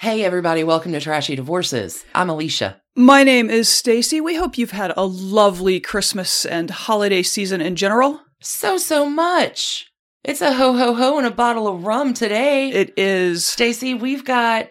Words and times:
Hey 0.00 0.24
everybody, 0.24 0.64
welcome 0.64 0.92
to 0.92 1.00
Trashy 1.00 1.36
Divorces. 1.36 2.06
I'm 2.14 2.30
Alicia. 2.30 2.80
My 2.96 3.22
name 3.22 3.50
is 3.50 3.68
Stacy. 3.68 4.18
We 4.18 4.34
hope 4.34 4.56
you've 4.56 4.70
had 4.70 4.94
a 4.96 5.04
lovely 5.04 5.78
Christmas 5.78 6.46
and 6.46 6.70
holiday 6.70 7.22
season 7.22 7.60
in 7.60 7.76
general. 7.76 8.18
So, 8.40 8.78
so 8.78 9.10
much. 9.10 9.92
It's 10.24 10.40
a 10.40 10.54
ho 10.54 10.72
ho 10.72 10.94
ho 10.94 11.18
and 11.18 11.26
a 11.26 11.30
bottle 11.30 11.68
of 11.68 11.84
rum 11.84 12.14
today. 12.14 12.70
It 12.70 12.94
is 12.96 13.44
Stacy, 13.44 13.92
we've 13.92 14.24
got 14.24 14.70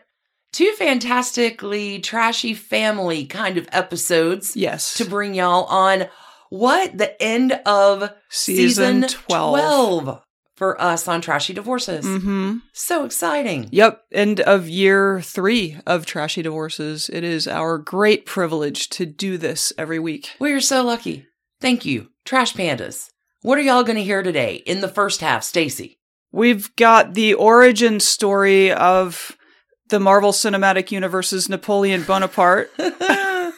two 0.51 0.73
fantastically 0.79 1.99
trashy 1.99 2.55
family 2.55 3.27
kind 3.27 3.59
of 3.59 3.69
episodes 3.71 4.55
yes. 4.57 4.95
to 4.95 5.05
bring 5.05 5.35
y'all 5.35 5.65
on 5.65 6.07
what 6.49 6.97
the 6.97 7.21
end 7.21 7.51
of 7.67 8.11
Season 8.29 9.03
season 9.03 9.21
12. 9.27 9.59
12 10.03 10.23
for 10.59 10.79
us 10.79 11.07
on 11.07 11.21
Trashy 11.21 11.53
Divorces. 11.53 12.05
Mm-hmm. 12.05 12.57
So 12.73 13.05
exciting. 13.05 13.69
Yep. 13.71 14.03
End 14.11 14.41
of 14.41 14.67
year 14.67 15.21
three 15.21 15.77
of 15.87 16.05
Trashy 16.05 16.41
Divorces. 16.41 17.09
It 17.11 17.23
is 17.23 17.47
our 17.47 17.77
great 17.77 18.25
privilege 18.25 18.89
to 18.89 19.05
do 19.05 19.37
this 19.37 19.71
every 19.77 19.99
week. 19.99 20.35
We 20.37 20.51
are 20.51 20.59
so 20.59 20.83
lucky. 20.83 21.25
Thank 21.61 21.85
you, 21.85 22.09
Trash 22.25 22.53
Pandas. 22.53 23.09
What 23.41 23.57
are 23.57 23.61
y'all 23.61 23.83
going 23.83 23.95
to 23.95 24.03
hear 24.03 24.21
today 24.21 24.55
in 24.65 24.81
the 24.81 24.89
first 24.89 25.21
half, 25.21 25.45
Stacy? 25.45 25.97
We've 26.33 26.75
got 26.75 27.13
the 27.13 27.35
origin 27.35 28.01
story 28.01 28.71
of 28.73 29.37
the 29.87 29.99
Marvel 29.99 30.33
Cinematic 30.33 30.91
Universe's 30.91 31.47
Napoleon 31.47 32.03
Bonaparte, 32.03 32.69
the 32.77 33.53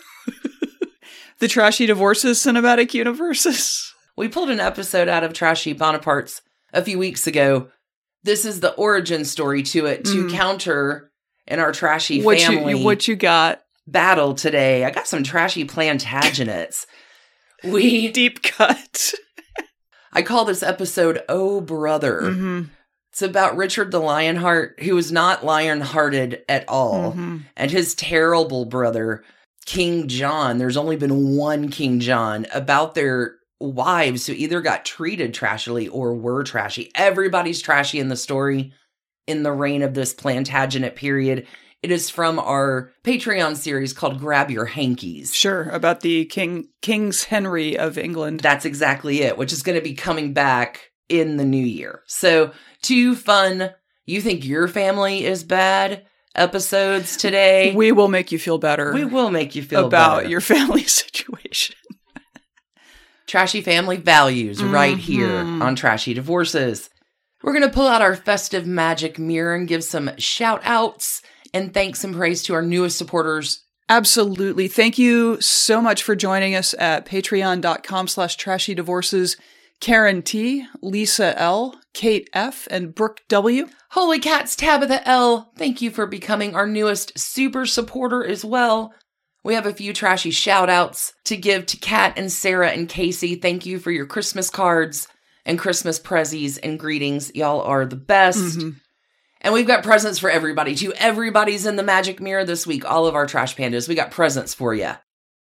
Trashy 1.47 1.88
Divorces 1.88 2.38
Cinematic 2.38 2.94
Universes. 2.94 3.91
We 4.16 4.27
pulled 4.27 4.52
an 4.52 4.59
episode 4.59 5.07
out 5.07 5.23
of 5.23 5.33
Trashy 5.33 5.73
Bonaparte's 5.73 6.44
a 6.73 6.81
few 6.83 6.97
weeks 7.00 7.27
ago. 7.27 7.67
This 8.23 8.45
is 8.45 8.59
the 8.59 8.73
origin 8.73 9.25
story 9.25 9.64
to 9.64 9.86
it 9.88 10.05
to 10.05 10.25
Mhm. 10.25 10.31
counter 10.31 11.11
in 11.47 11.59
our 11.59 11.72
trashy 11.72 12.22
What 12.22 12.39
family 12.39 12.78
you, 12.80 12.86
what 12.86 13.08
you 13.08 13.16
got? 13.16 13.61
battle 13.88 14.36
today. 14.36 14.86
I 14.86 14.91
got 14.91 15.08
some 15.08 15.23
trashy 15.23 15.66
Plantagenets. 15.66 16.86
we 17.63 18.09
Deep 18.11 18.44
cut. 18.44 19.13
I 20.13 20.22
call 20.22 20.45
this 20.45 20.61
episode 20.63 21.23
Oh 21.30 21.61
Brother. 21.61 22.22
Mm-hmm. 22.22 22.61
It's 23.11 23.22
about 23.22 23.58
Richard 23.58 23.91
the 23.91 24.00
Lionheart, 24.00 24.81
who 24.83 24.95
was 24.95 25.11
not 25.11 25.44
lion-hearted 25.44 26.44
at 26.47 26.63
all, 26.69 27.11
Mm-hmm. 27.11 27.38
and 27.58 27.69
his 27.72 27.94
terrible 27.95 28.63
brother, 28.66 29.23
King 29.66 30.08
John. 30.08 30.58
There's 30.59 30.78
only 30.78 30.95
been 30.95 31.35
one 31.35 31.67
King 31.69 32.00
John 32.00 32.45
about 32.53 32.95
their 32.95 33.35
wives 33.61 34.25
who 34.27 34.33
either 34.33 34.61
got 34.61 34.85
treated 34.85 35.33
trashily 35.33 35.87
or 35.91 36.13
were 36.15 36.43
trashy. 36.43 36.91
Everybody's 36.95 37.61
trashy 37.61 37.99
in 37.99 38.09
the 38.09 38.15
story 38.15 38.73
in 39.27 39.43
the 39.43 39.51
reign 39.51 39.81
of 39.83 39.93
this 39.93 40.13
Plantagenet 40.13 40.95
period. 40.95 41.45
It 41.83 41.89
is 41.91 42.09
from 42.09 42.37
our 42.37 42.91
Patreon 43.03 43.55
series 43.55 43.93
called 43.93 44.19
Grab 44.19 44.51
Your 44.51 44.65
Hankies. 44.65 45.33
Sure, 45.33 45.63
about 45.69 46.01
the 46.01 46.25
King 46.25 46.67
King's 46.81 47.23
Henry 47.23 47.77
of 47.77 47.97
England. 47.97 48.39
That's 48.41 48.65
exactly 48.65 49.21
it, 49.21 49.38
which 49.38 49.51
is 49.53 49.63
going 49.63 49.77
to 49.77 49.83
be 49.83 49.94
coming 49.95 50.33
back 50.33 50.91
in 51.09 51.38
the 51.38 51.45
new 51.45 51.66
year. 51.66 52.03
So, 52.05 52.51
two 52.83 53.16
fun, 53.16 53.71
you 54.05 54.21
think 54.21 54.45
your 54.45 54.67
family 54.67 55.25
is 55.25 55.44
bad 55.44 56.05
episodes 56.35 57.17
today. 57.17 57.73
we 57.75 57.91
will 57.91 58.07
make 58.07 58.31
you 58.31 58.39
feel 58.39 58.57
better 58.57 58.94
We 58.94 59.03
will 59.05 59.31
make 59.31 59.53
you 59.55 59.63
feel 59.63 59.88
about 59.88 60.19
better. 60.19 60.29
your 60.29 60.41
family 60.53 60.83
situation. 60.83 61.75
Trashy 63.31 63.62
family 63.62 63.96
values 63.96 64.62
right 64.62 64.97
here 64.97 65.30
Mhm. 65.46 65.62
on 65.62 65.74
Trashy 65.74 66.14
Divorces. 66.14 66.90
We're 67.42 67.53
going 67.53 67.64
to 67.64 67.69
pull 67.74 67.88
out 67.88 68.02
our 68.02 68.14
festive 68.18 68.66
magic 68.68 69.18
mirror 69.18 69.56
and 69.56 69.69
give 69.69 69.86
some 69.86 70.12
shout 70.18 70.59
outs 70.66 71.22
and 71.53 71.74
thanks 71.74 72.03
and 72.03 72.14
praise 72.14 72.44
to 72.44 72.53
our 72.53 72.62
newest 72.62 72.97
supporters. 72.97 73.62
Absolutely. 73.88 74.68
Thank 74.68 74.97
you 74.97 75.38
so 75.40 75.81
much 75.81 76.03
for 76.03 76.14
joining 76.14 76.56
us 76.56 76.75
at 76.78 77.06
patreon.com 77.06 78.09
slash 78.09 78.36
trashy 78.36 78.75
divorces. 78.75 79.38
Karen 79.80 80.22
T, 80.22 80.66
Lisa 80.81 81.34
L, 81.40 81.80
Kate 81.94 82.30
F, 82.34 82.68
and 82.69 82.94
Brooke 82.94 83.22
W. 83.30 83.68
Holy 83.92 84.19
Cats 84.19 84.58
Tabitha 84.58 85.08
L, 85.08 85.52
thank 85.58 85.81
you 85.81 85.90
for 85.90 86.06
becoming 86.06 86.53
our 86.53 86.68
newest 86.68 87.18
super 87.18 87.66
supporter 87.66 88.25
as 88.25 88.44
well. 88.46 88.94
We 89.44 89.56
have 89.56 89.66
a 89.66 89.74
few 89.74 89.94
trashy 89.94 90.31
shout 90.31 90.69
outs 90.69 91.13
to 91.25 91.35
give 91.35 91.66
to 91.68 91.78
Kat 91.78 92.13
and 92.18 92.31
Sarah 92.31 92.69
and 92.69 92.88
Casey. 92.88 93.35
Thank 93.35 93.66
you 93.66 93.79
for 93.79 93.91
your 93.91 94.06
Christmas 94.06 94.50
cards 94.50 95.07
and 95.46 95.57
Christmas 95.57 96.00
prezzies 96.00 96.59
and 96.62 96.79
greetings. 96.79 97.31
Y'all 97.34 97.62
are 97.62 97.85
the 97.85 97.96
best. 97.96 98.59
Mhm. 98.59 98.75
And 99.41 99.53
we've 99.53 99.66
got 99.66 99.84
presents 99.84 100.19
for 100.19 100.30
everybody 100.30 100.75
too. 100.75 100.94
Everybody's 100.94 101.66
in 101.66 101.75
the 101.75 101.84
magic 101.84 102.22
mirror 102.22 102.46
this 102.46 102.68
week. 102.68 102.85
All 102.90 103.07
of 103.07 103.16
our 103.16 103.25
trash 103.25 103.56
pandas. 103.56 103.88
We 103.88 103.96
got 103.96 104.12
presents 104.12 104.53
for 104.53 104.75
you. 104.75 104.91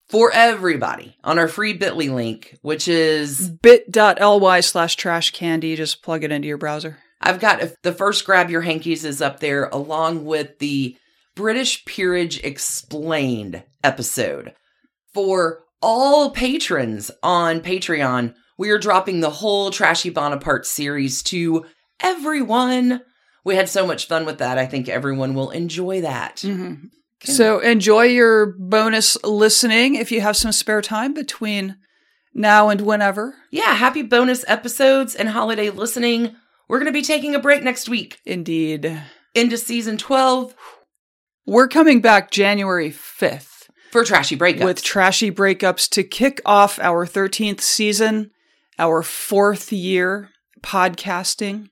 For 0.09 0.31
everybody 0.31 1.17
on 1.23 1.39
our 1.39 1.47
free 1.47 1.73
bit.ly 1.73 2.07
link, 2.07 2.57
which 2.61 2.87
is 2.87 3.49
bit.ly 3.49 4.59
slash 4.59 4.95
trash 4.95 5.31
candy. 5.31 5.75
Just 5.75 6.03
plug 6.03 6.23
it 6.23 6.31
into 6.31 6.47
your 6.47 6.57
browser. 6.57 6.97
I've 7.21 7.39
got 7.39 7.61
the 7.83 7.93
first 7.93 8.25
grab 8.25 8.49
your 8.49 8.61
hankies 8.61 9.03
is 9.03 9.21
up 9.21 9.39
there 9.39 9.65
along 9.65 10.25
with 10.25 10.59
the 10.59 10.95
British 11.35 11.83
Peerage 11.85 12.39
Explained 12.43 13.63
episode. 13.83 14.53
For 15.13 15.63
all 15.81 16.31
patrons 16.31 17.11
on 17.23 17.61
Patreon, 17.61 18.33
we 18.57 18.69
are 18.69 18.77
dropping 18.77 19.21
the 19.21 19.29
whole 19.29 19.71
Trashy 19.71 20.09
Bonaparte 20.09 20.65
series 20.65 21.23
to 21.23 21.65
everyone. 21.99 23.01
We 23.45 23.55
had 23.55 23.69
so 23.69 23.87
much 23.87 24.07
fun 24.07 24.25
with 24.25 24.37
that. 24.39 24.57
I 24.57 24.65
think 24.65 24.89
everyone 24.89 25.33
will 25.33 25.49
enjoy 25.51 26.01
that. 26.01 26.37
Mm-hmm. 26.37 26.87
So 27.23 27.59
enjoy 27.59 28.03
your 28.03 28.53
bonus 28.57 29.21
listening 29.23 29.95
if 29.95 30.11
you 30.11 30.21
have 30.21 30.37
some 30.37 30.51
spare 30.51 30.81
time 30.81 31.13
between 31.13 31.77
now 32.33 32.69
and 32.69 32.81
whenever. 32.81 33.35
Yeah, 33.51 33.73
happy 33.73 34.03
bonus 34.03 34.45
episodes 34.47 35.15
and 35.15 35.29
holiday 35.29 35.69
listening. 35.69 36.35
We're 36.67 36.79
going 36.79 36.91
to 36.91 36.97
be 36.97 37.01
taking 37.01 37.35
a 37.35 37.39
break 37.39 37.63
next 37.63 37.89
week 37.89 38.19
Indeed. 38.25 39.01
into 39.33 39.57
season 39.57 39.97
12 39.97 40.53
We're 41.45 41.67
coming 41.67 41.99
back 41.99 42.31
January 42.31 42.91
5th. 42.91 43.48
For 43.91 44.03
Trashy 44.03 44.37
Breakups. 44.37 44.63
with 44.63 44.83
trashy 44.83 45.31
breakups 45.31 45.89
to 45.91 46.03
kick 46.03 46.41
off 46.45 46.79
our 46.79 47.05
13th 47.05 47.61
season, 47.61 48.31
our 48.77 49.01
fourth 49.01 49.71
year 49.71 50.29
podcasting. 50.61 51.69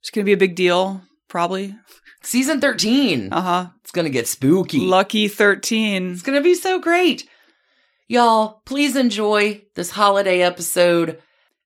It's 0.00 0.10
going 0.10 0.24
to 0.24 0.28
be 0.28 0.32
a 0.32 0.36
big 0.36 0.54
deal, 0.54 1.02
probably. 1.28 1.74
season 2.22 2.60
13. 2.60 3.32
Uh 3.32 3.40
huh. 3.40 3.66
It's 3.82 3.90
going 3.90 4.04
to 4.04 4.10
get 4.10 4.26
spooky. 4.28 4.80
Lucky 4.80 5.28
13. 5.28 6.12
It's 6.12 6.22
going 6.22 6.38
to 6.38 6.42
be 6.42 6.54
so 6.54 6.78
great. 6.78 7.28
Y'all, 8.06 8.62
please 8.64 8.96
enjoy 8.96 9.62
this 9.74 9.90
holiday 9.90 10.40
episode. 10.42 11.20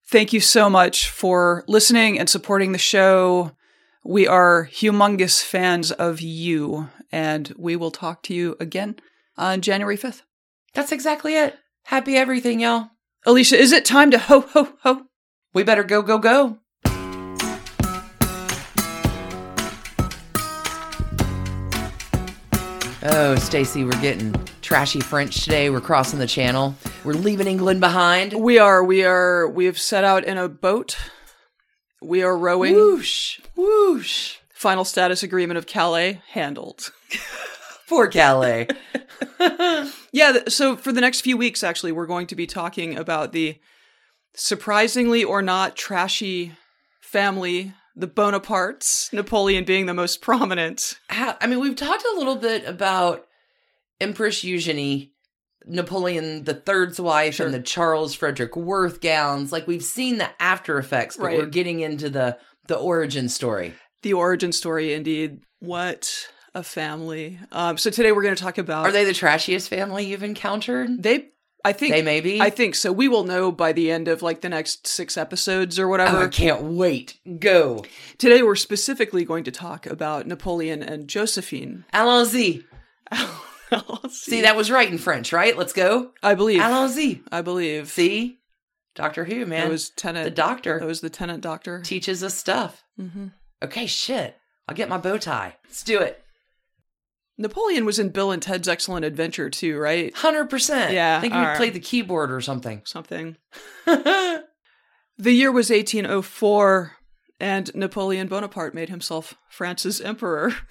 Thank 0.09 0.33
you 0.33 0.41
so 0.41 0.69
much 0.69 1.09
for 1.09 1.65
listening 1.69 2.19
and 2.19 2.29
supporting 2.29 2.73
the 2.73 2.79
show. 2.79 3.53
We 4.05 4.27
are 4.27 4.69
humongous 4.73 5.43
fans 5.43 5.93
of 5.93 6.21
you, 6.21 6.89
and 7.13 7.53
we 7.57 7.77
will 7.77 7.93
talk 7.93 8.23
to 8.25 8.35
you 8.35 8.57
again 8.59 8.97
on 9.43 9.61
January 9.61 9.99
5th. 9.99 10.23
That's 10.73 10.93
exactly 10.93 11.35
it. 11.35 11.59
Happy 11.87 12.17
everything, 12.17 12.61
y'all. 12.61 12.91
Alicia, 13.27 13.59
is 13.59 13.73
it 13.73 13.85
time 13.85 14.11
to 14.13 14.19
ho, 14.19 14.41
ho, 14.41 14.69
ho? 14.83 15.03
We 15.53 15.65
better 15.65 15.83
go, 15.83 16.01
go, 16.01 16.19
go. 16.19 16.59
Oh, 23.05 23.35
Stacy, 23.35 23.85
we're 23.85 24.01
getting 24.01 24.33
trashy 24.61 25.01
French 25.01 25.43
today. 25.43 25.71
We're 25.71 25.81
crossing 25.81 26.21
the 26.21 26.27
channel. 26.29 26.77
We're 27.03 27.15
leaving 27.15 27.49
England 27.49 27.81
behind. 27.81 28.33
We 28.33 28.59
are, 28.59 28.85
we 28.85 29.05
are, 29.05 29.49
we 29.49 29.65
have 29.65 29.79
set 29.79 30.05
out 30.05 30.25
in 30.25 30.39
a 30.39 30.49
boat. 30.49 30.97
We 32.01 32.23
are 32.23 32.37
rowing. 32.37 32.75
Whoosh, 32.75 33.41
whoosh. 33.57 34.37
Final 34.55 34.85
status 34.85 35.25
agreement 35.25 35.59
of 35.59 35.67
Calais 35.67 36.23
handled. 36.31 36.93
Poor 37.93 38.07
Calais. 38.09 38.69
Yeah, 40.13 40.39
so 40.49 40.77
for 40.77 40.93
the 40.93 41.01
next 41.01 41.21
few 41.23 41.37
weeks, 41.37 41.63
actually, 41.63 41.93
we're 41.93 42.07
going 42.07 42.27
to 42.29 42.35
be 42.37 42.47
talking 42.47 42.97
about 42.97 43.33
the 43.33 43.59
surprisingly 44.35 45.25
or 45.25 45.43
not 45.43 45.77
trashy 45.77 46.53
family 47.01 47.73
the 47.95 48.07
Bonapartes, 48.09 49.13
Napoleon 49.13 49.65
being 49.65 49.85
the 49.87 49.93
most 49.95 50.23
prominent. 50.23 50.99
How, 51.09 51.37
I 51.41 51.47
mean, 51.47 51.61
we've 51.61 51.77
talked 51.77 52.05
a 52.05 52.17
little 52.19 52.37
bit 52.37 52.65
about 52.67 53.27
Empress 54.01 54.43
Eugenie, 54.45 55.13
Napoleon 55.67 56.45
the 56.45 56.55
Third's 56.55 56.99
wife, 57.01 57.35
Sure. 57.35 57.47
and 57.47 57.55
the 57.55 57.61
Charles 57.61 58.15
Frederick 58.15 58.57
Worth 58.57 59.01
gowns. 59.03 59.53
Like 59.53 59.67
we've 59.67 59.85
seen 59.85 60.17
the 60.19 60.31
after 60.41 60.79
effects, 60.79 61.17
but 61.19 61.25
Right. 61.27 61.39
we're 61.39 61.47
getting 61.47 61.81
into 61.81 62.09
the 62.09 62.39
the 62.69 62.77
origin 62.77 63.29
story. 63.29 63.75
The 64.03 64.15
origin 64.15 64.53
story, 64.53 64.95
indeed. 64.95 65.41
What 65.59 66.29
a 66.55 66.63
family. 66.63 67.39
Um, 67.51 67.79
so 67.79 67.91
today 67.91 68.13
we're 68.13 68.23
going 68.23 68.35
to 68.37 68.43
talk 68.43 68.59
about. 68.59 68.87
Are 68.87 68.93
they 68.93 69.05
the 69.05 69.13
trashiest 69.13 69.69
family 69.69 70.07
you've 70.07 70.23
encountered? 70.23 71.03
They, 71.03 71.29
I 71.65 71.73
think. 71.73 71.95
They 71.95 72.03
may 72.03 72.21
be. 72.21 72.41
I 72.41 72.51
think 72.51 72.75
so. 72.75 72.93
We 72.93 73.09
will 73.09 73.25
know 73.25 73.51
by 73.53 73.73
the 73.73 73.91
end 73.91 74.09
of 74.09 74.23
like 74.23 74.41
the 74.41 74.49
next 74.49 74.87
six 74.87 75.17
episodes 75.17 75.79
or 75.79 75.87
Oh, 75.87 75.91
whatever. 75.91 76.19
I 76.25 76.29
can't 76.29 76.63
wait. 76.63 77.19
Go. 77.39 77.85
Today 78.19 78.43
we're 78.43 78.57
specifically 78.57 79.25
going 79.25 79.45
to 79.45 79.51
talk 79.51 79.87
about 79.87 80.27
Napoleon 80.27 80.83
and 80.83 81.09
Josephine. 81.09 81.85
Allons-y. 81.95 82.63
See, 84.11 84.43
that 84.43 84.57
was 84.57 84.71
right 84.71 84.91
in 84.91 84.99
French, 84.99 85.33
right? 85.33 85.57
Let's 85.57 85.73
go. 85.73 86.11
I 86.23 86.35
believe. 86.35 86.61
Allons-y. 86.61 87.21
I 87.31 87.41
believe. 87.41 87.89
See? 87.89 88.39
Doctor 88.95 89.25
Who, 89.25 89.47
man. 89.47 89.63
that 89.63 89.71
was 89.71 89.89
Tennant. 89.91 90.25
the 90.25 90.31
doctor 90.31 90.79
That 90.79 90.85
was 90.87 91.01
the 91.01 91.09
Tennant 91.09 91.41
doctor. 91.43 91.81
teaches 91.81 92.23
us 92.23 92.35
stuff. 92.35 92.83
hmm 92.99 93.29
Okay, 93.65 93.87
shit. 93.87 94.37
I'll 94.69 94.75
get 94.75 94.89
my 94.91 94.99
bow 94.99 95.17
tie. 95.17 95.57
Let's 95.65 95.83
do 95.85 95.99
it. 96.01 96.22
Napoleon 97.43 97.85
was 97.85 97.99
in 97.99 98.09
Bill 98.09 98.31
and 98.31 98.41
Ted's 98.43 98.69
Excellent 98.69 99.05
Adventure 99.05 99.51
too, 99.51 99.79
right? 99.79 100.15
100%. 100.15 100.93
Yeah, 100.93 101.19
I 101.19 101.21
think 101.21 101.33
he 101.35 101.39
alright. 101.39 101.57
played 101.57 101.75
the 101.75 101.81
keyboard 101.81 102.33
or 102.33 102.41
something. 102.41 102.83
Something. 102.85 103.37
The 105.19 105.33
year 105.33 105.53
was 105.53 105.71
1804, 105.71 106.97
and 107.39 107.75
Napoleon 107.75 108.29
Bonaparte 108.29 108.75
made 108.75 108.89
himself 108.89 109.35
France's 109.49 110.01
emperor. 110.01 110.53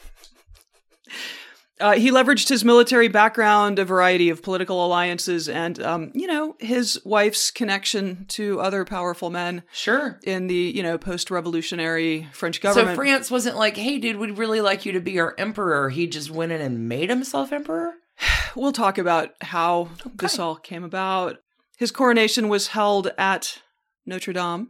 Uh, 1.82 1.94
he 1.94 2.12
leveraged 2.12 2.48
his 2.48 2.64
military 2.64 3.08
background, 3.08 3.80
a 3.80 3.86
variety 3.86 4.30
of 4.30 4.44
political 4.44 4.86
alliances, 4.86 5.50
and, 5.50 5.82
um, 5.82 6.12
you 6.14 6.28
know, 6.28 6.56
his 6.60 7.02
wife's 7.04 7.52
connection 7.52 8.26
to 8.30 8.62
other 8.62 8.86
powerful 8.86 9.30
men 9.30 9.64
sure. 9.74 10.20
in 10.24 10.48
the, 10.48 10.54
you 10.54 10.84
know, 10.84 10.98
post-revolutionary 10.98 12.28
French 12.34 12.62
government. 12.62 12.96
So 12.96 12.96
France 12.96 13.32
wasn't 13.32 13.58
like, 13.58 13.76
hey, 13.78 13.98
dude, 13.98 14.18
we'd 14.18 14.38
really 14.38 14.62
like 14.62 14.86
you 14.86 14.92
to 14.94 15.02
be 15.02 15.20
our 15.20 15.34
emperor. 15.38 15.90
He 15.90 16.08
just 16.08 16.30
went 16.30 16.52
in 16.52 16.62
and 16.62 16.88
made 16.88 17.10
himself 17.10 17.52
emperor? 17.52 17.94
we'll 18.56 18.72
talk 18.72 18.98
about 18.98 19.32
how 19.42 19.90
this 20.16 20.40
all 20.40 20.56
came 20.56 20.84
about. 20.84 21.38
His 21.78 21.92
coronation 21.92 22.48
was 22.48 22.68
held 22.68 23.12
at 23.18 23.60
Notre 24.06 24.34
Dame 24.34 24.70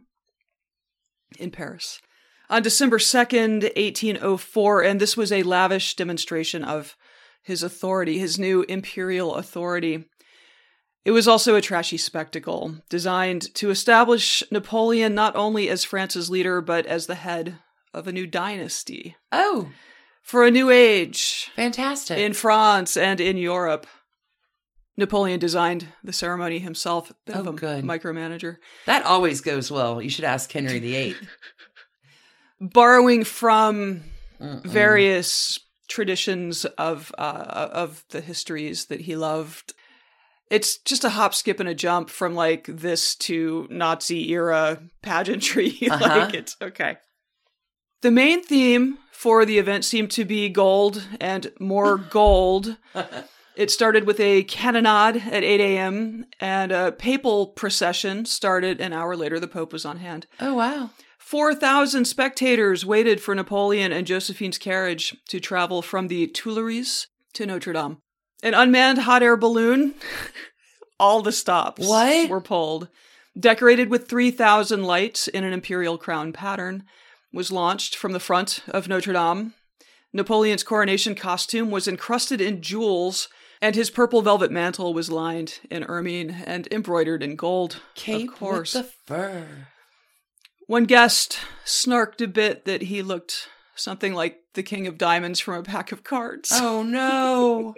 in 1.38 1.50
Paris 1.50 2.00
on 2.52 2.62
December 2.62 2.98
2nd, 2.98 3.62
1804, 3.62 4.82
and 4.82 5.00
this 5.00 5.16
was 5.16 5.32
a 5.32 5.42
lavish 5.42 5.96
demonstration 5.96 6.62
of 6.62 6.96
his 7.42 7.62
authority, 7.62 8.18
his 8.18 8.38
new 8.38 8.62
imperial 8.68 9.34
authority. 9.34 10.04
It 11.04 11.10
was 11.10 11.26
also 11.26 11.56
a 11.56 11.60
trashy 11.60 11.96
spectacle 11.96 12.76
designed 12.88 13.52
to 13.56 13.70
establish 13.70 14.42
Napoleon 14.52 15.14
not 15.14 15.34
only 15.34 15.68
as 15.68 15.82
France's 15.84 16.30
leader, 16.30 16.60
but 16.60 16.86
as 16.86 17.06
the 17.06 17.16
head 17.16 17.58
of 17.92 18.06
a 18.06 18.12
new 18.12 18.26
dynasty 18.26 19.16
Oh, 19.32 19.70
for 20.22 20.44
a 20.46 20.50
new 20.50 20.70
age 20.70 21.50
fantastic. 21.56 22.18
in 22.18 22.32
France 22.32 22.96
and 22.96 23.20
in 23.20 23.36
Europe. 23.36 23.86
Napoleon 24.96 25.40
designed 25.40 25.88
the 26.04 26.12
ceremony 26.12 26.58
himself. 26.60 27.10
Bit 27.26 27.36
Oh, 27.36 27.52
good. 27.52 27.82
micromanager. 27.82 28.56
that 28.86 29.04
always 29.04 29.40
goes 29.40 29.70
well. 29.72 30.00
You 30.00 30.10
should 30.10 30.24
ask 30.24 30.52
Henry 30.52 30.78
VIII. 30.78 31.16
Borrowing 32.60 33.24
from 33.24 34.02
Mm-mm. 34.40 34.64
various 34.64 35.58
traditions 35.92 36.64
of 36.78 37.14
uh, 37.18 37.68
of 37.72 38.04
the 38.10 38.20
histories 38.20 38.86
that 38.86 39.02
he 39.02 39.14
loved. 39.16 39.74
It's 40.50 40.76
just 40.78 41.04
a 41.04 41.10
hop, 41.10 41.34
skip, 41.34 41.60
and 41.60 41.68
a 41.68 41.74
jump 41.74 42.10
from 42.10 42.34
like 42.34 42.66
this 42.66 43.14
to 43.16 43.66
Nazi 43.70 44.30
era 44.32 44.82
pageantry. 45.02 45.78
Uh-huh. 45.90 46.18
like 46.18 46.34
it's 46.34 46.56
okay. 46.60 46.96
The 48.02 48.10
main 48.10 48.42
theme 48.42 48.98
for 49.12 49.44
the 49.44 49.58
event 49.58 49.84
seemed 49.84 50.10
to 50.12 50.24
be 50.24 50.48
gold 50.48 51.06
and 51.20 51.52
more 51.60 51.96
gold. 52.20 52.76
It 53.54 53.70
started 53.70 54.06
with 54.06 54.18
a 54.18 54.44
cannonade 54.44 55.26
at 55.30 55.44
8 55.44 55.60
a.m. 55.60 56.24
and 56.40 56.72
a 56.72 56.90
papal 56.90 57.48
procession 57.48 58.24
started 58.24 58.80
an 58.80 58.94
hour 58.94 59.14
later. 59.14 59.38
The 59.38 59.46
Pope 59.46 59.74
was 59.74 59.84
on 59.84 59.98
hand. 59.98 60.26
oh, 60.40 60.54
wow. 60.54 60.88
4,000 61.32 62.04
spectators 62.04 62.84
waited 62.84 63.18
for 63.18 63.34
Napoleon 63.34 63.90
and 63.90 64.06
Josephine's 64.06 64.58
carriage 64.58 65.16
to 65.28 65.40
travel 65.40 65.80
from 65.80 66.08
the 66.08 66.26
Tuileries 66.26 67.06
to 67.32 67.46
Notre 67.46 67.72
Dame. 67.72 67.96
An 68.42 68.52
unmanned 68.52 68.98
hot 68.98 69.22
air 69.22 69.38
balloon, 69.38 69.94
all 71.00 71.22
the 71.22 71.32
stops 71.32 71.88
What? 71.88 72.28
were 72.28 72.42
pulled, 72.42 72.88
decorated 73.34 73.88
with 73.88 74.08
3,000 74.08 74.84
lights 74.84 75.26
in 75.26 75.42
an 75.42 75.54
imperial 75.54 75.96
crown 75.96 76.34
pattern, 76.34 76.84
was 77.32 77.50
launched 77.50 77.96
from 77.96 78.12
the 78.12 78.20
front 78.20 78.62
of 78.68 78.86
Notre 78.86 79.14
Dame. 79.14 79.54
Napoleon's 80.12 80.62
coronation 80.62 81.14
costume 81.14 81.70
was 81.70 81.88
encrusted 81.88 82.42
in 82.42 82.60
jewels, 82.60 83.30
and 83.62 83.74
his 83.74 83.88
purple 83.88 84.20
velvet 84.20 84.50
mantle 84.50 84.92
was 84.92 85.10
lined 85.10 85.60
in 85.70 85.82
ermine 85.84 86.42
and 86.44 86.68
embroidered 86.70 87.22
in 87.22 87.36
gold. 87.36 87.80
Cape 87.94 88.28
of 88.28 88.36
course. 88.36 88.74
with 88.74 88.84
the 88.84 88.92
fur. 89.06 89.68
One 90.72 90.84
guest 90.84 91.38
snarked 91.66 92.22
a 92.22 92.26
bit 92.26 92.64
that 92.64 92.84
he 92.84 93.02
looked 93.02 93.50
something 93.74 94.14
like 94.14 94.38
the 94.54 94.62
King 94.62 94.86
of 94.86 94.96
Diamonds 94.96 95.38
from 95.38 95.56
a 95.56 95.62
pack 95.62 95.92
of 95.92 96.02
cards. 96.02 96.48
Oh, 96.50 96.82
no. 96.86 97.74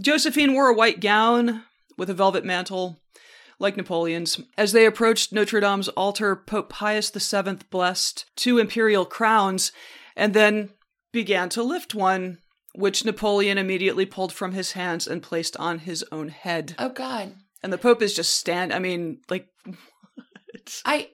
Josephine 0.00 0.52
wore 0.52 0.66
a 0.66 0.74
white 0.74 0.98
gown 0.98 1.62
with 1.96 2.10
a 2.10 2.14
velvet 2.14 2.44
mantle, 2.44 2.98
like 3.60 3.76
Napoleon's. 3.76 4.40
As 4.58 4.72
they 4.72 4.84
approached 4.84 5.32
Notre 5.32 5.60
Dame's 5.60 5.86
altar, 5.90 6.34
Pope 6.34 6.70
Pius 6.70 7.10
VII 7.10 7.58
blessed 7.70 8.24
two 8.34 8.58
imperial 8.58 9.04
crowns 9.04 9.70
and 10.16 10.34
then 10.34 10.70
began 11.12 11.48
to 11.50 11.62
lift 11.62 11.94
one, 11.94 12.38
which 12.74 13.04
Napoleon 13.04 13.58
immediately 13.58 14.06
pulled 14.06 14.32
from 14.32 14.54
his 14.54 14.72
hands 14.72 15.06
and 15.06 15.22
placed 15.22 15.56
on 15.58 15.78
his 15.78 16.04
own 16.10 16.30
head. 16.30 16.74
oh, 16.80 16.88
God. 16.88 17.36
And 17.62 17.72
the 17.72 17.78
Pope 17.78 18.02
is 18.02 18.12
just 18.12 18.36
stand. 18.36 18.72
I 18.72 18.80
mean, 18.80 19.20
like, 19.30 19.46
what? 19.64 20.82
I 20.84 21.10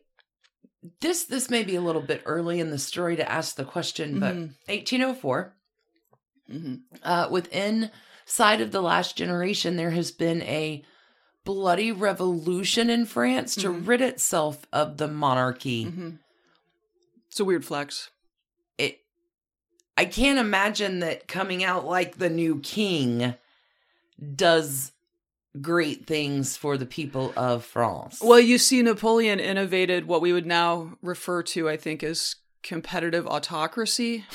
this 1.00 1.24
this 1.24 1.48
may 1.50 1.62
be 1.62 1.76
a 1.76 1.80
little 1.80 2.02
bit 2.02 2.22
early 2.24 2.58
in 2.60 2.70
the 2.70 2.78
story 2.78 3.16
to 3.16 3.30
ask 3.30 3.56
the 3.56 3.64
question, 3.64 4.18
but 4.20 4.34
Mhm. 4.34 4.54
1804, 4.68 5.54
Mhm. 6.50 6.80
uh, 7.02 7.28
within 7.30 7.90
side 8.24 8.60
of 8.60 8.72
the 8.72 8.82
last 8.82 9.16
generation, 9.16 9.76
there 9.76 9.90
has 9.92 10.10
been 10.10 10.42
a 10.42 10.84
bloody 11.44 11.90
revolution 11.92 12.88
in 12.90 13.04
France 13.06 13.54
to 13.56 13.68
Mhm. 13.68 13.86
rid 13.86 14.00
itself 14.00 14.66
of 14.72 14.96
the 14.96 15.08
monarchy. 15.08 15.84
Mhm. 15.86 16.18
It's 17.28 17.40
a 17.40 17.44
weird 17.44 17.64
flex. 17.64 18.10
It, 18.78 19.00
I 19.96 20.04
can't 20.04 20.38
imagine 20.38 21.00
that 21.00 21.26
coming 21.28 21.64
out 21.64 21.84
like 21.84 22.18
the 22.18 22.30
new 22.30 22.60
king 22.60 23.34
does 24.36 24.92
great 25.60 26.06
things 26.06 26.56
for 26.56 26.76
the 26.76 26.86
people 26.86 27.32
of 27.36 27.64
France. 27.64 28.20
Well, 28.22 28.40
you 28.40 28.58
see, 28.58 28.82
Napoleon 28.82 29.38
innovated 29.38 30.06
what 30.06 30.22
we 30.22 30.32
would 30.32 30.46
now 30.46 30.96
refer 31.02 31.42
to, 31.44 31.68
I 31.68 31.76
think, 31.76 32.02
as 32.02 32.36
competitive 32.62 33.26
autocracy. 33.26 34.24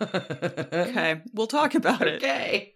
Okay, 0.00 1.22
we'll 1.34 1.48
talk 1.48 1.74
about 1.74 2.02
it. 2.06 2.22
okay. 2.22 2.74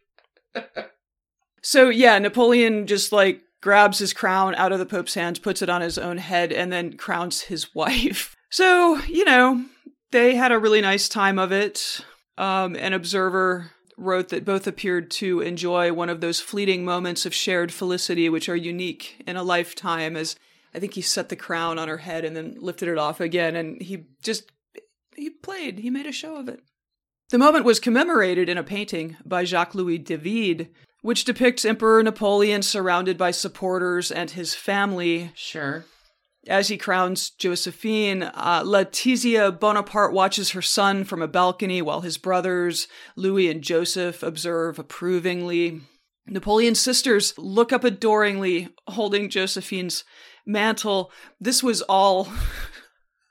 So, 1.63 1.89
yeah, 1.89 2.19
Napoleon 2.19 2.89
just 2.89 3.13
like 3.13 3.43
grabs 3.61 3.99
his 4.01 4.13
crown 4.13 4.57
out 4.57 4.73
of 4.73 4.81
the 4.81 4.87
Pope's 4.87 5.15
hands, 5.15 5.39
puts 5.39 5.63
it 5.63 5.69
on 5.71 5.81
his 5.81 5.99
own 5.99 6.19
head, 6.19 6.53
and 6.53 6.73
then 6.73 6.97
crowns 6.97 7.43
his 7.43 7.75
wife. 7.77 8.35
So, 8.51 8.97
you 9.05 9.25
know, 9.25 9.65
they 10.11 10.35
had 10.35 10.51
a 10.53 10.59
really 10.59 10.81
nice 10.81 11.09
time 11.09 11.39
of 11.39 11.53
it. 11.53 12.05
Um, 12.39 12.75
an 12.77 12.93
observer 12.93 13.71
wrote 13.97 14.29
that 14.31 14.45
both 14.45 14.67
appeared 14.67 15.11
to 15.11 15.41
enjoy 15.41 15.93
one 15.93 16.09
of 16.09 16.21
those 16.21 16.41
fleeting 16.41 16.85
moments 16.85 17.27
of 17.27 17.35
shared 17.35 17.73
felicity 17.73 18.29
which 18.29 18.49
are 18.49 18.57
unique 18.57 19.23
in 19.27 19.37
a 19.37 19.43
lifetime 19.43 20.17
as 20.17 20.37
I 20.75 20.79
think 20.79 20.95
he 20.95 21.03
set 21.03 21.29
the 21.29 21.37
crown 21.37 21.79
on 21.79 21.89
her 21.89 21.99
head 21.99 22.25
and 22.25 22.35
then 22.35 22.57
lifted 22.59 22.89
it 22.89 22.99
off 22.99 23.21
again 23.21 23.55
and 23.57 23.81
he 23.83 24.07
just 24.23 24.51
he 25.15 25.31
played, 25.31 25.81
he 25.81 25.91
made 25.91 26.07
a 26.07 26.13
show 26.13 26.37
of 26.37 26.49
it. 26.49 26.61
The 27.31 27.39
moment 27.39 27.65
was 27.65 27.81
commemorated 27.81 28.49
in 28.49 28.59
a 28.59 28.65
painting 28.65 29.17
by 29.25 29.45
Jacques-Louis 29.45 29.99
David, 29.99 30.69
which 31.01 31.25
depicts 31.25 31.65
Emperor 31.65 32.03
Napoleon 32.03 32.63
surrounded 32.63 33.17
by 33.17 33.31
supporters 33.31 34.11
and 34.11 34.31
his 34.31 34.55
family 34.55 35.33
Sure. 35.35 35.85
As 36.49 36.69
he 36.69 36.77
crowns 36.77 37.31
Josephine, 37.31 38.25
uh, 38.25 38.63
Letizia 38.65 39.59
Bonaparte 39.59 40.13
watches 40.13 40.51
her 40.51 40.63
son 40.63 41.05
from 41.05 41.23
a 41.23 41.29
balcony 41.29 41.81
while 41.81 42.01
his 42.01 42.19
brothers, 42.19 42.89
Louis 43.17 43.51
and 43.51 43.63
Joseph, 43.63 44.23
observe 44.23 44.79
approvingly. 44.79 45.81
Napoleon's 46.27 46.81
sisters 46.81 47.35
look 47.39 47.73
up 47.73 47.85
adoringly, 47.85 48.69
holding 48.89 49.29
Josephine's 49.29 50.05
mantle. 50.47 51.13
This 51.41 51.63
was 51.63 51.83
all 51.83 52.29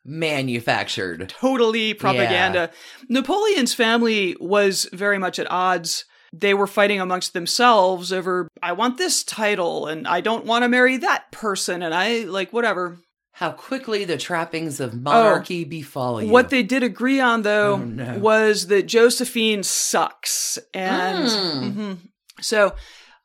manufactured. 0.06 1.30
totally 1.30 1.94
propaganda. 1.94 2.72
Napoleon's 3.10 3.74
family 3.74 4.36
was 4.40 4.90
very 4.94 5.18
much 5.18 5.40
at 5.40 5.50
odds. 5.52 6.06
They 6.34 6.54
were 6.54 6.68
fighting 6.68 7.02
amongst 7.02 7.34
themselves 7.34 8.14
over, 8.14 8.48
I 8.64 8.72
want 8.72 8.98
this 8.98 9.24
title 9.24 9.88
and 9.88 10.08
I 10.08 10.22
don't 10.22 10.46
want 10.46 10.64
to 10.64 10.70
marry 10.70 10.98
that 10.98 11.32
person 11.32 11.82
and 11.84 11.94
I 11.94 12.20
like 12.24 12.54
whatever. 12.54 12.98
How 13.34 13.52
quickly 13.52 14.06
the 14.06 14.18
trappings 14.18 14.80
of 14.80 14.94
monarchy 14.94 15.64
befall 15.64 16.22
you. 16.22 16.30
What 16.30 16.50
they 16.50 16.64
did 16.64 16.84
agree 16.84 17.20
on 17.20 17.42
though 17.42 17.74
Oh, 17.74 17.78
no. 17.78 18.18
was 18.20 18.68
that 18.68 18.84
Josephine 18.88 19.64
sucks. 19.64 20.58
And 20.74 21.28
Mm. 21.28 21.74
Mhm. 21.76 21.98
so 22.42 22.76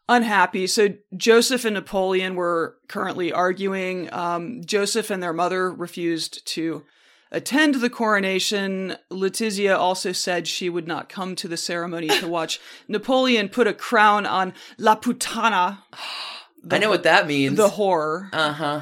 unhappy. 0.08 0.66
So 0.66 0.88
Joseph 1.16 1.64
and 1.64 1.74
Napoleon 1.74 2.34
were 2.34 2.76
currently 2.88 3.32
arguing. 3.32 4.12
Um, 4.12 4.62
Joseph 4.64 5.10
and 5.10 5.22
their 5.22 5.32
mother 5.32 5.70
refused 5.72 6.46
to 6.54 6.82
attend 7.30 7.76
the 7.76 7.90
coronation. 7.90 8.96
Letizia 9.10 9.76
also 9.76 10.12
said 10.12 10.46
she 10.48 10.68
would 10.70 10.86
not 10.86 11.08
come 11.08 11.34
to 11.36 11.48
the 11.48 11.56
ceremony 11.56 12.08
to 12.08 12.28
watch 12.28 12.60
Napoleon 12.88 13.48
put 13.48 13.66
a 13.66 13.74
crown 13.74 14.26
on 14.26 14.52
La 14.78 14.96
Putana, 14.96 15.78
I 16.70 16.78
know 16.78 16.90
what 16.90 17.04
that 17.04 17.26
means. 17.26 17.56
the 17.56 17.70
horror. 17.70 18.28
uh 18.32 18.52
huh. 18.52 18.80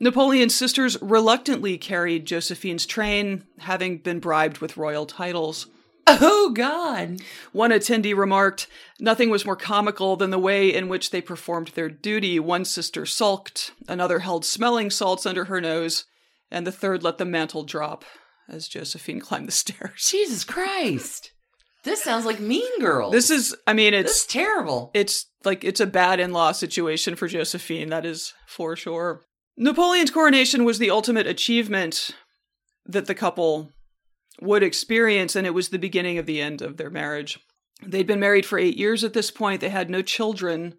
Napoleon's 0.00 0.54
sisters 0.54 1.00
reluctantly 1.00 1.78
carried 1.78 2.26
Josephine's 2.26 2.86
train, 2.86 3.44
having 3.60 3.98
been 3.98 4.18
bribed 4.18 4.58
with 4.58 4.76
royal 4.76 5.06
titles. 5.06 5.68
Oh 6.08 6.50
God. 6.52 7.20
One 7.52 7.70
attendee 7.70 8.16
remarked, 8.16 8.66
Nothing 8.98 9.30
was 9.30 9.44
more 9.46 9.54
comical 9.54 10.16
than 10.16 10.30
the 10.30 10.38
way 10.40 10.74
in 10.74 10.88
which 10.88 11.10
they 11.10 11.20
performed 11.20 11.68
their 11.68 11.88
duty. 11.88 12.40
One 12.40 12.64
sister 12.64 13.06
sulked, 13.06 13.70
another 13.86 14.18
held 14.18 14.44
smelling 14.44 14.90
salts 14.90 15.24
under 15.24 15.44
her 15.44 15.60
nose, 15.60 16.04
and 16.52 16.66
the 16.66 16.72
third 16.72 17.02
let 17.02 17.18
the 17.18 17.24
mantle 17.24 17.64
drop 17.64 18.04
as 18.48 18.68
Josephine 18.68 19.20
climbed 19.26 19.48
the 19.48 19.52
stairs. 19.52 20.04
Jesus 20.10 20.44
Christ. 20.44 21.32
This 21.84 22.02
sounds 22.02 22.24
like 22.24 22.38
Mean 22.38 22.80
Girls. 22.80 23.10
This 23.10 23.30
is, 23.30 23.56
I 23.66 23.72
mean, 23.72 23.92
this 23.92 24.22
it's, 24.22 24.26
terrible. 24.26 24.92
it's 24.94 25.26
like, 25.44 25.64
it's 25.64 25.80
a 25.80 25.86
bad 25.86 26.20
in 26.20 26.32
law 26.32 26.52
situation 26.52 27.16
for 27.16 27.26
Josephine, 27.26 27.88
that 27.88 28.06
is 28.06 28.34
for 28.46 28.76
sure. 28.76 29.22
Napoleon's 29.56 30.12
coronation 30.12 30.64
was 30.64 30.78
the 30.78 30.90
ultimate 30.90 31.26
achievement 31.26 32.12
that 32.86 33.06
the 33.06 33.16
couple 33.16 33.70
would 34.40 34.62
experience, 34.62 35.34
and 35.34 35.44
it 35.44 35.54
was 35.54 35.70
the 35.70 35.78
beginning 35.78 36.18
of 36.18 36.26
the 36.26 36.40
end 36.40 36.62
of 36.62 36.76
their 36.76 36.90
marriage. 36.90 37.40
They'd 37.84 38.06
been 38.06 38.20
married 38.20 38.46
for 38.46 38.58
eight 38.58 38.76
years 38.76 39.02
at 39.02 39.12
this 39.12 39.32
point. 39.32 39.60
They 39.60 39.68
had 39.68 39.90
no 39.90 40.02
children. 40.02 40.74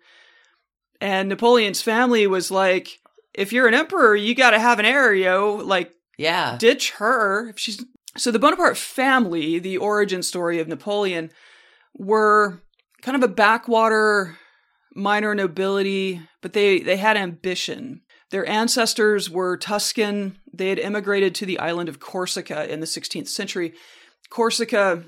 And 1.02 1.28
Napoleon's 1.28 1.82
family 1.82 2.26
was 2.28 2.50
like, 2.50 3.00
if 3.34 3.54
you're 3.54 3.68
an 3.68 3.74
emperor, 3.74 4.16
you 4.16 4.36
got 4.36 4.52
to 4.52 4.60
have 4.60 4.80
an 4.80 4.86
heir, 4.86 5.14
yo. 5.14 5.56
Like, 5.56 5.92
yeah. 6.18 6.58
ditch 6.60 6.92
her. 6.92 7.50
If 7.50 7.60
she's 7.60 7.84
so 8.16 8.32
the 8.32 8.40
Bonaparte 8.40 8.78
family, 8.78 9.58
the 9.60 9.78
origin 9.78 10.22
story 10.22 10.60
of 10.60 10.68
Napoleon, 10.68 11.32
were 11.96 12.62
kind 13.02 13.16
of 13.16 13.24
a 13.24 13.34
backwater 13.34 14.38
minor 14.96 15.34
nobility, 15.34 16.22
but 16.42 16.54
they 16.54 16.80
they 16.80 16.98
had 16.98 17.18
ambition. 17.18 18.02
Their 18.30 18.48
ancestors 18.48 19.30
were 19.30 19.58
Tuscan. 19.58 20.38
They 20.52 20.70
had 20.70 20.80
immigrated 20.80 21.36
to 21.36 21.46
the 21.46 21.60
island 21.60 21.90
of 21.90 22.00
Corsica 22.00 22.72
in 22.72 22.80
the 22.80 22.88
16th 22.88 23.28
century. 23.28 23.74
Corsica, 24.30 25.04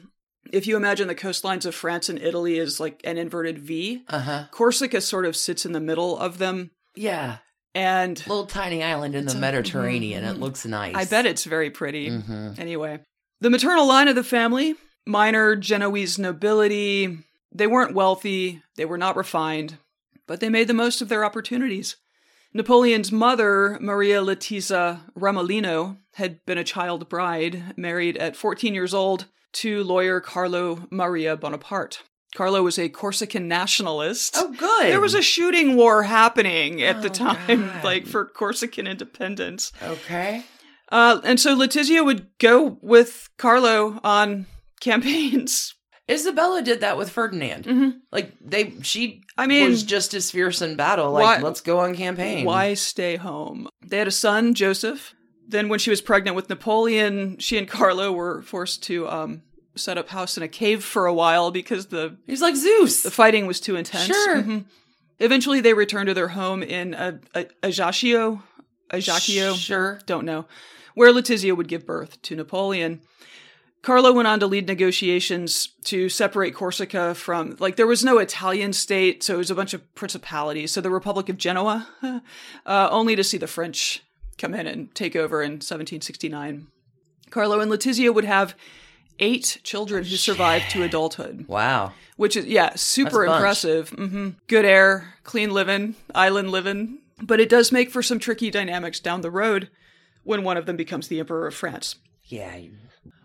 if 0.51 0.67
you 0.67 0.75
imagine 0.75 1.07
the 1.07 1.15
coastlines 1.15 1.65
of 1.65 1.73
France 1.73 2.07
and 2.07 2.19
Italy 2.19 2.59
is 2.59 2.79
like 2.79 3.01
an 3.03 3.17
inverted 3.17 3.57
V, 3.59 4.03
Uh 4.07 4.19
huh. 4.19 4.43
Corsica 4.51 5.01
sort 5.01 5.25
of 5.25 5.35
sits 5.35 5.65
in 5.65 5.71
the 5.71 5.79
middle 5.79 6.17
of 6.17 6.37
them. 6.37 6.71
Yeah. 6.95 7.37
And 7.75 8.17
Little 8.25 8.45
tiny 8.45 8.81
island 8.81 9.15
in 9.15 9.25
the 9.25 9.35
Mediterranean. 9.35 10.23
It 10.23 10.39
looks 10.39 10.65
nice. 10.65 10.95
I 10.95 11.03
bet 11.05 11.25
it's 11.25 11.43
very 11.43 11.69
pretty. 11.69 12.09
hmm 12.09 12.53
Anyway, 12.57 13.01
the 13.41 13.49
maternal 13.49 13.85
line 13.85 14.07
of 14.07 14.15
the 14.15 14.23
family, 14.23 14.75
minor 15.05 15.55
Genoese 15.57 16.17
nobility, 16.17 17.17
they 17.51 17.67
weren't 17.67 17.93
wealthy, 17.93 18.61
they 18.77 18.85
were 18.85 18.97
not 18.97 19.17
refined, 19.17 19.77
but 20.25 20.39
they 20.39 20.49
made 20.49 20.67
the 20.67 20.73
most 20.73 21.01
of 21.01 21.09
their 21.09 21.25
opportunities. 21.25 21.97
Napoleon's 22.53 23.11
mother, 23.11 23.77
Maria 23.81 24.21
Letizia 24.21 25.01
Ramolino, 25.13 25.97
had 26.13 26.43
been 26.45 26.57
a 26.57 26.63
child 26.63 27.09
bride, 27.09 27.73
married 27.75 28.15
at 28.15 28.37
14 28.37 28.73
years 28.73 28.93
old 28.93 29.25
to 29.51 29.83
lawyer 29.83 30.21
Carlo 30.21 30.87
Maria 30.89 31.35
Bonaparte. 31.35 32.03
Carlo 32.35 32.61
was 32.61 32.77
a 32.77 32.89
Corsican 32.89 33.47
nationalist. 33.47 34.35
Oh, 34.37 34.51
good. 34.51 34.85
There 34.91 35.01
was 35.01 35.15
a 35.15 35.21
shooting 35.21 35.75
war 35.75 36.03
happening 36.03 36.83
at 36.83 37.01
the 37.01 37.09
Oh, 37.09 37.13
time, 37.13 37.65
God. 37.67 37.83
like 37.83 38.05
for 38.05 38.25
Corsican 38.25 38.85
independence. 38.87 39.71
Okay. 39.81 40.43
Uh, 40.91 41.19
and 41.23 41.39
so 41.39 41.55
Letizia 41.57 42.05
would 42.05 42.27
go 42.37 42.77
with 42.81 43.29
Carlo 43.37 43.99
on 44.03 44.45
campaigns. 44.81 45.73
Isabella 46.09 46.61
did 46.61 46.81
that 46.81 46.97
with 46.97 47.09
Ferdinand. 47.09 47.65
Mhm. 47.65 47.93
Like 48.11 48.31
they, 48.39 48.73
she 48.83 49.23
I 49.37 49.47
mean, 49.47 49.67
was 49.69 49.81
just 49.83 50.13
as 50.13 50.29
fierce 50.29 50.61
in 50.61 50.75
battle. 50.75 51.11
Like, 51.11 51.23
why- 51.23 51.41
let's 51.43 51.61
go 51.61 51.79
on 51.79 51.95
campaign. 51.95 52.45
why 52.45 52.75
stay 52.75 53.15
home? 53.15 53.67
They 53.83 53.97
had 53.97 54.07
a 54.07 54.11
son, 54.11 54.53
Joseph. 54.53 55.15
Then, 55.47 55.69
when 55.69 55.77
she 55.79 55.89
was 55.91 56.01
pregnant 56.01 56.35
with 56.35 56.49
Napoleon, 56.49 57.37
she 57.39 57.57
and 57.57 57.67
Carlo 57.67 58.11
were 58.11 58.41
forced 58.43 58.81
to 58.83 59.07
um, 59.07 59.41
set 59.75 59.97
up 59.97 60.09
house 60.09 60.37
in 60.37 60.43
a 60.43 60.47
cave 60.47 60.83
for 60.83 61.05
a 61.05 61.13
while 61.13 61.51
because 61.51 61.87
the 61.87 62.17
He's 62.27 62.41
like 62.41 62.55
Zeus. 62.55 63.03
the 63.03 63.11
fighting 63.11 63.47
was 63.47 63.59
too 63.59 63.75
intense. 63.75 64.07
Sure. 64.07 64.41
Mhm. 64.41 64.65
Eventually, 65.19 65.61
they 65.61 65.73
returned 65.73 66.07
to 66.07 66.13
their 66.13 66.29
home 66.29 66.61
in 66.61 66.93
a, 66.93 67.19
a, 67.33 67.45
Ajaccio. 67.63 68.43
Ajaccio. 68.91 69.53
Sure. 69.53 69.99
don't 70.05 70.25
know, 70.25 70.45
where 70.93 71.11
Letizia 71.11 71.55
would 71.55 71.67
give 71.67 71.85
birth 71.85 72.21
to 72.23 72.35
Napoleon. 72.35 73.01
Carlo 73.81 74.11
went 74.13 74.27
on 74.27 74.39
to 74.39 74.47
lead 74.47 74.67
negotiations 74.67 75.69
to 75.83 76.09
separate 76.09 76.55
Corsica 76.55 77.13
from, 77.13 77.55
like, 77.59 77.75
there 77.75 77.85
was 77.85 78.03
no 78.03 78.17
Italian 78.17 78.73
state, 78.73 79.21
so 79.23 79.35
it 79.35 79.37
was 79.37 79.51
a 79.51 79.55
bunch 79.55 79.75
of 79.75 79.93
principalities. 79.93 80.71
So 80.71 80.81
the 80.81 80.89
Republic 80.89 81.29
of 81.29 81.37
Genoa, 81.37 81.87
uh, 82.65 82.89
only 82.91 83.15
to 83.15 83.23
see 83.23 83.37
the 83.37 83.45
French 83.47 84.01
come 84.39 84.55
in 84.55 84.65
and 84.65 84.93
take 84.95 85.15
over 85.15 85.43
in 85.43 85.51
1769. 85.61 86.67
Carlo 87.29 87.59
and 87.59 87.71
Letizia 87.71 88.13
would 88.13 88.25
have 88.25 88.55
eight 89.19 89.59
children 89.63 90.03
who 90.03 90.15
survived 90.17 90.69
to 90.71 90.83
adulthood, 90.83 91.47
Wow. 91.47 91.93
which 92.17 92.35
is, 92.35 92.45
yeah, 92.45 92.73
super 92.75 93.09
That's 93.09 93.15
a 93.15 93.25
bunch. 93.27 93.35
impressive. 93.37 93.89
hmm 93.89 94.29
Good 94.47 94.65
air, 94.65 95.13
clean 95.23 95.51
living, 95.51 95.95
island 96.13 96.51
living. 96.51 96.99
But 97.21 97.39
it 97.39 97.47
does 97.49 97.71
make 97.71 97.91
for 97.91 98.03
some 98.03 98.19
tricky 98.19 98.51
dynamics 98.51 98.99
down 98.99 99.21
the 99.21 99.31
road 99.31 99.69
when 100.23 100.43
one 100.43 100.57
of 100.57 100.65
them 100.65 100.75
becomes 100.75 101.07
the 101.07 101.19
Emperor 101.19 101.47
of 101.47 101.55
France. 101.55 101.95
Yeah. 102.25 102.57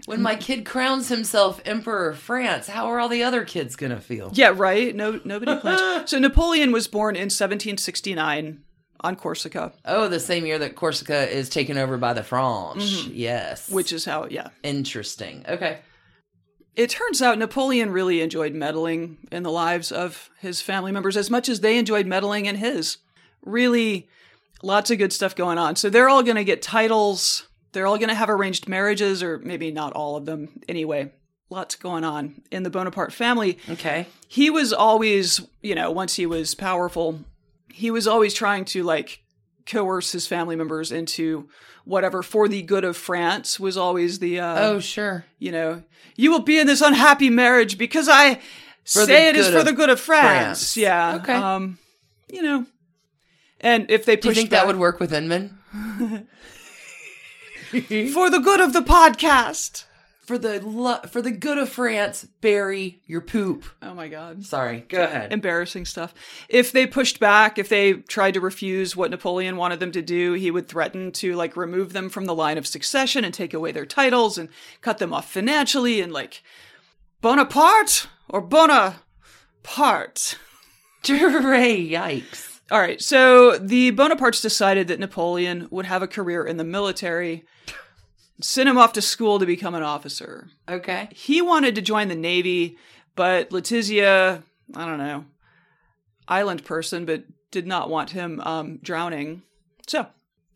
When 0.07 0.23
my 0.23 0.37
kid 0.37 0.65
crowns 0.65 1.09
himself 1.09 1.61
Emperor 1.65 2.11
of 2.11 2.19
France, 2.19 2.69
how 2.69 2.87
are 2.87 3.01
all 3.01 3.09
the 3.09 3.23
other 3.25 3.45
kids 3.45 3.75
gonna 3.77 4.01
feel? 4.01 4.31
Yeah, 4.35 4.53
right. 4.55 4.95
No, 4.95 5.21
nobody 5.25 5.57
plans. 5.57 6.09
so 6.11 6.19
Napoleon 6.19 6.71
was 6.73 6.87
born 6.87 7.17
in 7.17 7.31
1769 7.31 8.63
on 9.01 9.17
Corsica, 9.17 9.73
Oh, 9.85 10.09
the 10.09 10.21
same 10.21 10.45
year 10.47 10.59
that 10.59 10.77
Corsica 10.77 11.29
is 11.31 11.49
taken 11.49 11.79
over 11.79 11.97
by 11.97 12.13
the 12.13 12.23
French. 12.23 13.07
Yes. 13.09 13.67
Mm-hmm. 13.67 13.75
which 13.75 13.93
is 13.93 14.05
how, 14.05 14.27
yeah. 14.31 14.49
interesting. 14.63 15.45
Okay. 15.49 15.79
It 16.77 16.91
turns 16.91 17.21
out 17.21 17.39
Napoleon 17.39 17.91
really 17.91 18.21
enjoyed 18.21 18.55
meddling 18.55 19.19
in 19.33 19.43
the 19.43 19.51
lives 19.51 19.91
of 19.91 20.31
his 20.39 20.61
family 20.61 20.93
members 20.93 21.17
as 21.17 21.29
much 21.31 21.49
as 21.49 21.61
they 21.61 21.77
enjoyed 21.79 22.07
meddling 22.07 22.47
in 22.47 22.57
his. 22.57 22.99
Really, 23.43 24.09
lots 24.63 24.91
of 24.91 24.99
good 24.99 25.13
stuff 25.13 25.35
going 25.35 25.59
on. 25.59 25.77
So 25.77 25.91
they're 25.91 26.09
all 26.09 26.23
going 26.23 26.37
to 26.37 26.45
get 26.45 26.63
titles. 26.63 27.49
They're 27.73 27.87
all 27.87 27.99
going 27.99 28.09
to 28.09 28.15
have 28.15 28.31
arranged 28.31 28.69
marriages, 28.69 29.23
or 29.23 29.39
maybe 29.39 29.71
not 29.71 29.93
all 29.95 30.17
of 30.17 30.27
them. 30.27 30.61
Anyway, 30.69 31.13
lots 31.51 31.75
going 31.75 32.05
on 32.05 32.43
in 32.51 32.63
the 32.63 32.71
Bonaparte 32.71 33.13
family. 33.13 33.59
Okay. 33.69 34.07
he 34.29 34.49
was 34.51 34.73
always, 34.73 35.41
you 35.63 35.75
know, 35.75 35.91
once 35.91 36.15
he 36.17 36.27
was 36.27 36.55
powerful, 36.55 37.21
he 37.73 37.91
was 37.91 38.07
always 38.07 38.35
trying 38.35 38.65
to 38.67 38.83
like 38.83 39.23
coerce 39.67 40.13
his 40.13 40.27
family 40.27 40.57
members 40.57 40.91
into 40.93 41.49
whatever 41.85 42.23
for 42.23 42.49
the 42.49 42.63
good 42.63 42.85
of 42.85 42.97
France 42.97 43.59
was 43.61 43.77
always 43.77 44.19
the 44.19 44.41
uh 44.41 44.61
Oh, 44.71 44.81
sure. 44.81 45.25
you 45.39 45.53
know, 45.53 45.83
you 46.17 46.31
will 46.31 46.41
be 46.43 46.59
in 46.59 46.67
this 46.67 46.81
unhappy 46.81 47.31
marriage 47.31 47.79
because 47.79 48.09
I 48.09 48.37
For 48.85 49.05
say 49.05 49.29
it 49.29 49.37
is 49.37 49.49
for 49.49 49.63
the 49.63 49.73
good 49.73 49.91
of 49.91 50.01
France. 50.01 50.27
France. 50.75 50.77
Yeah. 50.77 51.17
Okay. 51.17 51.35
Um 51.35 51.79
you 52.29 52.43
know. 52.43 52.67
And 53.61 53.91
if 53.91 54.05
they 54.07 54.17
push, 54.17 54.23
Do 54.23 54.29
you 54.29 54.33
push 54.33 54.39
think 54.39 54.51
that 54.51 54.67
would 54.67 54.77
work 54.79 55.01
with 55.01 55.13
Inman? 55.13 55.59
for 57.71 58.31
the 58.31 58.41
good 58.43 58.61
of 58.61 58.73
the 58.73 58.81
podcast. 58.81 59.85
For 60.31 60.39
the 60.39 60.65
lo- 60.65 61.01
for 61.11 61.21
the 61.21 61.33
good 61.33 61.59
of 61.59 61.71
France, 61.71 62.25
bury 62.41 63.01
your 63.05 63.21
poop. 63.21 63.65
Oh 63.83 63.95
my 63.95 64.07
god. 64.07 64.45
Sorry. 64.45 64.85
Go 64.89 65.03
ahead. 65.03 65.33
embarrassing 65.33 65.87
stuff. 65.87 66.15
If 66.49 66.71
they 66.71 66.87
pushed 66.87 67.19
back, 67.19 67.59
if 67.59 67.69
they 67.69 67.95
tried 67.95 68.35
to 68.35 68.41
refuse 68.41 68.95
what 68.95 69.11
Napoleon 69.11 69.57
wanted 69.57 69.81
them 69.81 69.91
to 69.91 70.03
do, 70.03 70.35
he 70.35 70.53
would 70.53 70.69
threaten 70.69 71.11
to 71.15 71.35
like 71.35 71.57
remove 71.57 71.93
them 71.93 72.09
from 72.09 72.27
the 72.27 72.35
line 72.37 72.59
of 72.59 72.67
succession 72.69 73.25
and 73.25 73.35
take 73.35 73.53
away 73.53 73.73
their 73.73 73.85
titles 73.85 74.39
and 74.39 74.51
cut 74.83 74.99
them 74.99 75.13
off 75.13 75.29
financially 75.29 76.01
and 76.01 76.13
like 76.13 76.45
Bonaparte 77.21 78.07
or 78.29 78.41
Bonaparte. 78.41 80.39
Hooray, 81.09 81.89
yikes. 81.91 82.61
All 82.71 82.79
right, 82.79 83.03
so 83.03 83.59
the 83.59 83.91
Bonapartes 83.91 84.43
decided 84.43 84.87
that 84.87 85.01
Napoleon 85.01 85.67
would 85.73 85.87
have 85.87 86.05
a 86.05 86.07
career 86.07 86.45
in 86.45 86.57
the 86.57 86.63
military. 86.63 87.45
Sent 88.43 88.69
him 88.69 88.79
off 88.79 88.93
to 88.95 89.03
school 89.03 89.39
to 89.39 89.47
become 89.47 89.75
an 89.75 89.83
officer. 89.83 90.49
Okay. 90.69 91.09
He 91.13 91.43
wanted 91.43 91.75
to 91.75 91.83
join 91.83 92.09
the 92.09 92.15
Navy, 92.15 92.79
but 93.17 93.51
Letizia, 93.51 94.43
I 94.75 94.87
don't 94.87 94.99
know, 94.99 95.25
island 96.29 96.65
person, 96.65 97.05
but 97.05 97.25
did 97.51 97.67
not 97.67 97.91
want 97.91 98.11
him 98.11 98.41
um, 98.41 98.79
drowning. 98.83 99.43
So 99.87 100.07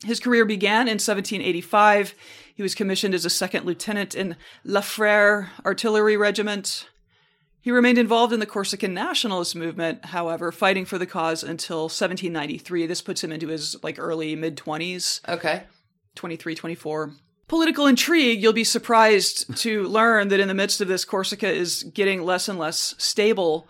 his 0.04 0.20
career 0.20 0.44
began 0.44 0.82
in 0.88 0.94
1785. 0.94 2.14
He 2.54 2.62
was 2.62 2.74
commissioned 2.74 3.14
as 3.14 3.24
a 3.24 3.30
second 3.30 3.66
lieutenant 3.66 4.14
in 4.14 4.36
La 4.64 4.80
Fère 4.80 5.48
Artillery 5.66 6.16
Regiment. 6.16 6.88
He 7.60 7.70
remained 7.70 7.98
involved 7.98 8.32
in 8.32 8.40
the 8.40 8.46
Corsican 8.46 8.92
nationalist 8.92 9.56
movement, 9.56 10.04
however, 10.06 10.52
fighting 10.52 10.84
for 10.84 10.98
the 10.98 11.06
cause 11.06 11.42
until 11.42 11.84
1793. 11.84 12.86
This 12.86 13.00
puts 13.00 13.24
him 13.24 13.32
into 13.32 13.48
his 13.48 13.74
like 13.82 13.98
early 13.98 14.36
mid 14.36 14.56
20s, 14.56 15.26
Okay. 15.28 15.64
23, 16.14 16.54
24. 16.54 17.12
Political 17.46 17.86
intrigue, 17.86 18.42
you'll 18.42 18.52
be 18.52 18.64
surprised 18.64 19.56
to 19.58 19.84
learn 19.84 20.28
that 20.28 20.40
in 20.40 20.48
the 20.48 20.54
midst 20.54 20.80
of 20.80 20.88
this, 20.88 21.04
Corsica 21.04 21.50
is 21.50 21.82
getting 21.82 22.22
less 22.22 22.48
and 22.48 22.58
less 22.58 22.94
stable. 22.98 23.68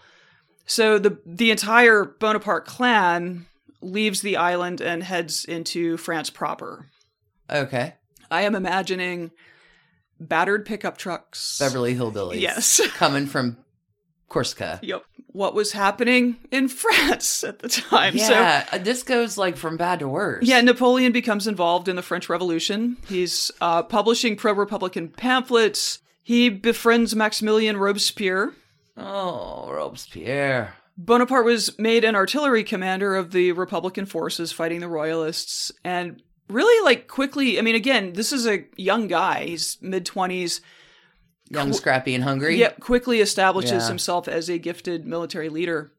So 0.67 0.99
the 0.99 1.19
the 1.27 1.51
entire 1.51 2.05
Bonaparte 2.05 2.67
clan 2.67 3.47
leaves 3.81 4.23
the 4.23 4.37
island 4.37 4.81
and 4.81 5.03
heads 5.03 5.45
into 5.45 5.97
France 5.97 6.31
proper. 6.31 6.87
Okay. 7.51 7.95
I 8.31 8.43
am 8.43 8.55
imagining 8.55 9.33
battered 10.19 10.65
pickup 10.65 10.97
trucks. 10.97 11.59
Beverly 11.59 11.95
Hillbillies. 11.95 12.41
Yes. 12.41 12.81
Coming 12.95 13.27
from 13.27 13.59
Corsica. 14.29 14.81
Yep. 14.83 15.05
What 15.35 15.53
was 15.55 15.73
happening 15.73 16.37
in 16.51 16.69
France 16.83 17.43
at 17.45 17.59
the 17.59 17.69
time? 17.69 18.17
So 18.17 18.33
Yeah. 18.33 18.67
uh, 18.73 18.79
this 18.79 19.03
goes 19.03 19.37
like 19.37 19.57
from 19.57 19.77
bad 19.77 19.99
to 19.99 20.09
worse. 20.09 20.47
Yeah, 20.47 20.61
Napoleon 20.61 21.11
becomes 21.13 21.47
involved 21.47 21.89
in 21.89 21.97
the 21.97 22.03
French 22.03 22.29
Revolution. 22.29 22.97
He's 23.09 23.51
uh, 23.61 23.83
publishing 23.83 24.37
pro 24.37 24.53
Republican 24.53 25.09
pamphlets. 25.09 25.99
He 26.23 26.49
befriends 26.49 27.15
Maximilian 27.17 27.77
Robespierre. 27.77 28.53
Oh, 28.97 29.71
Robespierre. 29.73 30.75
Bonaparte 30.97 31.45
was 31.45 31.77
made 31.81 32.05
an 32.05 32.15
artillery 32.15 32.63
commander 32.63 33.17
of 33.17 33.33
the 33.33 33.51
Republican 33.53 34.07
forces 34.07 34.53
fighting 34.53 34.79
the 34.79 34.89
Royalists. 34.89 35.73
And 35.83 36.23
really, 36.49 36.85
like, 36.85 37.09
quickly, 37.09 37.59
I 37.59 37.63
mean, 37.63 37.75
again, 37.75 38.13
this 38.13 38.33
is 38.33 38.47
a 38.47 38.65
young 38.77 39.09
guy. 39.09 39.47
He's 39.47 39.77
mid 39.81 40.07
20s. 40.07 40.61
Young, 41.51 41.73
scrappy, 41.73 42.15
and 42.15 42.25
hungry. 42.25 42.59
Yep, 42.59 42.81
quickly 42.81 43.21
establishes 43.21 43.71
Yeah. 43.73 43.89
himself 43.89 44.29
as 44.29 44.49
a 44.49 44.59
gifted 44.59 45.07
military 45.07 45.49
leader. 45.49 45.93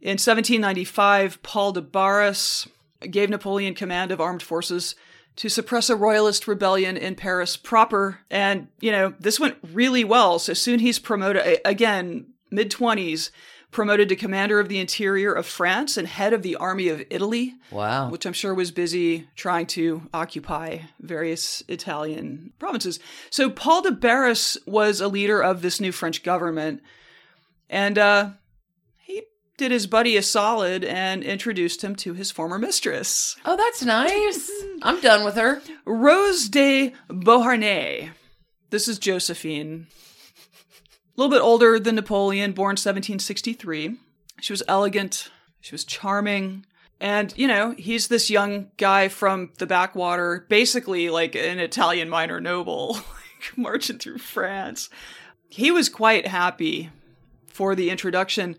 In 0.00 0.18
1795, 0.18 1.42
Paul 1.42 1.72
de 1.72 1.82
Barras 1.82 2.66
gave 3.10 3.28
Napoleon 3.30 3.74
command 3.74 4.10
of 4.10 4.20
armed 4.20 4.42
forces 4.42 4.94
to 5.36 5.48
suppress 5.50 5.90
a 5.90 5.96
royalist 5.96 6.48
rebellion 6.48 6.96
in 6.96 7.14
Paris 7.14 7.56
proper. 7.56 8.20
And, 8.30 8.68
you 8.80 8.90
know, 8.90 9.14
this 9.20 9.38
went 9.38 9.56
really 9.72 10.02
well. 10.02 10.38
So 10.38 10.54
soon 10.54 10.78
he's 10.78 10.98
promoted, 10.98 11.60
again, 11.64 12.28
mid 12.50 12.70
20s, 12.70 13.30
promoted 13.76 14.08
to 14.08 14.16
commander 14.16 14.58
of 14.58 14.70
the 14.70 14.78
interior 14.80 15.34
of 15.34 15.44
France 15.44 15.98
and 15.98 16.08
head 16.08 16.32
of 16.32 16.40
the 16.42 16.56
army 16.56 16.88
of 16.88 17.04
Italy 17.10 17.54
Wow. 17.70 18.08
which 18.08 18.24
I'm 18.24 18.32
sure 18.32 18.54
was 18.54 18.70
busy 18.70 19.28
trying 19.36 19.66
to 19.66 20.00
occupy 20.14 20.78
various 20.98 21.62
Italian 21.68 22.54
provinces. 22.58 22.98
So 23.28 23.50
Paul 23.50 23.82
de 23.82 23.92
Barras 23.92 24.56
was 24.66 25.02
a 25.02 25.08
leader 25.08 25.42
of 25.42 25.60
this 25.60 25.78
new 25.78 25.92
French 25.92 26.22
government, 26.22 26.82
and 27.68 27.98
uh, 27.98 28.30
he 29.02 29.24
did 29.58 29.72
his 29.72 29.86
buddy 29.86 30.16
a 30.16 30.22
solid 30.22 30.82
and 30.82 31.22
introduced 31.22 31.84
him 31.84 31.94
to 31.96 32.14
his 32.14 32.30
former 32.30 32.58
mistress, 32.58 33.36
Oh, 33.44 33.58
that's 33.58 33.84
nice. 33.84 34.50
I'm 34.82 35.02
done 35.02 35.22
with 35.22 35.34
her. 35.34 35.60
Rose 35.84 36.48
de 36.48 36.94
Beauharnais. 37.08 38.08
This 38.70 38.88
is 38.88 38.98
Josephine. 38.98 39.86
A 41.16 41.20
little 41.20 41.34
bit 41.34 41.42
older 41.42 41.80
than 41.80 41.94
Napoleon, 41.94 42.52
born 42.52 42.72
1763. 42.72 43.96
She 44.40 44.52
was 44.52 44.62
elegant, 44.68 45.30
she 45.60 45.74
was 45.74 45.84
charming. 45.84 46.66
And, 47.00 47.32
you 47.36 47.48
know, 47.48 47.74
he's 47.78 48.08
this 48.08 48.30
young 48.30 48.70
guy 48.76 49.08
from 49.08 49.50
the 49.58 49.66
backwater, 49.66 50.46
basically 50.48 51.08
like 51.08 51.34
an 51.34 51.58
Italian 51.58 52.08
minor 52.10 52.40
noble, 52.40 52.94
like 52.94 53.56
marching 53.56 53.98
through 53.98 54.18
France. 54.18 54.90
He 55.48 55.70
was 55.70 55.88
quite 55.88 56.26
happy 56.26 56.90
for 57.46 57.74
the 57.74 57.88
introduction. 57.88 58.56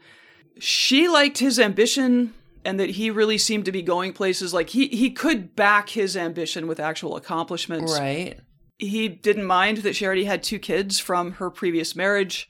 She 0.59 1.07
liked 1.07 1.37
his 1.37 1.59
ambition 1.59 2.33
and 2.65 2.79
that 2.79 2.91
he 2.91 3.09
really 3.09 3.37
seemed 3.37 3.65
to 3.65 3.71
be 3.71 3.81
going 3.81 4.13
places 4.13 4.53
like 4.53 4.69
he 4.69 4.87
he 4.87 5.11
could 5.11 5.55
back 5.55 5.89
his 5.89 6.17
ambition 6.17 6.67
with 6.67 6.79
actual 6.79 7.15
accomplishments. 7.15 7.97
Right. 7.97 8.39
He 8.79 9.07
didn't 9.07 9.45
mind 9.45 9.77
that 9.79 9.95
she 9.95 10.05
already 10.05 10.25
had 10.25 10.43
two 10.43 10.59
kids 10.59 10.99
from 10.99 11.33
her 11.33 11.49
previous 11.49 11.95
marriage. 11.95 12.49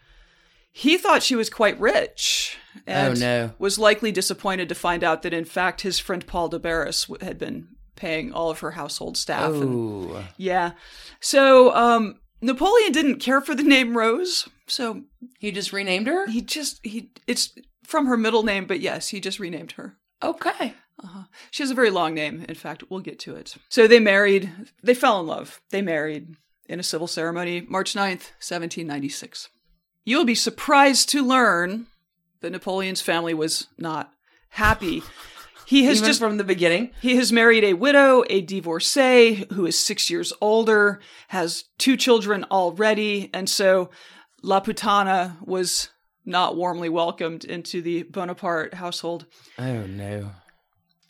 He 0.71 0.97
thought 0.97 1.23
she 1.23 1.35
was 1.35 1.49
quite 1.49 1.79
rich 1.79 2.57
and 2.85 3.17
Oh, 3.17 3.19
no. 3.19 3.51
was 3.57 3.79
likely 3.79 4.11
disappointed 4.11 4.69
to 4.69 4.75
find 4.75 5.03
out 5.03 5.21
that 5.23 5.33
in 5.33 5.45
fact 5.45 5.81
his 5.81 5.97
friend 5.99 6.25
Paul 6.27 6.49
de 6.49 6.59
Barras 6.59 7.07
had 7.21 7.37
been 7.39 7.69
paying 7.95 8.31
all 8.31 8.51
of 8.51 8.59
her 8.59 8.71
household 8.71 9.17
staff. 9.17 9.51
And, 9.53 10.11
Oh. 10.11 10.23
yeah. 10.37 10.73
So 11.19 11.73
um, 11.75 12.19
Napoleon 12.41 12.91
didn't 12.91 13.19
care 13.19 13.41
for 13.41 13.55
the 13.55 13.63
name 13.63 13.97
Rose, 13.97 14.47
so 14.67 15.03
He 15.39 15.51
just 15.51 15.73
renamed 15.73 16.05
her? 16.07 16.27
he 16.27 16.41
just 16.41 16.79
he 16.85 17.09
it's 17.25 17.53
from 17.83 18.05
her 18.05 18.17
middle 18.17 18.43
name, 18.43 18.65
but 18.65 18.79
yes, 18.81 19.07
he 19.09 19.19
just 19.19 19.39
renamed 19.39 19.71
her. 19.73 19.97
Okay. 20.21 20.73
Uh-huh. 21.03 21.23
She 21.51 21.63
has 21.63 21.69
a 21.71 21.75
very 21.75 21.89
long 21.91 22.13
name. 22.13 22.45
In 22.49 22.55
fact, 22.55 22.83
we'll 22.89 22.99
get 23.01 23.19
to 23.19 23.35
it. 23.35 23.55
So 23.69 23.87
they 23.87 23.99
married. 23.99 24.51
They 24.81 24.93
fell 24.95 25.19
in 25.19 25.27
love. 25.27 25.61
They 25.69 25.81
married 25.81 26.35
in 26.67 26.79
a 26.79 26.83
civil 26.83 27.07
ceremony, 27.07 27.61
March 27.61 27.93
9th, 27.93 28.31
1796. 28.41 29.49
You'll 30.05 30.25
be 30.25 30.35
surprised 30.35 31.09
to 31.09 31.23
learn 31.25 31.87
that 32.41 32.51
Napoleon's 32.51 33.01
family 33.01 33.33
was 33.33 33.67
not 33.77 34.11
happy. 34.49 35.03
He 35.65 35.83
has 35.83 35.97
Even 35.97 36.07
just 36.07 36.19
from 36.19 36.37
the 36.37 36.43
beginning. 36.45 36.91
he 37.01 37.17
has 37.17 37.31
married 37.33 37.63
a 37.65 37.73
widow, 37.73 38.23
a 38.29 38.41
divorcee 38.41 39.45
who 39.53 39.65
is 39.65 39.77
six 39.77 40.09
years 40.09 40.31
older, 40.39 41.01
has 41.27 41.65
two 41.77 41.97
children 41.97 42.45
already, 42.49 43.29
and 43.33 43.49
so 43.49 43.89
La 44.41 44.61
Putana 44.61 45.35
was 45.45 45.89
not 46.25 46.55
warmly 46.55 46.87
welcomed 46.89 47.43
into 47.43 47.81
the 47.81 48.03
Bonaparte 48.03 48.75
household. 48.75 49.25
Oh, 49.59 49.85
no. 49.87 50.31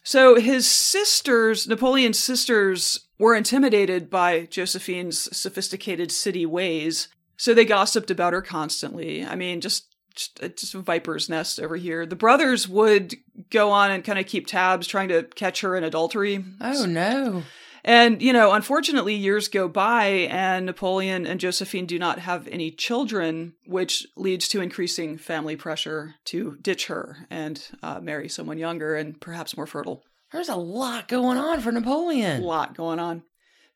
So 0.08 0.36
his 0.36 0.65
sisters, 0.65 1.67
Napoleon's 1.67 2.17
sisters, 2.17 3.10
were 3.20 3.36
intimidated 3.36 4.10
by 4.10 4.46
Josephine's 4.46 5.36
sophisticated 5.36 6.13
city 6.13 6.46
ways. 6.46 7.10
So 7.36 7.54
they 7.54 7.65
gossiped 7.65 8.10
about 8.10 8.32
her 8.32 8.41
constantly. 8.41 9.26
I 9.26 9.36
mean, 9.36 9.60
just 9.60 9.93
just, 10.15 10.41
uh, 10.41 10.80
a 10.80 10.82
viper's 10.82 11.28
nest 11.28 11.60
over 11.60 11.76
here. 11.76 12.06
The 12.06 12.15
brothers 12.15 12.70
would 12.70 13.15
go 13.50 13.70
on 13.72 13.91
and 13.91 14.02
kind 14.02 14.17
of 14.17 14.28
keep 14.28 14.48
tabs, 14.48 14.88
trying 14.88 15.10
to 15.10 15.24
catch 15.24 15.60
her 15.60 15.76
in 15.76 15.84
adultery. 15.84 16.41
Oh, 16.62 16.86
no. 16.86 17.43
And, 17.88 18.21
you 18.21 18.34
know, 18.34 18.52
unfortunately, 18.52 19.15
years 19.15 19.47
go 19.47 19.69
by 19.69 20.08
and 20.30 20.65
Napoleon 20.65 21.26
and 21.26 21.39
Josephine 21.39 21.86
do 21.86 21.97
not 21.97 22.19
have 22.19 22.45
any 22.50 22.69
children, 22.69 23.54
which 23.65 24.06
leads 24.17 24.50
to 24.50 24.60
increasing 24.60 25.17
family 25.17 25.56
pressure 25.56 26.15
to 26.26 26.58
ditch 26.62 26.88
her 26.88 27.15
and 27.30 27.63
uh, 27.82 28.02
marry 28.02 28.28
someone 28.28 28.58
younger 28.58 28.95
and 28.95 29.19
perhaps 29.21 29.56
more 29.56 29.65
fertile. 29.65 30.04
There's 30.34 30.50
a 30.50 30.56
lot 30.58 31.08
going 31.08 31.38
on 31.38 31.62
for 31.62 31.71
Napoleon. 31.71 32.43
A 32.43 32.45
lot 32.45 32.76
going 32.76 33.00
on. 33.00 33.23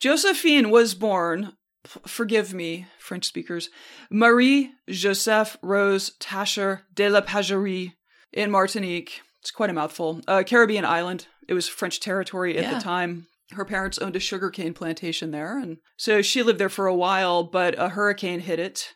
Josephine 0.02 0.69
was 0.71 0.93
born, 0.93 1.54
f- 1.86 2.00
forgive 2.06 2.54
me, 2.54 2.88
French 3.00 3.26
speakers, 3.26 3.69
Marie 4.10 4.71
Joseph 4.89 5.56
Rose 5.62 6.12
Tascher 6.19 6.82
de 6.93 7.08
la 7.08 7.21
Pagerie 7.21 7.93
in 8.34 8.52
Martinique. 8.52 9.21
It's 9.39 9.52
quite 9.52 9.69
a 9.69 9.74
mouthful. 9.74 10.19
A 10.28 10.43
Caribbean 10.43 10.84
island. 10.84 11.28
It 11.47 11.54
was 11.54 11.69
French 11.69 12.02
territory 12.02 12.58
at 12.58 12.63
Yeah. 12.63 12.74
the 12.74 12.82
time. 12.82 13.28
Her 13.54 13.66
parents 13.66 13.98
owned 13.98 14.16
a 14.16 14.20
sugarcane 14.20 14.74
plantation 14.74 15.32
there, 15.32 15.58
and 15.58 15.78
so 15.98 16.22
she 16.22 16.44
lived 16.44 16.60
there 16.60 16.70
for 16.70 16.88
a 16.88 16.96
while, 16.96 17.44
but 17.44 17.76
a 17.78 17.90
hurricane 17.90 18.40
hit 18.40 18.60
it 18.60 18.94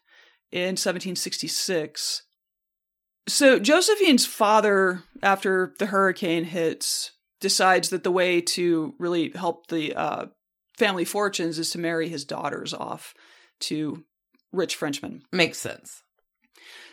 in 0.52 0.74
1766. 0.74 2.24
So 3.28 3.60
Josephine's 3.60 4.26
father, 4.26 5.04
after 5.22 5.74
the 5.80 5.88
hurricane 5.88 6.46
hits, 6.46 7.12
decides 7.42 7.90
that 7.90 8.04
the 8.04 8.12
way 8.12 8.40
to 8.42 8.94
really 9.00 9.32
help 9.32 9.68
the 9.68 9.94
uh, 9.96 10.26
family 10.78 11.06
fortunes 11.06 11.60
is 11.60 11.72
to 11.72 11.80
marry 11.80 12.08
his 12.08 12.24
daughters 12.24 12.74
off 12.74 13.14
to 13.62 14.04
rich 14.52 14.76
Frenchmen. 14.76 15.24
Makes 15.32 15.58
sense. 15.58 16.04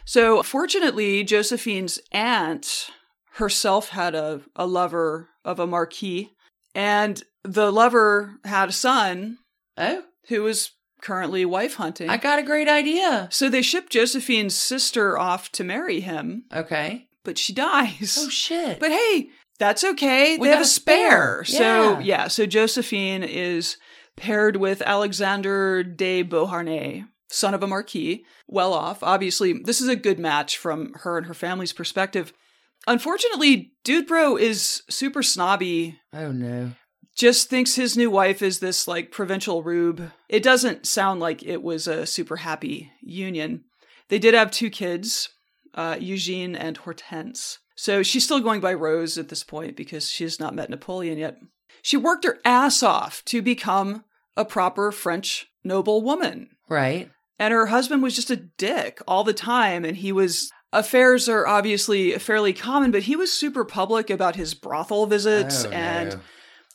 So, 0.05 0.43
fortunately, 0.43 1.23
Josephine's 1.23 2.01
aunt 2.11 2.91
herself 3.35 3.91
had 3.91 4.15
a, 4.15 4.41
a 4.57 4.67
lover 4.67 5.31
of 5.45 5.61
a 5.61 5.67
marquis, 5.67 6.33
and 6.75 7.23
the 7.45 7.71
lover 7.73 8.35
had 8.45 8.69
a 8.69 8.73
son 8.73 9.39
Oh, 9.77 10.03
who 10.29 10.43
was 10.43 10.73
currently 11.01 11.45
wife 11.45 11.75
hunting. 11.75 12.09
I 12.09 12.17
got 12.17 12.39
a 12.39 12.43
great 12.43 12.69
idea. 12.69 13.29
so 13.33 13.49
they 13.49 13.63
shipped 13.63 13.91
Josephine's 13.93 14.55
sister 14.55 15.19
off 15.19 15.51
to 15.53 15.65
marry 15.65 16.01
him, 16.01 16.45
Okay. 16.55 17.09
but 17.25 17.39
she 17.39 17.53
dies. 17.53 18.19
Oh, 18.21 18.29
shit. 18.29 18.79
But 18.79 18.91
hey, 18.93 19.31
that's 19.59 19.83
okay. 19.83 20.37
We 20.39 20.49
they 20.49 20.53
have 20.53 20.63
a 20.63 20.67
spare. 20.67 21.43
spare. 21.45 21.45
So 21.45 21.63
Yeah. 21.63 22.01
yeah, 22.01 22.29
so 22.29 22.47
Josephine 22.47 23.23
is 23.25 23.77
paired 24.17 24.57
with 24.57 24.83
Alexander 24.83 25.83
de 25.83 26.23
Beauharnais, 26.23 27.05
son 27.31 27.55
of 27.55 27.63
a 27.63 27.67
marquis, 27.67 28.25
well 28.47 28.73
off. 28.75 29.03
Obviously, 29.03 29.55
this 29.65 29.81
is 29.81 29.89
a 29.89 29.97
good 29.97 30.19
match 30.19 30.57
from 30.59 30.93
her 31.01 31.17
and 31.17 31.27
her 31.27 31.35
family's 31.35 31.73
perspective. 31.73 32.33
Unfortunately, 32.87 33.73
Dude 33.85 34.07
Bro 34.07 34.37
is 34.37 34.83
super 34.91 35.23
snobby, 35.23 35.99
Oh 36.13 36.33
no. 36.33 36.73
just 37.17 37.49
thinks 37.49 37.75
his 37.77 37.97
new 37.97 38.11
wife 38.11 38.43
is 38.43 38.59
this 38.59 38.89
like 38.89 39.11
provincial 39.11 39.63
rube. 39.63 40.11
It 40.29 40.43
doesn't 40.43 40.87
sound 40.87 41.21
like 41.21 41.43
it 41.43 41.63
was 41.63 41.87
a 41.87 42.07
super 42.07 42.37
happy 42.37 42.91
union. 43.01 43.65
They 44.09 44.19
did 44.19 44.35
have 44.35 44.51
two 44.51 44.69
kids, 44.71 45.29
uh, 45.75 45.97
Eugene 46.01 46.55
and 46.57 46.77
Hortense. 46.77 47.59
So 47.77 48.03
she's 48.03 48.25
still 48.25 48.41
going 48.41 48.61
by 48.61 48.75
Rose 48.75 49.17
at 49.17 49.29
this 49.29 49.45
point 49.45 49.77
because 49.77 50.11
she 50.11 50.25
has 50.25 50.39
not 50.39 50.55
met 50.55 50.69
Napoleon 50.71 51.19
yet. 51.19 51.39
She 51.83 51.97
worked 51.97 52.25
her 52.25 52.39
ass 52.45 52.83
off 52.83 53.25
to 53.27 53.41
become 53.43 54.05
a 54.37 54.45
proper 54.45 54.93
French 54.93 55.47
noble 55.65 56.03
woman. 56.03 56.51
Right. 56.69 57.11
And 57.39 57.53
her 57.53 57.67
husband 57.67 58.03
was 58.03 58.15
just 58.15 58.31
a 58.31 58.37
dick 58.37 59.01
all 59.09 59.25
the 59.25 59.33
time. 59.33 59.85
And 59.85 59.97
he 59.97 60.13
was, 60.13 60.51
affairs 60.73 61.29
are 61.29 61.47
obviously 61.47 62.13
fairly 62.19 62.53
common, 62.53 62.91
but 62.91 63.03
he 63.05 63.17
was 63.17 63.33
super 63.33 63.65
public 63.65 64.11
about 64.11 64.37
his 64.37 64.55
brothel 64.55 65.07
visits 65.07 65.65
Oh, 65.65 65.71
and 65.71 66.11
no. 66.11 66.21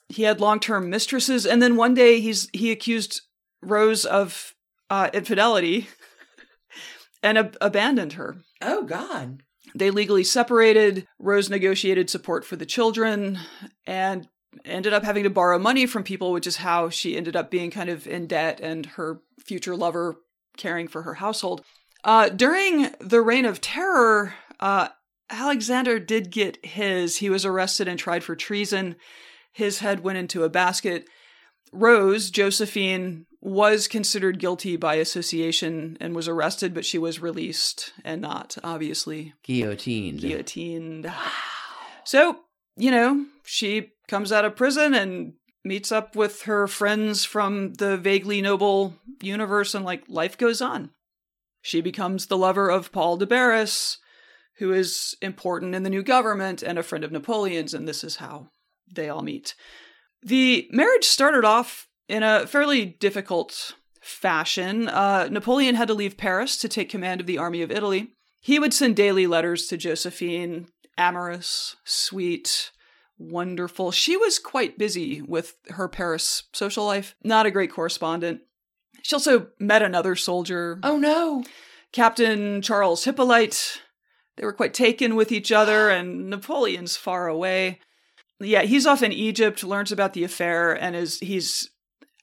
he 0.10 0.24
had 0.24 0.40
long-term 0.40 0.90
mistresses 0.90 1.46
and 1.46 1.62
then 1.62 1.76
one 1.76 1.94
day 1.94 2.20
he's 2.20 2.48
he 2.54 2.72
accused 2.72 3.22
rose 3.62 4.06
of 4.06 4.54
uh, 4.90 5.10
infidelity 5.14 5.88
and 7.24 7.38
ab- 7.38 7.58
abandoned 7.62 8.14
her 8.14 8.38
Oh 8.62 8.84
God. 8.84 9.42
they 9.76 9.90
legally 9.92 10.24
separated 10.24 11.08
rose 11.20 11.50
negotiated 11.50 12.10
support 12.10 12.46
for 12.46 12.56
the 12.56 12.66
children 12.66 13.40
and 13.86 14.28
ended 14.66 14.94
up 14.94 15.04
having 15.04 15.24
to 15.24 15.30
borrow 15.30 15.60
money 15.60 15.86
from 15.86 16.04
people 16.04 16.32
which 16.32 16.48
is 16.48 16.58
how 16.58 16.90
she 16.90 17.18
ended 17.18 17.36
up 17.36 17.52
being 17.52 17.70
kind 17.72 17.90
of 17.90 18.08
in 18.08 18.28
debt 18.28 18.60
and 18.62 18.86
her 18.86 19.20
future 19.46 19.76
lover 19.76 20.16
caring 20.58 20.88
for 20.88 21.02
her 21.04 21.16
household 21.16 21.64
uh, 22.04 22.30
during 22.30 22.90
the 23.00 23.22
reign 23.22 23.46
of 23.46 23.62
terror 23.62 24.34
uh, 24.60 24.90
alexander 25.30 26.00
did 26.00 26.32
get 26.32 26.64
his 26.66 27.18
he 27.18 27.30
was 27.30 27.46
arrested 27.46 27.88
and 27.88 28.00
tried 28.00 28.24
for 28.24 28.36
treason 28.36 28.96
his 29.58 29.80
head 29.80 30.02
went 30.02 30.20
into 30.20 30.44
a 30.44 30.50
basket. 30.50 31.08
Rose, 31.74 32.30
Josephine, 32.30 33.26
was 33.42 33.88
considered 33.88 34.38
guilty 34.38 34.78
by 34.78 34.96
association 34.96 35.98
and 36.00 36.16
was 36.16 36.28
arrested, 36.28 36.76
but 36.76 36.86
she 36.86 37.00
was 37.00 37.20
released 37.20 37.92
and 38.06 38.22
not, 38.22 38.56
obviously, 38.64 39.34
Guillotined. 39.44 40.20
guillotined. 40.20 41.12
So, 42.04 42.38
you 42.76 42.92
know, 42.92 43.26
she 43.46 43.94
comes 44.08 44.32
out 44.32 44.46
of 44.46 44.56
prison 44.56 44.94
and 44.94 45.34
meets 45.66 45.92
up 45.92 46.16
with 46.16 46.44
her 46.44 46.68
friends 46.68 47.26
from 47.26 47.74
the 47.74 47.98
vaguely 47.98 48.42
noble 48.42 48.94
universe, 49.24 49.74
and 49.74 49.84
like 49.84 50.04
life 50.08 50.38
goes 50.38 50.62
on. 50.62 50.92
She 51.68 51.82
becomes 51.82 52.28
the 52.28 52.38
lover 52.38 52.70
of 52.70 52.94
Paul 52.94 53.18
de 53.18 53.26
Barras, 53.26 53.98
who 54.60 54.72
is 54.72 55.18
important 55.22 55.76
in 55.76 55.84
the 55.84 55.90
new 55.90 56.02
government 56.02 56.64
and 56.64 56.80
a 56.80 56.84
friend 56.84 57.04
of 57.04 57.12
Napoleon's, 57.12 57.74
and 57.74 57.86
this 57.86 58.06
is 58.06 58.16
how 58.16 58.52
they 58.90 59.10
all 59.10 59.22
meet. 59.22 59.54
The 60.24 60.70
marriage 60.72 61.04
started 61.04 61.44
off 61.44 61.90
in 62.08 62.24
a 62.24 62.48
fairly 62.48 62.86
difficult 62.86 63.74
fashion. 64.00 64.88
Uh, 64.88 65.28
Napoleon 65.30 65.76
had 65.76 65.90
to 65.90 65.94
leave 65.94 66.16
Paris 66.16 66.58
to 66.60 66.70
take 66.70 66.88
command 66.88 67.20
of 67.20 67.28
the 67.28 67.38
army 67.38 67.62
of 67.62 67.70
Italy. 67.70 68.14
He 68.40 68.60
would 68.60 68.74
send 68.74 68.96
daily 68.96 69.28
letters 69.28 69.68
to 69.68 69.76
Josephine, 69.76 70.68
amorous, 70.98 71.76
sweet, 71.84 72.72
wonderful. 73.18 73.92
She 73.92 74.16
was 74.16 74.40
quite 74.40 74.78
busy 74.78 75.22
with 75.22 75.56
her 75.72 75.90
Paris 75.90 76.44
social 76.54 76.86
life, 76.86 77.14
not 77.26 77.46
a 77.46 77.52
great 77.52 77.74
correspondent. 77.74 78.40
She 79.08 79.16
also 79.16 79.48
met 79.58 79.82
another 79.82 80.18
soldier, 80.18 80.82
Oh 80.84 80.98
no. 80.98 81.46
Captain 81.94 82.62
Charles 82.62 83.06
Hippolyte. 83.06 83.82
They 84.36 84.44
were 84.44 84.52
quite 84.52 84.74
taken 84.74 85.16
with 85.16 85.32
each 85.32 85.50
other, 85.50 85.90
and 85.98 86.30
Napoleon's 86.30 86.98
far 86.98 87.30
away. 87.30 87.80
Yeah, 88.42 88.64
he's 88.64 88.86
off 88.86 89.02
in 89.02 89.14
Egypt, 89.14 89.64
learns 89.64 89.94
about 89.94 90.12
the 90.12 90.26
affair, 90.26 90.74
and 90.74 90.94
is 90.94 91.22
he's 91.22 91.70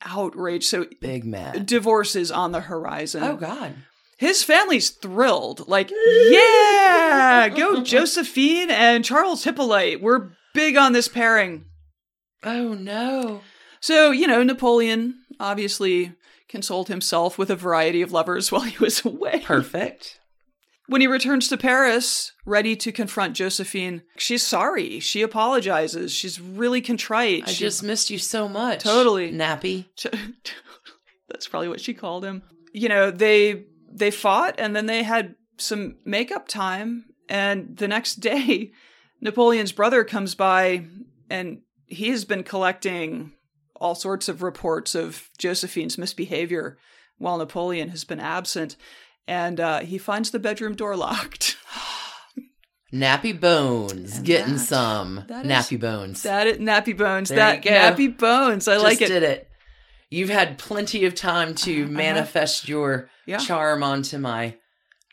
outraged. 0.03 0.67
So 0.67 0.85
Big 1.01 1.25
man. 1.25 1.65
divorce 1.65 2.15
is 2.15 2.31
on 2.31 2.53
the 2.53 2.61
horizon. 2.61 3.23
Oh 3.23 3.37
God. 3.37 3.77
His 4.19 4.43
family's 4.45 4.91
thrilled. 4.91 5.67
Like, 5.67 5.91
yeah, 6.07 7.49
go 7.49 7.83
Josephine 7.83 8.71
and 8.71 9.03
Charles 9.07 9.45
Hippolyte. 9.45 10.03
We're 10.03 10.33
big 10.53 10.77
on 10.77 10.93
this 10.93 11.09
pairing. 11.09 11.65
Oh 12.43 12.75
no. 12.75 13.41
So, 13.81 14.11
you 14.11 14.27
know, 14.27 14.43
Napoleon 14.43 15.15
obviously 15.41 16.13
consoled 16.55 16.87
himself 16.87 17.37
with 17.37 17.51
a 17.51 17.57
variety 17.57 18.01
of 18.01 18.13
lovers 18.13 18.53
while 18.53 18.63
he 18.63 18.79
was 18.79 19.05
away. 19.05 19.43
Perfect. 19.45 20.21
When 20.87 21.01
he 21.01 21.07
returns 21.09 21.49
to 21.49 21.57
Paris, 21.57 22.31
ready 22.47 22.77
to 22.77 22.93
confront 22.93 23.35
Josephine, 23.35 24.03
she's 24.19 24.43
sorry. 24.47 25.01
She 25.01 25.23
apologizes. 25.23 26.13
She's 26.13 26.41
really 26.41 26.81
contrite. 26.81 27.45
I 27.49 27.51
She- 27.51 27.65
just 27.65 27.83
missed 27.83 28.09
you 28.11 28.19
so 28.19 28.49
much. 28.49 28.85
Totally. 28.85 29.33
Nappy. 29.33 29.87
That's 31.29 31.49
probably 31.49 31.69
what 31.69 31.81
she 31.81 31.93
called 31.95 32.25
him. 32.25 32.43
You 32.73 32.89
know, 32.89 33.11
they 33.11 33.65
they 33.91 34.11
fought 34.13 34.55
and 34.59 34.77
then 34.77 34.87
they 34.87 35.03
had 35.03 35.35
some 35.59 35.97
makeup 36.05 36.47
time 36.49 37.07
and 37.29 37.77
the 37.77 37.89
next 37.89 38.17
day 38.17 38.73
Napoleon's 39.21 39.73
brother 39.73 40.05
comes 40.05 40.35
by 40.35 40.85
and 41.31 41.63
he 41.87 42.11
has 42.11 42.25
been 42.25 42.43
collecting 42.45 43.33
all 43.85 43.95
sorts 43.95 44.29
of 44.31 44.43
reports 44.43 44.95
of 44.95 45.29
Josephine's 45.39 45.99
misbehavior 45.99 46.79
while 47.19 47.37
Napoleon 47.39 47.91
has 47.91 48.03
been 48.05 48.19
absent 48.21 48.77
and 49.29 49.61
uh, 49.61 49.81
he 49.81 49.99
finds 49.99 50.31
the 50.31 50.39
bedroom 50.39 50.75
door 50.75 50.97
locked. 50.97 51.57
Nappy 52.93 53.39
Bones. 53.39 54.17
And 54.19 54.27
Getting 54.27 54.55
that- 54.55 54.59
some. 54.61 55.25
that 55.29 55.45
is- 55.45 55.51
Nappy 55.53 55.79
Bones. 55.81 56.23
That 56.23 56.47
it, 56.47 56.61
nappy 56.61 56.97
bones. 56.97 57.29
There 57.29 57.39
that 57.39 57.63
nappy 57.63 58.17
bones. 58.17 58.69
I 58.69 58.75
Just 58.75 58.85
like 58.85 59.03
it. 59.03 59.09
did 59.09 59.23
it. 59.23 59.49
You've 60.11 60.29
had 60.31 60.59
plenty 60.59 61.05
of 61.05 61.15
time 61.15 61.55
to 61.57 61.87
manifest 61.87 62.69
your 62.69 62.95
Uh-huh. 62.95 63.09
Yeah. 63.27 63.39
charm 63.39 63.83
onto 63.83 64.19
my 64.19 64.57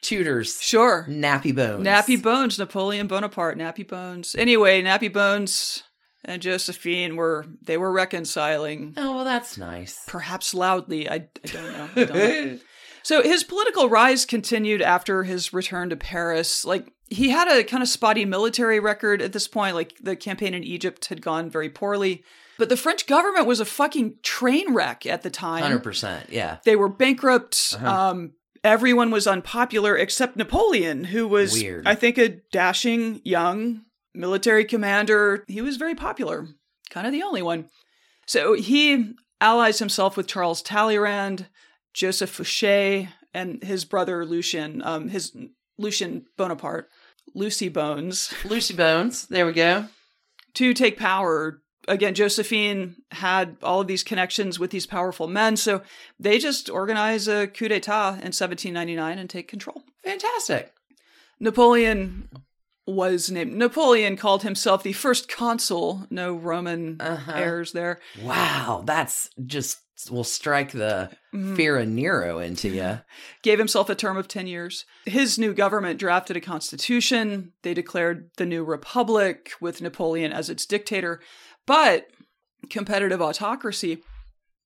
tutors. 0.02 0.60
Sure. 0.62 1.06
Nappy 1.10 1.56
Bones. 1.56 1.86
Nappy 1.86 2.22
Bones, 2.22 2.60
Napoleon 2.60 3.08
Bonaparte, 3.08 3.58
Nappy 3.58 3.88
Bones. 3.88 4.36
Anyway, 4.38 4.82
Nappy 4.84 5.12
Bones 5.12 5.84
and 6.26 6.42
Josephine 6.42 7.16
were 7.16 7.46
they 7.62 7.78
were 7.78 7.92
reconciling, 7.92 8.94
Oh, 8.98 9.16
well, 9.18 9.26
that's 9.26 9.58
nice. 9.58 10.02
perhaps 10.08 10.54
loudly. 10.54 11.10
I, 11.10 11.16
I 11.16 11.28
don't 11.46 11.72
know. 11.72 11.90
I 11.96 12.04
don't 12.06 12.14
know. 12.16 12.60
So 13.04 13.24
his 13.24 13.44
political 13.44 13.90
rise 13.90 14.26
continued 14.26 14.80
after 14.80 15.24
his 15.24 15.54
return 15.54 15.90
to 15.90 15.96
Paris. 15.96 16.64
Like 16.64 16.94
he 17.10 17.30
had 17.32 17.48
a 17.48 17.64
kind 17.64 17.82
of 17.82 17.90
spotty 17.90 18.26
military 18.26 18.80
record 18.80 19.24
at 19.24 19.34
this 19.34 19.48
point. 19.48 19.74
Like 19.74 19.96
the 20.02 20.16
campaign 20.16 20.54
in 20.54 20.64
Egypt 20.64 21.06
had 21.06 21.20
gone 21.20 21.50
very 21.50 21.68
poorly, 21.68 22.24
but 22.60 22.70
the 22.70 22.78
French 22.78 23.08
government 23.08 23.48
was 23.48 23.60
a 23.60 23.66
fucking 23.66 24.18
train 24.22 24.76
wreck 24.76 25.08
at 25.08 25.24
the 25.24 25.32
time. 25.32 25.64
100%. 25.64 26.30
Yeah. 26.30 26.58
They 26.64 26.76
were 26.76 26.90
bankrupt. 26.90 27.74
Uh-huh. 27.76 28.10
Um, 28.12 28.34
everyone 28.64 29.10
was 29.10 29.26
unpopular 29.26 29.98
except 29.98 30.38
Napoleon, 30.38 31.06
who 31.06 31.28
was, 31.28 31.54
Weird. 31.54 31.88
I 31.88 31.96
think, 31.96 32.20
a 32.20 32.30
dashing 32.52 33.22
young 33.24 33.82
military 34.14 34.66
commander. 34.66 35.44
He 35.48 35.62
was 35.62 35.78
very 35.78 35.96
popular, 35.96 36.48
kind 36.90 37.08
of 37.08 37.14
the 37.14 37.24
only 37.24 37.42
one. 37.42 37.70
So 38.28 38.54
he 38.54 39.14
allies 39.40 39.80
himself 39.80 40.16
with 40.16 40.28
Charles 40.28 40.62
Talleyrand, 40.62 41.48
Joseph 41.94 42.38
Fouché, 42.38 43.10
and 43.34 43.64
his 43.64 43.86
brother 43.86 44.26
Lucien, 44.26 44.82
um, 44.84 45.10
his 45.10 45.36
Lucien 45.78 46.26
Bonaparte, 46.38 46.90
Lucy 47.34 47.70
Bones, 47.70 48.34
Lucy 48.46 48.74
Bones. 48.74 49.28
There 49.28 49.46
we 49.46 49.54
go. 49.54 49.88
to 50.56 50.74
take 50.74 50.98
power. 50.98 51.62
Again, 51.88 52.14
Josephine 52.14 52.98
had 53.10 53.58
all 53.64 53.82
of 53.82 53.88
these 53.88 54.04
connections 54.04 54.60
with 54.60 54.70
these 54.70 54.86
powerful 54.86 55.28
men, 55.28 55.58
so 55.58 55.82
they 56.20 56.38
just 56.38 56.70
organize 56.70 57.28
a 57.28 57.48
coup 57.48 57.68
d'etat 57.68 58.10
in 58.10 58.32
1799 58.32 59.18
and 59.18 59.30
take 59.30 59.48
control. 59.48 59.82
Fantastic. 60.04 60.74
Napoleon 61.40 62.30
was 62.88 63.30
named. 63.30 63.54
Napoleon 63.54 64.18
called 64.18 64.44
himself 64.44 64.84
the 64.84 64.94
first 64.94 65.30
consul. 65.30 66.06
No 66.10 66.34
Roman 66.36 66.98
Uh-huh. 67.00 67.32
heirs 67.36 67.72
there. 67.74 68.00
Wow. 68.22 68.84
That's 68.86 69.30
just 69.46 69.78
will 70.10 70.24
strike 70.24 70.72
the 70.72 71.12
Mhm. 71.32 71.56
fear 71.56 71.78
of 71.78 71.88
Nero 71.88 72.40
into 72.40 72.70
you. 72.70 73.02
Gave 73.44 73.60
himself 73.60 73.88
a 73.88 73.94
term 73.94 74.18
of 74.18 74.28
10 74.28 74.48
years. 74.48 74.84
His 75.06 75.38
new 75.38 75.54
government 75.54 76.00
drafted 76.00 76.36
a 76.36 76.42
constitution. 76.42 77.54
They 77.62 77.76
declared 77.76 78.32
the 78.38 78.48
new 78.48 78.64
republic 78.64 79.52
with 79.62 79.80
Napoleon 79.80 80.34
as 80.34 80.50
its 80.50 80.66
dictator. 80.66 81.22
But 81.68 82.08
competitive 82.72 83.22
autocracy, 83.22 84.02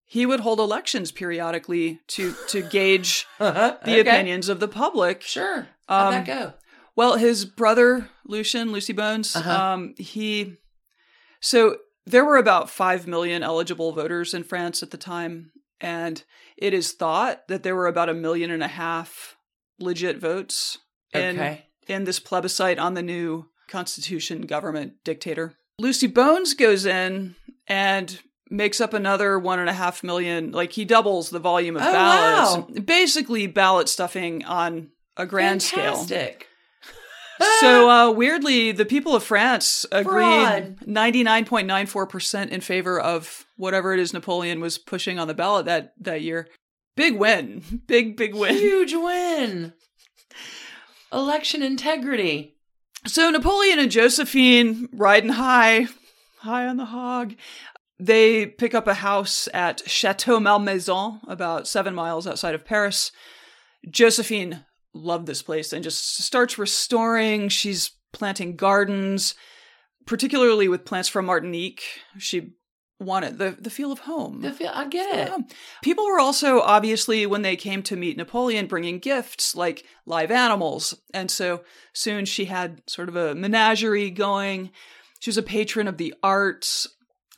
he 0.05 0.25
would 0.25 0.39
hold 0.39 0.59
elections 0.59 1.11
periodically 1.11 1.99
to, 2.07 2.33
to 2.47 2.61
gauge 2.61 3.25
the 3.39 3.77
the 3.83 3.99
opinions 3.99 4.47
of 4.47 4.61
the 4.61 4.67
public. 4.69 5.21
Sure. 5.21 5.67
How'd 5.89 6.13
Um, 6.13 6.13
that 6.13 6.25
go? 6.25 6.53
Well, 6.95 7.17
his 7.17 7.45
brother 7.45 8.09
Lucien, 8.25 8.71
Lucy 8.71 8.93
Bones, 8.93 9.35
Uh-huh. 9.35 9.51
um, 9.51 9.95
he 9.97 10.57
so 11.41 11.77
There 12.07 12.23
were 12.25 12.37
about 12.37 12.69
5 12.69 13.07
million 13.07 13.41
eligible 13.41 13.91
voters 13.91 14.33
in 14.35 14.43
France 14.43 14.83
at 14.83 14.91
the 14.91 14.97
time, 14.97 15.51
and 15.81 16.23
it 16.55 16.71
is 16.71 16.91
thought 16.91 17.47
that 17.47 17.63
there 17.63 17.75
were 17.75 17.87
about 17.87 18.09
a 18.09 18.13
million 18.13 18.51
and 18.51 18.61
a 18.63 18.67
half 18.67 19.35
legit 19.79 20.19
votes 20.19 20.77
in, 21.13 21.35
Okay. 21.39 21.65
in 21.87 22.03
this 22.03 22.19
plebiscite 22.19 22.77
on 22.77 22.93
the 22.93 23.01
new 23.01 23.49
constitution 23.67 24.41
government 24.41 24.93
dictator. 25.03 25.55
Lucy 25.79 26.05
Bones 26.05 26.53
goes 26.53 26.85
in 26.85 27.35
and 27.67 28.21
makes 28.51 28.79
up 28.79 28.93
another 28.93 29.39
one 29.39 29.57
and 29.59 29.67
a 29.69 29.73
half 29.73 30.03
million. 30.03 30.51
Like 30.51 30.73
he 30.73 30.85
doubles 30.85 31.31
the 31.31 31.39
volume 31.39 31.75
of 31.75 31.81
Oh, 31.81 31.91
ballots. 31.91 32.79
Basically, 32.81 33.47
ballot 33.47 33.89
stuffing 33.89 34.45
on 34.45 34.91
a 35.17 35.25
grand 35.25 35.63
scale. 35.63 36.05
So 37.59 37.89
uh, 37.89 38.11
weirdly, 38.11 38.71
the 38.71 38.85
people 38.85 39.15
of 39.15 39.23
France 39.23 39.85
agreed 39.91 40.77
99.94% 40.85 42.49
in 42.49 42.61
favor 42.61 42.99
of 42.99 43.45
whatever 43.57 43.93
it 43.93 43.99
is 43.99 44.13
Napoleon 44.13 44.59
was 44.59 44.77
pushing 44.77 45.19
on 45.19 45.27
the 45.27 45.33
ballot 45.33 45.65
that, 45.65 45.93
that 45.99 46.21
year. 46.21 46.47
Big 46.95 47.17
win. 47.17 47.81
Big, 47.87 48.15
big 48.15 48.33
win. 48.33 48.55
Huge 48.55 48.93
win. 48.93 49.73
Election 51.11 51.61
integrity. 51.61 52.55
So 53.05 53.29
Napoleon 53.29 53.79
and 53.79 53.91
Josephine 53.91 54.87
riding 54.93 55.31
high, 55.31 55.87
high 56.39 56.67
on 56.67 56.77
the 56.77 56.85
hog. 56.85 57.35
They 57.99 58.45
pick 58.45 58.73
up 58.73 58.87
a 58.87 58.95
house 58.95 59.47
at 59.53 59.87
Chateau 59.89 60.39
Malmaison, 60.39 61.21
about 61.27 61.67
seven 61.67 61.93
miles 61.93 62.27
outside 62.27 62.55
of 62.55 62.65
Paris. 62.65 63.11
Josephine 63.89 64.65
loved 64.95 65.27
this 65.27 65.41
place 65.41 65.73
and 65.73 65.83
just 65.83 66.17
starts 66.19 66.57
restoring. 66.57 67.49
She's 67.49 67.91
planting 68.13 68.55
gardens, 68.55 69.35
particularly 70.05 70.67
with 70.67 70.85
plants 70.85 71.09
from 71.09 71.25
Martinique. 71.25 71.83
She 72.17 72.53
wanted 72.99 73.37
the, 73.37 73.57
the 73.59 73.69
feel 73.69 73.91
of 73.91 73.99
home. 73.99 74.41
The 74.41 74.53
feel, 74.53 74.71
I 74.73 74.87
get 74.87 75.29
it. 75.29 75.53
People 75.83 76.05
were 76.05 76.19
also 76.19 76.61
obviously, 76.61 77.25
when 77.25 77.41
they 77.41 77.57
came 77.57 77.83
to 77.83 77.97
meet 77.97 78.17
Napoleon, 78.17 78.67
bringing 78.67 78.99
gifts 78.99 79.55
like 79.55 79.83
live 80.05 80.31
animals. 80.31 80.93
And 81.13 81.29
so 81.29 81.63
soon 81.93 82.25
she 82.25 82.45
had 82.45 82.81
sort 82.87 83.09
of 83.09 83.15
a 83.15 83.35
menagerie 83.35 84.11
going. 84.11 84.71
She 85.19 85.29
was 85.29 85.37
a 85.37 85.43
patron 85.43 85.87
of 85.87 85.97
the 85.97 86.13
arts. 86.23 86.87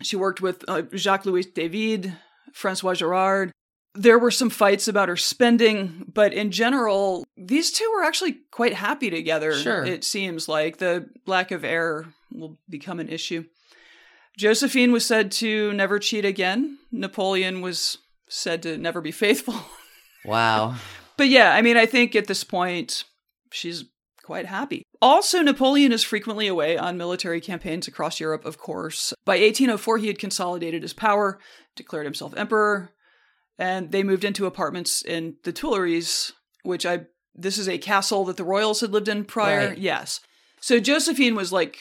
She 0.03 0.15
worked 0.15 0.41
with 0.41 0.63
uh, 0.67 0.83
Jacques 0.95 1.25
Louis 1.25 1.45
David, 1.45 2.13
Francois 2.53 2.93
Girard. 2.93 3.51
There 3.97 4.19
were 4.19 4.31
some 4.31 4.49
fights 4.49 4.87
about 4.87 5.09
her 5.09 5.17
spending, 5.17 6.05
but 6.13 6.33
in 6.33 6.51
general, 6.51 7.25
these 7.35 7.71
two 7.71 7.91
were 7.95 8.03
actually 8.03 8.37
quite 8.51 8.73
happy 8.73 9.09
together. 9.09 9.53
Sure. 9.53 9.83
It 9.83 10.03
seems 10.03 10.47
like 10.47 10.77
the 10.77 11.09
lack 11.25 11.51
of 11.51 11.63
air 11.63 12.05
will 12.31 12.59
become 12.69 12.99
an 12.99 13.09
issue. 13.09 13.45
Josephine 14.37 14.91
was 14.91 15.05
said 15.05 15.31
to 15.33 15.73
never 15.73 15.97
cheat 15.97 16.25
again. 16.25 16.77
Napoleon 16.91 17.61
was 17.61 17.97
said 18.29 18.61
to 18.63 18.77
never 18.77 19.01
be 19.01 19.11
faithful. 19.11 19.55
Wow. 20.25 20.75
but 21.15 21.29
yeah, 21.29 21.53
I 21.53 21.61
mean, 21.61 21.77
I 21.77 21.85
think 21.85 22.13
at 22.13 22.27
this 22.27 22.43
point, 22.43 23.05
she's 23.49 23.85
quite 24.23 24.45
happy. 24.45 24.83
Also, 25.01 25.41
Napoleon 25.41 25.93
is 25.93 26.03
frequently 26.03 26.47
away 26.47 26.77
on 26.77 26.97
military 26.97 27.39
campaigns 27.39 27.87
across 27.87 28.19
Europe, 28.19 28.43
of 28.43 28.57
course. 28.57 29.13
By 29.23 29.37
1804, 29.39 29.99
he 29.99 30.07
had 30.07 30.19
consolidated 30.19 30.81
his 30.81 30.91
power, 30.91 31.39
declared 31.77 32.05
himself 32.05 32.35
emperor, 32.35 32.91
and 33.57 33.91
they 33.91 34.03
moved 34.03 34.23
into 34.23 34.45
apartments 34.45 35.01
in 35.01 35.35
the 35.43 35.51
Tuileries, 35.51 36.31
which 36.63 36.85
I 36.85 37.05
this 37.35 37.57
is 37.57 37.69
a 37.69 37.77
castle 37.77 38.25
that 38.25 38.37
the 38.37 38.43
royals 38.43 38.81
had 38.81 38.91
lived 38.91 39.07
in 39.07 39.23
prior. 39.23 39.69
Right. 39.69 39.77
Yes. 39.77 40.21
So 40.59 40.79
Josephine 40.79 41.35
was 41.35 41.51
like 41.51 41.77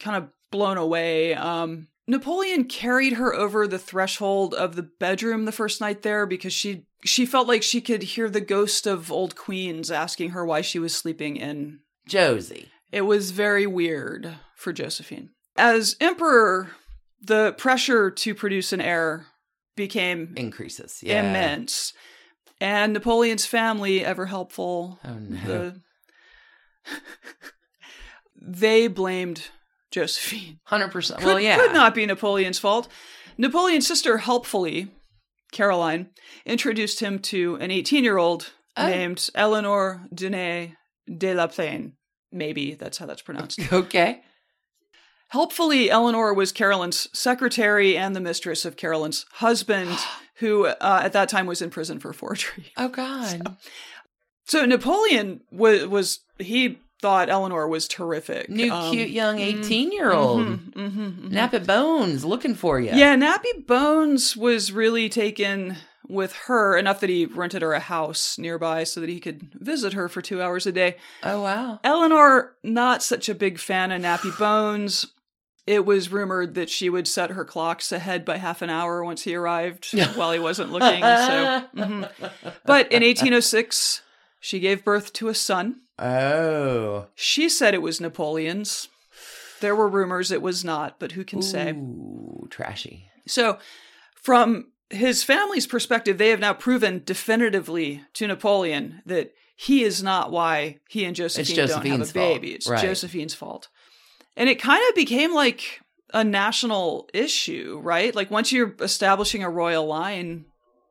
kind 0.00 0.16
of 0.16 0.28
blown 0.50 0.76
away. 0.76 1.34
Um 1.34 1.88
Napoleon 2.08 2.64
carried 2.64 3.12
her 3.14 3.32
over 3.32 3.68
the 3.68 3.78
threshold 3.78 4.54
of 4.54 4.74
the 4.74 4.82
bedroom 4.82 5.44
the 5.44 5.52
first 5.52 5.80
night 5.80 6.02
there 6.02 6.26
because 6.26 6.52
she 6.52 6.86
she 7.04 7.24
felt 7.26 7.46
like 7.48 7.62
she 7.62 7.80
could 7.80 8.02
hear 8.02 8.28
the 8.28 8.40
ghost 8.40 8.86
of 8.86 9.10
old 9.10 9.36
queens 9.36 9.90
asking 9.90 10.30
her 10.30 10.44
why 10.44 10.60
she 10.60 10.78
was 10.78 10.94
sleeping 10.94 11.36
in 11.36 11.80
Josie. 12.06 12.68
it 12.90 13.02
was 13.02 13.30
very 13.30 13.66
weird 13.66 14.36
for 14.56 14.72
Josephine. 14.72 15.30
As 15.56 15.96
emperor, 16.00 16.70
the 17.20 17.54
pressure 17.56 18.10
to 18.10 18.34
produce 18.34 18.72
an 18.72 18.80
heir 18.80 19.26
became 19.76 20.34
Increases. 20.36 21.00
Yeah. 21.02 21.20
immense. 21.28 21.92
And 22.60 22.92
Napoleon's 22.92 23.44
family, 23.46 24.04
ever 24.04 24.26
helpful, 24.26 24.98
Oh, 25.04 25.14
no. 25.18 25.38
the 25.46 25.80
they 28.40 28.88
blamed 28.88 29.48
Josephine. 29.90 30.60
100%. 30.70 31.16
Could, 31.16 31.24
well, 31.24 31.40
yeah. 31.40 31.56
could 31.56 31.72
not 31.72 31.94
be 31.94 32.06
Napoleon's 32.06 32.58
fault. 32.58 32.88
Napoleon's 33.38 33.86
sister, 33.86 34.18
helpfully, 34.18 34.88
Caroline, 35.52 36.10
introduced 36.46 37.00
him 37.00 37.18
to 37.20 37.56
an 37.56 37.70
18 37.70 38.04
year 38.04 38.18
old 38.18 38.52
Oh. 38.74 38.86
named 38.88 39.28
Eleanor 39.34 40.06
Denet 40.14 40.76
de 41.06 41.34
la 41.34 41.46
Plaine. 41.46 41.92
Maybe 42.30 42.72
that's 42.74 42.96
how 42.96 43.04
that's 43.04 43.20
pronounced. 43.20 43.60
Okay. 43.72 44.22
Helpfully, 45.32 45.90
Eleanor 45.90 46.34
was 46.34 46.52
Carolyn's 46.52 47.08
secretary 47.18 47.96
and 47.96 48.14
the 48.14 48.20
mistress 48.20 48.64
of 48.66 48.76
Carolyn's 48.76 49.24
husband, 49.32 49.98
who 50.36 50.66
uh, 50.66 51.00
at 51.04 51.12
that 51.14 51.28
time 51.30 51.46
was 51.46 51.62
in 51.62 51.70
prison 51.70 51.98
for 51.98 52.12
forgery. 52.12 52.72
Oh, 52.76 52.88
God. 52.88 53.56
So 54.44 54.66
Napoleon 54.66 55.40
was 55.52 55.86
was 55.86 56.18
he 56.38 56.78
thought 57.00 57.30
Eleanor 57.30 57.66
was 57.68 57.86
terrific. 57.88 58.50
New, 58.50 58.70
Um, 58.72 58.92
cute, 58.92 59.08
young 59.10 59.38
18 59.38 59.92
year 59.92 60.12
old. 60.12 60.40
mhm, 60.46 60.72
mhm, 60.74 60.90
mhm. 60.92 61.30
Nappy 61.32 61.64
Bones 61.64 62.24
looking 62.24 62.54
for 62.56 62.78
you. 62.80 62.90
Yeah, 62.92 63.16
Nappy 63.16 63.66
Bones 63.66 64.36
was 64.36 64.72
really 64.72 65.08
taken 65.08 65.76
with 66.08 66.32
her 66.46 66.76
enough 66.76 67.00
that 67.00 67.08
he 67.08 67.24
rented 67.24 67.62
her 67.62 67.72
a 67.72 67.80
house 67.80 68.36
nearby 68.36 68.82
so 68.84 69.00
that 69.00 69.08
he 69.08 69.20
could 69.20 69.54
visit 69.54 69.92
her 69.94 70.08
for 70.08 70.20
two 70.20 70.42
hours 70.42 70.66
a 70.66 70.72
day. 70.72 70.96
Oh, 71.22 71.40
wow. 71.42 71.78
Eleanor, 71.84 72.52
not 72.64 73.02
such 73.02 73.28
a 73.28 73.34
big 73.34 73.58
fan 73.58 73.92
of 73.92 74.02
Nappy 74.02 74.36
Bones. 74.38 75.06
It 75.66 75.86
was 75.86 76.10
rumored 76.10 76.54
that 76.54 76.70
she 76.70 76.90
would 76.90 77.06
set 77.06 77.30
her 77.30 77.44
clocks 77.44 77.92
ahead 77.92 78.24
by 78.24 78.38
half 78.38 78.62
an 78.62 78.70
hour 78.70 79.04
once 79.04 79.22
he 79.22 79.34
arrived 79.34 79.88
while 80.16 80.32
he 80.32 80.40
wasn't 80.40 80.72
looking. 80.72 81.00
So, 81.00 81.64
mhm. 81.76 82.10
but 82.64 82.90
in 82.90 83.02
1806, 83.02 84.02
she 84.40 84.58
gave 84.58 84.84
birth 84.84 85.12
to 85.14 85.28
a 85.28 85.34
son. 85.34 85.82
Oh. 85.98 87.06
She 87.14 87.48
said 87.48 87.74
it 87.74 87.82
was 87.82 88.00
Napoleon's. 88.00 88.88
There 89.60 89.76
were 89.76 89.88
rumors 89.88 90.32
it 90.32 90.42
was 90.42 90.64
not, 90.64 90.98
but 90.98 91.12
who 91.12 91.24
can 91.24 91.40
say? 91.42 91.70
Ooh, 91.70 92.48
trashy. 92.50 93.06
So, 93.28 93.58
from 94.16 94.72
his 94.90 95.22
family's 95.22 95.68
perspective, 95.68 96.18
they 96.18 96.30
have 96.30 96.40
now 96.40 96.54
proven 96.54 97.02
definitively 97.04 98.02
to 98.14 98.26
Napoleon 98.26 99.00
that 99.06 99.32
he 99.54 99.84
is 99.84 100.02
not 100.02 100.32
why 100.32 100.80
he 100.88 101.04
and 101.04 101.14
Josephine 101.14 101.56
don't 101.68 101.86
have 101.86 102.00
a 102.00 102.04
fault. 102.04 102.14
baby. 102.14 102.52
It's 102.54 102.68
Right. 102.68 102.82
Josephine's 102.82 103.34
fault. 103.34 103.68
And 104.36 104.48
it 104.48 104.60
kind 104.60 104.82
of 104.88 104.94
became 104.94 105.34
like 105.34 105.80
a 106.12 106.24
national 106.24 107.08
issue, 107.12 107.80
right? 107.82 108.14
Like 108.14 108.30
once 108.30 108.52
you're 108.52 108.74
establishing 108.80 109.42
a 109.42 109.50
royal 109.50 109.86
line, 109.86 110.46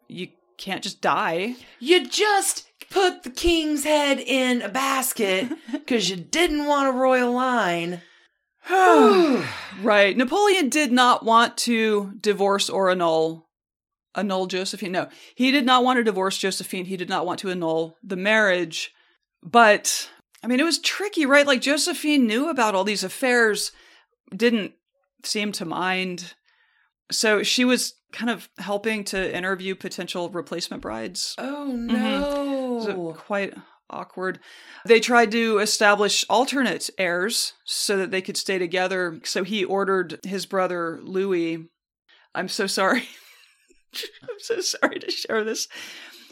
you 0.08 0.30
can't 0.58 0.84
just 0.84 1.02
die. 1.02 1.56
You 1.80 2.08
just 2.08 2.68
put 2.90 3.24
the 3.24 3.30
king's 3.30 3.84
head 3.84 4.20
in 4.20 4.62
a 4.62 4.70
basket 4.70 5.50
because 5.72 6.10
you 6.10 6.16
didn't 6.16 6.66
want 6.66 6.90
a 6.90 6.92
royal 6.92 7.32
line. 7.32 8.02
right. 8.70 10.16
Napoleon 10.16 10.70
did 10.70 10.92
not 10.92 11.26
want 11.26 11.58
to 11.58 12.14
divorce 12.20 12.70
or 12.70 12.92
annul 12.92 13.48
annul 14.14 14.46
Josephine. 14.46 14.92
No, 14.92 15.08
he 15.36 15.52
did 15.52 15.66
not 15.66 15.84
want 15.84 15.98
to 15.98 16.04
divorce 16.04 16.38
Josephine. 16.38 16.86
He 16.86 16.98
did 16.98 17.10
not 17.10 17.26
want 17.26 17.40
to 17.40 17.50
annul 17.50 17.98
the 18.04 18.16
marriage. 18.16 18.94
But 19.44 20.10
I 20.44 20.48
mean, 20.48 20.60
it 20.60 20.66
was 20.66 20.80
tricky, 20.80 21.26
right? 21.26 21.46
Like 21.46 21.62
Josephine 21.62 22.26
knew 22.26 22.50
about 22.50 22.76
all 22.76 22.84
these 22.84 23.04
affairs, 23.04 23.72
didn't 24.36 24.74
seem 25.24 25.52
to 25.54 25.66
mind. 25.66 26.34
So 27.12 27.44
she 27.44 27.66
was 27.66 27.94
kind 28.12 28.30
of 28.30 28.50
helping 28.58 29.04
to 29.06 29.36
interview 29.36 29.76
potential 29.76 30.30
replacement 30.30 30.82
brides. 30.82 31.36
Oh, 31.38 31.70
mm-hmm. 31.72 31.96
It 31.96 32.00
no. 32.00 32.96
was 32.98 33.18
quite 33.18 33.54
awkward. 33.90 34.40
They 34.86 35.00
tried 35.00 35.32
to 35.32 35.60
establish 35.60 36.26
alternate 36.30 36.90
heirs 36.98 37.54
so 37.66 37.98
that 37.98 38.12
they 38.12 38.22
could 38.22 38.38
stay 38.38 38.58
together. 38.58 39.20
So 39.24 39.44
he 39.44 39.64
ordered 39.64 40.20
his 40.24 40.46
brother 40.46 41.00
Louis. 41.04 41.70
I'm 42.34 42.48
so 42.48 42.68
sorry. 42.68 43.04
I'm 44.24 44.40
so 44.40 44.62
sorry 44.62 45.00
to 45.00 45.12
share 45.12 45.44
this. 45.44 45.68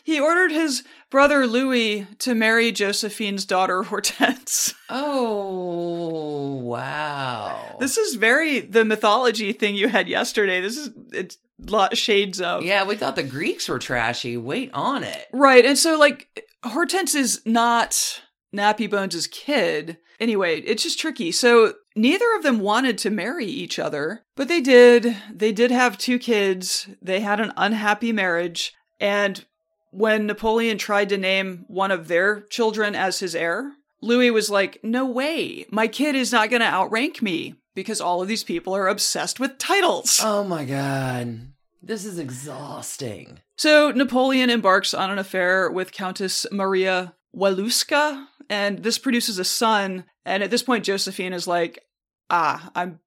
He 0.10 0.20
ordered 0.20 0.52
his 0.52 0.84
brother 1.12 1.46
Louis 1.46 2.08
to 2.18 2.34
marry 2.34 2.72
Josephine's 2.72 3.46
daughter 3.46 3.84
Hortense. 3.90 4.74
Oh, 4.90 6.56
wow. 6.56 7.78
This 7.80 7.96
is 7.96 8.16
very 8.16 8.60
the 8.60 8.84
mythology 8.84 9.54
thing 9.54 9.76
you 9.76 9.88
had 9.88 10.08
yesterday. 10.08 10.62
This 10.62 10.78
is 10.78 10.90
it's 11.14 11.38
a 11.64 11.70
lot 11.72 11.94
of 11.94 12.00
shades 12.00 12.42
of. 12.42 12.64
yeah, 12.64 12.86
we 12.86 12.96
thought 12.96 13.18
the 13.18 13.22
Greeks 13.22 13.70
were 13.70 13.78
trashy. 13.78 14.36
Wait 14.36 14.72
on 14.74 15.04
it. 15.04 15.28
Right. 15.32 15.64
And 15.64 15.78
so 15.78 15.96
like 16.00 16.44
Hortense 16.64 17.14
is 17.14 17.44
not 17.46 18.24
Nappy 18.52 18.90
Bones' 18.90 19.28
kid. 19.28 20.00
Anyway, 20.20 20.60
it's 20.62 20.82
just 20.82 21.00
tricky. 21.00 21.32
So 21.32 21.76
neither 21.96 22.26
of 22.36 22.42
them 22.42 22.62
wanted 22.62 22.98
to 22.98 23.12
marry 23.12 23.46
each 23.46 23.78
other, 23.78 24.24
but 24.36 24.48
they 24.48 24.60
did. 24.60 25.16
They 25.32 25.52
did 25.52 25.70
have 25.70 26.00
two 26.00 26.18
kids. 26.18 26.90
They 27.00 27.20
had 27.20 27.40
an 27.40 27.54
unhappy 27.56 28.12
marriage. 28.12 28.74
And 29.00 29.46
when 29.92 30.26
Napoleon 30.26 30.78
tried 30.78 31.10
to 31.10 31.18
name 31.18 31.66
one 31.68 31.92
of 31.92 32.08
their 32.08 32.42
children 32.42 32.96
as 32.96 33.20
his 33.20 33.36
heir, 33.36 33.74
Louis 34.02 34.32
was 34.32 34.50
like, 34.50 34.80
No 34.84 35.06
way. 35.06 35.66
My 35.72 35.88
kid 35.88 36.16
is 36.16 36.32
not 36.32 36.50
going 36.50 36.62
to 36.62 36.68
outrank 36.68 37.22
me 37.22 37.56
because 37.76 38.02
all 38.02 38.22
of 38.22 38.28
these 38.28 38.44
people 38.44 38.76
are 38.76 38.88
obsessed 38.88 39.40
with 39.40 39.58
titles. 39.58 40.20
Oh 40.24 40.44
my 40.44 40.66
god. 40.66 41.52
This 41.82 42.06
is 42.06 42.20
exhausting. 42.20 43.40
So 43.56 43.92
Napoleon 43.92 44.50
embarks 44.50 44.94
on 44.94 45.12
an 45.12 45.18
affair 45.18 45.70
with 45.70 45.92
Countess 45.92 46.46
Maria 46.52 47.16
Walewska, 47.36 48.26
and 48.50 48.84
this 48.84 48.98
produces 48.98 49.40
a 49.40 49.46
son. 49.46 50.06
And 50.26 50.44
at 50.44 50.52
this 50.52 50.64
point, 50.64 50.86
Josephine 50.86 51.34
is 51.34 51.48
like, 51.48 51.84
"Ah, 52.30 52.70
I'm, 52.76 53.00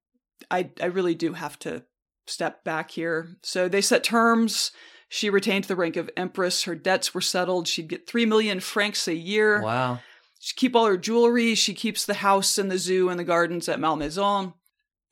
I, 0.49 0.71
I 0.81 0.85
really 0.85 1.15
do 1.15 1.33
have 1.33 1.59
to 1.59 1.83
step 2.25 2.63
back 2.63 2.91
here." 2.91 3.35
So 3.43 3.67
they 3.67 3.81
set 3.81 4.03
terms. 4.03 4.71
She 5.13 5.29
retained 5.29 5.65
the 5.65 5.75
rank 5.75 5.95
of 5.95 6.09
empress. 6.17 6.63
Her 6.63 6.73
debts 6.73 7.13
were 7.13 7.21
settled. 7.21 7.67
She'd 7.67 7.87
get 7.87 8.07
three 8.07 8.25
million 8.25 8.59
francs 8.59 9.07
a 9.07 9.13
year. 9.13 9.61
Wow. 9.61 9.99
She 10.39 10.55
keep 10.55 10.75
all 10.75 10.87
her 10.87 10.97
jewelry. 10.97 11.53
She 11.53 11.75
keeps 11.75 12.03
the 12.03 12.15
house 12.15 12.57
and 12.57 12.71
the 12.71 12.79
zoo 12.79 13.09
and 13.09 13.19
the 13.19 13.23
gardens 13.23 13.69
at 13.69 13.79
Malmaison, 13.79 14.55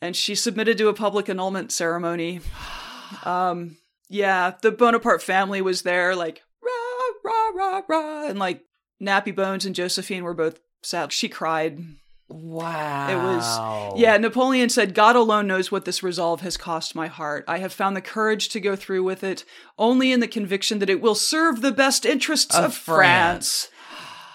and 0.01 0.15
she 0.15 0.33
submitted 0.33 0.79
to 0.79 0.87
a 0.87 0.95
public 0.95 1.29
annulment 1.29 1.71
ceremony. 1.71 2.41
Um, 3.25 3.75
yeah, 4.09 4.53
the 4.61 4.71
Bonaparte 4.71 5.21
family 5.21 5.61
was 5.61 5.81
there, 5.81 6.15
like 6.15 6.41
rah 6.63 7.09
rah 7.25 7.49
rah 7.49 7.81
rah, 7.89 8.27
and 8.27 8.39
like 8.39 8.63
Nappy 9.01 9.35
Bones 9.35 9.65
and 9.65 9.75
Josephine 9.75 10.23
were 10.23 10.33
both 10.33 10.61
sad. 10.81 11.11
She 11.11 11.27
cried. 11.27 11.83
Wow. 12.31 13.09
It 13.09 13.15
was 13.15 13.99
yeah. 13.99 14.17
Napoleon 14.17 14.69
said, 14.69 14.93
"God 14.93 15.15
alone 15.15 15.47
knows 15.47 15.71
what 15.71 15.85
this 15.85 16.01
resolve 16.01 16.41
has 16.41 16.57
cost 16.57 16.95
my 16.95 17.07
heart. 17.07 17.45
I 17.47 17.59
have 17.59 17.73
found 17.73 17.95
the 17.95 18.01
courage 18.01 18.49
to 18.49 18.59
go 18.59 18.75
through 18.75 19.03
with 19.03 19.23
it, 19.23 19.43
only 19.77 20.11
in 20.11 20.19
the 20.19 20.27
conviction 20.27 20.79
that 20.79 20.89
it 20.89 21.01
will 21.01 21.15
serve 21.15 21.61
the 21.61 21.71
best 21.71 22.05
interests 22.05 22.55
Of 22.55 22.65
of, 22.65 22.75
France. 22.75 23.69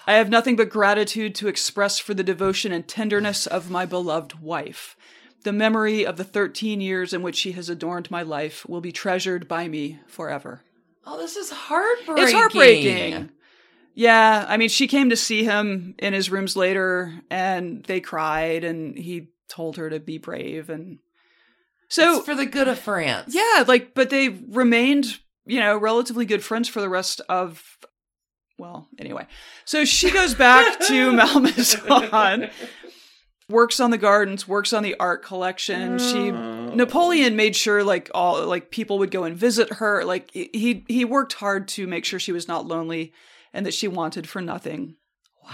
I 0.06 0.14
have 0.14 0.28
nothing 0.28 0.54
but 0.54 0.68
gratitude 0.68 1.35
to 1.37 1.48
express 1.48 1.98
for 1.98 2.14
the 2.14 2.22
devotion 2.22 2.70
and 2.70 2.87
tenderness 2.87 3.46
of 3.46 3.70
my 3.70 3.87
beloved 3.87 4.40
wife. 4.40 4.96
The 5.42 5.52
memory 5.52 6.06
of 6.06 6.16
the 6.16 6.24
13 6.24 6.80
years 6.80 7.12
in 7.12 7.22
which 7.22 7.37
she 7.37 7.52
has 7.52 7.68
adorned 7.68 8.11
my 8.11 8.22
life 8.22 8.68
will 8.68 8.80
be 8.80 8.92
treasured 8.92 9.48
by 9.48 9.68
me 9.68 9.98
forever. 10.06 10.62
Oh, 11.04 11.18
this 11.18 11.37
is 11.37 11.50
heartbreaking. 11.50 12.24
It's 12.24 12.32
heartbreaking. 12.32 13.30
Yeah, 13.96 14.44
I 14.46 14.59
mean, 14.59 14.68
she 14.68 14.87
came 14.87 15.09
to 15.09 15.16
see 15.16 15.42
him 15.42 15.94
in 15.98 16.12
his 16.12 16.30
rooms 16.30 16.54
later 16.54 17.14
and 17.30 17.82
they 17.85 18.00
cried 18.00 18.62
and 18.62 18.96
he 18.96 19.28
told 19.48 19.78
her 19.78 19.88
to 19.88 19.98
be 19.98 20.18
brave 20.18 20.68
and 20.68 20.98
so 21.88 22.18
It's 22.18 22.26
for 22.26 22.35
the 22.35 22.44
good 22.44 22.68
of 22.68 22.78
France. 22.78 23.35
yeah, 23.35 23.64
like 23.66 23.94
but 23.94 24.11
they 24.11 24.28
remained, 24.28 25.18
you 25.46 25.61
know, 25.61 25.78
relatively 25.78 26.26
good 26.26 26.44
friends 26.44 26.68
for 26.68 26.80
the 26.82 26.90
rest 26.90 27.22
of 27.30 27.78
well, 28.59 28.87
anyway. 28.98 29.26
So 29.64 29.85
she 29.87 30.11
goes 30.11 30.35
back 30.35 30.78
to 30.88 31.12
Malmaison, 31.16 32.50
works 33.48 33.80
on 33.80 33.90
the 33.90 33.98
gardens, 33.98 34.46
works 34.46 34.74
on 34.74 34.82
the 34.82 34.96
art 35.00 35.22
collection. 35.22 35.98
She 35.98 36.32
oh. 36.32 36.74
Napoleon 36.74 37.35
made 37.35 37.56
sure 37.56 37.82
like 37.82 38.11
all 38.14 38.44
like 38.46 38.70
people 38.70 38.98
would 38.98 39.11
go 39.11 39.24
and 39.24 39.37
visit 39.37 39.74
her. 39.74 40.04
Like 40.04 40.30
he 40.32 40.85
he 40.87 41.04
worked 41.06 41.35
hard 41.35 41.68
to 41.68 41.87
make 41.87 42.04
sure 42.04 42.18
she 42.18 42.32
was 42.32 42.46
not 42.46 42.66
lonely 42.66 43.14
and 43.56 43.64
that 43.64 43.74
she 43.74 43.88
wanted 43.88 44.28
for 44.28 44.42
nothing. 44.42 44.96
Wow. 45.42 45.52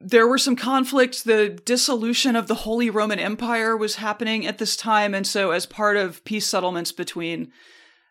There 0.00 0.26
were 0.26 0.38
some 0.38 0.56
conflicts. 0.56 1.22
The 1.22 1.48
dissolution 1.50 2.36
of 2.36 2.46
the 2.46 2.54
Holy 2.54 2.90
Roman 2.90 3.18
Empire 3.18 3.76
was 3.76 3.96
happening 3.96 4.46
at 4.46 4.58
this 4.58 4.76
time. 4.76 5.14
And 5.14 5.26
so, 5.26 5.50
as 5.50 5.66
part 5.66 5.96
of 5.96 6.24
peace 6.24 6.46
settlements 6.46 6.92
between 6.92 7.52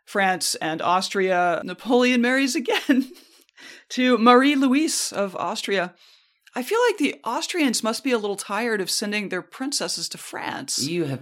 France 0.05 0.55
and 0.55 0.81
Austria, 0.81 1.61
Napoleon 1.63 2.21
marries 2.21 2.55
again 2.55 3.11
to 3.89 4.17
Marie 4.17 4.55
Louise 4.55 5.11
of 5.13 5.35
Austria. 5.37 5.93
I 6.53 6.63
feel 6.63 6.79
like 6.89 6.97
the 6.97 7.15
Austrians 7.23 7.81
must 7.81 8.03
be 8.03 8.11
a 8.11 8.17
little 8.17 8.35
tired 8.35 8.81
of 8.81 8.89
sending 8.89 9.29
their 9.29 9.41
princesses 9.41 10.09
to 10.09 10.17
France. 10.17 10.85
You 10.85 11.05
have 11.05 11.21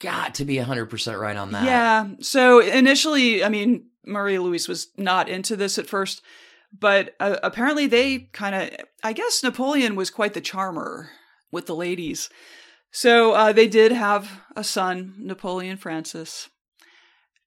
got 0.00 0.34
to 0.36 0.44
be 0.44 0.56
100% 0.56 1.20
right 1.20 1.36
on 1.36 1.52
that. 1.52 1.64
Yeah. 1.64 2.08
So 2.20 2.58
initially, 2.58 3.44
I 3.44 3.48
mean, 3.48 3.86
Marie 4.04 4.38
Louise 4.38 4.68
was 4.68 4.88
not 4.96 5.28
into 5.28 5.56
this 5.56 5.78
at 5.78 5.86
first, 5.86 6.22
but 6.78 7.14
uh, 7.20 7.36
apparently 7.42 7.86
they 7.86 8.30
kind 8.32 8.54
of, 8.54 8.86
I 9.02 9.12
guess 9.12 9.42
Napoleon 9.42 9.94
was 9.94 10.10
quite 10.10 10.34
the 10.34 10.40
charmer 10.40 11.10
with 11.50 11.66
the 11.66 11.76
ladies. 11.76 12.30
So 12.90 13.32
uh, 13.32 13.52
they 13.52 13.68
did 13.68 13.92
have 13.92 14.40
a 14.56 14.64
son, 14.64 15.14
Napoleon 15.18 15.76
Francis. 15.76 16.48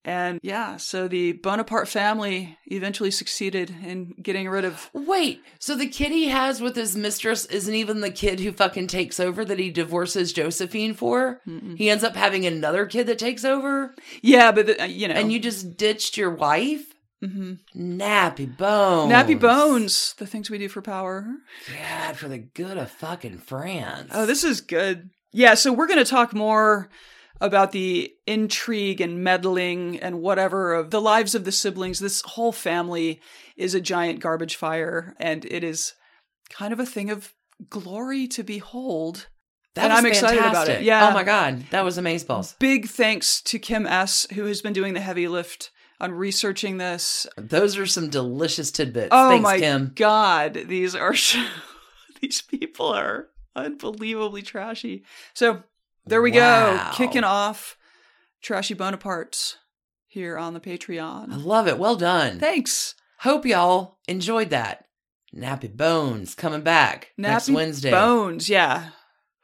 And 0.08 0.40
yeah, 0.44 0.78
so 0.78 1.08
the 1.08 1.34
Bonaparte 1.34 1.88
family 1.88 2.60
eventually 2.68 3.10
succeeded 3.10 3.72
in 3.84 4.14
getting 4.22 4.48
rid 4.48 4.64
of. 4.64 4.92
Wait, 4.94 5.42
so 5.58 5.76
the 5.76 5.88
kid 5.88 6.12
he 6.12 6.28
has 6.28 6.62
with 6.62 6.76
his 6.76 6.96
mistress 6.96 7.46
isn't 7.46 7.74
even 7.74 8.02
the 8.02 8.12
kid 8.12 8.40
who 8.40 8.52
fucking 8.52 8.86
takes 8.86 9.20
over 9.20 9.44
that 9.44 9.58
he 9.58 9.72
divorces 9.72 10.32
Josephine 10.32 10.94
for? 10.94 11.42
He 11.76 11.90
ends 11.90 12.04
up 12.04 12.16
having 12.16 12.46
another 12.46 12.86
kid 12.86 13.08
that 13.08 13.18
takes 13.18 13.44
over? 13.44 13.96
Yeah, 14.22 14.52
but 14.52 14.68
the, 14.68 14.84
uh, 14.84 14.86
you 14.86 15.08
know, 15.08 15.16
And 15.16 15.34
you 15.34 15.40
just 15.40 15.76
ditched 15.76 16.18
your 16.18 16.30
wife? 16.30 16.94
Mhm. 17.26 17.60
Nappy 17.76 18.58
bones. 18.58 19.12
nappy 19.12 19.40
bones, 19.40 20.14
the 20.18 20.28
things 20.28 20.50
we 20.50 20.58
do 20.58 20.70
for 20.70 20.82
power. 20.82 21.26
God, 21.68 22.18
for 22.18 22.28
the 22.28 22.38
good 22.38 22.78
of 22.78 22.92
fucking 22.92 23.40
France. 23.40 24.12
Oh, 24.14 24.26
this 24.26 24.44
is 24.44 24.62
good. 24.62 25.10
Yeah, 25.32 25.56
so 25.56 25.74
we're 25.74 25.88
going 25.88 26.00
to 26.00 26.06
talk 26.06 26.34
more 26.34 26.90
about 27.42 27.72
the 27.74 28.14
intrigue 28.26 29.02
and 29.02 29.24
meddling 29.24 30.00
and 30.00 30.22
whatever 30.22 30.74
of 30.74 30.92
the 30.92 31.02
lives 31.02 31.36
of 31.36 31.44
the 31.44 31.52
siblings. 31.52 32.00
This 32.00 32.22
whole 32.22 32.52
family 32.54 33.20
is 33.58 33.74
a 33.76 33.82
giant 33.82 34.20
garbage 34.22 34.56
fire, 34.56 35.16
and 35.20 35.44
it 35.46 35.64
is 35.64 35.94
kind 36.50 36.72
of 36.72 36.80
a 36.80 36.86
thing 36.86 37.10
of 37.10 37.34
glory 37.70 38.28
to 38.28 38.44
behold. 38.44 39.28
that 39.76 39.86
and 39.86 39.94
I'm 39.94 40.06
excited 40.06 40.40
about 40.40 40.70
it. 40.70 40.84
Yeah. 40.84 41.10
Oh 41.10 41.14
my 41.14 41.24
god, 41.24 41.66
that 41.72 41.84
was 41.84 41.98
amazeballs. 41.98 42.58
Big 42.60 42.88
thanks 42.88 43.42
to 43.42 43.60
Kim 43.60 43.86
S., 43.86 44.26
who 44.34 44.46
has 44.46 44.62
been 44.62 44.72
doing 44.72 44.94
the 44.94 45.02
heavy 45.02 45.28
lift 45.28 45.72
on 46.00 46.12
researching 46.12 46.78
this. 46.78 47.26
Those 47.38 47.78
are 47.78 47.86
some 47.86 48.10
delicious 48.10 48.72
tidbits. 48.72 49.10
Oh 49.12 49.30
Thanks, 49.30 49.44
my 49.44 49.60
Kim. 49.60 49.92
god, 49.96 50.54
these 50.68 50.96
are 50.96 51.14
these 52.22 52.42
people 52.42 52.88
are 52.88 53.28
unbelievably 53.56 54.42
trashy. 54.42 55.04
So 55.34 55.64
there 56.06 56.22
we 56.22 56.32
Wow. 56.32 56.92
go, 56.92 56.98
kicking 56.98 57.24
off 57.24 57.78
trashy 58.42 58.76
Bonapartes 58.76 59.56
here 60.08 60.38
on 60.38 60.54
the 60.54 60.60
Patreon. 60.60 61.32
I 61.32 61.36
love 61.38 61.68
it. 61.68 61.80
Well 61.80 61.96
done. 61.96 62.40
Thanks, 62.40 62.96
Hope 63.20 63.46
y'all 63.46 63.98
enjoyed 64.08 64.50
that. 64.52 64.86
Nappy 65.36 65.72
Bones 65.76 66.36
coming 66.36 66.62
back 66.62 67.12
next 67.18 67.50
Wednesday. 67.50 67.92
Bones. 67.92 68.48
Yeah, 68.50 68.90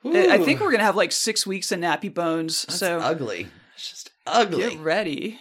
I 0.05 0.27
I 0.33 0.37
think 0.37 0.59
we're 0.59 0.71
gonna 0.71 0.83
have 0.83 0.95
like 0.95 1.11
six 1.11 1.45
weeks 1.47 1.71
of 1.71 1.79
Nappy 1.79 2.13
Bones. 2.13 2.63
that's 2.63 2.79
so 2.79 2.99
ugly. 2.99 3.47
It's 3.75 3.89
just 3.89 4.11
ugly. 4.27 4.69
get 4.69 4.79
ready. 4.79 5.39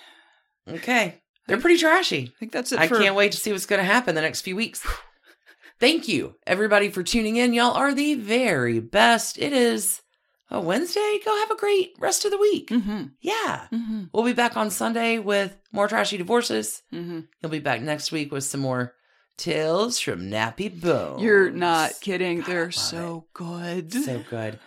Okay. 0.77 1.21
They're 1.47 1.61
pretty 1.61 1.79
trashy. 1.79 2.33
I 2.35 2.39
think 2.39 2.53
that's 2.53 2.73
it. 2.73 2.79
I 2.79 2.87
for, 2.87 2.99
can't 2.99 3.17
wait 3.17 3.33
to 3.33 3.39
see 3.39 3.51
what's 3.51 3.67
going 3.67 3.81
to 3.81 3.85
happen 3.85 4.15
the 4.15 4.21
next 4.21 4.43
few 4.43 4.55
weeks. 4.55 4.87
Thank 5.81 6.09
you, 6.09 6.37
everybody, 6.47 6.91
for 6.91 7.03
tuning 7.03 7.37
in. 7.37 7.55
Y'all 7.55 7.73
are 7.73 7.95
the 7.95 8.15
very 8.15 8.81
best. 8.81 9.39
It 9.39 9.53
is 9.53 10.03
a 10.51 10.61
Wednesday. 10.61 11.19
Go 11.25 11.37
have 11.39 11.51
a 11.51 11.57
great 11.57 11.95
rest 11.99 12.25
of 12.25 12.31
the 12.31 12.39
week. 12.39 12.69
Mm-hmm. 12.69 13.05
Yeah. 13.21 13.67
Mm-hmm. 13.73 14.05
We'll 14.13 14.25
be 14.25 14.33
back 14.33 14.57
on 14.57 14.71
Sunday 14.71 15.19
with 15.19 15.57
more 15.73 15.89
trashy 15.89 16.19
divorces. 16.19 16.83
Mm-hmm. 16.93 17.21
You'll 17.41 17.51
be 17.51 17.61
back 17.61 17.81
next 17.81 18.13
week 18.13 18.31
with 18.31 18.45
some 18.45 18.61
more 18.61 18.95
tales 19.39 19.99
from 19.99 20.31
Nappy 20.31 20.81
Bones. 20.81 21.23
You're 21.23 21.51
not 21.51 21.93
kidding. 22.01 22.41
God, 22.41 22.47
They're 22.47 22.71
so 22.71 23.27
good. 23.33 23.93
So 23.93 24.23
good. 24.29 24.59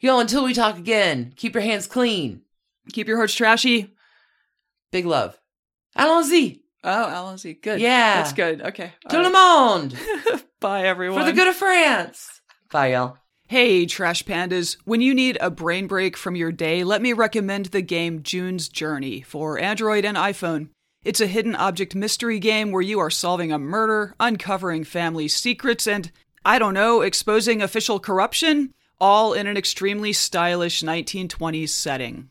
Y'all, 0.00 0.20
until 0.20 0.44
we 0.44 0.54
talk 0.54 0.78
again, 0.78 1.32
keep 1.36 1.54
your 1.54 1.62
hands 1.62 1.86
clean. 1.86 2.42
Keep 2.92 3.06
your 3.06 3.18
hearts 3.18 3.34
trashy. 3.34 3.94
Big 4.90 5.06
love. 5.06 5.38
Allons-y. 5.96 6.60
Oh, 6.82 7.04
allons-y. 7.08 7.54
good. 7.62 7.80
Yeah. 7.80 8.16
that's 8.16 8.32
good. 8.32 8.60
Okay. 8.60 8.92
Tout 9.08 9.16
All 9.18 9.22
le 9.24 9.30
monde. 9.32 9.94
Bye, 10.60 10.82
everyone. 10.84 11.20
For 11.20 11.24
the 11.24 11.32
good 11.32 11.48
of 11.48 11.56
France. 11.56 12.40
Bye, 12.70 12.92
y'all. 12.92 13.18
Hey, 13.48 13.86
Trash 13.86 14.24
Pandas. 14.24 14.76
When 14.84 15.00
you 15.00 15.14
need 15.14 15.38
a 15.40 15.50
brain 15.50 15.86
break 15.86 16.16
from 16.16 16.34
your 16.34 16.50
day, 16.50 16.82
let 16.82 17.02
me 17.02 17.12
recommend 17.12 17.66
the 17.66 17.82
game 17.82 18.22
June's 18.22 18.68
Journey 18.68 19.20
for 19.20 19.58
Android 19.58 20.04
and 20.04 20.16
iPhone. 20.16 20.68
It's 21.04 21.20
a 21.20 21.26
hidden 21.26 21.54
object 21.54 21.94
mystery 21.94 22.38
game 22.38 22.72
where 22.72 22.82
you 22.82 22.98
are 22.98 23.10
solving 23.10 23.52
a 23.52 23.58
murder, 23.58 24.14
uncovering 24.18 24.84
family 24.84 25.28
secrets, 25.28 25.86
and, 25.86 26.10
I 26.44 26.58
don't 26.58 26.72
know, 26.72 27.02
exposing 27.02 27.60
official 27.60 28.00
corruption, 28.00 28.72
all 28.98 29.34
in 29.34 29.46
an 29.46 29.58
extremely 29.58 30.14
stylish 30.14 30.82
1920s 30.82 31.68
setting. 31.68 32.30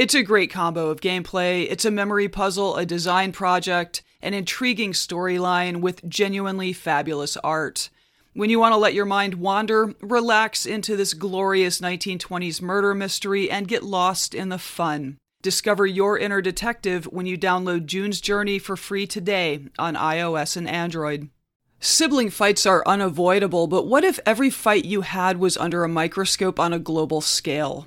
It's 0.00 0.14
a 0.14 0.22
great 0.22 0.50
combo 0.50 0.88
of 0.88 1.02
gameplay, 1.02 1.70
it's 1.70 1.84
a 1.84 1.90
memory 1.90 2.26
puzzle, 2.26 2.76
a 2.76 2.86
design 2.86 3.32
project, 3.32 4.02
an 4.22 4.32
intriguing 4.32 4.92
storyline 4.92 5.82
with 5.82 6.08
genuinely 6.08 6.72
fabulous 6.72 7.36
art. 7.44 7.90
When 8.32 8.48
you 8.48 8.58
want 8.58 8.72
to 8.72 8.78
let 8.78 8.94
your 8.94 9.04
mind 9.04 9.34
wander, 9.34 9.94
relax 10.00 10.64
into 10.64 10.96
this 10.96 11.12
glorious 11.12 11.82
1920s 11.82 12.62
murder 12.62 12.94
mystery 12.94 13.50
and 13.50 13.68
get 13.68 13.82
lost 13.82 14.34
in 14.34 14.48
the 14.48 14.56
fun. 14.56 15.18
Discover 15.42 15.84
your 15.84 16.16
inner 16.16 16.40
detective 16.40 17.04
when 17.04 17.26
you 17.26 17.36
download 17.36 17.84
June's 17.84 18.22
Journey 18.22 18.58
for 18.58 18.78
free 18.78 19.06
today 19.06 19.66
on 19.78 19.96
iOS 19.96 20.56
and 20.56 20.66
Android. 20.66 21.28
Sibling 21.78 22.30
fights 22.30 22.64
are 22.64 22.82
unavoidable, 22.86 23.66
but 23.66 23.86
what 23.86 24.04
if 24.04 24.18
every 24.24 24.48
fight 24.48 24.86
you 24.86 25.02
had 25.02 25.36
was 25.36 25.58
under 25.58 25.84
a 25.84 25.90
microscope 25.90 26.58
on 26.58 26.72
a 26.72 26.78
global 26.78 27.20
scale? 27.20 27.86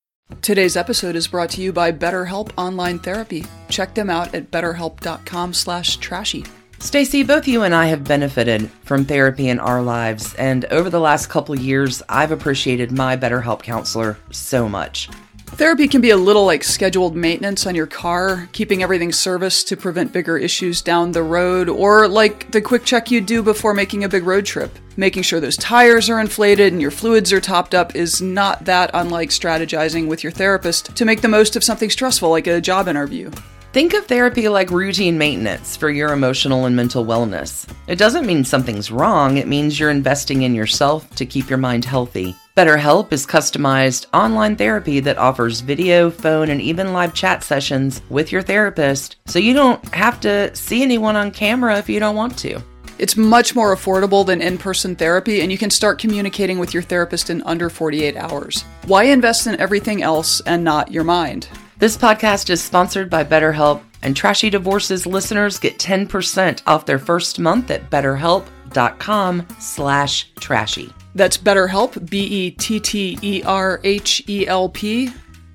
Today's 0.41 0.75
episode 0.75 1.15
is 1.15 1.27
brought 1.27 1.49
to 1.51 1.61
you 1.61 1.71
by 1.71 1.91
BetterHelp 1.91 2.51
Online 2.57 2.97
Therapy. 2.97 3.45
Check 3.69 3.93
them 3.93 4.09
out 4.09 4.33
at 4.33 4.49
betterhelp.com/trashy. 4.49 6.45
Stacy, 6.79 7.21
both 7.21 7.47
you 7.47 7.61
and 7.61 7.75
I 7.75 7.85
have 7.85 8.03
benefited 8.03 8.71
from 8.83 9.05
therapy 9.05 9.49
in 9.49 9.59
our 9.59 9.83
lives, 9.83 10.33
and 10.33 10.65
over 10.65 10.89
the 10.89 10.99
last 10.99 11.27
couple 11.29 11.53
years, 11.55 12.01
I've 12.09 12.31
appreciated 12.31 12.91
my 12.91 13.15
BetterHelp 13.15 13.61
counselor 13.61 14.17
so 14.31 14.67
much. 14.67 15.07
Therapy 15.55 15.87
can 15.87 16.01
be 16.01 16.09
a 16.09 16.17
little 16.17 16.45
like 16.45 16.63
scheduled 16.63 17.15
maintenance 17.15 17.67
on 17.67 17.75
your 17.75 17.85
car, 17.85 18.47
keeping 18.51 18.81
everything 18.81 19.11
serviced 19.11 19.67
to 19.67 19.77
prevent 19.77 20.13
bigger 20.13 20.37
issues 20.37 20.81
down 20.81 21.11
the 21.11 21.21
road, 21.21 21.69
or 21.69 22.07
like 22.07 22.49
the 22.51 22.61
quick 22.61 22.83
check 22.83 23.11
you 23.11 23.21
do 23.21 23.43
before 23.43 23.73
making 23.73 24.03
a 24.03 24.09
big 24.09 24.23
road 24.23 24.45
trip. 24.45 24.71
Making 24.97 25.23
sure 25.23 25.39
those 25.39 25.57
tires 25.57 26.09
are 26.09 26.19
inflated 26.19 26.71
and 26.71 26.81
your 26.81 26.89
fluids 26.89 27.31
are 27.31 27.41
topped 27.41 27.75
up 27.75 27.95
is 27.95 28.21
not 28.21 28.65
that 28.65 28.89
unlike 28.93 29.29
strategizing 29.29 30.07
with 30.07 30.23
your 30.23 30.31
therapist 30.31 30.95
to 30.95 31.05
make 31.05 31.21
the 31.21 31.27
most 31.27 31.55
of 31.55 31.63
something 31.63 31.89
stressful 31.89 32.29
like 32.29 32.47
a 32.47 32.61
job 32.61 32.87
interview. 32.87 33.29
Think 33.73 33.93
of 33.93 34.05
therapy 34.05 34.49
like 34.49 34.69
routine 34.69 35.17
maintenance 35.17 35.77
for 35.77 35.89
your 35.89 36.11
emotional 36.11 36.65
and 36.65 36.75
mental 36.75 37.05
wellness. 37.05 37.65
It 37.87 37.97
doesn't 37.97 38.25
mean 38.25 38.43
something's 38.43 38.91
wrong, 38.91 39.37
it 39.37 39.47
means 39.47 39.79
you're 39.79 39.89
investing 39.89 40.41
in 40.41 40.53
yourself 40.53 41.09
to 41.15 41.25
keep 41.25 41.49
your 41.49 41.57
mind 41.57 41.85
healthy. 41.85 42.35
BetterHelp 42.57 43.13
is 43.13 43.25
customized 43.25 44.07
online 44.13 44.57
therapy 44.57 44.99
that 44.99 45.17
offers 45.17 45.61
video, 45.61 46.11
phone, 46.11 46.49
and 46.49 46.59
even 46.59 46.91
live 46.91 47.13
chat 47.13 47.45
sessions 47.45 48.01
with 48.09 48.29
your 48.29 48.41
therapist, 48.41 49.15
so 49.25 49.39
you 49.39 49.53
don't 49.53 49.81
have 49.95 50.19
to 50.19 50.53
see 50.53 50.83
anyone 50.83 51.15
on 51.15 51.31
camera 51.31 51.77
if 51.77 51.87
you 51.87 52.01
don't 52.01 52.17
want 52.17 52.37
to. 52.39 52.61
It's 52.99 53.15
much 53.15 53.55
more 53.55 53.73
affordable 53.73 54.25
than 54.25 54.41
in 54.41 54.57
person 54.57 54.97
therapy, 54.97 55.39
and 55.39 55.49
you 55.49 55.57
can 55.57 55.69
start 55.69 55.97
communicating 55.97 56.59
with 56.59 56.73
your 56.73 56.83
therapist 56.83 57.29
in 57.29 57.41
under 57.43 57.69
48 57.69 58.17
hours. 58.17 58.63
Why 58.85 59.05
invest 59.05 59.47
in 59.47 59.57
everything 59.61 60.03
else 60.03 60.41
and 60.41 60.61
not 60.61 60.91
your 60.91 61.05
mind? 61.05 61.47
This 61.81 61.97
podcast 61.97 62.51
is 62.51 62.61
sponsored 62.61 63.09
by 63.09 63.23
BetterHelp, 63.23 63.81
and 64.03 64.15
Trashy 64.15 64.51
Divorces 64.51 65.07
listeners 65.07 65.57
get 65.57 65.79
10% 65.79 66.61
off 66.67 66.85
their 66.85 66.99
first 66.99 67.39
month 67.39 67.71
at 67.71 67.89
betterhelp.com 67.89 69.47
slash 69.57 70.31
trashy. 70.39 70.93
That's 71.15 71.39
BetterHelp, 71.39 72.07
B-E-T-T-E-R-H-E-L-P, 72.07 72.69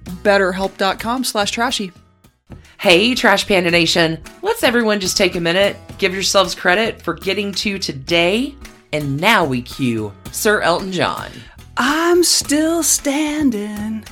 betterhelp.com 0.05 1.23
slash 1.23 1.51
trashy. 1.53 1.93
Hey, 2.79 3.15
Trash 3.15 3.47
Panda 3.47 3.71
Nation, 3.71 4.21
let's 4.43 4.65
everyone 4.65 4.99
just 4.99 5.17
take 5.17 5.37
a 5.37 5.41
minute, 5.41 5.77
give 5.99 6.13
yourselves 6.13 6.57
credit 6.57 7.01
for 7.01 7.15
getting 7.15 7.53
to 7.53 7.79
today, 7.79 8.53
and 8.93 9.21
now 9.21 9.45
we 9.45 9.63
cue 9.63 10.13
Sir 10.33 10.61
Elton 10.63 10.91
John. 10.91 11.31
I'm 11.77 12.25
still 12.25 12.83
standing. 12.83 14.05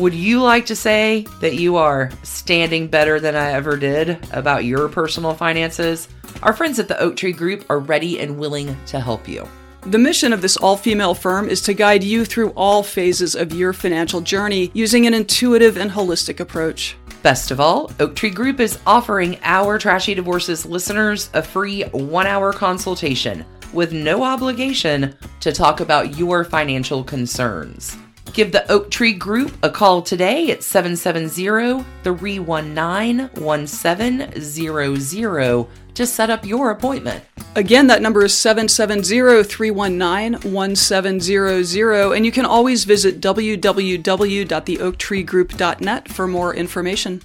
Would 0.00 0.14
you 0.14 0.40
like 0.40 0.64
to 0.64 0.74
say 0.74 1.26
that 1.40 1.56
you 1.56 1.76
are 1.76 2.10
standing 2.22 2.86
better 2.86 3.20
than 3.20 3.36
I 3.36 3.52
ever 3.52 3.76
did 3.76 4.18
about 4.32 4.64
your 4.64 4.88
personal 4.88 5.34
finances? 5.34 6.08
Our 6.42 6.54
friends 6.54 6.78
at 6.78 6.88
the 6.88 6.98
Oak 6.98 7.16
Tree 7.16 7.32
Group 7.34 7.66
are 7.68 7.80
ready 7.80 8.18
and 8.18 8.38
willing 8.38 8.74
to 8.86 8.98
help 8.98 9.28
you. 9.28 9.46
The 9.82 9.98
mission 9.98 10.32
of 10.32 10.40
this 10.40 10.56
all 10.56 10.78
female 10.78 11.12
firm 11.12 11.50
is 11.50 11.60
to 11.62 11.74
guide 11.74 12.02
you 12.02 12.24
through 12.24 12.52
all 12.52 12.82
phases 12.82 13.34
of 13.34 13.52
your 13.52 13.74
financial 13.74 14.22
journey 14.22 14.70
using 14.72 15.06
an 15.06 15.12
intuitive 15.12 15.76
and 15.76 15.90
holistic 15.90 16.40
approach. 16.40 16.96
Best 17.22 17.50
of 17.50 17.60
all, 17.60 17.92
Oak 18.00 18.16
Tree 18.16 18.30
Group 18.30 18.58
is 18.58 18.78
offering 18.86 19.38
our 19.42 19.78
Trashy 19.78 20.14
Divorces 20.14 20.64
listeners 20.64 21.28
a 21.34 21.42
free 21.42 21.82
one 21.92 22.26
hour 22.26 22.54
consultation 22.54 23.44
with 23.74 23.92
no 23.92 24.24
obligation 24.24 25.14
to 25.40 25.52
talk 25.52 25.80
about 25.80 26.16
your 26.16 26.42
financial 26.42 27.04
concerns. 27.04 27.98
Give 28.32 28.52
the 28.52 28.70
Oak 28.70 28.90
Tree 28.90 29.12
Group 29.12 29.52
a 29.62 29.70
call 29.70 30.02
today 30.02 30.50
at 30.50 30.62
770 30.62 31.84
319 32.04 33.30
1700 33.42 35.66
to 35.94 36.06
set 36.06 36.30
up 36.30 36.46
your 36.46 36.70
appointment. 36.70 37.24
Again, 37.56 37.88
that 37.88 38.02
number 38.02 38.24
is 38.24 38.32
770 38.34 39.42
319 39.42 40.52
1700, 40.52 42.12
and 42.12 42.24
you 42.24 42.30
can 42.30 42.46
always 42.46 42.84
visit 42.84 43.20
www.theoaktreegroup.net 43.20 46.08
for 46.08 46.28
more 46.28 46.54
information. 46.54 47.20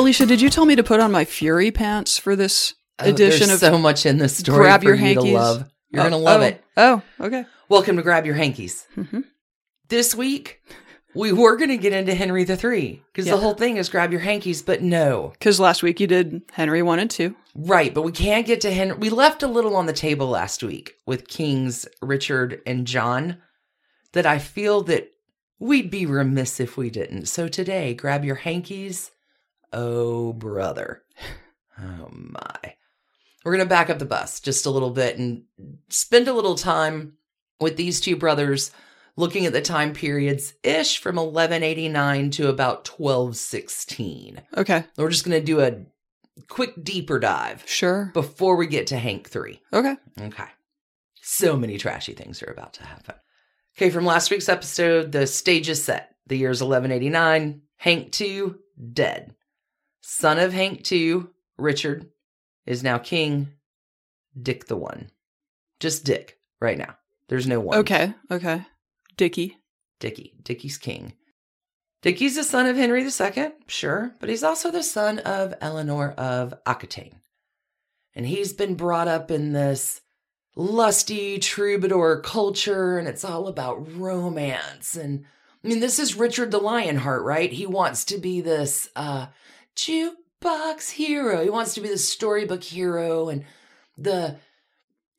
Alicia, 0.00 0.24
did 0.24 0.40
you 0.40 0.48
tell 0.48 0.64
me 0.64 0.74
to 0.76 0.82
put 0.82 0.98
on 0.98 1.12
my 1.12 1.26
Fury 1.26 1.70
pants 1.70 2.16
for 2.16 2.34
this 2.34 2.72
edition 2.98 3.44
Oh, 3.44 3.46
There's 3.48 3.62
of 3.62 3.72
so 3.74 3.78
much 3.78 4.06
in 4.06 4.16
this 4.16 4.38
story 4.38 4.56
Grab 4.64 4.82
Your 4.82 4.94
you 4.94 5.00
Hankies? 5.00 5.32
love. 5.34 5.70
You're 5.90 6.00
Oh, 6.00 6.04
gonna 6.06 6.16
love 6.16 6.40
oh, 6.40 6.44
it. 6.44 6.64
Oh, 6.78 7.02
okay. 7.20 7.44
Welcome 7.68 7.96
to 7.96 8.02
Grab 8.02 8.24
Your 8.24 8.34
Hankies. 8.34 8.86
Mhm. 8.96 9.24
This 9.88 10.14
week, 10.14 10.60
We 11.12 11.32
were 11.32 11.56
going 11.56 11.70
to 11.70 11.76
get 11.76 11.92
into 11.92 12.14
Henry 12.14 12.44
the 12.44 12.56
Three 12.56 13.02
because 13.12 13.26
Yeah. 13.26 13.34
the 13.34 13.40
whole 13.40 13.54
thing 13.54 13.76
is 13.78 13.88
grab 13.88 14.12
your 14.12 14.20
hankies, 14.20 14.62
but 14.62 14.80
no. 14.80 15.32
Because 15.32 15.58
last 15.58 15.82
week 15.82 15.98
you 15.98 16.06
did 16.06 16.40
Henry 16.52 16.82
1 16.82 17.00
and 17.00 17.10
2. 17.10 17.34
Right, 17.56 17.92
but 17.92 18.02
we 18.02 18.12
can't 18.12 18.46
get 18.46 18.60
to 18.60 18.70
Henry. 18.70 18.96
We 18.96 19.10
left 19.10 19.42
a 19.42 19.48
little 19.48 19.74
on 19.74 19.86
the 19.86 19.92
table 19.92 20.28
last 20.28 20.62
week 20.62 20.94
with 21.06 21.26
Kings 21.26 21.84
Richard 22.00 22.62
and 22.64 22.86
John 22.86 23.38
that 24.12 24.24
I 24.24 24.38
feel 24.38 24.82
that 24.84 25.10
we'd 25.58 25.90
be 25.90 26.06
remiss 26.06 26.60
if 26.60 26.76
we 26.76 26.90
didn't. 26.90 27.26
So 27.26 27.48
today, 27.48 27.92
grab 27.92 28.24
your 28.24 28.36
hankies. 28.36 29.10
Oh, 29.72 30.32
brother. 30.32 31.02
Oh, 31.78 32.08
my. 32.10 32.74
We're 33.44 33.52
going 33.56 33.64
to 33.64 33.68
back 33.68 33.88
up 33.90 33.98
the 33.98 34.04
bus 34.04 34.40
just 34.40 34.66
a 34.66 34.70
little 34.70 34.90
bit 34.90 35.18
and 35.18 35.44
spend 35.88 36.28
a 36.28 36.32
little 36.34 36.56
time 36.56 37.14
with 37.60 37.76
these 37.76 38.00
two 38.00 38.16
brothers 38.16 38.70
looking 39.16 39.46
at 39.46 39.52
the 39.52 39.62
time 39.62 39.92
periods 39.92 40.54
ish 40.62 40.98
from 40.98 41.16
1189 41.16 42.30
to 42.32 42.48
about 42.48 42.88
1216. 42.88 44.42
Okay. 44.56 44.84
We're 44.96 45.10
just 45.10 45.24
going 45.24 45.40
to 45.40 45.44
do 45.44 45.60
a 45.60 45.78
quick 46.48 46.74
deeper 46.82 47.18
dive 47.18 47.62
Sure. 47.66 48.10
before 48.14 48.56
we 48.56 48.66
get 48.66 48.88
to 48.88 48.98
Hank 48.98 49.28
3. 49.28 49.60
Okay. 49.72 49.96
Okay. 50.20 50.44
So 51.22 51.56
many 51.56 51.78
trashy 51.78 52.12
things 52.12 52.42
are 52.42 52.50
about 52.50 52.74
to 52.74 52.84
happen. 52.84 53.14
Okay, 53.76 53.90
from 53.90 54.04
last 54.04 54.30
week's 54.30 54.48
episode, 54.48 55.12
the 55.12 55.26
stage 55.26 55.68
is 55.68 55.82
set. 55.82 56.14
The 56.26 56.36
year 56.36 56.50
is 56.50 56.62
1189. 56.62 57.62
Hank 57.76 58.12
2, 58.12 58.58
dead. 58.92 59.34
Son 60.12 60.40
of 60.40 60.52
Hank 60.52 60.82
2, 60.82 61.30
Richard, 61.56 62.10
is 62.66 62.82
now 62.82 62.98
king. 62.98 63.52
Dick 64.42 64.66
the 64.66 64.76
One. 64.76 65.08
Just 65.78 66.04
Dick 66.04 66.36
right 66.60 66.76
now. 66.76 66.96
There's 67.28 67.46
no 67.46 67.60
one. 67.60 67.78
Okay. 67.78 68.12
Okay. 68.28 68.66
Dickie. 69.16 69.58
Dickie. 70.00 70.34
Dickie's 70.42 70.78
king. 70.78 71.12
Dickie's 72.02 72.34
the 72.34 72.42
son 72.42 72.66
of 72.66 72.76
Henry 72.76 73.04
II, 73.04 73.52
sure, 73.68 74.16
but 74.18 74.28
he's 74.28 74.42
also 74.42 74.72
the 74.72 74.82
son 74.82 75.20
of 75.20 75.54
Eleanor 75.60 76.10
of 76.18 76.54
Aquitaine. 76.66 77.20
And 78.12 78.26
he's 78.26 78.52
been 78.52 78.74
brought 78.74 79.06
up 79.06 79.30
in 79.30 79.52
this 79.52 80.00
lusty 80.56 81.38
troubadour 81.38 82.20
culture, 82.20 82.98
and 82.98 83.06
it's 83.06 83.24
all 83.24 83.46
about 83.46 83.96
romance. 83.96 84.96
And 84.96 85.24
I 85.64 85.68
mean, 85.68 85.78
this 85.78 86.00
is 86.00 86.16
Richard 86.16 86.50
the 86.50 86.58
Lionheart, 86.58 87.22
right? 87.22 87.52
He 87.52 87.64
wants 87.64 88.04
to 88.06 88.18
be 88.18 88.40
this 88.40 88.88
uh, 88.96 89.26
jukebox 89.76 90.90
hero. 90.90 91.42
He 91.42 91.50
wants 91.50 91.74
to 91.74 91.80
be 91.80 91.88
the 91.88 91.98
storybook 91.98 92.62
hero 92.62 93.28
and 93.28 93.44
the 93.96 94.36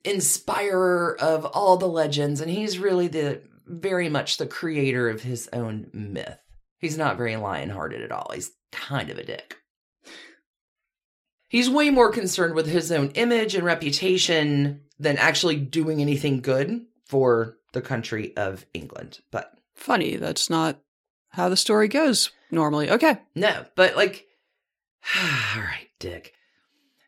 inspirer 0.04 1.16
of 1.20 1.45
all 1.45 1.78
the 1.78 1.88
legends. 1.88 2.41
And 2.41 2.49
he's 2.49 2.80
really 2.80 3.08
the 3.08 3.41
very 3.66 4.10
much 4.10 4.38
the 4.38 4.47
creator 4.47 5.10
of 5.10 5.22
his 5.22 5.49
own 5.54 5.89
myth. 5.93 6.39
He's 6.80 6.97
not 6.97 7.18
very 7.18 7.36
lion-hearted 7.36 8.02
at 8.02 8.12
all. 8.12 8.32
He's 8.34 8.52
kind 8.72 9.10
of 9.10 9.18
a 9.18 9.24
dick. 9.24 9.58
He's 11.47 11.70
way 11.70 11.89
more 11.89 12.12
concerned 12.12 12.56
with 12.56 12.68
his 12.68 12.91
own 12.91 13.10
image 13.10 13.56
and 13.56 13.66
reputation 13.66 14.82
than 14.97 15.18
actually 15.18 15.58
doing 15.58 16.02
anything 16.02 16.41
good 16.41 16.86
for 17.06 17.58
the 17.74 17.82
country 17.82 18.36
of 18.38 18.66
England. 18.74 19.20
But 19.32 19.54
Funny. 19.82 20.16
That's 20.16 20.49
not 20.49 20.80
how 21.30 21.49
the 21.49 21.58
story 21.58 21.88
goes 21.88 22.32
normally. 22.52 22.89
Okay. 22.89 23.18
no, 23.34 23.66
but 23.76 23.95
like, 23.95 24.28
all 25.56 25.62
right, 25.62 25.88
Dick. 25.99 26.34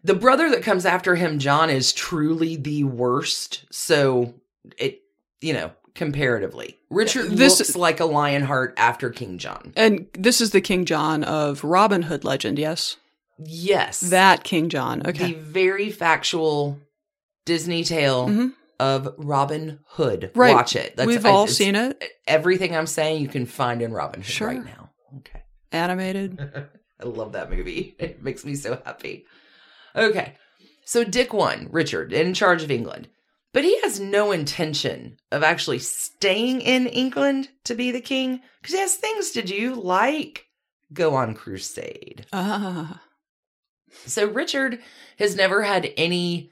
The 0.03 0.13
brother 0.15 0.49
that 0.49 0.63
comes 0.63 0.85
after 0.85 1.15
him, 1.15 1.39
John, 1.39 1.69
is 1.69 1.93
truly 1.93 2.55
the 2.57 2.83
worst. 2.83 3.65
So 3.71 4.33
it, 4.77 4.99
you 5.41 5.53
know, 5.53 5.71
comparatively, 5.95 6.77
Richard 6.89 7.31
This- 7.31 7.59
looks 7.59 7.75
like 7.75 7.99
a 7.99 8.05
Lionheart 8.05 8.73
after 8.77 9.09
King 9.09 9.37
John. 9.37 9.73
And 9.77 10.07
this 10.13 10.41
is 10.41 10.51
the 10.51 10.61
King 10.61 10.85
John 10.85 11.23
of 11.23 11.63
Robin 11.63 12.03
Hood 12.03 12.23
legend, 12.25 12.59
yes? 12.59 12.97
Yes, 13.39 13.99
That 14.01 14.43
King 14.43 14.69
John. 14.69 15.05
Okay. 15.07 15.33
The 15.33 15.39
very 15.39 15.89
factual 15.89 16.79
Disney 17.45 17.83
tale 17.83 18.27
Mhm. 18.27 18.53
of 18.79 19.13
Robin 19.17 19.79
Hood. 19.87 20.31
Right. 20.35 20.53
Watch 20.53 20.75
it. 20.75 20.93
We've 21.03 21.25
all 21.25 21.47
seen 21.47 21.75
it. 21.75 22.01
Everything 22.27 22.75
I'm 22.75 22.87
saying 22.87 23.21
you 23.21 23.27
can 23.27 23.45
find 23.45 23.81
in 23.81 23.91
Robin 23.93 24.21
Hood 24.21 24.29
Sure. 24.31 24.47
right 24.49 24.63
now. 24.65 24.91
Okay. 25.19 25.43
Animated. 25.71 26.37
I 27.03 27.07
love 27.07 27.33
that 27.33 27.51
movie. 27.51 27.95
It 27.99 28.23
makes 28.23 28.45
me 28.45 28.55
so 28.55 28.81
happy. 28.85 29.25
Okay. 29.95 30.35
So 30.85 31.03
Dick 31.03 31.33
won, 31.33 31.67
Richard, 31.71 32.13
in 32.13 32.33
charge 32.33 32.63
of 32.63 32.71
England. 32.71 33.07
But 33.53 33.63
he 33.63 33.79
has 33.81 33.99
no 33.99 34.31
intention 34.31 35.17
of 35.31 35.43
actually 35.43 35.79
staying 35.79 36.61
in 36.61 36.87
England 36.87 37.49
to 37.65 37.75
be 37.75 37.91
the 37.91 38.01
king 38.01 38.41
because 38.61 38.73
he 38.73 38.79
has 38.79 38.95
things 38.95 39.31
to 39.31 39.43
do, 39.43 39.75
like 39.75 40.47
go 40.91 41.15
on 41.15 41.35
crusade. 41.35 42.25
Ah. 42.33 43.01
So 44.05 44.25
Richard 44.27 44.79
has 45.19 45.35
never 45.35 45.61
had 45.61 45.93
any 45.97 46.51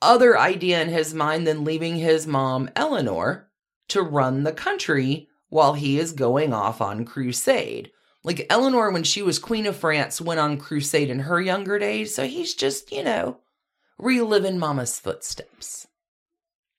other 0.00 0.38
idea 0.38 0.80
in 0.80 0.88
his 0.88 1.12
mind 1.12 1.46
than 1.46 1.64
leaving 1.64 1.96
his 1.96 2.26
mom, 2.26 2.70
Eleanor, 2.76 3.48
to 3.88 4.02
run 4.02 4.44
the 4.44 4.52
country 4.52 5.28
while 5.48 5.74
he 5.74 5.98
is 5.98 6.12
going 6.12 6.52
off 6.52 6.80
on 6.80 7.04
crusade. 7.04 7.90
Like 8.24 8.46
Eleanor, 8.48 8.90
when 8.90 9.02
she 9.02 9.20
was 9.22 9.38
Queen 9.38 9.66
of 9.66 9.76
France, 9.76 10.20
went 10.20 10.38
on 10.40 10.56
crusade 10.58 11.10
in 11.10 11.20
her 11.20 11.40
younger 11.40 11.78
days. 11.78 12.14
So 12.14 12.26
he's 12.26 12.54
just, 12.54 12.92
you 12.92 13.02
know, 13.02 13.38
reliving 13.98 14.58
mama's 14.58 14.98
footsteps. 14.98 15.86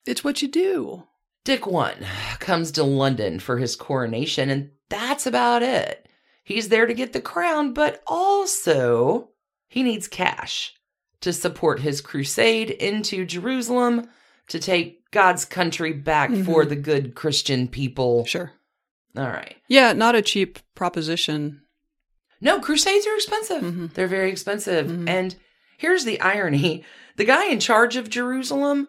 It's 0.06 0.24
what 0.24 0.42
you 0.42 0.48
do. 0.48 1.04
Dick 1.46 1.68
one 1.68 2.06
comes 2.40 2.72
to 2.72 2.84
London 2.84 3.40
for 3.40 3.58
his 3.58 3.76
coronation, 3.76 4.50
and 4.50 4.72
that's 4.90 5.26
about 5.26 5.62
it. 5.64 6.08
He's 6.46 6.70
there 6.70 6.86
to 6.86 6.94
get 6.94 7.12
the 7.14 7.22
crown, 7.22 7.74
but 7.74 8.02
also 8.08 9.30
he 9.68 9.84
needs 9.84 10.08
cash 10.08 10.74
to 11.22 11.34
support 11.34 11.80
his 11.82 12.00
crusade 12.02 12.70
into 12.70 13.26
Jerusalem 13.26 14.10
to 14.48 14.60
take 14.60 15.10
God's 15.12 15.46
country 15.46 15.94
back 15.94 16.30
for 16.30 16.64
Mhm. 16.66 16.70
the 16.70 16.76
good 16.76 17.16
Christian 17.16 17.68
people. 17.68 18.26
Sure. 18.26 18.52
All 19.18 19.28
right. 19.28 19.56
Yeah, 19.68 19.94
not 19.94 20.16
a 20.16 20.22
cheap 20.22 20.60
proposition. 20.76 21.62
No, 22.42 22.60
crusades 22.60 23.08
are 23.08 23.16
expensive. 23.16 23.62
Mhm. 23.62 23.94
They're 23.94 24.08
very 24.08 24.30
expensive. 24.30 24.88
Mhm. 24.88 25.08
And 25.08 25.36
here's 25.78 26.04
the 26.04 26.20
irony 26.22 26.84
the 27.16 27.26
guy 27.26 27.46
in 27.46 27.60
charge 27.60 27.96
of 27.96 28.10
Jerusalem 28.10 28.88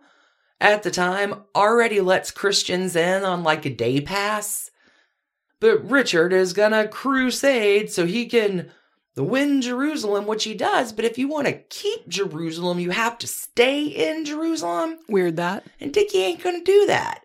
at 0.60 0.82
the 0.82 0.90
time 0.90 1.42
already 1.54 2.00
lets 2.00 2.30
Christians 2.30 2.96
in 2.96 3.22
on 3.22 3.42
like 3.42 3.66
a 3.66 3.70
day 3.70 4.00
pass. 4.00 4.70
But 5.60 5.88
Richard 5.90 6.32
is 6.32 6.52
gonna 6.54 6.88
crusade 6.88 7.92
so 7.92 8.06
he 8.06 8.26
can 8.26 8.70
win 9.16 9.60
Jerusalem, 9.62 10.26
which 10.26 10.44
he 10.44 10.54
does. 10.54 10.92
But 10.92 11.04
if 11.04 11.18
you 11.18 11.28
want 11.28 11.46
to 11.46 11.52
keep 11.52 12.08
Jerusalem, 12.08 12.80
you 12.80 12.90
have 12.90 13.16
to 13.18 13.26
stay 13.26 13.84
in 13.84 14.24
Jerusalem. 14.24 14.98
Weird 15.08 15.36
that. 15.36 15.64
And 15.80 15.92
Dickie 15.92 16.18
ain't 16.22 16.42
going 16.42 16.58
to 16.58 16.64
do 16.64 16.86
that. 16.86 17.20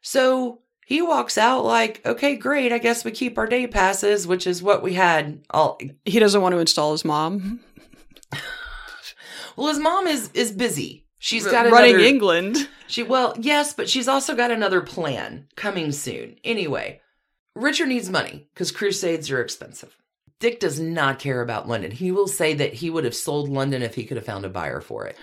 So 0.00 0.60
he 0.90 1.00
walks 1.00 1.38
out 1.38 1.64
like, 1.64 2.04
okay, 2.04 2.34
great. 2.34 2.72
I 2.72 2.78
guess 2.78 3.04
we 3.04 3.12
keep 3.12 3.38
our 3.38 3.46
day 3.46 3.68
passes, 3.68 4.26
which 4.26 4.44
is 4.44 4.60
what 4.60 4.82
we 4.82 4.94
had 4.94 5.40
all. 5.48 5.78
He 6.04 6.18
doesn't 6.18 6.42
want 6.42 6.52
to 6.52 6.58
install 6.58 6.92
his 6.92 7.04
mom. 7.04 7.60
Well, 9.56 9.68
his 9.68 9.80
mom 9.80 10.06
is 10.06 10.30
is 10.32 10.52
busy. 10.52 11.04
She's 11.18 11.44
got 11.44 11.70
running 11.70 11.96
another, 11.96 12.06
England. 12.06 12.68
She 12.86 13.02
well, 13.02 13.34
yes, 13.38 13.74
but 13.74 13.90
she's 13.90 14.08
also 14.08 14.34
got 14.34 14.52
another 14.52 14.80
plan 14.80 15.48
coming 15.54 15.92
soon. 15.92 16.36
Anyway, 16.44 17.00
Richard 17.54 17.88
needs 17.88 18.08
money 18.08 18.48
because 18.54 18.72
crusades 18.72 19.30
are 19.30 19.42
expensive. 19.42 19.98
Dick 20.38 20.60
does 20.60 20.80
not 20.80 21.18
care 21.18 21.42
about 21.42 21.68
London. 21.68 21.90
He 21.90 22.10
will 22.10 22.28
say 22.28 22.54
that 22.54 22.74
he 22.74 22.88
would 22.88 23.04
have 23.04 23.14
sold 23.14 23.50
London 23.50 23.82
if 23.82 23.96
he 23.96 24.04
could 24.04 24.16
have 24.16 24.24
found 24.24 24.46
a 24.46 24.48
buyer 24.48 24.80
for 24.80 25.04
it. 25.06 25.16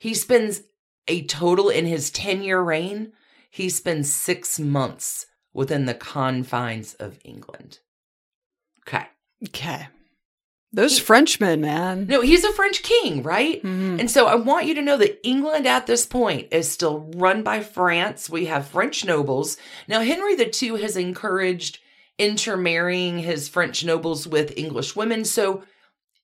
He 0.00 0.14
spends 0.14 0.62
a 1.06 1.24
total 1.26 1.68
in 1.68 1.86
his 1.86 2.10
10 2.10 2.42
year 2.42 2.60
reign, 2.60 3.12
he 3.52 3.68
spends 3.68 4.10
six 4.10 4.58
months 4.58 5.26
within 5.52 5.84
the 5.84 5.92
confines 5.92 6.94
of 6.94 7.18
England. 7.22 7.80
Okay. 8.80 9.04
Okay. 9.46 9.88
Those 10.72 10.98
Frenchmen, 10.98 11.60
man. 11.60 12.06
No, 12.06 12.22
he's 12.22 12.44
a 12.44 12.52
French 12.52 12.82
king, 12.82 13.22
right? 13.22 13.62
Mhm. 13.62 14.00
And 14.00 14.10
so 14.10 14.24
I 14.24 14.36
want 14.36 14.64
you 14.64 14.74
to 14.74 14.80
know 14.80 14.96
that 14.96 15.20
England 15.22 15.66
at 15.66 15.86
this 15.86 16.06
point 16.06 16.48
is 16.50 16.66
still 16.66 17.10
run 17.14 17.42
by 17.42 17.62
France. 17.62 18.30
We 18.30 18.46
have 18.46 18.66
French 18.68 19.04
nobles. 19.04 19.58
Now, 19.86 20.00
Henry 20.00 20.34
II 20.34 20.80
has 20.80 20.96
encouraged 20.96 21.78
intermarrying 22.16 23.18
his 23.18 23.50
French 23.50 23.84
nobles 23.84 24.26
with 24.26 24.56
English 24.56 24.96
women. 24.96 25.26
So 25.26 25.62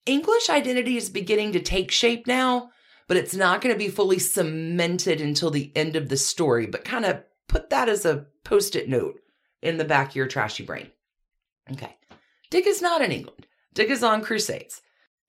English 0.07 0.49
identity 0.49 0.97
is 0.97 1.11
beginning 1.11 1.53
to 1.53 1.61
take 1.61 1.91
shape 1.91 2.26
now, 2.26 2.70
but 3.09 3.16
it's 3.16 3.34
not 3.34 3.61
going 3.61 3.74
to 3.74 3.78
be 3.78 3.88
fully 3.88 4.18
cemented 4.18 5.20
until 5.20 5.50
the 5.50 5.72
end 5.74 5.96
of 5.96 6.09
the 6.09 6.16
story. 6.16 6.66
But 6.66 6.84
kind 6.84 7.04
of 7.04 7.22
put 7.48 7.70
that 7.70 7.88
as 7.88 8.04
a 8.04 8.26
post 8.44 8.76
it 8.76 8.88
note 8.88 9.20
in 9.61 9.78
the 9.78 9.84
back 9.84 10.11
of 10.11 10.16
your 10.16 10.28
trashy 10.28 10.64
brain. 10.64 10.88
Okay. 11.72 11.96
Dick 12.50 12.66
is 12.66 12.80
not 12.80 13.02
in 13.02 13.11
England. 13.11 13.46
Dick 13.74 13.90
is 13.90 14.04
on 14.04 14.22
crusades. 14.22 14.80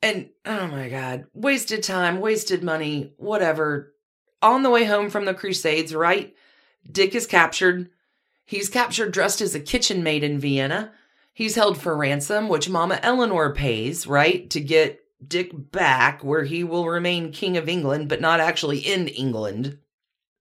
And 0.02 0.30
oh 0.46 0.68
my 0.68 0.90
God, 0.90 1.26
wasted 1.34 1.84
time, 1.84 2.22
wasted 2.22 2.64
money, 2.64 3.14
whatever. 3.18 3.94
On 4.42 4.64
the 4.64 4.70
way 4.70 4.86
home 4.86 5.10
from 5.10 5.26
the 5.26 5.34
Crusades, 5.34 5.94
right? 5.94 6.34
Dick 6.90 7.14
is 7.14 7.28
captured. 7.28 7.90
He's 8.46 8.70
captured 8.70 9.12
dressed 9.12 9.42
as 9.42 9.54
a 9.54 9.60
kitchen 9.60 10.02
maid 10.02 10.24
in 10.24 10.40
Vienna. 10.40 10.94
He's 11.34 11.56
held 11.56 11.78
for 11.78 11.98
ransom, 11.98 12.48
which 12.48 12.70
Mama 12.70 13.00
Eleanor 13.04 13.54
pays, 13.54 14.08
right, 14.08 14.50
to 14.50 14.62
get 14.62 15.02
Dick 15.26 15.52
back, 15.54 16.24
where 16.24 16.44
he 16.44 16.64
will 16.64 16.88
remain 16.88 17.32
King 17.32 17.58
of 17.58 17.68
England, 17.68 18.10
but 18.10 18.22
not 18.22 18.40
actually 18.40 18.80
in 18.80 19.08
England 19.08 19.80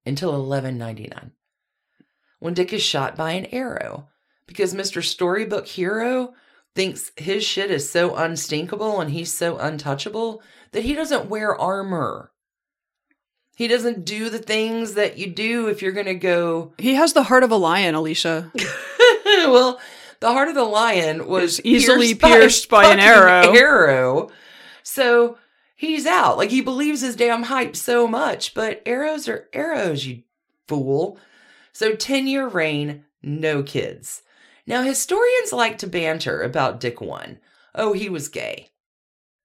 until 0.07 0.31
1199, 0.31 1.33
when 2.39 2.55
Dick 2.55 2.73
is 2.73 2.83
shot 2.83 3.17
by 3.17 3.33
an 3.33 3.47
arrow 3.47 4.09
because 4.49 4.75
Mr. 4.75 5.05
Storybook 5.05 5.69
Hero 5.69 6.35
thinks 6.75 7.13
his 7.17 7.45
shit 7.45 7.71
is 7.71 7.89
so 7.89 8.17
unstinkable 8.17 9.01
and 9.01 9.13
he's 9.13 9.33
so 9.33 9.59
untouchable 9.59 10.43
that 10.73 10.83
he 10.83 10.95
doesn't 10.95 11.29
wear 11.29 11.55
armor. 11.55 12.33
He 13.55 13.69
doesn't 13.69 14.05
do 14.05 14.31
the 14.31 14.39
things 14.39 14.95
that 14.95 15.19
you 15.19 15.27
do 15.27 15.69
if 15.69 15.83
you're 15.83 15.93
going 15.93 16.07
to 16.07 16.15
go. 16.15 16.73
He 16.79 16.95
has 16.95 17.13
the 17.13 17.25
heart 17.25 17.43
of 17.43 17.51
a 17.51 17.57
lion, 17.57 17.95
Alicia. 17.95 18.53
well, 19.25 19.81
the 20.21 20.33
heart 20.33 20.49
of 20.49 20.55
the 20.55 20.65
lion 20.65 21.27
was 21.29 21.61
easily 21.63 22.15
pierced 22.15 22.21
by 22.21 22.29
pierced 22.29 22.69
by 22.69 22.85
an 22.87 23.01
arrow. 23.01 23.53
Arrow. 23.53 24.31
So 24.89 25.37
he's 25.77 26.07
out. 26.07 26.39
Like 26.39 26.51
he 26.51 26.63
believes 26.63 27.03
his 27.03 27.15
damn 27.15 27.45
hype 27.45 27.77
so 27.77 28.09
much, 28.09 28.55
but 28.55 28.83
arrows 28.87 29.29
are 29.29 29.47
arrows, 29.53 30.07
you 30.07 30.23
fool. 30.67 31.19
So 31.73 31.95
10 31.95 32.27
year 32.27 32.49
reign, 32.49 33.05
no 33.23 33.63
kids. 33.63 34.23
Now, 34.67 34.83
historians 34.83 35.53
like 35.53 35.79
to 35.79 35.87
banter 35.87 36.43
about 36.43 36.81
Dick 36.81 37.01
One. 37.01 37.39
Oh, 37.75 37.93
he 37.93 38.09
was 38.09 38.29
gay. 38.29 38.71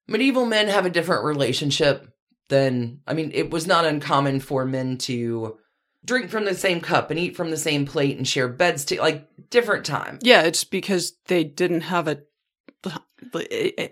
Medieval 0.07 0.45
men 0.45 0.69
have 0.69 0.85
a 0.85 0.89
different 0.89 1.25
relationship 1.25 2.09
than, 2.49 3.01
I 3.05 3.13
mean, 3.13 3.31
it 3.33 3.51
was 3.51 3.67
not 3.67 3.85
uncommon 3.85 4.39
for 4.39 4.65
men 4.65 4.97
to 4.99 5.57
drink 6.05 6.29
from 6.29 6.45
the 6.45 6.55
same 6.55 6.81
cup 6.81 7.09
and 7.11 7.19
eat 7.19 7.35
from 7.35 7.51
the 7.51 7.57
same 7.57 7.85
plate 7.85 8.17
and 8.17 8.27
share 8.27 8.47
beds 8.47 8.85
to 8.85 8.99
like 8.99 9.27
different 9.49 9.85
time. 9.85 10.19
Yeah, 10.21 10.41
it's 10.43 10.63
because 10.63 11.13
they 11.27 11.43
didn't 11.43 11.81
have 11.81 12.07
a. 12.07 12.21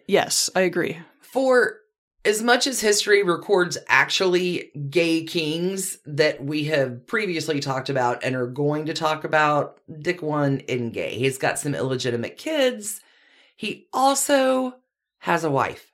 Yes, 0.07 0.49
I 0.55 0.61
agree. 0.61 0.97
For 1.31 1.77
as 2.25 2.43
much 2.43 2.67
as 2.67 2.81
history 2.81 3.23
records 3.23 3.77
actually 3.87 4.69
gay 4.89 5.23
kings 5.23 5.97
that 6.05 6.43
we 6.43 6.65
have 6.65 7.07
previously 7.07 7.61
talked 7.61 7.89
about 7.89 8.23
and 8.23 8.35
are 8.35 8.47
going 8.47 8.85
to 8.87 8.93
talk 8.93 9.23
about, 9.23 9.79
Dick 10.01 10.21
one 10.21 10.59
in 10.59 10.91
gay. 10.91 11.17
He's 11.17 11.37
got 11.37 11.57
some 11.57 11.73
illegitimate 11.73 12.37
kids. 12.37 12.99
He 13.55 13.87
also 13.93 14.75
has 15.19 15.43
a 15.43 15.51
wife. 15.51 15.93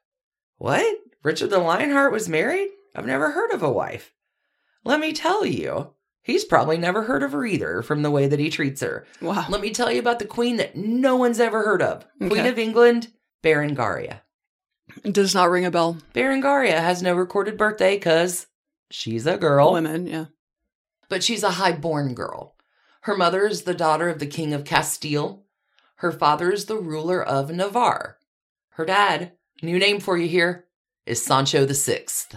What? 0.58 0.98
Richard 1.24 1.52
the 1.52 1.60
Lionheart 1.60 2.12
was 2.12 2.28
married? 2.28 2.70
I've 2.96 3.06
never 3.06 3.32
heard 3.32 3.52
of 3.52 3.62
a 3.62 3.72
wife. 3.72 4.14
Let 4.84 5.00
me 5.00 5.14
tell 5.14 5.46
you, 5.46 5.94
he's 6.24 6.46
probably 6.46 6.78
never 6.78 7.04
heard 7.04 7.22
of 7.22 7.34
her 7.34 7.46
either 7.46 7.84
from 7.84 8.02
the 8.02 8.12
way 8.12 8.28
that 8.28 8.40
he 8.40 8.50
treats 8.50 8.82
her. 8.82 9.06
Wow. 9.22 9.46
Let 9.50 9.62
me 9.62 9.70
tell 9.70 9.92
you 9.92 10.00
about 10.00 10.18
the 10.18 10.26
queen 10.26 10.58
that 10.58 10.76
no 10.76 11.16
one's 11.16 11.40
ever 11.40 11.64
heard 11.64 11.84
of 11.84 12.06
Queen 12.18 12.48
of 12.48 12.58
England, 12.58 13.10
Berengaria. 13.44 14.22
Does 15.04 15.36
not 15.36 15.50
ring 15.50 15.66
a 15.66 15.72
bell. 15.72 15.98
Berengaria 16.14 16.80
has 16.80 17.02
no 17.02 17.14
recorded 17.14 17.58
birthday 17.58 17.96
because 17.96 18.48
she's 18.90 19.26
a 19.28 19.38
girl, 19.38 19.74
Women, 19.74 20.08
yeah. 20.08 20.26
but 21.10 21.24
she's 21.24 21.44
a 21.44 21.52
high-born 21.52 22.14
girl. 22.14 22.56
Her 23.02 23.16
mother 23.16 23.46
is 23.46 23.64
the 23.64 23.74
daughter 23.74 24.10
of 24.10 24.20
the 24.20 24.26
king 24.28 24.54
of 24.54 24.66
Castile. 24.66 25.44
Her 25.98 26.12
father 26.12 26.52
is 26.52 26.66
the 26.66 26.78
ruler 26.78 27.24
of 27.24 27.50
Navarre. 27.52 28.18
Her 28.72 28.86
dad, 28.86 29.34
new 29.62 29.80
name 29.80 30.00
for 30.00 30.18
you 30.18 30.28
here, 30.28 30.66
is 31.06 31.24
Sancho 31.24 31.66
the 31.66 31.74
Sixth. 31.74 32.36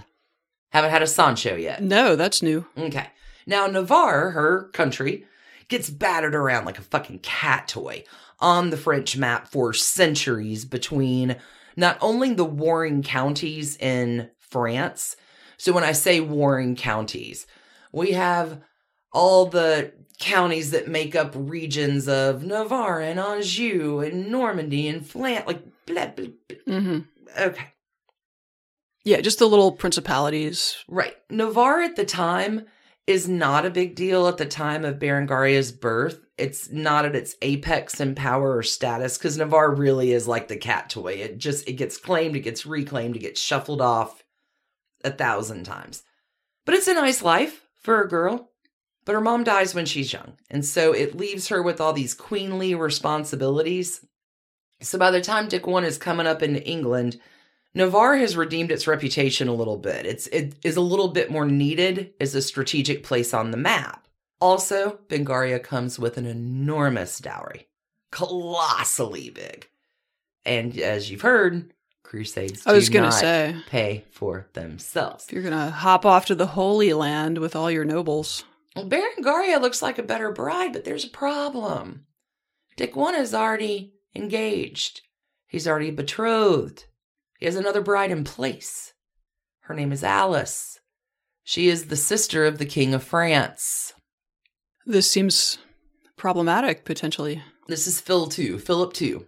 Haven't 0.70 0.90
had 0.90 1.02
a 1.02 1.06
Sancho 1.06 1.56
yet. 1.56 1.82
No, 1.82 2.14
that's 2.16 2.42
new. 2.42 2.66
Okay. 2.78 3.08
Now, 3.46 3.66
Navarre, 3.66 4.30
her 4.30 4.70
country, 4.72 5.24
gets 5.68 5.90
battered 5.90 6.34
around 6.34 6.64
like 6.64 6.78
a 6.78 6.82
fucking 6.82 7.20
cat 7.20 7.68
toy 7.68 8.04
on 8.38 8.70
the 8.70 8.76
French 8.76 9.16
map 9.16 9.48
for 9.48 9.72
centuries 9.72 10.64
between 10.64 11.36
not 11.76 11.98
only 12.00 12.34
the 12.34 12.44
warring 12.44 13.02
counties 13.02 13.76
in 13.76 14.30
France. 14.38 15.16
So, 15.56 15.72
when 15.72 15.84
I 15.84 15.92
say 15.92 16.20
warring 16.20 16.76
counties, 16.76 17.46
we 17.92 18.12
have 18.12 18.60
all 19.12 19.46
the 19.46 19.92
counties 20.18 20.70
that 20.70 20.88
make 20.88 21.16
up 21.16 21.32
regions 21.34 22.06
of 22.08 22.44
Navarre 22.44 23.00
and 23.00 23.18
Anjou 23.18 24.00
and 24.00 24.30
Normandy 24.30 24.88
and 24.88 25.02
Flandre, 25.02 25.46
like 25.46 25.62
blah, 25.86 26.06
blah, 26.06 26.26
blah. 26.48 26.78
hmm 26.78 26.98
Okay. 27.38 27.66
Yeah, 29.04 29.20
just 29.20 29.38
the 29.38 29.48
little 29.48 29.72
principalities. 29.72 30.76
Right. 30.88 31.16
Navarre 31.30 31.82
at 31.82 31.96
the 31.96 32.04
time 32.04 32.66
is 33.10 33.28
not 33.28 33.66
a 33.66 33.70
big 33.70 33.94
deal 33.94 34.28
at 34.28 34.36
the 34.36 34.46
time 34.46 34.84
of 34.84 34.98
Berengaria's 34.98 35.72
birth. 35.72 36.20
It's 36.38 36.70
not 36.70 37.04
at 37.04 37.16
its 37.16 37.34
apex 37.42 38.00
in 38.00 38.14
power 38.14 38.56
or 38.56 38.62
status 38.62 39.18
because 39.18 39.36
Navarre 39.36 39.74
really 39.74 40.12
is 40.12 40.28
like 40.28 40.48
the 40.48 40.56
cat 40.56 40.88
toy. 40.88 41.14
It 41.14 41.38
just 41.38 41.68
it 41.68 41.74
gets 41.74 41.98
claimed, 41.98 42.36
it 42.36 42.40
gets 42.40 42.64
reclaimed, 42.64 43.16
it 43.16 43.20
gets 43.20 43.40
shuffled 43.40 43.82
off 43.82 44.22
a 45.04 45.10
thousand 45.10 45.64
times. 45.64 46.04
But 46.64 46.76
it's 46.76 46.88
a 46.88 46.94
nice 46.94 47.20
life 47.20 47.66
for 47.76 48.00
a 48.00 48.08
girl. 48.08 48.50
But 49.04 49.14
her 49.14 49.20
mom 49.20 49.44
dies 49.44 49.74
when 49.74 49.86
she's 49.86 50.12
young, 50.12 50.34
and 50.50 50.64
so 50.64 50.92
it 50.92 51.16
leaves 51.16 51.48
her 51.48 51.62
with 51.62 51.80
all 51.80 51.92
these 51.92 52.14
queenly 52.14 52.74
responsibilities. 52.74 54.06
So 54.82 54.98
by 54.98 55.10
the 55.10 55.20
time 55.20 55.48
Dick 55.48 55.66
One 55.66 55.84
is 55.84 55.98
coming 55.98 56.26
up 56.26 56.42
into 56.42 56.62
England, 56.64 57.18
Navarre 57.74 58.16
has 58.16 58.36
redeemed 58.36 58.72
its 58.72 58.86
reputation 58.86 59.48
a 59.48 59.54
little 59.54 59.76
bit. 59.76 60.06
It's 60.06 60.26
it 60.28 60.56
is 60.64 60.76
a 60.76 60.80
little 60.80 61.08
bit 61.08 61.30
more 61.30 61.46
needed 61.46 62.12
as 62.20 62.34
a 62.34 62.42
strategic 62.42 63.04
place 63.04 63.32
on 63.32 63.50
the 63.50 63.56
map. 63.56 64.06
Also, 64.40 64.98
Berengaria 65.08 65.62
comes 65.62 65.98
with 65.98 66.16
an 66.16 66.26
enormous 66.26 67.18
dowry, 67.18 67.68
colossally 68.10 69.30
big. 69.30 69.68
And 70.44 70.76
as 70.78 71.10
you've 71.10 71.20
heard, 71.20 71.72
crusades 72.02 72.66
I 72.66 72.72
was 72.72 72.88
do 72.88 72.94
gonna 72.94 73.06
not 73.06 73.14
say. 73.14 73.56
pay 73.68 74.04
for 74.10 74.48
themselves. 74.54 75.26
If 75.26 75.32
you're 75.32 75.42
gonna 75.42 75.70
hop 75.70 76.04
off 76.06 76.26
to 76.26 76.34
the 76.34 76.46
Holy 76.46 76.92
Land 76.92 77.38
with 77.38 77.54
all 77.54 77.70
your 77.70 77.84
nobles. 77.84 78.44
Well, 78.74 78.88
Berengaria 78.88 79.60
looks 79.60 79.82
like 79.82 79.98
a 79.98 80.02
better 80.02 80.32
bride, 80.32 80.72
but 80.72 80.84
there's 80.84 81.04
a 81.04 81.10
problem. 81.10 82.06
Dick 82.76 82.96
One 82.96 83.14
is 83.14 83.34
already 83.34 83.94
engaged. 84.14 85.02
He's 85.46 85.68
already 85.68 85.90
betrothed. 85.90 86.86
He 87.40 87.46
has 87.46 87.56
another 87.56 87.80
bride 87.80 88.10
in 88.10 88.22
place. 88.22 88.92
Her 89.60 89.74
name 89.74 89.92
is 89.92 90.04
Alice. 90.04 90.78
She 91.42 91.68
is 91.68 91.86
the 91.86 91.96
sister 91.96 92.44
of 92.44 92.58
the 92.58 92.66
King 92.66 92.92
of 92.92 93.02
France. 93.02 93.94
This 94.84 95.10
seems 95.10 95.56
problematic, 96.18 96.84
potentially. 96.84 97.42
This 97.66 97.86
is 97.86 97.98
Phil 97.98 98.26
2, 98.26 98.58
Philip 98.58 98.92
2. 98.92 99.26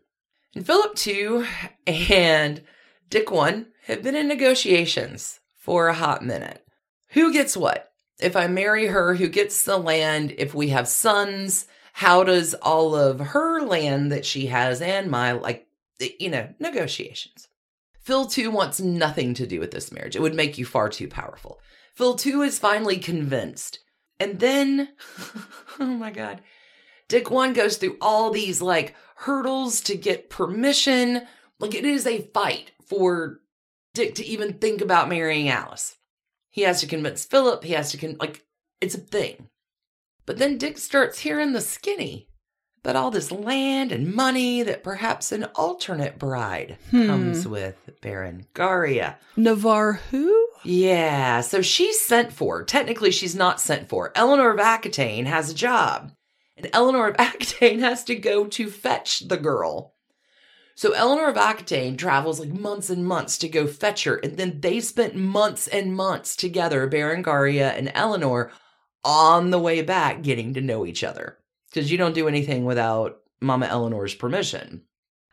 And 0.54 0.66
Philip 0.66 0.94
2 0.94 1.46
and 1.86 2.62
Dick 3.08 3.30
1 3.30 3.66
have 3.86 4.02
been 4.02 4.14
in 4.14 4.28
negotiations 4.28 5.40
for 5.56 5.88
a 5.88 5.94
hot 5.94 6.22
minute. 6.22 6.62
Who 7.12 7.32
gets 7.32 7.56
what? 7.56 7.92
If 8.20 8.36
I 8.36 8.46
marry 8.46 8.88
her, 8.88 9.14
who 9.14 9.28
gets 9.28 9.64
the 9.64 9.78
land? 9.78 10.34
If 10.36 10.54
we 10.54 10.68
have 10.68 10.86
sons, 10.86 11.66
how 11.94 12.24
does 12.24 12.52
all 12.52 12.94
of 12.94 13.20
her 13.20 13.62
land 13.62 14.12
that 14.12 14.26
she 14.26 14.46
has 14.46 14.82
and 14.82 15.10
my, 15.10 15.32
like, 15.32 15.66
you 16.20 16.28
know, 16.28 16.52
negotiations? 16.58 17.48
Phil 18.02 18.26
2 18.26 18.50
wants 18.50 18.80
nothing 18.80 19.32
to 19.34 19.46
do 19.46 19.60
with 19.60 19.70
this 19.70 19.92
marriage. 19.92 20.16
It 20.16 20.22
would 20.22 20.34
make 20.34 20.58
you 20.58 20.66
far 20.66 20.88
too 20.88 21.08
powerful. 21.08 21.60
Phil 21.94 22.14
2 22.14 22.42
is 22.42 22.58
finally 22.58 22.98
convinced. 22.98 23.78
And 24.18 24.40
then, 24.40 24.88
oh 25.80 25.86
my 25.86 26.10
God, 26.10 26.40
Dick 27.08 27.30
1 27.30 27.52
goes 27.52 27.76
through 27.76 27.96
all 28.00 28.30
these 28.30 28.60
like 28.60 28.94
hurdles 29.16 29.80
to 29.82 29.96
get 29.96 30.30
permission. 30.30 31.22
Like 31.60 31.74
it 31.74 31.84
is 31.84 32.06
a 32.06 32.22
fight 32.34 32.72
for 32.86 33.40
Dick 33.94 34.16
to 34.16 34.26
even 34.26 34.54
think 34.54 34.80
about 34.80 35.08
marrying 35.08 35.48
Alice. 35.48 35.96
He 36.50 36.62
has 36.62 36.80
to 36.80 36.86
convince 36.86 37.24
Philip, 37.24 37.64
he 37.64 37.72
has 37.72 37.92
to, 37.92 37.98
con- 37.98 38.16
like, 38.20 38.44
it's 38.80 38.94
a 38.94 38.98
thing. 38.98 39.48
But 40.26 40.38
then 40.38 40.58
Dick 40.58 40.76
starts 40.76 41.20
hearing 41.20 41.52
the 41.52 41.60
skinny 41.60 42.28
about 42.82 42.96
all 42.96 43.10
this 43.12 43.30
land 43.30 43.92
and 43.92 44.12
money 44.12 44.62
that 44.62 44.82
perhaps 44.82 45.30
an 45.30 45.44
alternate 45.54 46.18
bride 46.18 46.76
Hmm. 46.90 47.06
comes 47.06 47.46
with 47.46 47.76
Berengaria. 48.02 49.16
Navarre 49.36 50.00
who? 50.10 50.48
Yeah, 50.64 51.42
so 51.42 51.62
she's 51.62 52.00
sent 52.00 52.32
for. 52.32 52.64
Technically, 52.64 53.10
she's 53.12 53.36
not 53.36 53.60
sent 53.60 53.88
for. 53.88 54.10
Eleanor 54.16 54.50
of 54.52 54.58
Aquitaine 54.58 55.26
has 55.26 55.50
a 55.50 55.54
job, 55.54 56.10
and 56.56 56.68
Eleanor 56.72 57.08
of 57.08 57.16
Aquitaine 57.20 57.78
has 57.80 58.02
to 58.04 58.16
go 58.16 58.46
to 58.46 58.68
fetch 58.68 59.28
the 59.28 59.36
girl. 59.36 59.94
So 60.74 60.92
Eleanor 60.92 61.28
of 61.28 61.36
Aquitaine 61.36 61.96
travels 61.96 62.40
like 62.40 62.48
months 62.48 62.90
and 62.90 63.04
months 63.06 63.38
to 63.38 63.48
go 63.48 63.66
fetch 63.68 64.04
her, 64.04 64.16
and 64.16 64.36
then 64.36 64.60
they 64.60 64.80
spent 64.80 65.14
months 65.14 65.68
and 65.68 65.94
months 65.94 66.34
together, 66.34 66.88
Berengaria 66.88 67.76
and 67.76 67.92
Eleanor, 67.94 68.50
on 69.04 69.50
the 69.50 69.58
way 69.60 69.82
back 69.82 70.22
getting 70.22 70.54
to 70.54 70.60
know 70.60 70.84
each 70.86 71.04
other. 71.04 71.38
Because 71.72 71.90
you 71.90 71.98
don't 71.98 72.14
do 72.14 72.28
anything 72.28 72.64
without 72.64 73.20
Mama 73.40 73.66
Eleanor's 73.66 74.14
permission. 74.14 74.82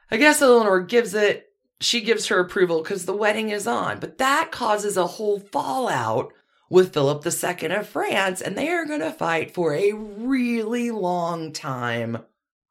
I 0.09 0.17
guess 0.17 0.41
Eleanor 0.41 0.81
gives 0.81 1.13
it 1.13 1.49
she 1.81 2.01
gives 2.01 2.27
her 2.27 2.39
approval 2.39 2.81
because 2.81 3.05
the 3.05 3.15
wedding 3.15 3.49
is 3.49 3.67
on. 3.67 3.99
But 3.99 4.17
that 4.17 4.51
causes 4.51 4.97
a 4.97 5.07
whole 5.07 5.39
fallout 5.39 6.33
with 6.69 6.93
Philip 6.93 7.25
II 7.25 7.67
of 7.69 7.87
France, 7.87 8.41
and 8.41 8.57
they 8.57 8.69
are 8.69 8.85
going 8.85 8.99
to 8.99 9.11
fight 9.11 9.53
for 9.53 9.73
a 9.73 9.93
really 9.93 10.91
long 10.91 11.51
time 11.51 12.19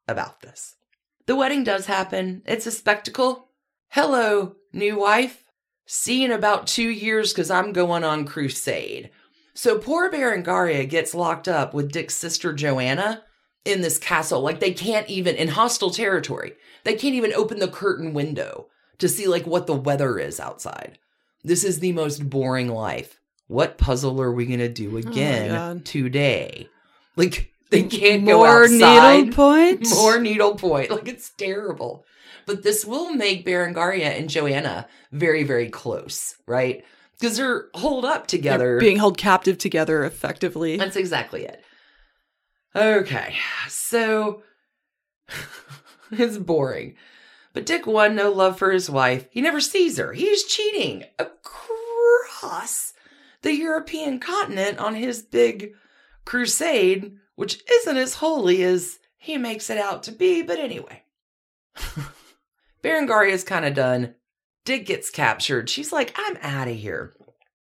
about 0.07 0.41
this. 0.41 0.75
The 1.25 1.35
wedding 1.35 1.63
does 1.63 1.85
happen. 1.85 2.41
It's 2.45 2.65
a 2.65 2.71
spectacle. 2.71 3.49
Hello, 3.89 4.55
new 4.71 4.99
wife. 4.99 5.43
See 5.85 6.23
in 6.23 6.31
about 6.31 6.67
two 6.67 6.89
years 6.89 7.33
because 7.33 7.49
I'm 7.49 7.73
going 7.73 8.03
on 8.03 8.25
crusade. 8.25 9.09
So 9.53 9.77
poor 9.77 10.11
Berengaria 10.11 10.87
gets 10.87 11.15
locked 11.15 11.47
up 11.47 11.73
with 11.73 11.91
Dick's 11.91 12.15
sister 12.15 12.53
Joanna 12.53 13.23
in 13.65 13.81
this 13.81 13.97
castle. 13.97 14.41
Like 14.41 14.59
they 14.59 14.71
can't 14.73 15.07
even, 15.09 15.35
in 15.35 15.49
hostile 15.49 15.89
territory, 15.91 16.53
they 16.83 16.93
can't 16.95 17.15
even 17.15 17.33
open 17.33 17.59
the 17.59 17.67
curtain 17.67 18.13
window 18.13 18.67
to 18.99 19.07
see 19.09 19.27
like 19.27 19.45
what 19.45 19.67
the 19.67 19.75
weather 19.75 20.17
is 20.19 20.39
outside. 20.39 20.97
This 21.43 21.63
is 21.63 21.79
the 21.79 21.93
most 21.93 22.29
boring 22.29 22.69
life. 22.69 23.19
What 23.47 23.77
puzzle 23.77 24.21
are 24.21 24.31
we 24.31 24.45
going 24.45 24.59
to 24.59 24.69
do 24.69 24.95
oh 24.95 24.97
again 24.97 25.49
God. 25.49 25.85
today? 25.85 26.67
Like 27.15 27.51
they 27.71 27.83
can't 27.83 28.25
go 28.25 28.37
More 28.39 28.63
outside. 28.63 29.17
needle 29.25 29.33
points. 29.35 29.95
More 29.95 30.19
needle 30.19 30.55
point. 30.55 30.91
Like 30.91 31.07
it's 31.07 31.29
terrible. 31.31 32.05
But 32.45 32.63
this 32.63 32.83
will 32.83 33.13
make 33.13 33.45
Berengaria 33.45 34.17
and 34.17 34.29
Joanna 34.29 34.87
very, 35.11 35.43
very 35.43 35.69
close, 35.69 36.35
right? 36.47 36.83
Because 37.19 37.37
they're 37.37 37.65
holed 37.75 38.05
up 38.05 38.27
They're 38.27 38.37
together. 38.39 38.79
being 38.79 38.97
held 38.97 39.17
captive 39.17 39.57
together 39.57 40.03
effectively. 40.03 40.77
That's 40.77 40.95
exactly 40.95 41.45
it. 41.45 41.63
Okay, 42.75 43.35
so 43.67 44.43
it's 46.11 46.37
boring. 46.37 46.95
But 47.53 47.65
Dick 47.65 47.87
won 47.87 48.15
no 48.15 48.31
love 48.31 48.57
for 48.57 48.71
his 48.71 48.89
wife. 48.89 49.27
He 49.31 49.41
never 49.41 49.59
sees 49.59 49.97
her. 49.97 50.13
He's 50.13 50.43
cheating 50.43 51.05
across 51.17 52.93
the 53.41 53.53
European 53.53 54.19
continent 54.19 54.77
on 54.77 54.95
his 54.95 55.23
big 55.23 55.73
crusade, 56.25 57.17
which 57.35 57.63
isn't 57.71 57.97
as 57.97 58.15
holy 58.15 58.63
as 58.63 58.99
he 59.17 59.37
makes 59.37 59.69
it 59.69 59.77
out 59.77 60.03
to 60.03 60.11
be. 60.11 60.43
But 60.43 60.59
anyway, 60.59 61.03
Berengaria's 62.83 63.43
kind 63.43 63.65
of 63.65 63.73
done. 63.73 64.15
Dick 64.63 64.85
gets 64.85 65.09
captured. 65.09 65.69
She's 65.69 65.91
like, 65.91 66.13
I'm 66.15 66.37
out 66.41 66.67
of 66.67 66.75
here. 66.75 67.13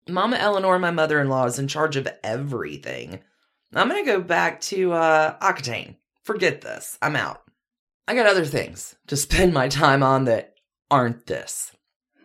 Mama 0.07 0.35
Eleanor, 0.37 0.77
my 0.77 0.91
mother 0.91 1.19
in 1.19 1.29
law, 1.29 1.45
is 1.45 1.57
in 1.57 1.67
charge 1.67 1.95
of 1.95 2.07
everything. 2.23 3.21
I'm 3.73 3.89
going 3.89 4.03
to 4.03 4.11
go 4.11 4.21
back 4.21 4.61
to 4.61 4.93
uh, 4.93 5.35
Aquitaine. 5.41 5.95
Forget 6.23 6.61
this. 6.61 6.97
I'm 7.01 7.15
out. 7.15 7.41
I 8.07 8.15
got 8.15 8.27
other 8.27 8.45
things 8.45 8.95
to 9.07 9.17
spend 9.17 9.53
my 9.53 9.67
time 9.67 10.03
on 10.03 10.25
that 10.25 10.55
aren't 10.89 11.27
this. 11.27 11.71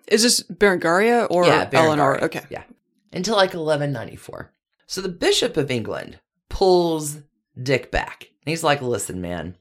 Is 0.08 0.22
this 0.22 0.42
Berengaria 0.42 1.26
or 1.30 1.46
yeah, 1.46 1.68
Eleanor? 1.72 2.22
Okay. 2.24 2.44
Yeah. 2.50 2.64
Until 3.12 3.36
like 3.36 3.54
1194. 3.54 4.52
So 4.86 5.00
the 5.00 5.08
Bishop 5.08 5.56
of 5.56 5.70
England 5.70 6.20
pulls 6.48 7.18
Dick 7.60 7.90
back. 7.90 8.28
And 8.44 8.50
he's 8.50 8.64
like, 8.64 8.82
listen, 8.82 9.20
man, 9.20 9.56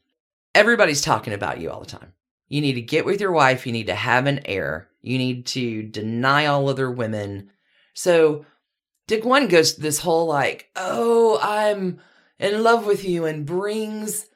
everybody's 0.54 1.02
talking 1.02 1.34
about 1.34 1.60
you 1.60 1.72
all 1.72 1.80
the 1.80 1.86
time. 1.86 2.14
You 2.48 2.62
need 2.62 2.74
to 2.74 2.82
get 2.82 3.06
with 3.06 3.20
your 3.20 3.32
wife. 3.32 3.66
You 3.66 3.74
need 3.74 3.88
to 3.88 3.96
have 3.96 4.28
an 4.28 4.42
heir. 4.46 4.90
You 5.02 5.18
need 5.18 5.48
to 5.48 5.84
deny 5.84 6.46
all 6.46 6.70
other 6.70 6.92
women. 6.92 7.52
So 7.94 8.46
Dick 9.08 9.24
One 9.24 9.48
goes 9.48 9.74
to 9.74 9.82
this 9.82 10.00
whole 10.00 10.26
like, 10.26 10.70
oh, 10.76 11.40
I'm 11.42 12.00
in 12.40 12.64
love 12.64 12.86
with 12.86 13.06
you 13.06 13.26
and 13.26 13.46
brings 13.46 14.28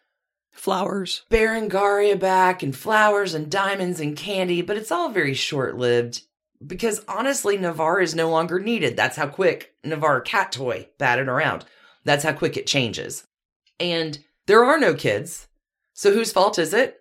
Flowers. 0.51 1.23
Berengaria 1.31 2.19
back 2.19 2.61
and 2.61 2.75
flowers 2.75 3.33
and 3.33 3.49
diamonds 3.49 4.01
and 4.01 4.17
candy, 4.17 4.61
but 4.61 4.75
it's 4.75 4.91
all 4.91 5.09
very 5.09 5.33
short 5.33 5.77
lived 5.77 6.23
because 6.65 7.01
honestly, 7.07 7.57
Navarre 7.57 8.01
is 8.01 8.13
no 8.13 8.29
longer 8.29 8.59
needed. 8.59 8.97
That's 8.97 9.15
how 9.15 9.27
quick 9.27 9.73
Navarre 9.85 10.19
cat 10.19 10.51
toy 10.51 10.89
batted 10.97 11.29
around. 11.29 11.63
That's 12.03 12.25
how 12.25 12.33
quick 12.33 12.57
it 12.57 12.67
changes. 12.67 13.25
And 13.79 14.19
there 14.47 14.65
are 14.65 14.77
no 14.77 14.93
kids. 14.93 15.47
So 15.93 16.13
whose 16.13 16.33
fault 16.33 16.59
is 16.59 16.73
it? 16.73 16.97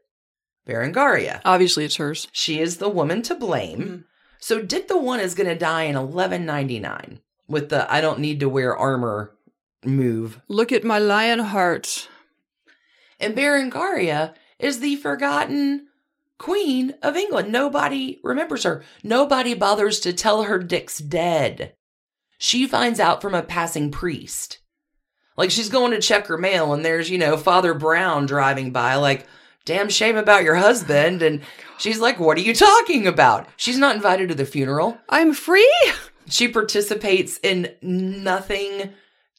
Berengaria. 0.65 1.41
Obviously, 1.45 1.85
it's 1.85 1.97
hers. 1.97 2.29
She 2.31 2.61
is 2.61 2.77
the 2.77 2.89
woman 2.89 3.23
to 3.23 3.35
blame. 3.35 3.81
Mhm. 3.81 4.05
So 4.39 4.63
Dick 4.63 4.87
the 4.87 4.99
One 4.99 5.19
is 5.19 5.35
going 5.35 5.49
to 5.49 5.57
die 5.57 5.85
in 5.85 5.97
1199 5.97 7.21
with 7.49 7.69
the 7.71 7.91
I 7.93 8.01
don't 8.01 8.21
need 8.21 8.41
to 8.41 8.49
wear 8.49 8.77
armor 8.77 9.35
move. 9.85 10.41
Look 10.49 10.73
at 10.73 10.85
my 10.85 10.99
lion 10.99 11.41
heart. 11.41 12.09
And 13.21 13.35
Berengaria 13.35 14.35
is 14.59 14.81
the 14.81 14.97
forgotten 14.97 15.89
queen 16.39 16.95
of 17.03 17.17
England. 17.17 17.51
Nobody 17.51 18.21
remembers 18.23 18.63
her. 18.63 18.85
Nobody 19.03 19.55
bothers 19.55 20.01
to 20.01 20.13
tell 20.13 20.45
her 20.45 20.59
Dick's 20.59 20.99
dead. 20.99 21.75
She 22.39 22.67
finds 22.67 23.01
out 23.01 23.21
from 23.21 23.35
a 23.35 23.43
passing 23.43 23.91
priest. 23.91 24.59
Like 25.37 25.51
she's 25.51 25.69
going 25.69 25.93
to 25.93 26.01
check 26.01 26.27
her 26.27 26.39
mail 26.39 26.73
and 26.73 26.85
there's, 26.85 27.11
you 27.11 27.19
know, 27.19 27.37
Father 27.37 27.75
Brown 27.75 28.27
driving 28.27 28.71
by 28.71 28.95
like, 28.97 29.27
damn 29.65 29.89
shame 29.89 30.17
about 30.17 30.45
your 30.45 30.57
husband. 30.57 31.23
And 31.23 31.43
oh 31.43 31.75
she's 31.79 31.99
like, 31.99 32.19
what 32.19 32.39
are 32.39 32.43
you 32.43 32.55
talking 32.55 33.07
about? 33.07 33.49
She's 33.57 33.79
not 33.79 33.97
invited 33.97 34.29
to 34.29 34.35
the 34.35 34.45
funeral. 34.45 34.99
I'm 35.09 35.35
free. 35.35 35.73
She 36.29 36.49
participates 36.49 37.39
in 37.43 37.75
nothing 37.83 38.93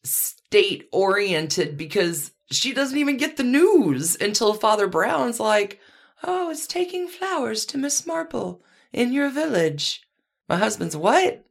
state 0.04 0.88
oriented 0.92 1.78
because 1.78 2.32
she 2.52 2.74
doesn't 2.74 2.98
even 2.98 3.18
get 3.18 3.38
the 3.38 3.44
news 3.44 4.18
until 4.20 4.54
Father 4.54 4.88
Brown's 4.88 5.40
like, 5.40 5.80
Oh, 6.24 6.50
it's 6.50 6.68
taking 6.68 7.08
flowers 7.08 7.66
to 7.68 7.78
Miss 7.78 8.06
Marple 8.06 8.62
in 8.92 9.14
your 9.14 9.30
village. 9.30 10.02
My 10.50 10.58
husband's 10.58 10.98
what? 10.98 11.46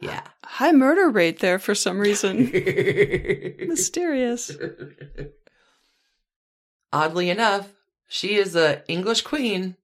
Yeah. 0.00 0.22
High 0.44 0.72
murder 0.72 1.10
rate 1.10 1.40
there 1.40 1.58
for 1.58 1.74
some 1.74 1.98
reason. 1.98 2.50
Mysterious. 3.68 4.52
Oddly 6.92 7.28
enough, 7.28 7.68
she 8.06 8.36
is 8.36 8.54
a 8.54 8.82
English 8.88 9.22
queen 9.22 9.76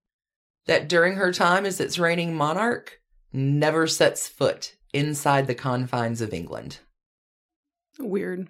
that 0.67 0.89
during 0.89 1.17
her 1.17 1.33
time 1.33 1.67
as 1.67 1.81
its 1.81 1.99
reigning 1.99 2.35
monarch 2.35 3.01
never 3.33 3.87
sets 3.87 4.29
foot 4.29 4.77
inside 4.95 5.47
the 5.47 5.55
confines 5.55 6.21
of 6.21 6.33
England. 6.33 6.79
Weird. 7.99 8.49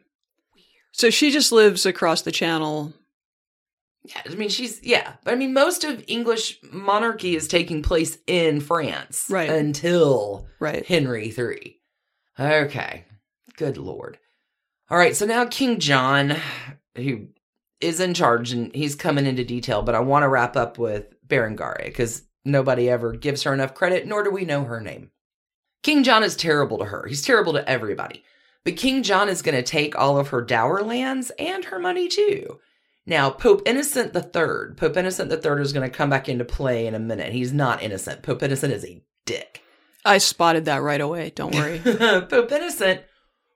So 0.93 1.11
she 1.11 1.31
just 1.31 1.51
lives 1.53 1.85
across 1.85 2.23
the 2.23 2.31
channel. 2.33 2.93
Yeah, 4.05 4.21
I 4.31 4.35
mean 4.35 4.51
she's 4.51 4.83
yeah, 4.83 5.15
but 5.25 5.33
I 5.33 5.37
mean 5.37 5.55
most 5.55 5.83
of 5.83 6.05
English 6.07 6.59
monarchy 6.71 7.35
is 7.37 7.49
taking 7.49 7.83
place 7.83 8.19
in 8.27 8.61
France, 8.61 9.27
Right. 9.31 9.49
Until 9.49 10.47
Right. 10.61 10.85
Henry 10.85 11.33
III. 11.37 11.81
Okay, 12.39 13.05
good 13.57 13.79
lord. 13.79 14.19
All 14.91 14.99
right, 14.99 15.17
so 15.17 15.25
now 15.25 15.47
King 15.47 15.79
John, 15.79 16.37
who 16.97 17.29
is 17.81 17.99
in 18.01 18.13
charge, 18.13 18.53
and 18.53 18.75
he's 18.75 18.95
coming 18.95 19.25
into 19.27 19.45
detail, 19.45 19.83
but 19.83 19.95
I 19.95 20.01
want 20.01 20.23
to 20.25 20.29
wrap 20.29 20.55
up 20.57 20.79
with 20.79 21.07
Berengaria 21.27 21.87
because 21.87 22.23
nobody 22.45 22.91
ever 22.91 23.13
gives 23.13 23.43
her 23.45 23.55
enough 23.55 23.75
credit, 23.75 24.07
nor 24.07 24.23
do 24.23 24.31
we 24.31 24.45
know 24.45 24.65
her 24.65 24.81
name. 24.83 25.11
King 25.85 26.03
John 26.03 26.25
is 26.25 26.35
terrible 26.35 26.79
to 26.79 26.87
her. 26.87 27.07
He's 27.07 27.23
terrible 27.23 27.53
to 27.53 27.69
everybody. 27.69 28.25
But 28.65 28.79
King 28.79 29.03
John 29.03 29.29
is 29.29 29.43
going 29.43 29.55
to 29.55 29.63
take 29.63 29.97
all 29.97 30.19
of 30.19 30.29
her 30.29 30.41
dower 30.41 30.83
lands 30.83 31.31
and 31.39 31.67
her 31.67 31.79
money 31.79 32.09
too. 32.09 32.59
Now, 33.07 33.29
Pope 33.29 33.61
Innocent 33.67 34.17
III, 34.17 34.75
Pope 34.77 34.97
Innocent 34.97 35.31
III 35.31 35.61
is 35.61 35.75
going 35.75 35.89
to 35.89 35.95
come 35.95 36.09
back 36.09 36.27
into 36.27 36.47
play 36.47 36.87
in 36.87 36.95
a 36.95 36.99
minute. 36.99 37.35
He's 37.35 37.53
not 37.53 37.83
innocent. 37.83 38.23
Pope 38.23 38.43
Innocent 38.43 38.73
is 38.73 38.85
a 38.87 39.03
dick. 39.27 39.63
I 40.07 40.17
spotted 40.17 40.65
that 40.65 40.81
right 40.81 41.03
away. 41.03 41.33
Don't 41.35 41.55
worry. 41.55 41.79
Pope 41.85 42.51
Innocent 42.51 43.03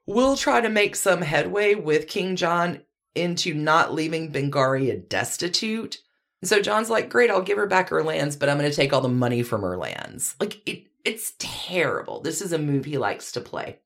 will 0.04 0.36
try 0.36 0.60
to 0.60 0.68
make 0.68 0.96
some 0.96 1.22
headway 1.22 1.74
with 1.74 2.08
King 2.08 2.36
John 2.36 2.82
into 3.14 3.54
not 3.54 3.94
leaving 3.94 4.30
Berengaria 4.30 5.08
destitute. 5.08 6.02
So 6.44 6.60
John's 6.60 6.90
like, 6.90 7.08
great, 7.08 7.30
I'll 7.30 7.40
give 7.40 7.56
her 7.56 7.66
back 7.66 7.88
her 7.88 8.04
lands, 8.04 8.36
but 8.36 8.50
I'm 8.50 8.58
going 8.58 8.70
to 8.70 8.76
take 8.76 8.92
all 8.92 9.00
the 9.00 9.08
money 9.08 9.42
from 9.42 9.62
her 9.62 9.78
lands. 9.78 10.36
Like, 10.38 10.60
it, 10.68 10.87
it's 11.04 11.32
terrible. 11.38 12.20
This 12.20 12.42
is 12.42 12.52
a 12.52 12.58
move 12.58 12.84
he 12.84 12.98
likes 12.98 13.32
to 13.32 13.40
play. 13.40 13.78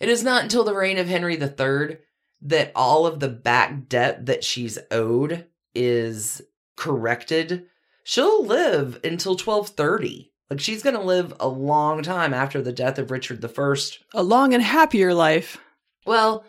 It 0.00 0.08
is 0.08 0.22
not 0.22 0.42
until 0.42 0.64
the 0.64 0.74
reign 0.74 0.98
of 0.98 1.08
Henry 1.08 1.34
III 1.34 1.98
that 2.42 2.72
all 2.74 3.06
of 3.06 3.20
the 3.20 3.28
back 3.28 3.88
debt 3.88 4.26
that 4.26 4.44
she's 4.44 4.78
owed 4.90 5.46
is 5.74 6.42
corrected. 6.76 7.66
She'll 8.04 8.44
live 8.44 9.00
until 9.02 9.32
1230. 9.32 10.32
Like, 10.50 10.60
she's 10.60 10.82
going 10.82 10.94
to 10.94 11.02
live 11.02 11.34
a 11.40 11.48
long 11.48 12.02
time 12.02 12.32
after 12.32 12.62
the 12.62 12.72
death 12.72 12.98
of 12.98 13.10
Richard 13.10 13.44
I. 13.44 13.74
A 14.14 14.22
long 14.22 14.54
and 14.54 14.62
happier 14.62 15.12
life. 15.12 15.58
Well, 16.04 16.44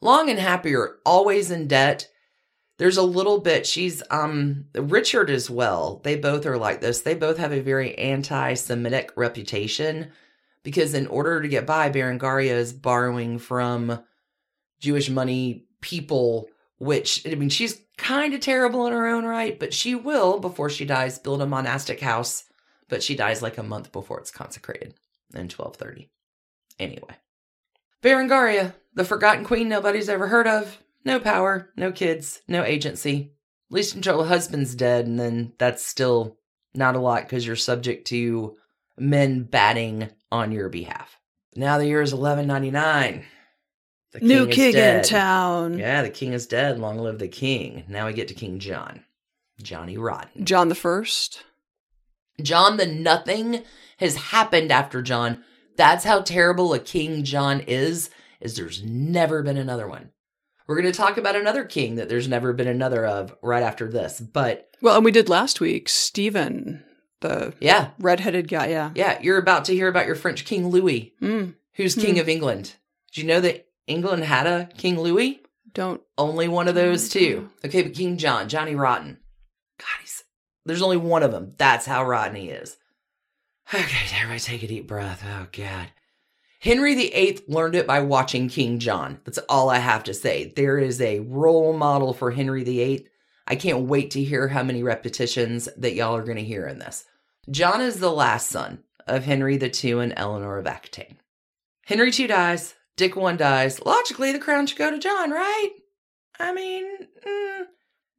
long 0.00 0.30
and 0.30 0.38
happier, 0.38 0.96
always 1.04 1.50
in 1.50 1.68
debt. 1.68 2.08
There's 2.78 2.98
a 2.98 3.02
little 3.02 3.40
bit 3.40 3.66
she's 3.66 4.02
um 4.10 4.66
Richard 4.74 5.30
as 5.30 5.48
well. 5.48 6.00
They 6.04 6.16
both 6.16 6.46
are 6.46 6.58
like 6.58 6.80
this. 6.80 7.02
They 7.02 7.14
both 7.14 7.38
have 7.38 7.52
a 7.52 7.60
very 7.60 7.96
anti-Semitic 7.96 9.12
reputation 9.16 10.12
because 10.62 10.94
in 10.94 11.06
order 11.06 11.40
to 11.40 11.48
get 11.48 11.64
by, 11.66 11.90
Berengaria 11.90 12.52
is 12.52 12.72
borrowing 12.72 13.38
from 13.38 14.02
Jewish 14.80 15.08
money 15.08 15.64
people, 15.80 16.48
which 16.78 17.26
I 17.26 17.34
mean 17.34 17.48
she's 17.48 17.80
kind 17.96 18.34
of 18.34 18.40
terrible 18.40 18.86
in 18.86 18.92
her 18.92 19.06
own 19.06 19.24
right, 19.24 19.58
but 19.58 19.72
she 19.72 19.94
will 19.94 20.38
before 20.38 20.68
she 20.68 20.84
dies 20.84 21.18
build 21.18 21.40
a 21.40 21.46
monastic 21.46 22.00
house, 22.00 22.44
but 22.88 23.02
she 23.02 23.16
dies 23.16 23.42
like 23.42 23.58
a 23.58 23.62
month 23.62 23.92
before 23.92 24.20
it's 24.20 24.30
consecrated 24.30 24.94
in 25.32 25.48
1230. 25.48 26.10
Anyway. 26.78 27.16
Berengaria, 28.02 28.74
the 28.94 29.04
forgotten 29.04 29.44
queen 29.44 29.68
nobody's 29.68 30.08
ever 30.08 30.28
heard 30.28 30.46
of. 30.46 30.78
No 31.06 31.20
power, 31.20 31.70
no 31.76 31.92
kids, 31.92 32.42
no 32.48 32.64
agency. 32.64 33.32
At 33.70 33.74
least 33.74 33.94
until 33.94 34.22
her 34.22 34.28
husband's 34.28 34.74
dead, 34.74 35.06
and 35.06 35.20
then 35.20 35.52
that's 35.56 35.86
still 35.86 36.36
not 36.74 36.96
a 36.96 37.00
lot 37.00 37.22
because 37.22 37.46
you're 37.46 37.54
subject 37.54 38.08
to 38.08 38.56
men 38.98 39.44
batting 39.44 40.08
on 40.32 40.50
your 40.50 40.68
behalf. 40.68 41.16
Now 41.54 41.78
the 41.78 41.86
year 41.86 42.02
is 42.02 42.12
1199. 42.12 43.24
The 44.12 44.20
New 44.20 44.48
is 44.48 44.54
king 44.56 44.74
in 44.74 45.02
town. 45.04 45.78
Yeah, 45.78 46.02
the 46.02 46.10
king 46.10 46.32
is 46.32 46.48
dead. 46.48 46.80
Long 46.80 46.98
live 46.98 47.20
the 47.20 47.28
king. 47.28 47.84
Now 47.86 48.06
we 48.06 48.12
get 48.12 48.26
to 48.28 48.34
King 48.34 48.58
John. 48.58 49.04
Johnny 49.62 49.96
Rotten. 49.96 50.44
John 50.44 50.68
the 50.68 50.74
First. 50.74 51.44
John 52.42 52.78
the 52.78 52.86
nothing 52.86 53.62
has 53.98 54.16
happened 54.16 54.72
after 54.72 55.02
John. 55.02 55.44
That's 55.76 56.04
how 56.04 56.22
terrible 56.22 56.74
a 56.74 56.80
King 56.80 57.22
John 57.22 57.60
is, 57.60 58.10
is 58.40 58.56
there's 58.56 58.82
never 58.82 59.42
been 59.44 59.56
another 59.56 59.86
one. 59.86 60.10
We're 60.66 60.80
going 60.80 60.92
to 60.92 60.96
talk 60.96 61.16
about 61.16 61.36
another 61.36 61.64
king 61.64 61.94
that 61.96 62.08
there's 62.08 62.28
never 62.28 62.52
been 62.52 62.66
another 62.68 63.06
of 63.06 63.34
right 63.42 63.62
after 63.62 63.88
this. 63.88 64.20
But 64.20 64.68
Well, 64.82 64.96
and 64.96 65.04
we 65.04 65.12
did 65.12 65.28
last 65.28 65.60
week. 65.60 65.88
Stephen, 65.88 66.82
the 67.20 67.54
yeah, 67.60 67.90
redheaded 67.98 68.48
guy. 68.48 68.68
Yeah. 68.68 68.90
yeah, 68.94 69.18
you're 69.22 69.38
about 69.38 69.64
to 69.66 69.74
hear 69.74 69.88
about 69.88 70.06
your 70.06 70.16
French 70.16 70.44
King 70.44 70.68
Louis, 70.68 71.14
Mm, 71.22 71.54
who's 71.74 71.94
King 71.94 72.18
of 72.18 72.28
England. 72.28 72.74
Do 73.12 73.20
you 73.20 73.26
know 73.26 73.40
that 73.40 73.66
England 73.86 74.24
had 74.24 74.46
a 74.46 74.68
King 74.76 74.98
Louis? 74.98 75.40
don't. 75.72 76.00
Only 76.16 76.48
one 76.48 76.68
of 76.68 76.74
those 76.74 77.08
two. 77.10 77.50
Okay, 77.64 77.82
but 77.82 77.92
King 77.94 78.16
John, 78.16 78.48
Johnny 78.48 78.74
Rotten. 78.74 79.18
God, 79.78 80.00
he's 80.00 80.24
there's 80.64 80.80
only 80.82 80.96
one 80.96 81.22
of 81.22 81.32
them. 81.32 81.52
That's 81.58 81.84
how 81.86 82.04
rotten 82.04 82.34
he 82.34 82.48
is. 82.48 82.76
Okay, 83.72 84.06
everybody 84.16 84.40
take 84.40 84.62
a 84.62 84.66
deep 84.66 84.86
breath. 84.88 85.22
Oh 85.24 85.46
God. 85.52 85.88
Henry 86.60 86.94
VIII 86.94 87.40
learned 87.48 87.74
it 87.74 87.86
by 87.86 88.00
watching 88.00 88.48
King 88.48 88.78
John. 88.78 89.20
That's 89.24 89.38
all 89.48 89.68
I 89.68 89.78
have 89.78 90.04
to 90.04 90.14
say. 90.14 90.52
There 90.56 90.78
is 90.78 91.00
a 91.00 91.20
role 91.20 91.72
model 91.72 92.12
for 92.14 92.30
Henry 92.30 92.64
VIII. 92.64 93.06
I 93.46 93.56
can't 93.56 93.86
wait 93.86 94.10
to 94.12 94.24
hear 94.24 94.48
how 94.48 94.62
many 94.62 94.82
repetitions 94.82 95.68
that 95.76 95.94
y'all 95.94 96.16
are 96.16 96.24
going 96.24 96.38
to 96.38 96.44
hear 96.44 96.66
in 96.66 96.78
this. 96.78 97.04
John 97.50 97.80
is 97.80 98.00
the 98.00 98.10
last 98.10 98.48
son 98.48 98.82
of 99.06 99.24
Henry 99.24 99.56
II 99.56 99.92
and 99.92 100.14
Eleanor 100.16 100.58
of 100.58 100.66
Aquitaine. 100.66 101.18
Henry 101.84 102.10
II 102.16 102.26
dies. 102.26 102.74
Dick 102.96 103.16
I 103.16 103.36
dies. 103.36 103.84
Logically, 103.84 104.32
the 104.32 104.38
crown 104.38 104.66
should 104.66 104.78
go 104.78 104.90
to 104.90 104.98
John, 104.98 105.30
right? 105.30 105.70
I 106.40 106.52
mean, 106.52 106.84
mm, 107.26 107.64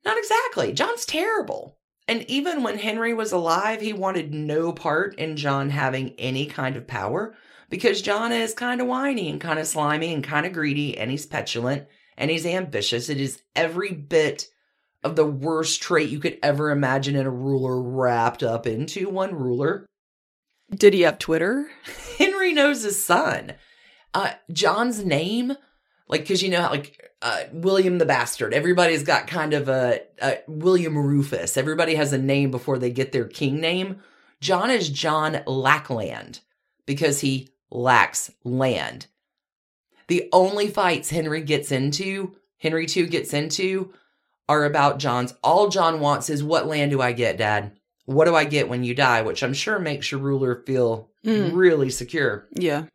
not 0.05 0.17
exactly. 0.17 0.71
John's 0.71 1.05
terrible. 1.05 1.77
And 2.07 2.23
even 2.29 2.63
when 2.63 2.77
Henry 2.77 3.13
was 3.13 3.33
alive, 3.33 3.81
he 3.81 3.91
wanted 3.91 4.33
no 4.33 4.71
part 4.71 5.15
in 5.15 5.35
John 5.35 5.71
having 5.71 6.13
any 6.17 6.45
kind 6.45 6.77
of 6.77 6.87
power 6.87 7.35
because 7.69 8.01
John 8.01 8.31
is 8.31 8.53
kind 8.53 8.81
of 8.81 8.87
whiny 8.87 9.29
and 9.29 9.41
kind 9.41 9.59
of 9.59 9.67
slimy 9.67 10.13
and 10.13 10.23
kind 10.23 10.45
of 10.45 10.53
greedy 10.53 10.97
and 10.97 11.11
he's 11.11 11.25
petulant 11.25 11.87
and 12.17 12.31
he's 12.31 12.45
ambitious. 12.45 13.09
It 13.09 13.19
is 13.19 13.41
every 13.55 13.91
bit 13.91 14.47
of 15.03 15.15
the 15.15 15.25
worst 15.25 15.81
trait 15.81 16.09
you 16.09 16.19
could 16.19 16.37
ever 16.41 16.71
imagine 16.71 17.15
in 17.15 17.25
a 17.25 17.31
ruler 17.31 17.81
wrapped 17.81 18.43
up 18.43 18.65
into 18.65 19.09
one 19.09 19.35
ruler. 19.35 19.85
Did 20.69 20.93
he 20.93 21.01
have 21.01 21.19
Twitter? 21.19 21.69
Henry 22.17 22.53
knows 22.53 22.83
his 22.83 23.03
son. 23.03 23.53
Uh, 24.13 24.31
John's 24.51 25.05
name, 25.05 25.53
like, 26.07 26.21
because 26.21 26.41
you 26.41 26.49
know, 26.49 26.61
how, 26.61 26.71
like 26.71 27.07
uh, 27.21 27.43
William 27.51 27.97
the 27.97 28.05
Bastard. 28.05 28.53
Everybody's 28.53 29.03
got 29.03 29.27
kind 29.27 29.53
of 29.53 29.69
a, 29.69 30.01
a 30.21 30.39
William 30.47 30.97
Rufus. 30.97 31.57
Everybody 31.57 31.95
has 31.95 32.13
a 32.13 32.17
name 32.17 32.51
before 32.51 32.77
they 32.77 32.91
get 32.91 33.11
their 33.11 33.25
king 33.25 33.59
name. 33.59 34.01
John 34.39 34.69
is 34.69 34.89
John 34.89 35.41
Lackland 35.47 36.41
because 36.85 37.21
he 37.21 37.49
lacks 37.69 38.31
land. 38.43 39.07
The 40.07 40.29
only 40.31 40.67
fights 40.69 41.09
Henry 41.09 41.41
gets 41.41 41.71
into, 41.71 42.35
Henry 42.59 42.87
II 42.95 43.07
gets 43.07 43.33
into, 43.33 43.93
are 44.47 44.63
about 44.65 44.99
John's. 44.99 45.33
All 45.43 45.67
John 45.69 45.99
wants 45.99 46.29
is 46.29 46.43
what 46.43 46.67
land 46.67 46.91
do 46.91 47.01
I 47.01 47.11
get, 47.11 47.37
Dad? 47.37 47.73
What 48.05 48.25
do 48.25 48.35
I 48.35 48.45
get 48.45 48.69
when 48.69 48.85
you 48.85 48.95
die? 48.95 49.21
Which 49.21 49.43
I'm 49.43 49.53
sure 49.53 49.79
makes 49.79 50.11
your 50.11 50.21
ruler 50.21 50.63
feel 50.65 51.09
Mm. 51.25 51.53
really 51.55 51.89
secure. 51.89 52.47
Yeah. 52.53 52.85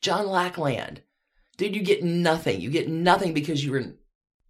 John 0.00 0.28
Lackland. 0.28 1.00
Dude, 1.56 1.74
you 1.74 1.82
get 1.82 2.04
nothing. 2.04 2.60
You 2.60 2.70
get 2.70 2.88
nothing 2.88 3.34
because 3.34 3.64
you 3.64 3.72
were 3.72 3.78
a 3.80 3.92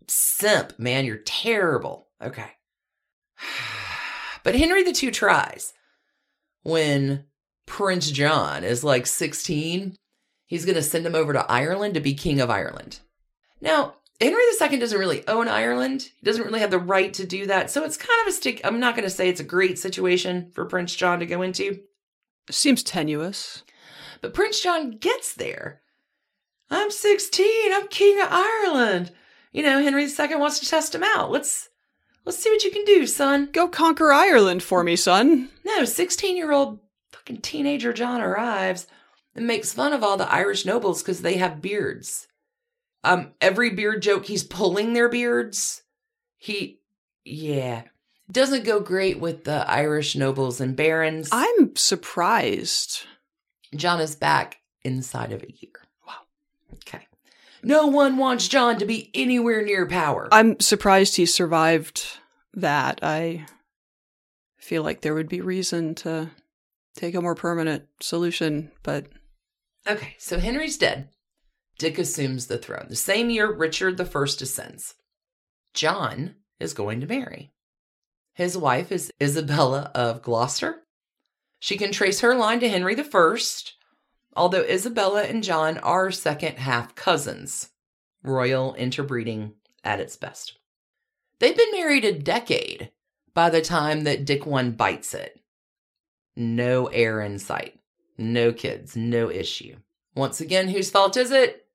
simp, 0.09 0.78
man. 0.78 1.07
You're 1.07 1.16
terrible. 1.24 2.09
Okay. 2.22 2.51
But 4.44 4.55
Henry 4.55 4.82
the 4.82 4.92
Two 4.92 5.11
tries. 5.11 5.74
When 6.62 7.24
Prince 7.68 8.10
John 8.10 8.64
is 8.64 8.82
like 8.82 9.06
16, 9.06 9.96
he's 10.46 10.64
going 10.64 10.74
to 10.74 10.82
send 10.82 11.06
him 11.06 11.14
over 11.14 11.32
to 11.32 11.50
Ireland 11.50 11.94
to 11.94 12.00
be 12.00 12.14
King 12.14 12.40
of 12.40 12.50
Ireland. 12.50 13.00
Now, 13.60 13.94
Henry 14.20 14.42
II 14.60 14.78
doesn't 14.78 14.98
really 14.98 15.26
own 15.28 15.46
Ireland. 15.46 16.02
He 16.02 16.24
doesn't 16.24 16.44
really 16.44 16.60
have 16.60 16.72
the 16.72 16.78
right 16.78 17.14
to 17.14 17.26
do 17.26 17.46
that. 17.46 17.70
So 17.70 17.84
it's 17.84 17.96
kind 17.96 18.20
of 18.22 18.28
a 18.28 18.32
stick. 18.32 18.60
I'm 18.64 18.80
not 18.80 18.96
going 18.96 19.04
to 19.04 19.14
say 19.14 19.28
it's 19.28 19.40
a 19.40 19.44
great 19.44 19.78
situation 19.78 20.50
for 20.52 20.64
Prince 20.64 20.96
John 20.96 21.20
to 21.20 21.26
go 21.26 21.42
into. 21.42 21.80
Seems 22.50 22.82
tenuous. 22.82 23.62
But 24.20 24.34
Prince 24.34 24.60
John 24.60 24.92
gets 24.92 25.34
there. 25.34 25.82
I'm 26.70 26.90
16. 26.90 27.72
I'm 27.72 27.86
King 27.88 28.20
of 28.20 28.28
Ireland. 28.30 29.12
You 29.52 29.62
know, 29.62 29.80
Henry 29.82 30.04
II 30.04 30.36
wants 30.36 30.58
to 30.58 30.68
test 30.68 30.94
him 30.94 31.04
out. 31.04 31.30
Let's 31.30 31.68
let's 32.24 32.38
see 32.38 32.50
what 32.50 32.64
you 32.64 32.70
can 32.70 32.84
do, 32.84 33.06
son. 33.06 33.48
Go 33.52 33.68
conquer 33.68 34.12
Ireland 34.12 34.62
for 34.62 34.82
me, 34.82 34.96
son. 34.96 35.48
No, 35.64 35.84
16 35.84 36.36
year 36.36 36.52
old 36.52 36.80
fucking 37.28 37.42
teenager 37.42 37.92
John 37.92 38.22
arrives 38.22 38.86
and 39.34 39.46
makes 39.46 39.72
fun 39.72 39.92
of 39.92 40.02
all 40.02 40.16
the 40.16 40.30
Irish 40.32 40.64
nobles 40.64 41.02
because 41.02 41.20
they 41.20 41.36
have 41.36 41.60
beards. 41.60 42.26
Um, 43.04 43.32
every 43.40 43.70
beard 43.70 44.02
joke, 44.02 44.26
he's 44.26 44.42
pulling 44.42 44.92
their 44.92 45.08
beards. 45.08 45.82
He, 46.38 46.80
yeah, 47.24 47.82
doesn't 48.30 48.64
go 48.64 48.80
great 48.80 49.20
with 49.20 49.44
the 49.44 49.68
Irish 49.68 50.16
nobles 50.16 50.60
and 50.60 50.74
barons. 50.74 51.28
I'm 51.30 51.76
surprised. 51.76 53.02
John 53.76 54.00
is 54.00 54.16
back 54.16 54.60
inside 54.82 55.32
of 55.32 55.42
a 55.42 55.52
year. 55.52 55.72
Wow. 56.06 56.14
Okay. 56.74 57.06
No 57.62 57.86
one 57.86 58.16
wants 58.16 58.48
John 58.48 58.78
to 58.78 58.86
be 58.86 59.10
anywhere 59.12 59.62
near 59.62 59.86
power. 59.86 60.28
I'm 60.32 60.58
surprised 60.60 61.16
he 61.16 61.26
survived 61.26 62.06
that. 62.54 63.00
I 63.02 63.46
feel 64.56 64.82
like 64.82 65.02
there 65.02 65.14
would 65.14 65.28
be 65.28 65.40
reason 65.40 65.94
to 65.96 66.30
take 66.99 67.14
a 67.14 67.22
more 67.22 67.34
permanent 67.34 67.84
solution, 68.01 68.70
but 68.82 69.07
okay, 69.86 70.16
so 70.18 70.38
Henry's 70.38 70.76
dead. 70.76 71.09
Dick 71.78 71.99
assumes 71.99 72.46
the 72.46 72.59
throne. 72.59 72.86
The 72.88 72.96
same 72.96 73.30
year 73.30 73.51
Richard 73.51 74.01
I 74.01 74.05
ascends. 74.05 74.94
John 75.74 76.34
is 76.59 76.74
going 76.74 77.01
to 77.01 77.07
marry. 77.07 77.53
His 78.34 78.59
wife 78.59 78.90
is 78.90 79.12
Isabella 79.22 79.90
of 79.94 80.22
Gloucester. 80.22 80.82
She 81.61 81.76
can 81.76 81.92
trace 81.92 82.20
her 82.20 82.34
line 82.34 82.61
to 82.61 82.68
Henry 82.68 82.96
I, 82.99 83.38
although 84.36 84.62
Isabella 84.62 85.22
and 85.22 85.42
John 85.42 85.78
are 85.78 86.11
second 86.11 86.59
half 86.59 86.94
cousins. 86.94 87.70
Royal 88.24 88.74
interbreeding 88.74 89.55
at 89.84 90.01
its 90.01 90.16
best. 90.16 90.59
They've 91.38 91.57
been 91.57 91.72
married 91.72 92.05
a 92.05 92.18
decade 92.18 92.90
by 93.34 93.51
the 93.51 93.61
time 93.61 94.03
that 94.03 94.24
Dick 94.24 94.44
one 94.44 94.72
bites 94.72 95.14
it. 95.14 95.40
No 96.39 96.86
heir 96.86 97.20
in 97.20 97.39
sight. 97.41 97.78
No 98.16 98.53
kids. 98.53 98.97
No 98.97 99.28
issue. 99.30 99.76
Once 100.14 100.41
again, 100.41 100.68
whose 100.68 100.91
fault 100.91 101.16
is 101.16 101.30
it? 101.32 101.66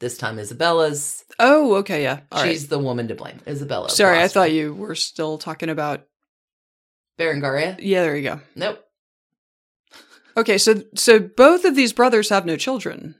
This 0.00 0.18
time 0.18 0.38
Isabella's. 0.38 1.24
oh, 1.38 1.76
okay, 1.76 2.02
yeah. 2.02 2.20
All 2.30 2.42
right. 2.42 2.50
She's 2.50 2.68
the 2.68 2.78
woman 2.78 3.08
to 3.08 3.14
blame. 3.14 3.40
Isabella. 3.46 3.88
Sorry, 3.88 4.18
I 4.20 4.28
thought 4.28 4.52
you 4.52 4.74
were 4.74 4.94
still 4.94 5.38
talking 5.38 5.68
about. 5.70 6.06
Berengaria? 7.18 7.76
Yeah, 7.80 8.02
there 8.02 8.16
you 8.16 8.22
go. 8.22 8.40
Nope. 8.54 8.84
Okay, 10.36 10.58
so 10.58 10.82
so 10.94 11.18
both 11.18 11.64
of 11.64 11.74
these 11.76 11.92
brothers 11.92 12.28
have 12.30 12.46
no 12.46 12.56
children. 12.56 13.14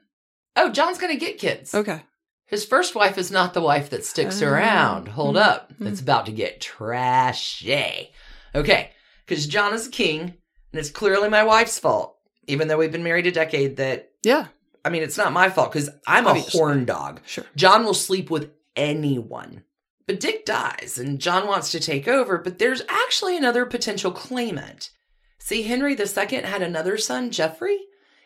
Oh, 0.57 0.71
John's 0.71 0.99
gonna 0.99 1.17
get 1.17 1.39
kids. 1.39 1.75
Okay. 1.75 2.03
His 2.47 2.65
first 2.67 2.95
wife 2.95 3.17
is 3.17 3.31
not 3.31 3.55
the 3.55 3.63
wife 3.63 3.89
that 3.91 4.05
sticks 4.05 4.43
Oh. 4.43 4.49
around. 4.49 5.09
Hold 5.09 5.37
Mm. 5.37 5.43
up. 5.43 5.73
It's 5.81 6.01
about 6.01 6.27
to 6.27 6.33
get 6.33 6.61
trashy. 6.61 8.11
Okay. 8.55 8.91
Because 9.27 9.47
John 9.47 9.73
is 9.73 9.87
a 9.87 9.91
king, 9.91 10.35
and 10.73 10.81
it's 10.81 10.91
clearly 10.91 11.29
my 11.29 11.45
wife's 11.45 11.79
fault, 11.79 12.17
even 12.47 12.69
though 12.69 12.79
we've 12.79 12.93
been 12.93 13.03
married 13.05 13.27
a 13.27 13.33
decade, 13.33 13.77
that, 13.77 14.11
Yeah, 14.25 14.47
I 14.85 14.91
mean, 14.91 15.03
it's 15.03 15.19
not 15.19 15.33
my 15.33 15.49
fault 15.51 15.73
because 15.73 15.91
I'm 16.07 16.27
Obviously. 16.27 16.59
a 16.59 16.63
horn 16.63 16.85
dog. 16.85 17.21
sure. 17.27 17.45
John 17.57 17.85
will 17.85 17.95
sleep 17.95 18.31
with 18.31 18.51
anyone. 18.75 19.63
But 20.07 20.19
Dick 20.19 20.45
dies, 20.45 20.99
and 20.99 21.21
John 21.21 21.47
wants 21.47 21.71
to 21.71 21.79
take 21.81 22.09
over, 22.09 22.37
but 22.39 22.59
there's 22.59 22.83
actually 22.89 23.37
another 23.37 23.65
potential 23.65 24.11
claimant. 24.11 24.91
See, 25.39 25.63
Henry 25.63 25.93
II 25.97 26.43
had 26.43 26.61
another 26.63 26.99
son, 26.99 27.31
Geoffrey, 27.31 27.79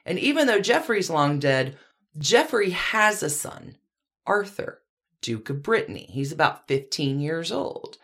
and 0.06 0.18
even 0.18 0.46
though 0.46 0.60
Geoffrey's 0.60 1.10
long 1.10 1.38
dead, 1.38 1.76
Geoffrey 2.16 2.70
has 2.70 3.22
a 3.22 3.28
son, 3.28 3.76
Arthur, 4.26 4.80
Duke 5.20 5.50
of 5.50 5.62
Brittany. 5.62 6.08
He's 6.10 6.32
about 6.32 6.66
15 6.68 7.20
years 7.20 7.52
old. 7.52 7.98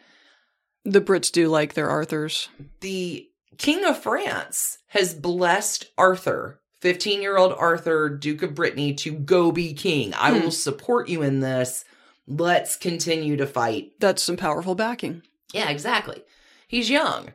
The 0.84 1.00
Brits 1.00 1.32
do 1.32 1.48
like 1.48 1.72
their 1.74 1.88
Arthurs. 1.88 2.48
The 2.80 3.28
King 3.58 3.84
of 3.84 3.98
France 4.02 4.78
has 4.88 5.14
blessed 5.14 5.86
Arthur 5.98 6.60
15 6.80 7.22
year 7.22 7.36
old 7.36 7.52
Arthur, 7.52 8.08
Duke 8.08 8.42
of 8.42 8.54
Brittany, 8.56 8.92
to 8.94 9.12
go 9.12 9.52
be 9.52 9.72
king. 9.72 10.12
I 10.14 10.32
Hmm. 10.32 10.40
will 10.44 10.50
support 10.50 11.08
you 11.08 11.22
in 11.22 11.40
this. 11.40 11.84
Let's 12.26 12.76
continue 12.76 13.36
to 13.36 13.46
fight. 13.46 13.92
That's 14.00 14.22
some 14.22 14.36
powerful 14.36 14.74
backing. 14.74 15.22
Yeah, 15.52 15.68
exactly. 15.70 16.22
He's 16.66 16.90
young. 16.90 17.32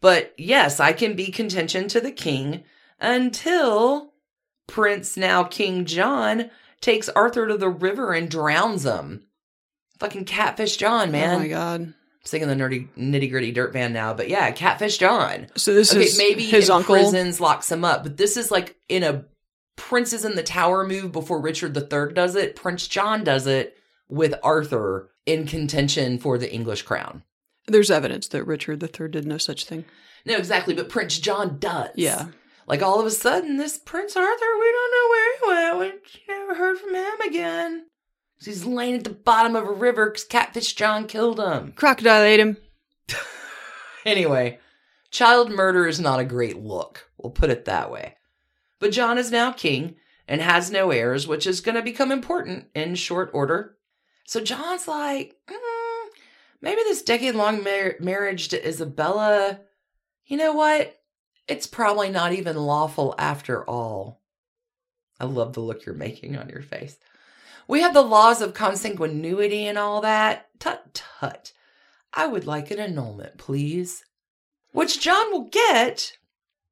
But 0.00 0.34
yes, 0.36 0.80
I 0.80 0.92
can 0.92 1.14
be 1.14 1.30
contention 1.30 1.88
to 1.88 2.00
the 2.00 2.10
king 2.12 2.64
until 2.98 4.12
Prince, 4.66 5.16
now 5.16 5.44
King 5.44 5.84
John, 5.84 6.50
takes 6.80 7.08
Arthur 7.10 7.46
to 7.48 7.56
the 7.56 7.68
river 7.68 8.12
and 8.12 8.30
drowns 8.30 8.84
him. 8.84 9.26
Fucking 9.98 10.24
Catfish 10.24 10.76
John, 10.76 11.10
man. 11.10 11.36
Oh 11.36 11.38
my 11.40 11.48
god. 11.48 11.94
Singing 12.24 12.48
the 12.48 12.54
nerdy 12.54 12.88
nitty 12.98 13.30
gritty 13.30 13.50
dirt 13.50 13.72
band 13.72 13.94
now, 13.94 14.12
but 14.12 14.28
yeah, 14.28 14.50
Catfish 14.50 14.98
John. 14.98 15.46
So 15.56 15.72
this 15.72 15.92
Okay, 15.92 16.04
is 16.04 16.18
maybe 16.18 16.44
his 16.44 16.68
uncle. 16.68 16.94
prisons 16.94 17.40
locks 17.40 17.72
him 17.72 17.84
up, 17.84 18.02
but 18.02 18.16
this 18.18 18.36
is 18.36 18.50
like 18.50 18.76
in 18.88 19.02
a 19.02 19.24
Princes 19.76 20.26
in 20.26 20.36
the 20.36 20.42
Tower 20.42 20.86
move 20.86 21.10
before 21.10 21.40
Richard 21.40 21.74
III 21.74 22.12
does 22.12 22.36
it. 22.36 22.54
Prince 22.54 22.86
John 22.86 23.24
does 23.24 23.46
it 23.46 23.78
with 24.10 24.34
Arthur 24.42 25.10
in 25.24 25.46
contention 25.46 26.18
for 26.18 26.36
the 26.36 26.52
English 26.52 26.82
crown. 26.82 27.22
There's 27.66 27.90
evidence 27.90 28.28
that 28.28 28.44
Richard 28.44 28.82
III 28.82 29.08
did 29.08 29.26
no 29.26 29.38
such 29.38 29.64
thing. 29.64 29.86
No, 30.26 30.36
exactly, 30.36 30.74
but 30.74 30.90
Prince 30.90 31.18
John 31.18 31.58
does. 31.58 31.88
Yeah. 31.94 32.26
Like 32.66 32.82
all 32.82 33.00
of 33.00 33.06
a 33.06 33.10
sudden, 33.10 33.56
this 33.56 33.78
Prince 33.78 34.14
Arthur, 34.16 34.28
we 34.58 34.72
don't 34.72 34.92
know 34.92 35.08
where 35.08 35.32
he 35.32 35.78
went. 35.88 35.94
We 36.04 36.34
never 36.34 36.54
heard 36.54 36.76
from 36.78 36.94
him 36.94 37.20
again. 37.26 37.86
'Cause 38.40 38.46
He's 38.46 38.64
laying 38.64 38.94
at 38.94 39.04
the 39.04 39.10
bottom 39.10 39.54
of 39.54 39.66
a 39.68 39.72
river 39.72 40.06
because 40.06 40.24
Catfish 40.24 40.72
John 40.74 41.06
killed 41.06 41.38
him. 41.38 41.72
Crocodile 41.72 42.22
ate 42.22 42.40
him. 42.40 42.56
Anyway, 44.06 44.58
child 45.10 45.50
murder 45.50 45.86
is 45.86 46.00
not 46.00 46.20
a 46.20 46.24
great 46.24 46.56
look. 46.56 47.10
We'll 47.18 47.30
put 47.32 47.50
it 47.50 47.66
that 47.66 47.90
way. 47.90 48.16
But 48.78 48.92
John 48.92 49.18
is 49.18 49.30
now 49.30 49.52
king 49.52 49.96
and 50.26 50.40
has 50.40 50.70
no 50.70 50.90
heirs, 50.90 51.28
which 51.28 51.46
is 51.46 51.60
going 51.60 51.74
to 51.74 51.82
become 51.82 52.10
important 52.10 52.68
in 52.74 52.94
short 52.94 53.28
order. 53.34 53.76
So 54.24 54.40
John's 54.40 54.88
like, 54.88 55.36
"Mm, 55.48 56.08
maybe 56.62 56.80
this 56.84 57.02
decade 57.02 57.34
long 57.34 57.62
mar- 57.62 57.96
marriage 58.00 58.48
to 58.48 58.66
Isabella, 58.68 59.60
you 60.24 60.38
know 60.38 60.54
what? 60.54 60.98
It's 61.46 61.66
probably 61.66 62.08
not 62.08 62.32
even 62.32 62.56
lawful 62.56 63.14
after 63.18 63.68
all. 63.68 64.22
I 65.20 65.26
love 65.26 65.52
the 65.52 65.60
look 65.60 65.84
you're 65.84 65.94
making 65.94 66.38
on 66.38 66.48
your 66.48 66.62
face. 66.62 66.96
We 67.70 67.82
have 67.82 67.94
the 67.94 68.02
laws 68.02 68.42
of 68.42 68.52
consanguinity 68.52 69.62
and 69.62 69.78
all 69.78 70.00
that. 70.00 70.48
Tut 70.58 70.92
tut. 70.92 71.52
I 72.12 72.26
would 72.26 72.44
like 72.44 72.72
an 72.72 72.80
annulment, 72.80 73.38
please. 73.38 74.04
Which 74.72 75.00
John 75.00 75.30
will 75.30 75.44
get, 75.44 76.18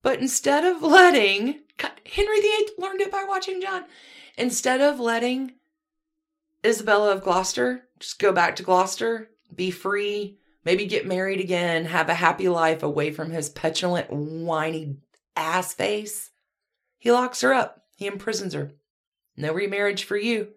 but 0.03 0.19
instead 0.19 0.65
of 0.65 0.83
letting 0.83 1.61
Henry 2.05 2.41
VIII 2.41 2.69
learned 2.79 3.01
it 3.01 3.13
by 3.13 3.25
watching 3.29 3.61
John. 3.61 3.85
Instead 4.37 4.81
of 4.81 4.99
letting 4.99 5.53
Isabella 6.67 7.13
of 7.13 7.23
Gloucester 7.23 7.85
just 8.01 8.19
go 8.19 8.33
back 8.33 8.57
to 8.57 8.65
Gloucester, 8.65 9.31
be 9.55 9.71
free, 9.71 10.41
maybe 10.65 10.85
get 10.85 11.07
married 11.07 11.39
again, 11.39 11.85
have 11.85 12.09
a 12.09 12.15
happy 12.15 12.49
life 12.49 12.83
away 12.83 13.13
from 13.13 13.31
his 13.31 13.49
petulant, 13.49 14.11
whiny 14.11 14.97
ass 15.37 15.75
face, 15.75 16.33
he 16.99 17.13
locks 17.13 17.43
her 17.43 17.55
up. 17.55 17.85
He 17.95 18.09
imprisons 18.09 18.55
her. 18.55 18.73
No 19.37 19.53
remarriage 19.53 20.03
for 20.03 20.17
you. 20.17 20.55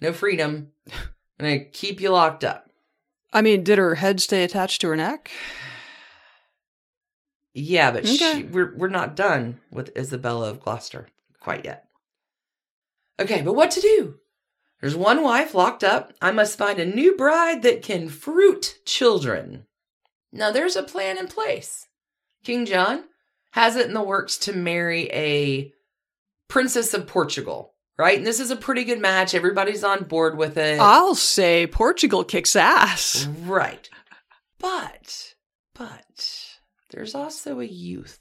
No 0.00 0.12
freedom. 0.12 0.72
I'm 0.92 0.96
gonna 1.40 1.64
keep 1.64 2.00
you 2.00 2.10
locked 2.10 2.44
up. 2.44 2.70
I 3.32 3.42
mean, 3.42 3.62
did 3.64 3.78
her 3.78 3.96
head 3.96 4.20
stay 4.20 4.42
attached 4.44 4.80
to 4.80 4.88
her 4.88 4.96
neck? 4.96 5.30
Yeah, 7.54 7.90
but 7.90 8.04
Okay. 8.04 8.16
she, 8.16 8.42
we're 8.44 8.74
we're 8.76 8.88
not 8.88 9.16
done 9.16 9.60
with 9.70 9.96
Isabella 9.96 10.50
of 10.50 10.60
Gloucester 10.60 11.08
quite 11.40 11.64
yet. 11.64 11.84
Okay, 13.20 13.42
but 13.42 13.54
what 13.54 13.70
to 13.72 13.80
do? 13.80 14.16
There's 14.80 14.94
one 14.94 15.22
wife 15.22 15.54
locked 15.54 15.82
up. 15.82 16.12
I 16.22 16.30
must 16.30 16.56
find 16.58 16.78
a 16.78 16.84
new 16.86 17.16
bride 17.16 17.62
that 17.62 17.82
can 17.82 18.08
fruit 18.08 18.78
children. 18.84 19.66
Now 20.32 20.52
there's 20.52 20.76
a 20.76 20.84
plan 20.84 21.18
in 21.18 21.26
place. 21.26 21.88
King 22.44 22.64
John 22.64 23.04
has 23.52 23.74
it 23.74 23.86
in 23.86 23.94
the 23.94 24.02
works 24.02 24.38
to 24.38 24.52
marry 24.52 25.10
a 25.10 25.72
princess 26.46 26.94
of 26.94 27.08
Portugal, 27.08 27.74
right? 27.98 28.16
And 28.16 28.26
this 28.26 28.40
is 28.40 28.50
a 28.50 28.56
pretty 28.56 28.84
good 28.84 29.00
match. 29.00 29.34
Everybody's 29.34 29.84
on 29.84 30.04
board 30.04 30.38
with 30.38 30.56
it. 30.56 30.80
I'll 30.80 31.14
say 31.14 31.66
Portugal 31.66 32.24
kicks 32.24 32.56
ass. 32.56 33.26
Right. 33.26 33.88
But, 34.58 35.34
but, 35.74 36.56
there's 36.90 37.14
also 37.14 37.60
a 37.60 37.64
youth. 37.64 38.20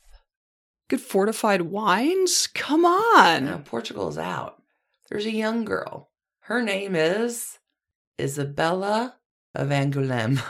Good 0.89 1.01
fortified 1.01 1.63
wines? 1.63 2.47
Come 2.47 2.85
on. 2.85 3.45
Now, 3.45 3.57
Portugal 3.57 4.07
is 4.07 4.17
out. 4.17 4.61
There's 5.09 5.25
a 5.25 5.31
young 5.31 5.65
girl. 5.65 6.09
Her 6.41 6.61
name 6.61 6.95
is 6.95 7.59
Isabella 8.19 9.15
of 9.53 9.69
Angoulême. 9.69 10.41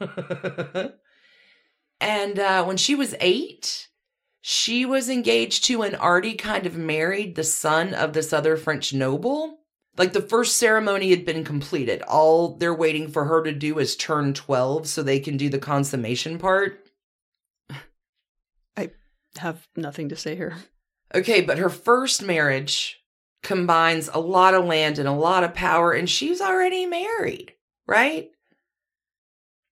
and 2.00 2.38
uh, 2.38 2.64
when 2.64 2.76
she 2.76 2.94
was 2.94 3.14
eight, 3.20 3.88
she 4.46 4.84
was 4.84 5.08
engaged 5.08 5.64
to 5.64 5.80
and 5.80 5.96
already 5.96 6.34
kind 6.34 6.66
of 6.66 6.76
married 6.76 7.34
the 7.34 7.42
son 7.42 7.94
of 7.94 8.12
this 8.12 8.30
other 8.30 8.58
French 8.58 8.92
noble. 8.92 9.60
Like 9.96 10.12
the 10.12 10.20
first 10.20 10.58
ceremony 10.58 11.08
had 11.08 11.24
been 11.24 11.44
completed. 11.44 12.02
All 12.02 12.54
they're 12.58 12.74
waiting 12.74 13.08
for 13.08 13.24
her 13.24 13.42
to 13.42 13.52
do 13.52 13.78
is 13.78 13.96
turn 13.96 14.34
12 14.34 14.86
so 14.86 15.02
they 15.02 15.18
can 15.18 15.38
do 15.38 15.48
the 15.48 15.58
consummation 15.58 16.36
part. 16.36 16.86
I 18.76 18.90
have 19.38 19.66
nothing 19.76 20.10
to 20.10 20.16
say 20.16 20.36
here. 20.36 20.58
Okay, 21.14 21.40
but 21.40 21.56
her 21.56 21.70
first 21.70 22.22
marriage 22.22 23.02
combines 23.42 24.10
a 24.12 24.20
lot 24.20 24.52
of 24.52 24.66
land 24.66 24.98
and 24.98 25.08
a 25.08 25.12
lot 25.12 25.42
of 25.42 25.54
power, 25.54 25.92
and 25.92 26.08
she's 26.10 26.42
already 26.42 26.84
married, 26.84 27.54
right? 27.86 28.28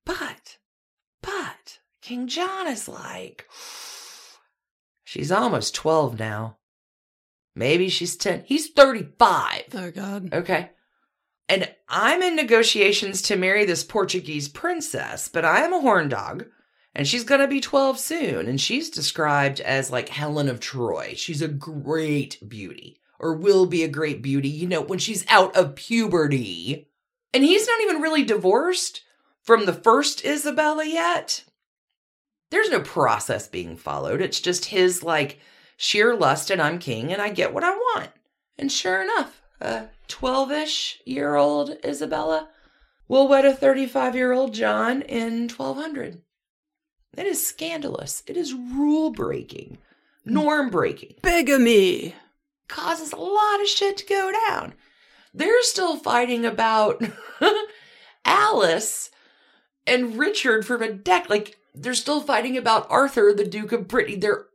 But, 0.07 0.57
but, 1.20 1.81
King 2.01 2.27
John 2.27 2.68
is 2.68 2.89
like, 2.89 3.47
she's 5.13 5.31
almost 5.31 5.75
12 5.75 6.19
now. 6.19 6.57
Maybe 7.55 7.91
she's 7.91 8.17
10. 8.17 8.45
He's 8.47 8.71
35. 8.71 9.65
Oh, 9.75 9.91
God. 9.91 10.33
Okay. 10.33 10.71
And 11.51 11.71
I'm 11.87 12.23
in 12.23 12.35
negotiations 12.35 13.21
to 13.23 13.37
marry 13.37 13.67
this 13.67 13.85
Portuguese 13.85 14.49
princess, 14.49 15.29
but 15.29 15.45
I 15.45 15.61
am 15.61 15.75
a 15.75 15.81
horn 15.81 16.09
dog 16.09 16.47
and 16.95 17.07
she's 17.07 17.25
going 17.25 17.43
to 17.43 17.49
be 17.49 17.61
12 17.61 17.99
soon. 17.99 18.49
And 18.49 18.59
she's 18.59 18.89
described 18.89 19.61
as 19.61 19.91
like 19.91 20.09
Helen 20.09 20.49
of 20.49 20.61
Troy. 20.61 21.13
She's 21.15 21.43
a 21.43 21.49
great 21.49 22.39
beauty 22.49 22.99
or 23.19 23.35
will 23.35 23.67
be 23.67 23.83
a 23.83 23.89
great 23.89 24.23
beauty, 24.23 24.49
you 24.49 24.67
know, 24.67 24.81
when 24.81 24.99
she's 24.99 25.27
out 25.29 25.55
of 25.55 25.75
puberty. 25.75 26.89
And 27.35 27.45
he's 27.45 27.69
not 27.69 27.83
even 27.83 28.01
really 28.01 28.25
divorced 28.25 29.03
from 29.43 29.67
the 29.67 29.75
first 29.75 30.25
Isabella 30.25 30.87
yet. 30.87 31.45
There's 32.53 32.68
no 32.68 32.80
process 32.80 33.48
being 33.48 33.76
followed. 33.76 34.20
It's 34.20 34.38
just 34.38 34.66
his 34.66 35.03
like 35.03 35.40
sheer 35.78 36.14
lust 36.14 36.50
and 36.50 36.61
I'm 36.61 36.78
king 36.78 37.11
and 37.11 37.22
I 37.22 37.30
get 37.30 37.55
what 37.55 37.64
I 37.64 37.70
want. 37.70 38.11
And 38.59 38.70
sure 38.70 39.00
enough, 39.00 39.40
a 39.59 39.86
12 40.09 40.53
ish 40.53 41.00
year 41.07 41.34
old 41.34 41.78
Isabella 41.82 42.50
will 43.09 43.26
wed 43.26 43.46
a 43.46 43.55
35 43.55 44.14
year 44.14 44.32
old 44.32 44.53
John 44.53 45.00
in 45.00 45.48
1200. 45.48 46.20
It 47.16 47.26
is 47.26 47.46
scandalous. 47.46 48.22
It 48.26 48.36
is 48.36 48.53
rule 48.53 49.12
breaking, 49.12 49.78
norm 50.26 50.68
breaking, 50.68 51.14
Bigamy. 51.22 52.14
causes 52.68 53.14
a 53.14 53.16
lot 53.16 53.62
of 53.62 53.66
shit 53.66 53.96
to 53.96 54.05
go 54.07 54.30
down. 54.46 54.74
They're 55.32 55.62
still 55.62 55.96
fighting 55.96 56.44
about 56.44 57.03
Alice 58.26 59.11
and 59.86 60.18
Richard 60.18 60.66
from 60.66 60.82
a 60.82 60.92
deck. 60.92 61.30
Like, 61.30 61.57
they're 61.75 61.95
still 61.95 62.20
fighting 62.20 62.57
about 62.57 62.91
Arthur, 62.91 63.33
the 63.33 63.47
Duke 63.47 63.73
of 63.73 63.89
Brittany. 63.89 64.16
They're 64.16 64.47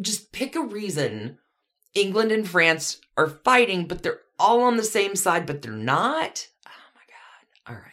just 0.00 0.32
pick 0.32 0.56
a 0.56 0.60
reason 0.60 1.38
England 1.94 2.32
and 2.32 2.48
France 2.48 3.00
are 3.16 3.28
fighting, 3.28 3.86
but 3.86 4.02
they're 4.02 4.20
all 4.38 4.62
on 4.62 4.76
the 4.76 4.82
same 4.82 5.14
side, 5.16 5.46
but 5.46 5.62
they're 5.62 5.72
not. 5.72 6.48
Oh 6.66 6.70
my 6.94 7.02
God. 7.06 7.74
All 7.74 7.80
right. 7.80 7.92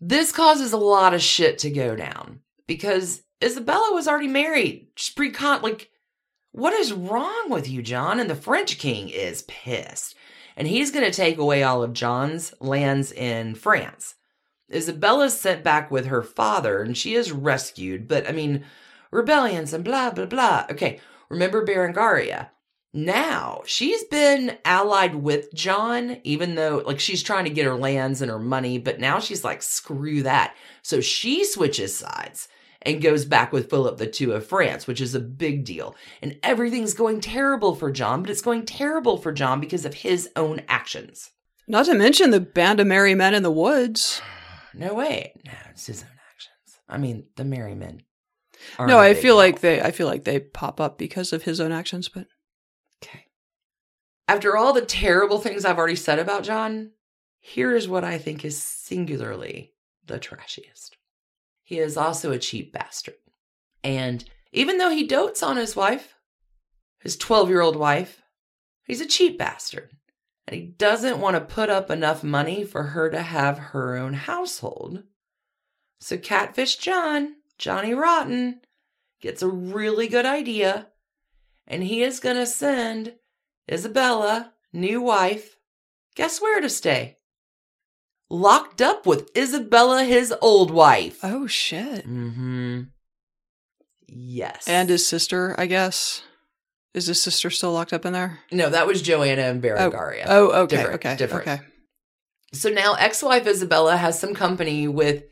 This 0.00 0.32
causes 0.32 0.72
a 0.72 0.78
lot 0.78 1.14
of 1.14 1.22
shit 1.22 1.58
to 1.58 1.70
go 1.70 1.96
down 1.96 2.40
because 2.66 3.22
Isabella 3.42 3.90
was 3.92 4.06
already 4.06 4.28
married. 4.28 4.88
She's 4.96 5.14
pre 5.14 5.30
con, 5.30 5.62
like, 5.62 5.90
what 6.52 6.72
is 6.72 6.92
wrong 6.92 7.50
with 7.50 7.68
you, 7.68 7.82
John? 7.82 8.20
And 8.20 8.30
the 8.30 8.36
French 8.36 8.78
king 8.78 9.08
is 9.08 9.42
pissed. 9.42 10.14
And 10.56 10.68
he's 10.68 10.92
going 10.92 11.04
to 11.04 11.10
take 11.10 11.38
away 11.38 11.64
all 11.64 11.82
of 11.82 11.92
John's 11.92 12.54
lands 12.60 13.10
in 13.10 13.56
France. 13.56 14.14
Isabella's 14.70 15.38
sent 15.38 15.62
back 15.62 15.90
with 15.90 16.06
her 16.06 16.22
father 16.22 16.82
and 16.82 16.96
she 16.96 17.14
is 17.14 17.32
rescued, 17.32 18.08
but 18.08 18.28
I 18.28 18.32
mean, 18.32 18.64
rebellions 19.10 19.72
and 19.72 19.84
blah, 19.84 20.10
blah, 20.10 20.26
blah. 20.26 20.66
Okay, 20.70 21.00
remember 21.28 21.64
Berengaria. 21.64 22.48
Now 22.96 23.62
she's 23.66 24.04
been 24.04 24.56
allied 24.64 25.16
with 25.16 25.52
John, 25.52 26.18
even 26.22 26.54
though, 26.54 26.82
like, 26.86 27.00
she's 27.00 27.24
trying 27.24 27.44
to 27.44 27.50
get 27.50 27.66
her 27.66 27.74
lands 27.74 28.22
and 28.22 28.30
her 28.30 28.38
money, 28.38 28.78
but 28.78 29.00
now 29.00 29.18
she's 29.18 29.42
like, 29.42 29.62
screw 29.62 30.22
that. 30.22 30.54
So 30.82 31.00
she 31.00 31.44
switches 31.44 31.96
sides 31.96 32.48
and 32.82 33.02
goes 33.02 33.24
back 33.24 33.52
with 33.52 33.68
Philip 33.68 34.00
II 34.00 34.34
of 34.34 34.46
France, 34.46 34.86
which 34.86 35.00
is 35.00 35.14
a 35.14 35.20
big 35.20 35.64
deal. 35.64 35.96
And 36.22 36.38
everything's 36.42 36.94
going 36.94 37.20
terrible 37.20 37.74
for 37.74 37.90
John, 37.90 38.22
but 38.22 38.30
it's 38.30 38.42
going 38.42 38.64
terrible 38.64 39.16
for 39.16 39.32
John 39.32 39.58
because 39.58 39.84
of 39.84 39.94
his 39.94 40.28
own 40.36 40.62
actions. 40.68 41.30
Not 41.66 41.86
to 41.86 41.94
mention 41.94 42.30
the 42.30 42.40
band 42.40 42.78
of 42.78 42.86
merry 42.86 43.14
men 43.14 43.34
in 43.34 43.42
the 43.42 43.50
woods. 43.50 44.20
No 44.74 44.94
way. 44.94 45.34
No, 45.44 45.52
it's 45.70 45.86
his 45.86 46.02
own 46.02 46.08
actions. 46.30 46.80
I 46.88 46.98
mean, 46.98 47.26
the 47.36 47.44
merry 47.44 47.74
men. 47.74 48.02
No, 48.78 48.98
I 48.98 49.14
feel 49.14 49.36
like 49.36 49.60
they 49.60 49.80
I 49.80 49.90
feel 49.90 50.06
like 50.06 50.24
they 50.24 50.40
pop 50.40 50.80
up 50.80 50.96
because 50.98 51.32
of 51.32 51.42
his 51.42 51.60
own 51.60 51.72
actions, 51.72 52.08
but 52.08 52.26
Okay. 53.02 53.26
After 54.28 54.56
all 54.56 54.72
the 54.72 54.80
terrible 54.84 55.38
things 55.38 55.64
I've 55.64 55.78
already 55.78 55.96
said 55.96 56.18
about 56.18 56.44
John, 56.44 56.92
here 57.40 57.74
is 57.74 57.88
what 57.88 58.04
I 58.04 58.18
think 58.18 58.44
is 58.44 58.60
singularly 58.62 59.74
the 60.06 60.18
trashiest. 60.18 60.96
He 61.62 61.78
is 61.78 61.96
also 61.96 62.30
a 62.32 62.38
cheap 62.38 62.72
bastard. 62.72 63.16
And 63.82 64.24
even 64.52 64.78
though 64.78 64.90
he 64.90 65.06
dotes 65.06 65.42
on 65.42 65.56
his 65.56 65.76
wife, 65.76 66.14
his 67.00 67.16
12 67.16 67.48
year 67.48 67.60
old 67.60 67.76
wife, 67.76 68.22
he's 68.86 69.00
a 69.00 69.06
cheap 69.06 69.38
bastard. 69.38 69.90
And 70.46 70.56
he 70.56 70.66
doesn't 70.66 71.20
want 71.20 71.36
to 71.36 71.54
put 71.54 71.70
up 71.70 71.90
enough 71.90 72.22
money 72.22 72.64
for 72.64 72.82
her 72.82 73.08
to 73.10 73.22
have 73.22 73.58
her 73.58 73.96
own 73.96 74.12
household. 74.12 75.04
So 76.00 76.18
Catfish 76.18 76.76
John, 76.76 77.36
Johnny 77.58 77.94
Rotten, 77.94 78.60
gets 79.20 79.40
a 79.40 79.48
really 79.48 80.06
good 80.06 80.26
idea 80.26 80.88
and 81.66 81.82
he 81.82 82.02
is 82.02 82.20
going 82.20 82.36
to 82.36 82.46
send 82.46 83.14
Isabella, 83.70 84.52
new 84.72 85.00
wife, 85.00 85.56
guess 86.14 86.40
where 86.40 86.60
to 86.60 86.68
stay? 86.68 87.18
Locked 88.28 88.82
up 88.82 89.06
with 89.06 89.30
Isabella, 89.36 90.04
his 90.04 90.34
old 90.42 90.70
wife. 90.70 91.20
oh 91.22 91.46
shit. 91.46 92.06
Mm-hmm. 92.06 92.82
Yes. 94.06 94.68
And 94.68 94.88
his 94.88 95.06
sister, 95.06 95.54
I 95.58 95.66
guess. 95.66 96.22
Is 96.94 97.06
his 97.06 97.20
sister 97.20 97.50
still 97.50 97.72
locked 97.72 97.92
up 97.92 98.06
in 98.06 98.12
there? 98.12 98.38
no, 98.52 98.70
that 98.70 98.86
was 98.86 99.02
Joanna 99.02 99.42
and 99.42 99.62
Berengaria. 99.62 100.24
Oh. 100.26 100.50
oh, 100.52 100.62
okay, 100.62 100.76
Different, 100.76 100.94
okay, 100.94 101.16
different. 101.16 101.48
okay. 101.48 101.60
So 102.52 102.68
now 102.70 102.94
ex-wife 102.94 103.46
Isabella 103.48 103.96
has 103.96 104.18
some 104.18 104.32
company 104.32 104.86
with 104.86 105.24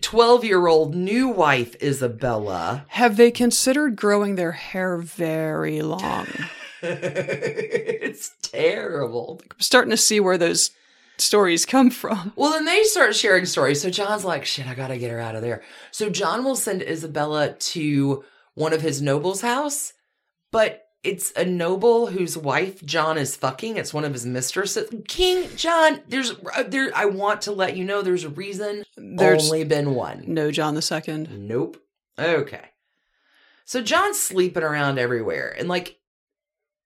12-year-old 0.00 0.94
new 0.94 1.28
wife 1.28 1.74
Isabella. 1.82 2.84
Have 2.88 3.16
they 3.16 3.30
considered 3.32 3.96
growing 3.96 4.36
their 4.36 4.52
hair 4.52 4.96
very 4.98 5.82
long? 5.82 6.26
it's 6.82 8.32
terrible. 8.42 9.40
I'm 9.50 9.60
starting 9.60 9.90
to 9.90 9.96
see 9.96 10.20
where 10.20 10.38
those 10.38 10.70
stories 11.16 11.66
come 11.66 11.90
from. 11.90 12.32
Well, 12.36 12.52
then 12.52 12.64
they 12.64 12.82
start 12.84 13.14
sharing 13.16 13.46
stories. 13.46 13.80
So 13.80 13.90
John's 13.90 14.24
like, 14.24 14.44
shit, 14.44 14.66
I 14.66 14.74
gotta 14.74 14.98
get 14.98 15.10
her 15.10 15.20
out 15.20 15.34
of 15.34 15.42
there. 15.42 15.62
So 15.90 16.08
John 16.10 16.44
will 16.44 16.56
send 16.56 16.82
Isabella 16.82 17.52
to 17.54 18.24
one 18.54 18.72
of 18.72 18.82
his 18.82 19.02
noble's 19.02 19.40
house, 19.40 19.92
but 20.52 20.83
it's 21.04 21.32
a 21.36 21.44
noble 21.44 22.06
whose 22.08 22.36
wife 22.36 22.84
John 22.84 23.18
is 23.18 23.36
fucking. 23.36 23.76
It's 23.76 23.94
one 23.94 24.04
of 24.04 24.14
his 24.14 24.24
mistresses. 24.24 24.92
King 25.06 25.48
John, 25.56 26.00
there's 26.08 26.32
uh, 26.56 26.64
there. 26.66 26.90
I 26.94 27.04
want 27.04 27.42
to 27.42 27.52
let 27.52 27.76
you 27.76 27.84
know 27.84 28.02
there's 28.02 28.24
a 28.24 28.30
reason. 28.30 28.84
There's 28.96 29.44
only 29.44 29.64
been 29.64 29.94
one. 29.94 30.24
no 30.26 30.50
John 30.50 30.74
the 30.74 30.82
Second. 30.82 31.46
Nope. 31.46 31.76
Okay. 32.18 32.70
So 33.64 33.82
John's 33.82 34.20
sleeping 34.20 34.62
around 34.62 34.98
everywhere 34.98 35.54
and 35.58 35.68
like 35.68 35.98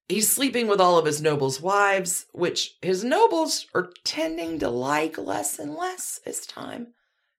he's 0.08 0.30
sleeping 0.30 0.66
with 0.66 0.80
all 0.80 0.98
of 0.98 1.06
his 1.06 1.22
nobles' 1.22 1.60
wives, 1.60 2.26
which 2.32 2.76
his 2.82 3.04
nobles 3.04 3.66
are 3.74 3.90
tending 4.04 4.58
to 4.58 4.68
like 4.68 5.16
less 5.16 5.58
and 5.58 5.74
less 5.74 6.20
as 6.26 6.46
time 6.46 6.88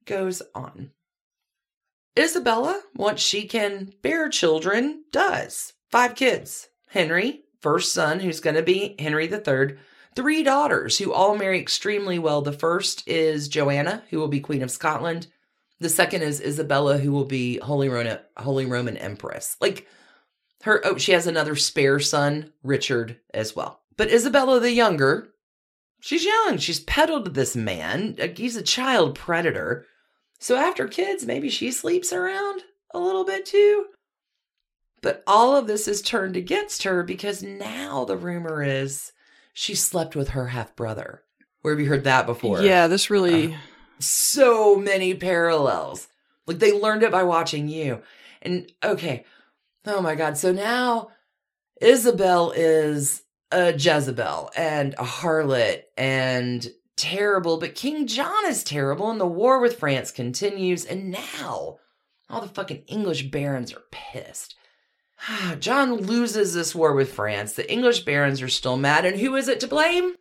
goes 0.06 0.42
on. 0.56 0.92
Isabella, 2.18 2.82
once 2.96 3.22
she 3.22 3.48
can 3.48 3.94
bear 4.02 4.30
children, 4.30 5.04
does. 5.12 5.74
Five 5.90 6.16
kids. 6.16 6.70
Henry, 6.90 7.44
first 7.62 7.94
son, 7.94 8.20
who's 8.20 8.40
going 8.40 8.56
to 8.56 8.64
be 8.64 8.96
Henry 9.00 9.32
III. 9.32 9.78
Three 10.16 10.44
daughters 10.44 10.98
who 10.98 11.14
all 11.14 11.36
marry 11.36 11.60
extremely 11.60 12.20
well. 12.20 12.42
The 12.42 12.52
first 12.52 13.08
is 13.08 13.48
Joanna, 13.48 14.04
who 14.10 14.20
will 14.20 14.28
be 14.28 14.40
Queen 14.40 14.62
of 14.62 14.72
Scotland. 14.72 15.28
The 15.80 15.90
second 15.90 16.24
is 16.24 16.42
Isabella, 16.42 16.98
who 16.98 17.12
will 17.12 17.26
be 17.26 17.58
Holy 17.60 17.90
Roman, 17.90 18.20
Holy 18.38 18.66
Roman 18.66 18.98
Empress. 18.98 19.56
Like 19.62 19.88
her, 20.64 20.82
oh, 20.86 20.98
she 20.98 21.14
has 21.14 21.26
another 21.26 21.56
spare 21.56 22.00
son, 22.00 22.52
Richard, 22.64 23.18
as 23.34 23.56
well. 23.56 23.82
But 23.96 24.12
Isabella 24.12 24.60
the 24.60 24.72
younger, 24.72 25.30
she's 26.02 26.26
young. 26.26 26.58
She's 26.58 26.82
peddled 26.82 27.34
this 27.34 27.56
man. 27.56 28.18
He's 28.36 28.58
a 28.58 28.62
child 28.62 29.16
predator. 29.16 29.86
So 30.40 30.56
after 30.56 30.88
kids, 30.88 31.26
maybe 31.26 31.50
she 31.50 31.72
sleeps 31.72 32.12
around 32.12 32.64
a 32.94 33.00
little 33.00 33.26
bit 33.26 33.46
too. 33.46 33.86
But 35.02 35.24
all 35.26 35.56
of 35.56 35.68
this 35.68 35.88
is 35.88 36.02
turned 36.02 36.36
against 36.36 36.84
her 36.84 37.04
because 37.04 37.42
now 37.42 38.06
the 38.06 38.18
rumor 38.18 38.64
is 38.64 39.12
she 39.54 39.76
slept 39.76 40.16
with 40.16 40.30
her 40.30 40.48
half 40.48 40.76
brother. 40.76 41.24
Where 41.62 41.74
have 41.74 41.82
you 41.82 41.88
heard 41.88 42.06
that 42.06 42.26
before? 42.26 42.62
Yeah, 42.62 42.88
this 42.88 43.10
really. 43.10 43.54
Uh, 43.54 43.58
so 44.00 44.76
many 44.76 45.14
parallels. 45.14 46.08
Like 46.48 46.60
they 46.60 46.72
learned 46.72 47.04
it 47.04 47.12
by 47.12 47.24
watching 47.24 47.68
you. 47.68 48.02
And 48.42 48.72
okay, 48.84 49.26
oh 49.86 50.02
my 50.02 50.16
God. 50.16 50.38
So 50.38 50.52
now 50.52 51.10
Isabel 51.82 52.52
is 52.52 53.24
a 53.52 53.74
Jezebel 53.74 54.52
and 54.56 54.94
a 54.94 55.04
harlot 55.04 55.84
and 55.98 56.68
terrible, 56.96 57.58
but 57.58 57.76
King 57.76 58.08
John 58.08 58.46
is 58.46 58.64
terrible 58.64 59.10
and 59.10 59.20
the 59.20 59.28
war 59.28 59.60
with 59.60 59.80
France 59.80 60.12
continues. 60.12 60.86
And 60.86 61.12
now 61.12 61.80
all 62.30 62.42
the 62.42 62.48
fucking 62.48 62.84
English 62.88 63.24
barons 63.24 63.74
are 63.74 63.84
pissed. 63.92 64.56
John 65.60 65.94
loses 65.96 66.54
this 66.54 66.74
war 66.76 66.94
with 66.94 67.14
France. 67.14 67.54
The 67.54 67.72
English 67.72 68.02
barons 68.02 68.42
are 68.42 68.50
still 68.50 68.78
mad. 68.78 69.06
And 69.06 69.20
who 69.20 69.36
is 69.36 69.48
it 69.48 69.60
to 69.62 69.68
blame? 69.68 70.16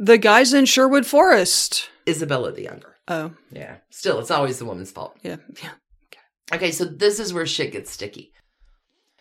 the 0.00 0.16
guys 0.18 0.54
in 0.54 0.64
Sherwood 0.64 1.06
Forest. 1.06 1.90
Isabella 2.08 2.52
the 2.52 2.62
Younger. 2.62 2.94
Oh, 3.08 3.32
Yeah. 3.50 3.78
Still, 3.90 4.20
it's 4.20 4.30
always 4.30 4.58
the 4.58 4.64
woman's 4.64 4.92
fault. 4.92 5.16
yeah. 5.22 5.36
yeah. 5.62 5.70
Okay, 6.52 6.70
so 6.70 6.84
this 6.84 7.18
is 7.18 7.34
where 7.34 7.44
shit 7.46 7.72
gets 7.72 7.90
sticky. 7.90 8.32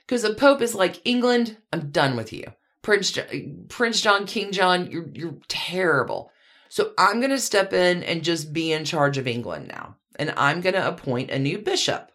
Because 0.06 0.22
the 0.22 0.34
Pope 0.36 0.62
is 0.62 0.76
like, 0.76 1.02
England, 1.04 1.58
I'm 1.74 1.90
done 1.90 2.16
with 2.16 2.32
you. 2.32 2.46
Prince 2.84 3.12
John, 3.12 3.66
Prince 3.68 4.00
John, 4.00 4.26
King 4.26 4.52
John, 4.54 4.90
you're 4.90 5.10
you're 5.14 5.36
terrible. 5.50 6.32
So 6.70 6.94
I'm 6.98 7.20
gonna 7.20 7.38
step 7.40 7.74
in 7.74 8.02
and 8.04 8.24
just 8.24 8.54
be 8.54 8.72
in 8.72 8.86
charge 8.86 9.18
of 9.18 9.28
England 9.28 9.68
now, 9.68 9.98
and 10.18 10.34
I'm 10.38 10.62
gonna 10.62 10.88
appoint 10.88 11.32
a 11.32 11.38
new 11.40 11.58
bishop. 11.58 12.12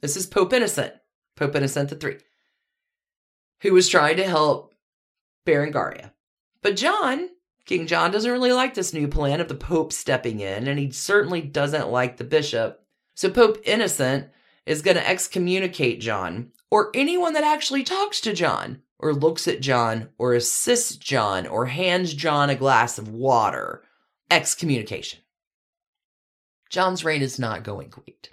This 0.00 0.16
is 0.16 0.26
Pope 0.26 0.54
Innocent, 0.54 0.94
Pope 1.36 1.54
Innocent 1.54 1.90
the 1.90 1.96
Three, 1.96 2.16
who 3.62 3.72
was 3.72 3.88
trying 3.88 4.16
to 4.16 4.24
help 4.24 4.74
Berengaria. 5.46 6.12
But 6.62 6.76
John, 6.76 7.28
King 7.64 7.86
John, 7.86 8.10
doesn't 8.10 8.30
really 8.30 8.52
like 8.52 8.74
this 8.74 8.92
new 8.92 9.08
plan 9.08 9.40
of 9.40 9.48
the 9.48 9.54
Pope 9.54 9.92
stepping 9.92 10.40
in, 10.40 10.66
and 10.66 10.78
he 10.78 10.90
certainly 10.90 11.40
doesn't 11.40 11.90
like 11.90 12.16
the 12.16 12.24
bishop. 12.24 12.84
So 13.14 13.30
Pope 13.30 13.58
Innocent 13.64 14.28
is 14.66 14.82
going 14.82 14.96
to 14.96 15.08
excommunicate 15.08 16.00
John 16.00 16.50
or 16.70 16.90
anyone 16.94 17.32
that 17.34 17.44
actually 17.44 17.84
talks 17.84 18.20
to 18.22 18.32
John 18.32 18.82
or 18.98 19.14
looks 19.14 19.46
at 19.46 19.60
John 19.60 20.08
or 20.18 20.34
assists 20.34 20.96
John 20.96 21.46
or 21.46 21.66
hands 21.66 22.14
John 22.14 22.50
a 22.50 22.54
glass 22.54 22.98
of 22.98 23.08
water. 23.08 23.82
Excommunication. 24.30 25.20
John's 26.68 27.04
reign 27.04 27.22
is 27.22 27.38
not 27.38 27.62
going 27.62 27.88
great. 27.90 28.30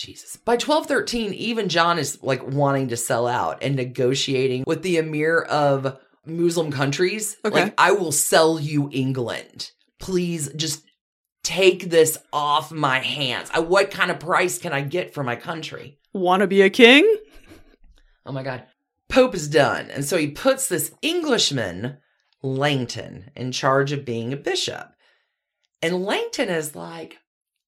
Jesus. 0.00 0.36
By 0.36 0.52
1213, 0.52 1.34
even 1.34 1.68
John 1.68 1.98
is 1.98 2.22
like 2.22 2.42
wanting 2.42 2.88
to 2.88 2.96
sell 2.96 3.26
out 3.26 3.62
and 3.62 3.76
negotiating 3.76 4.64
with 4.66 4.82
the 4.82 4.96
emir 4.96 5.40
of 5.42 5.98
Muslim 6.24 6.72
countries. 6.72 7.36
Okay. 7.44 7.64
Like, 7.64 7.74
I 7.76 7.92
will 7.92 8.10
sell 8.10 8.58
you 8.58 8.88
England. 8.92 9.72
Please 9.98 10.50
just 10.56 10.82
take 11.42 11.90
this 11.90 12.16
off 12.32 12.72
my 12.72 13.00
hands. 13.00 13.50
I, 13.52 13.60
what 13.60 13.90
kind 13.90 14.10
of 14.10 14.18
price 14.18 14.58
can 14.58 14.72
I 14.72 14.80
get 14.80 15.12
for 15.12 15.22
my 15.22 15.36
country? 15.36 15.98
Want 16.14 16.40
to 16.40 16.46
be 16.46 16.62
a 16.62 16.70
king? 16.70 17.04
Oh 18.24 18.32
my 18.32 18.42
God. 18.42 18.64
Pope 19.10 19.34
is 19.34 19.48
done. 19.48 19.90
And 19.90 20.04
so 20.04 20.16
he 20.16 20.28
puts 20.28 20.66
this 20.66 20.92
Englishman, 21.02 21.98
Langton, 22.42 23.30
in 23.36 23.52
charge 23.52 23.92
of 23.92 24.06
being 24.06 24.32
a 24.32 24.36
bishop. 24.36 24.94
And 25.82 26.04
Langton 26.04 26.48
is 26.48 26.74
like, 26.74 27.18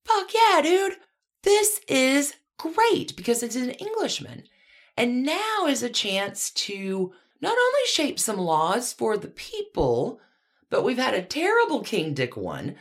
fuck 0.07 0.29
yeah, 0.33 0.63
dude. 0.63 0.97
This 1.43 1.81
is 1.89 2.35
great 2.59 3.17
because 3.17 3.43
it's 3.43 3.57
an 3.57 3.71
Englishman. 3.71 4.45
And 4.97 5.25
now 5.25 5.67
is 5.67 5.83
a 5.83 5.91
chance 5.91 6.51
to 6.51 7.13
not 7.41 7.53
only 7.53 7.87
shape 7.87 8.19
some 8.19 8.39
laws 8.39 8.93
for 8.93 9.17
the 9.17 9.29
people, 9.29 10.21
but 10.71 10.85
we've 10.85 10.99
had 10.99 11.15
a 11.15 11.23
terrible 11.23 11.81
King 11.81 12.15
Dick 12.15 12.37
one. 12.37 12.77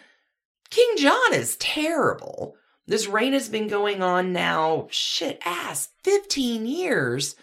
King 0.69 0.95
John 0.97 1.33
is 1.33 1.55
terrible. 1.57 2.55
This 2.87 3.07
reign 3.07 3.33
has 3.33 3.49
been 3.49 3.67
going 3.67 4.01
on 4.01 4.33
now, 4.33 4.87
shit 4.91 5.41
ass, 5.45 5.89
15 6.03 6.65
years. 6.65 7.35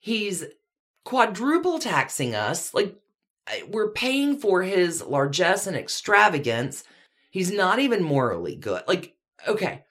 He's 0.00 0.44
quadruple 1.04 1.78
taxing 1.78 2.34
us. 2.34 2.74
Like, 2.74 2.96
we're 3.68 3.90
paying 3.90 4.38
for 4.38 4.62
his 4.62 5.02
largesse 5.02 5.66
and 5.66 5.76
extravagance. 5.76 6.84
He's 7.30 7.50
not 7.50 7.78
even 7.78 8.02
morally 8.02 8.56
good. 8.56 8.82
Like, 8.86 9.14
okay, 9.46 9.84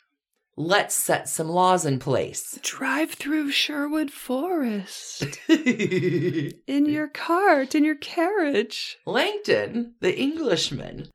let's 0.59 0.93
set 0.93 1.29
some 1.29 1.47
laws 1.47 1.85
in 1.85 1.97
place. 1.99 2.59
Drive 2.61 3.11
through 3.11 3.49
Sherwood 3.49 4.11
Forest 4.11 5.39
in 5.47 6.85
your 6.85 7.07
cart, 7.07 7.75
in 7.75 7.85
your 7.85 7.95
carriage. 7.95 8.97
Langton, 9.05 9.93
the 10.01 10.19
Englishman, 10.19 11.07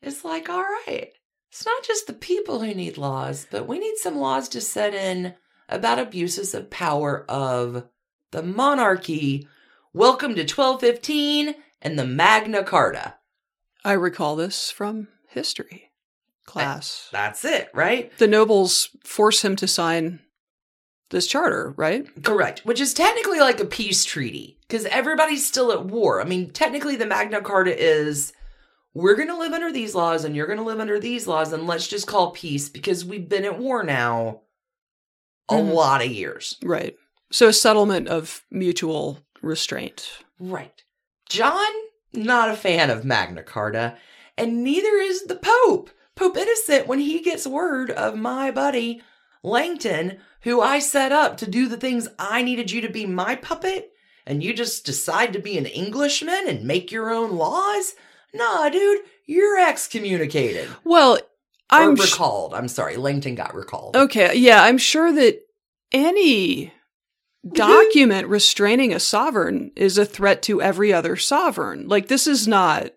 is 0.00 0.24
like, 0.24 0.48
all 0.48 0.62
right, 0.62 1.08
it's 1.50 1.66
not 1.66 1.82
just 1.82 2.06
the 2.06 2.12
people 2.12 2.60
who 2.60 2.72
need 2.72 2.96
laws, 2.96 3.48
but 3.50 3.66
we 3.66 3.80
need 3.80 3.96
some 3.96 4.16
laws 4.16 4.48
to 4.50 4.60
set 4.60 4.94
in 4.94 5.34
about 5.68 5.98
abuses 5.98 6.54
of 6.54 6.70
power 6.70 7.24
of 7.28 7.88
the 8.30 8.44
monarchy. 8.44 9.48
Welcome 9.92 10.36
to 10.36 10.42
1215 10.42 11.56
and 11.82 11.98
the 11.98 12.06
Magna 12.06 12.62
Carta. 12.62 13.16
I 13.84 13.94
recall 13.94 14.36
this 14.36 14.70
from 14.70 15.08
history 15.26 15.90
class. 16.44 17.08
That's 17.12 17.44
it, 17.44 17.68
right? 17.74 18.16
The 18.18 18.26
nobles 18.26 18.88
force 19.04 19.42
him 19.44 19.56
to 19.56 19.66
sign 19.66 20.20
this 21.10 21.26
charter, 21.26 21.74
right? 21.76 22.06
Correct. 22.22 22.60
Which 22.64 22.80
is 22.80 22.94
technically 22.94 23.40
like 23.40 23.60
a 23.60 23.64
peace 23.66 24.04
treaty 24.04 24.58
because 24.62 24.84
everybody's 24.86 25.46
still 25.46 25.70
at 25.72 25.84
war. 25.86 26.20
I 26.20 26.24
mean, 26.24 26.50
technically, 26.50 26.96
the 26.96 27.06
Magna 27.06 27.40
Carta 27.40 27.76
is 27.76 28.32
we're 28.94 29.16
going 29.16 29.28
to 29.28 29.36
live 29.38 29.52
under 29.52 29.70
these 29.72 29.94
laws 29.94 30.24
and 30.24 30.34
you're 30.36 30.46
going 30.46 30.58
to 30.58 30.64
live 30.64 30.80
under 30.80 30.98
these 31.00 31.26
laws, 31.26 31.52
and 31.52 31.66
let's 31.66 31.86
just 31.88 32.06
call 32.06 32.30
peace 32.30 32.68
because 32.68 33.04
we've 33.04 33.28
been 33.28 33.44
at 33.44 33.58
war 33.58 33.82
now 33.82 34.40
a 35.48 35.54
Mhm. 35.54 35.72
lot 35.74 36.00
of 36.04 36.10
years. 36.10 36.56
Right. 36.62 36.96
So 37.30 37.48
a 37.48 37.52
settlement 37.52 38.08
of 38.08 38.42
mutual 38.50 39.18
restraint. 39.42 40.08
Right. 40.38 40.82
John, 41.28 41.72
not 42.12 42.50
a 42.50 42.56
fan 42.56 42.90
of 42.90 43.04
Magna 43.04 43.42
Carta, 43.42 43.96
and 44.38 44.62
neither 44.64 44.96
is 44.96 45.24
the 45.24 45.36
Pope. 45.36 45.90
Pope 46.16 46.36
Innocent, 46.36 46.86
when 46.86 47.00
he 47.00 47.20
gets 47.20 47.46
word 47.46 47.90
of 47.90 48.16
my 48.16 48.50
buddy 48.50 49.02
Langton, 49.42 50.18
who 50.42 50.60
I 50.60 50.78
set 50.78 51.12
up 51.12 51.36
to 51.38 51.50
do 51.50 51.68
the 51.68 51.76
things 51.76 52.08
I 52.18 52.42
needed 52.42 52.70
you 52.70 52.80
to 52.80 52.88
be 52.88 53.06
my 53.06 53.36
puppet, 53.36 53.92
and 54.26 54.42
you 54.42 54.54
just 54.54 54.86
decide 54.86 55.32
to 55.32 55.38
be 55.38 55.58
an 55.58 55.66
Englishman 55.66 56.48
and 56.48 56.64
make 56.64 56.90
your 56.90 57.10
own 57.10 57.36
laws? 57.36 57.94
Nah, 58.32 58.68
dude, 58.68 59.00
you're 59.26 59.60
excommunicated. 59.60 60.68
Well, 60.82 61.18
I'm 61.70 61.92
or 61.92 61.96
sh- 61.96 62.12
recalled. 62.12 62.54
I'm 62.54 62.68
sorry, 62.68 62.96
Langton 62.96 63.34
got 63.34 63.54
recalled. 63.54 63.96
okay. 63.96 64.34
Yeah, 64.34 64.62
I'm 64.62 64.78
sure 64.78 65.12
that 65.12 65.40
any 65.92 66.66
mm-hmm. 66.66 67.50
document 67.50 68.28
restraining 68.28 68.92
a 68.92 69.00
sovereign 69.00 69.72
is 69.76 69.98
a 69.98 70.06
threat 70.06 70.42
to 70.42 70.62
every 70.62 70.92
other 70.92 71.16
sovereign. 71.16 71.88
Like 71.88 72.08
this 72.08 72.26
is 72.26 72.48
not 72.48 72.92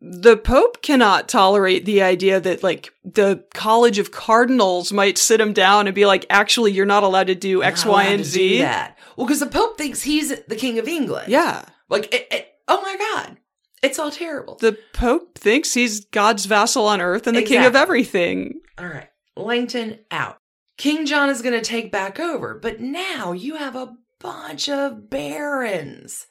the 0.00 0.36
Pope 0.36 0.80
cannot 0.82 1.28
tolerate 1.28 1.84
the 1.84 2.02
idea 2.02 2.40
that 2.40 2.62
like 2.62 2.92
the 3.04 3.44
College 3.54 3.98
of 3.98 4.12
Cardinals 4.12 4.92
might 4.92 5.18
sit 5.18 5.40
him 5.40 5.52
down 5.52 5.86
and 5.86 5.94
be 5.94 6.06
like, 6.06 6.24
actually, 6.30 6.72
you're 6.72 6.86
not 6.86 7.02
allowed 7.02 7.26
to 7.26 7.34
do 7.34 7.62
X, 7.62 7.84
Y, 7.84 8.04
and 8.04 8.24
Z. 8.24 8.58
That. 8.58 8.96
Well, 9.16 9.26
because 9.26 9.40
the 9.40 9.46
Pope 9.46 9.76
thinks 9.76 10.02
he's 10.02 10.28
the 10.44 10.56
King 10.56 10.78
of 10.78 10.86
England. 10.86 11.30
Yeah. 11.30 11.64
Like, 11.88 12.12
it, 12.14 12.28
it, 12.30 12.48
oh 12.68 12.80
my 12.80 12.96
God. 12.96 13.38
It's 13.82 13.98
all 13.98 14.10
terrible. 14.10 14.56
The 14.56 14.78
Pope 14.92 15.38
thinks 15.38 15.74
he's 15.74 16.04
God's 16.06 16.46
vassal 16.46 16.86
on 16.86 17.00
earth 17.00 17.26
and 17.26 17.36
the 17.36 17.42
king 17.42 17.64
of 17.64 17.76
everything. 17.76 18.60
All 18.76 18.86
right. 18.86 19.08
Langton 19.36 20.00
out. 20.10 20.38
King 20.76 21.06
John 21.06 21.30
is 21.30 21.42
going 21.42 21.54
to 21.54 21.64
take 21.64 21.92
back 21.92 22.18
over, 22.18 22.58
but 22.58 22.80
now 22.80 23.32
you 23.32 23.56
have 23.56 23.76
a 23.76 23.94
bunch 24.20 24.68
of 24.68 25.10
barons. 25.10 26.26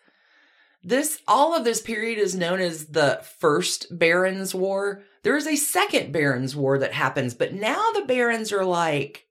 This 0.88 1.22
all 1.28 1.54
of 1.54 1.66
this 1.66 1.82
period 1.82 2.18
is 2.18 2.34
known 2.34 2.62
as 2.62 2.86
the 2.86 3.20
First 3.40 3.88
Barons 3.92 4.56
War. 4.56 5.04
There 5.22 5.36
is 5.36 5.46
a 5.46 5.58
second 5.58 6.14
Barons 6.14 6.56
War 6.56 6.80
that 6.80 6.94
happens, 6.94 7.34
but 7.34 7.54
now 7.54 7.92
the 7.92 8.06
barons 8.06 8.54
are 8.54 8.64
like 8.64 9.28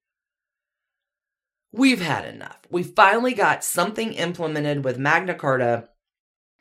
we've 1.73 2.03
had 2.03 2.27
enough. 2.27 2.59
We 2.69 2.83
finally 2.83 3.33
got 3.33 3.65
something 3.65 4.13
implemented 4.13 4.85
with 4.85 4.99
Magna 4.99 5.35
Carta 5.35 5.89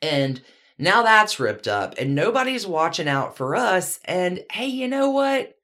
and 0.01 0.41
now 0.77 1.03
that's 1.03 1.41
ripped 1.41 1.67
up 1.67 1.95
and 1.97 2.15
nobody's 2.15 2.65
watching 2.65 3.09
out 3.09 3.35
for 3.35 3.53
us 3.53 3.99
and 4.05 4.45
hey, 4.49 4.67
you 4.67 4.87
know 4.87 5.09
what? 5.09 5.57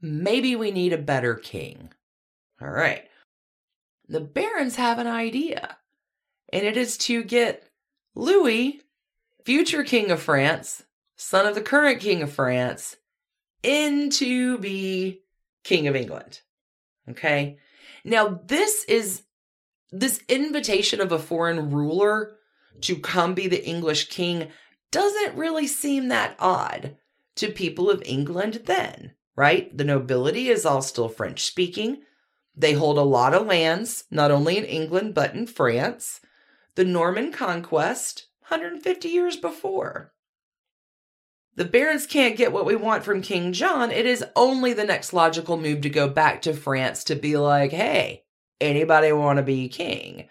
Maybe 0.00 0.56
we 0.56 0.70
need 0.70 0.94
a 0.94 0.98
better 0.98 1.34
king. 1.34 1.92
All 2.58 2.70
right. 2.70 3.04
The 4.08 4.20
barons 4.20 4.76
have 4.76 4.98
an 4.98 5.06
idea, 5.06 5.76
and 6.50 6.64
it 6.64 6.78
is 6.78 6.96
to 6.98 7.22
get 7.22 7.67
Louis, 8.18 8.80
future 9.44 9.84
king 9.84 10.10
of 10.10 10.20
France, 10.20 10.82
son 11.14 11.46
of 11.46 11.54
the 11.54 11.60
current 11.60 12.00
king 12.00 12.20
of 12.20 12.32
France, 12.32 12.96
in 13.62 14.10
to 14.10 14.58
be 14.58 15.20
king 15.62 15.86
of 15.86 15.94
England. 15.94 16.40
Okay. 17.08 17.58
Now, 18.04 18.40
this 18.44 18.84
is 18.88 19.22
this 19.92 20.20
invitation 20.28 21.00
of 21.00 21.12
a 21.12 21.18
foreign 21.18 21.70
ruler 21.70 22.34
to 22.80 22.96
come 22.96 23.34
be 23.34 23.46
the 23.46 23.64
English 23.64 24.08
king 24.08 24.48
doesn't 24.90 25.36
really 25.36 25.68
seem 25.68 26.08
that 26.08 26.34
odd 26.40 26.96
to 27.36 27.52
people 27.52 27.88
of 27.88 28.02
England 28.04 28.62
then, 28.64 29.12
right? 29.36 29.74
The 29.76 29.84
nobility 29.84 30.48
is 30.48 30.66
all 30.66 30.82
still 30.82 31.08
French 31.08 31.44
speaking. 31.44 32.02
They 32.56 32.72
hold 32.72 32.98
a 32.98 33.02
lot 33.02 33.32
of 33.32 33.46
lands, 33.46 34.04
not 34.10 34.32
only 34.32 34.58
in 34.58 34.64
England, 34.64 35.14
but 35.14 35.36
in 35.36 35.46
France. 35.46 36.20
The 36.78 36.84
Norman 36.84 37.32
conquest, 37.32 38.28
150 38.46 39.08
years 39.08 39.36
before. 39.36 40.12
The 41.56 41.64
barons 41.64 42.06
can't 42.06 42.36
get 42.36 42.52
what 42.52 42.66
we 42.66 42.76
want 42.76 43.02
from 43.02 43.20
King 43.20 43.52
John. 43.52 43.90
It 43.90 44.06
is 44.06 44.24
only 44.36 44.72
the 44.72 44.84
next 44.84 45.12
logical 45.12 45.56
move 45.56 45.80
to 45.80 45.90
go 45.90 46.08
back 46.08 46.40
to 46.42 46.54
France 46.54 47.02
to 47.02 47.16
be 47.16 47.36
like, 47.36 47.72
hey, 47.72 48.22
anybody 48.60 49.10
want 49.10 49.38
to 49.38 49.42
be 49.42 49.68
king? 49.68 50.28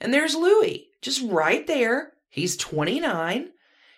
And 0.00 0.14
there's 0.14 0.34
Louis, 0.34 0.88
just 1.02 1.20
right 1.22 1.66
there. 1.66 2.14
He's 2.30 2.56
29. 2.56 3.50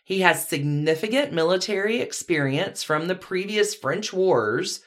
He 0.05 0.22
has 0.22 0.48
significant 0.48 1.32
military 1.32 2.01
experience 2.01 2.82
from 2.82 3.06
the 3.06 3.14
previous 3.14 3.76
French 3.76 4.12
wars. 4.12 4.81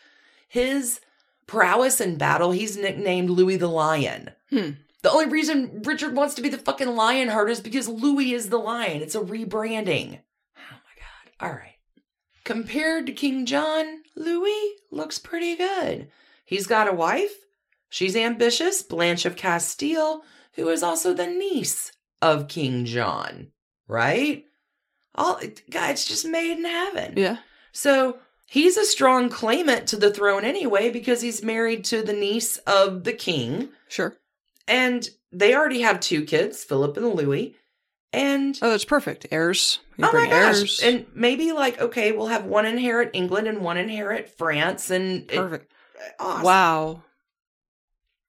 His 0.50 1.00
prowess 1.46 2.02
in 2.02 2.18
battle, 2.18 2.52
he's 2.52 2.76
nicknamed 2.76 3.30
Louis 3.30 3.56
the 3.56 3.70
Lion. 3.70 4.32
Hmm. 4.50 4.72
The 5.04 5.12
only 5.12 5.28
reason 5.28 5.82
Richard 5.84 6.16
wants 6.16 6.36
to 6.36 6.42
be 6.42 6.50
the 6.50 6.58
fucking 6.58 6.96
Lionheart 6.96 7.50
is 7.50 7.62
because 7.62 7.88
Louis 7.88 8.34
is 8.34 8.50
the 8.50 8.58
lion. 8.58 9.02
It's 9.02 9.16
a 9.16 9.20
rebranding. 9.20 10.20
Oh 10.58 10.78
my 10.84 10.96
god. 10.98 11.32
All 11.40 11.56
right. 11.56 11.76
Compared 12.44 13.06
to 13.06 13.12
King 13.12 13.46
John, 13.46 14.04
Louis 14.16 14.76
looks 14.92 15.20
pretty 15.20 15.56
good. 15.56 16.10
He's 16.46 16.66
got 16.66 16.88
a 16.88 16.94
wife. 16.94 17.34
She's 17.90 18.16
ambitious, 18.16 18.82
Blanche 18.82 19.26
of 19.26 19.36
Castile, 19.36 20.24
who 20.54 20.70
is 20.70 20.82
also 20.82 21.14
the 21.14 21.28
niece 21.28 21.92
of 22.22 22.48
King 22.48 22.86
John, 22.86 23.48
right? 23.88 24.46
All 25.16 25.40
God, 25.70 25.92
it's 25.92 26.08
just 26.08 26.26
made 26.26 26.58
in 26.58 26.66
heaven. 26.66 27.14
Yeah. 27.18 27.38
So 27.72 28.20
he's 28.48 28.78
a 28.78 28.86
strong 28.86 29.30
claimant 29.30 29.88
to 29.88 29.98
the 29.98 30.14
throne 30.14 30.44
anyway 30.44 30.90
because 30.90 31.22
he's 31.22 31.44
married 31.44 31.84
to 31.86 32.02
the 32.02 32.14
niece 32.14 32.58
of 32.58 33.04
the 33.04 33.14
king. 33.14 33.70
Sure. 33.88 34.18
And 34.68 35.08
they 35.32 35.56
already 35.56 35.82
have 35.82 36.00
two 36.00 36.24
kids, 36.26 36.64
Philip 36.64 36.98
and 36.98 37.14
Louis. 37.14 37.56
And 38.14 38.58
Oh, 38.62 38.70
that's 38.70 38.86
perfect. 38.86 39.28
Heirs. 39.32 39.80
You 39.98 40.06
oh 40.08 40.12
my 40.14 40.26
gosh. 40.28 40.34
heirs. 40.34 40.80
And 40.84 41.06
maybe 41.14 41.52
like, 41.52 41.80
okay, 41.82 42.12
we'll 42.12 42.28
have 42.28 42.46
one 42.46 42.66
inherit 42.66 43.12
England 43.14 43.48
and 43.48 43.62
one 43.62 43.78
inherit 43.78 44.30
France. 44.38 44.90
And 44.90 45.30
it- 45.32 45.36
perfect. 45.38 45.72
awesome. 46.20 46.44
Wow. 46.44 47.04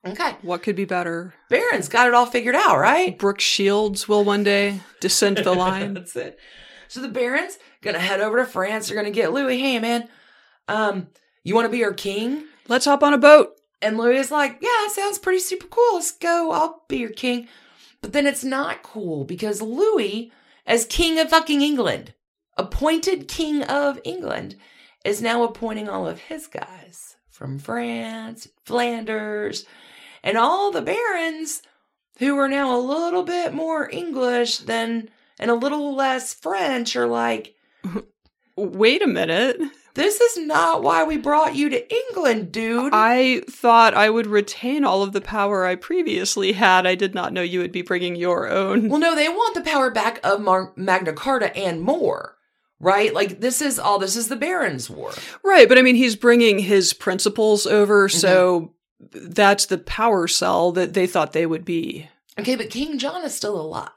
Okay. 0.06 0.36
What 0.43 0.62
could 0.62 0.77
be 0.77 0.85
better? 0.85 1.35
Barron's 1.51 1.89
got 1.89 2.06
it 2.09 2.15
all 2.15 2.27
figured 2.27 2.55
out, 2.55 2.78
right? 2.78 3.19
Brooke 3.19 3.40
Shields 3.40 4.09
will 4.09 4.24
one 4.24 4.44
day 4.44 4.81
descend 5.01 5.39
the 5.39 5.52
line. 5.55 5.94
That's 5.94 6.15
it. 6.16 6.39
So 6.86 7.01
the 7.02 7.09
Barons 7.09 7.59
gonna 7.82 7.98
head 7.98 8.20
over 8.20 8.39
to 8.39 8.47
France. 8.47 8.89
They're 8.89 8.97
gonna 8.97 9.10
get 9.10 9.32
Louis. 9.32 9.59
Hey 9.59 9.78
man, 9.81 10.09
um, 10.69 11.09
you 11.43 11.55
want 11.55 11.66
to 11.66 11.70
be 11.70 11.85
our 11.85 11.93
king? 11.93 12.44
Let's 12.69 12.85
hop 12.86 13.02
on 13.02 13.12
a 13.12 13.19
boat. 13.19 13.57
And 13.80 13.96
Louis 13.96 14.18
is 14.18 14.30
like, 14.30 14.59
yeah, 14.60 14.88
sounds 14.88 15.18
pretty 15.18 15.38
super 15.38 15.66
cool. 15.66 15.94
Let's 15.94 16.12
go. 16.12 16.50
I'll 16.50 16.84
be 16.88 16.98
your 16.98 17.10
king. 17.10 17.48
But 18.00 18.12
then 18.12 18.26
it's 18.26 18.44
not 18.44 18.82
cool 18.82 19.24
because 19.24 19.62
Louis, 19.62 20.32
as 20.66 20.84
king 20.84 21.18
of 21.18 21.30
fucking 21.30 21.62
England, 21.62 22.14
appointed 22.56 23.28
king 23.28 23.62
of 23.62 24.00
England, 24.05 24.56
is 25.05 25.22
now 25.22 25.44
appointing 25.44 25.88
all 25.88 26.06
of 26.06 26.20
his 26.20 26.46
guys 26.46 27.16
from 27.30 27.59
France, 27.59 28.48
Flanders, 28.64 29.64
and 30.22 30.36
all 30.36 30.70
the 30.70 30.82
barons 30.82 31.62
who 32.18 32.36
are 32.36 32.48
now 32.48 32.76
a 32.76 32.80
little 32.80 33.22
bit 33.22 33.55
more 33.55 33.88
English 33.90 34.59
than 34.59 35.09
and 35.38 35.50
a 35.50 35.55
little 35.55 35.94
less 35.94 36.34
French 36.34 36.96
are 36.96 37.06
like, 37.06 37.55
Wait 38.56 39.02
a 39.02 39.06
minute. 39.06 39.60
This 39.94 40.20
is 40.20 40.39
not 40.47 40.82
why 40.82 41.05
we 41.05 41.16
brought 41.16 41.55
you 41.55 41.69
to 41.70 41.94
England, 41.94 42.52
dude. 42.52 42.93
I 42.93 43.43
thought 43.51 43.94
I 43.94 44.10
would 44.10 44.27
retain 44.27 44.85
all 44.85 45.02
of 45.02 45.12
the 45.12 45.20
power 45.20 45.66
I 45.66 45.74
previously 45.74 46.52
had. 46.52 46.86
I 46.86 46.94
did 46.94 47.15
not 47.15 47.32
know 47.32 47.43
you 47.43 47.60
would 47.60 47.73
be 47.73 47.82
bringing 47.82 48.16
your 48.16 48.48
own. 48.48 48.89
Well, 48.89 49.01
no, 49.01 49.15
they 49.15 49.28
want 49.28 49.55
the 49.55 49.60
power 49.62 49.90
back 49.90 50.20
of 50.23 50.40
Mar- 50.40 50.73
Magna 50.77 51.12
Carta 51.12 51.56
and 51.56 51.81
more, 51.81 52.36
right? 52.78 53.12
Like 53.12 53.40
this 53.40 53.60
is 53.60 53.78
all 53.78 53.98
this 53.98 54.16
is 54.16 54.28
the 54.28 54.36
Barons' 54.36 54.89
War. 54.89 55.12
Right, 55.43 55.69
but 55.69 55.78
I 55.78 55.82
mean, 55.82 55.97
he's 55.97 56.16
bringing 56.16 56.59
his 56.59 56.93
principles 56.93 57.66
over, 57.66 58.09
mm-hmm. 58.09 58.19
so 58.19 58.74
that's 59.12 59.66
the 59.66 59.78
power 59.78 60.28
cell 60.28 60.73
that 60.73 60.94
they 60.94 61.06
thought 61.06 61.32
they 61.32 61.47
would 61.47 61.65
be. 61.65 62.09
Okay, 62.39 62.56
but 62.56 62.70
King 62.70 62.98
John 62.98 63.24
is 63.24 63.35
still 63.35 63.60
alive. 63.60 63.90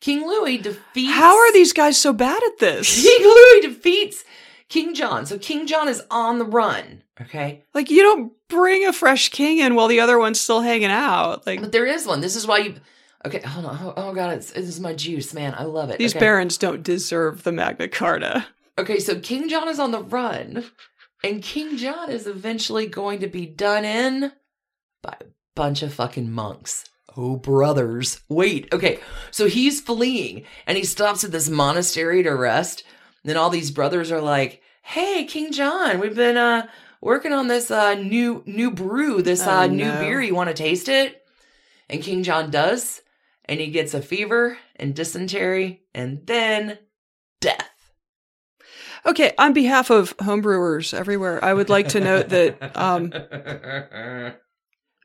King 0.00 0.20
Louis 0.20 0.58
defeats. 0.58 1.12
How 1.14 1.34
are 1.38 1.52
these 1.52 1.72
guys 1.72 1.96
so 1.96 2.12
bad 2.12 2.42
at 2.42 2.58
this? 2.58 3.02
King 3.02 3.22
Louis 3.22 3.60
defeats 3.62 4.22
King 4.74 4.92
John. 4.92 5.24
So 5.24 5.38
King 5.38 5.68
John 5.68 5.86
is 5.86 6.02
on 6.10 6.40
the 6.40 6.44
run. 6.44 7.04
Okay, 7.20 7.62
like, 7.74 7.92
you 7.92 8.02
don't 8.02 8.32
bring 8.48 8.84
a 8.84 8.92
fresh 8.92 9.28
king 9.28 9.58
in 9.58 9.76
while 9.76 9.86
the 9.86 10.00
other 10.00 10.18
one's 10.18 10.40
still 10.40 10.62
hanging 10.62 10.90
out. 10.90 11.46
Like, 11.46 11.60
but 11.60 11.70
there 11.70 11.86
is 11.86 12.08
one. 12.08 12.20
This 12.20 12.34
is 12.34 12.44
why 12.44 12.58
you. 12.58 12.74
Okay, 13.24 13.38
hold 13.38 13.66
on. 13.66 13.78
Oh, 13.80 13.94
oh 13.96 14.12
god, 14.12 14.32
it's, 14.32 14.50
this 14.50 14.66
is 14.66 14.80
my 14.80 14.92
juice, 14.92 15.32
man. 15.32 15.54
I 15.56 15.62
love 15.62 15.90
it. 15.90 15.98
these 15.98 16.10
okay. 16.12 16.18
barons 16.18 16.58
don't 16.58 16.82
deserve 16.82 17.44
the 17.44 17.52
Magna 17.52 17.86
Carta. 17.86 18.48
Okay, 18.76 18.98
so 18.98 19.20
King 19.20 19.48
John 19.48 19.68
is 19.68 19.78
on 19.78 19.92
the 19.92 20.02
run, 20.02 20.64
and 21.22 21.40
King 21.40 21.76
John 21.76 22.10
is 22.10 22.26
eventually 22.26 22.88
going 22.88 23.20
to 23.20 23.28
be 23.28 23.46
done 23.46 23.84
in 23.84 24.32
by 25.04 25.16
a 25.20 25.26
bunch 25.54 25.84
of 25.84 25.94
fucking 25.94 26.32
monks. 26.32 26.84
Oh, 27.16 27.36
brothers. 27.36 28.22
Wait, 28.28 28.66
okay. 28.72 28.98
So 29.30 29.46
he's 29.46 29.80
fleeing 29.80 30.46
and 30.66 30.76
he 30.76 30.82
stops 30.82 31.22
at 31.22 31.30
this 31.30 31.48
monastery 31.48 32.24
to 32.24 32.30
rest. 32.30 32.82
Then 33.22 33.36
all 33.36 33.50
these 33.50 33.70
brothers 33.70 34.10
are 34.10 34.20
like, 34.20 34.62
Hey, 34.86 35.24
King 35.24 35.50
John, 35.52 35.98
we've 35.98 36.14
been 36.14 36.36
uh 36.36 36.66
working 37.00 37.32
on 37.32 37.48
this 37.48 37.70
uh 37.70 37.94
new 37.94 38.42
new 38.46 38.70
brew, 38.70 39.22
this 39.22 39.46
uh 39.46 39.62
Oh, 39.64 39.66
new 39.72 39.84
no. 39.84 40.00
beer. 40.00 40.20
You 40.20 40.34
want 40.34 40.48
to 40.48 40.54
taste 40.54 40.88
it? 40.88 41.22
And 41.88 42.02
King 42.02 42.22
John 42.22 42.50
does, 42.50 43.02
and 43.46 43.60
he 43.60 43.68
gets 43.68 43.94
a 43.94 44.02
fever 44.02 44.58
and 44.76 44.94
dysentery, 44.94 45.82
and 45.94 46.26
then 46.26 46.78
death. 47.40 47.70
Okay, 49.06 49.32
on 49.38 49.52
behalf 49.52 49.90
of 49.90 50.16
homebrewers 50.18 50.94
everywhere, 50.94 51.42
I 51.44 51.52
would 51.52 51.68
like 51.68 51.88
to 51.88 52.00
note 52.00 52.28
that 52.30 52.76
um, 52.76 53.10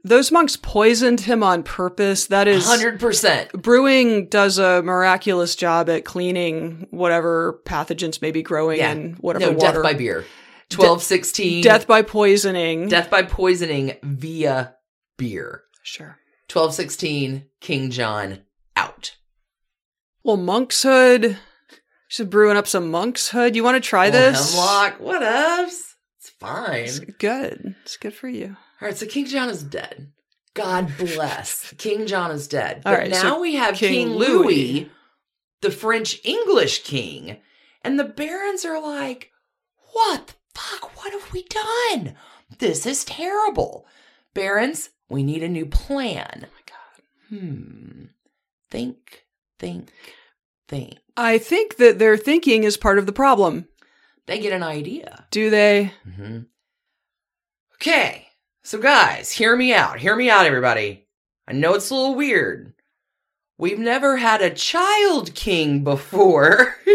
those 0.04 0.32
monks 0.32 0.56
poisoned 0.56 1.22
him 1.22 1.44
on 1.44 1.64
purpose. 1.64 2.28
That 2.28 2.48
is 2.48 2.66
Hundred 2.66 3.00
percent. 3.00 3.52
brewing 3.54 4.28
does 4.28 4.58
a 4.58 4.82
miraculous 4.82 5.56
job 5.56 5.90
at 5.90 6.06
cleaning 6.06 6.88
whatever 6.92 7.60
pathogens 7.66 8.22
may 8.22 8.32
be 8.32 8.42
growing 8.42 8.80
Yeah. 8.80 8.92
in 8.92 9.14
whatever 9.20 9.52
No, 9.52 9.58
water. 9.58 9.74
death 9.74 9.84
by 9.84 9.94
beer. 9.94 10.26
Twelve 10.70 11.02
sixteen. 11.04 11.64
Death 11.64 11.88
by 11.88 12.02
poisoning. 12.02 12.88
Death 12.90 13.10
by 13.10 13.24
poisoning 13.24 13.94
via 14.04 14.76
beer. 15.18 15.64
Sure. 15.84 16.18
Twelve 16.48 16.74
sixteen. 16.74 17.46
King 17.60 17.90
John 17.92 18.40
out. 18.78 19.16
Well, 20.24 20.38
monkshood. 20.38 21.38
Just 22.10 22.30
brewing 22.30 22.58
up 22.58 22.68
some 22.68 22.90
monkshood. 22.92 23.56
You 23.56 23.64
want 23.64 23.76
to 23.82 23.88
try 23.88 24.10
this? 24.10 24.52
Hemlock. 24.54 25.00
What 25.00 25.22
ups? 25.24 25.96
It's 26.20 26.30
fine. 26.40 26.84
It's 26.86 27.00
good. 27.00 27.76
It's 27.84 27.98
good 27.98 28.14
for 28.14 28.28
you. 28.28 28.56
All 28.82 28.88
right, 28.88 28.98
so 28.98 29.06
King 29.06 29.26
John 29.26 29.50
is 29.50 29.64
dead. 29.64 30.12
God 30.54 30.92
bless. 30.98 31.74
King 31.78 32.08
John 32.08 32.32
is 32.32 32.48
dead. 32.48 32.82
All 32.86 32.94
But 32.94 33.00
right, 33.00 33.10
now 33.12 33.22
so 33.22 33.42
we 33.42 33.56
have 33.56 33.76
King 33.76 34.08
King, 34.10 34.10
Louis, 34.18 34.44
Louis. 34.44 34.92
the 35.62 35.72
French 35.72 36.20
English 36.24 36.84
king, 36.84 37.38
and 37.84 38.00
the 38.00 38.04
barons 38.06 38.66
are 38.66 38.82
like, 38.82 39.32
"What 39.94 40.28
the 40.28 40.34
fuck? 40.60 40.96
What 40.98 41.14
have 41.14 41.32
we 41.34 41.44
done? 41.44 42.16
This 42.60 42.86
is 42.86 43.06
terrible." 43.06 43.86
Barons, 44.34 44.90
we 45.10 45.24
need 45.24 45.44
a 45.44 45.50
new 45.50 45.66
plan. 45.66 46.46
Oh 46.46 46.54
my 46.54 46.64
god. 46.68 47.40
Hmm. 47.40 48.04
Think, 48.72 49.26
think, 49.58 49.90
think. 50.68 51.00
I 51.18 51.38
think 51.40 51.78
that 51.78 51.98
their 52.00 52.16
thinking 52.18 52.64
is 52.64 52.78
part 52.78 52.98
of 53.00 53.06
the 53.08 53.12
problem. 53.12 53.68
They 54.28 54.40
get 54.40 54.54
an 54.54 54.62
idea. 54.64 55.26
Do 55.32 55.50
they? 55.50 55.94
Mm-hmm. 56.08 56.42
Okay, 57.76 58.28
so 58.64 58.78
guys, 58.80 59.32
hear 59.32 59.56
me 59.56 59.74
out. 59.74 60.00
Hear 60.00 60.16
me 60.16 60.30
out, 60.30 60.46
everybody. 60.46 61.08
I 61.48 61.54
know 61.54 61.74
it's 61.74 61.90
a 61.90 61.96
little 61.96 62.16
weird. 62.16 62.74
We've 63.58 63.80
never 63.80 64.18
had 64.18 64.42
a 64.42 64.54
child 64.54 65.34
king 65.36 65.84
before. 65.84 66.76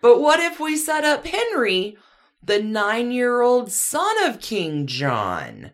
but 0.00 0.20
what 0.20 0.40
if 0.40 0.58
we 0.60 0.76
set 0.76 1.04
up 1.04 1.26
Henry, 1.26 1.96
the 2.42 2.62
nine 2.62 3.10
year 3.10 3.40
old 3.40 3.70
son 3.72 4.14
of 4.24 4.40
King 4.40 4.86
John, 4.86 5.72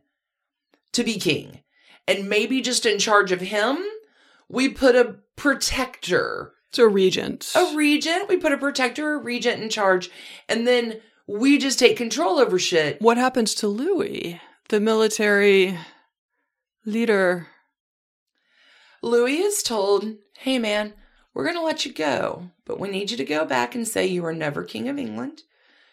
to 0.93 1.05
be 1.05 1.19
king? 1.19 1.61
And 2.09 2.29
maybe 2.29 2.61
just 2.61 2.85
in 2.87 2.99
charge 2.99 3.31
of 3.31 3.41
him, 3.41 3.79
we 4.49 4.69
put 4.69 4.97
a 4.97 5.17
protector 5.37 6.55
It's 6.71 6.79
a 6.79 6.89
regent. 6.89 7.53
a 7.55 7.77
regent. 7.77 8.29
We 8.29 8.39
put 8.39 8.53
a 8.53 8.59
protector, 8.59 9.15
a 9.15 9.19
regent 9.19 9.63
in 9.63 9.69
charge, 9.69 10.11
and 10.49 10.67
then 10.67 11.01
we 11.29 11.59
just 11.59 11.79
take 11.79 11.97
control 11.97 12.41
over 12.41 12.59
shit. 12.59 13.01
what 13.01 13.17
happens 13.17 13.55
to 13.57 13.69
Louis, 13.69 14.41
the 14.73 14.81
military 14.81 15.79
leader? 16.87 17.47
Louis 19.03 19.41
is 19.41 19.63
told, 19.63 20.15
hey 20.39 20.59
man, 20.59 20.95
we're 21.35 21.45
going 21.45 21.57
to 21.57 21.63
let 21.63 21.85
you 21.85 21.93
go, 21.93 22.49
but 22.65 22.81
we 22.81 22.89
need 22.89 23.11
you 23.11 23.19
to 23.19 23.25
go 23.25 23.45
back 23.45 23.75
and 23.75 23.87
say 23.87 24.07
you 24.07 24.23
were 24.23 24.33
never 24.33 24.65
king 24.65 24.89
of 24.89 24.97
England. 24.97 25.43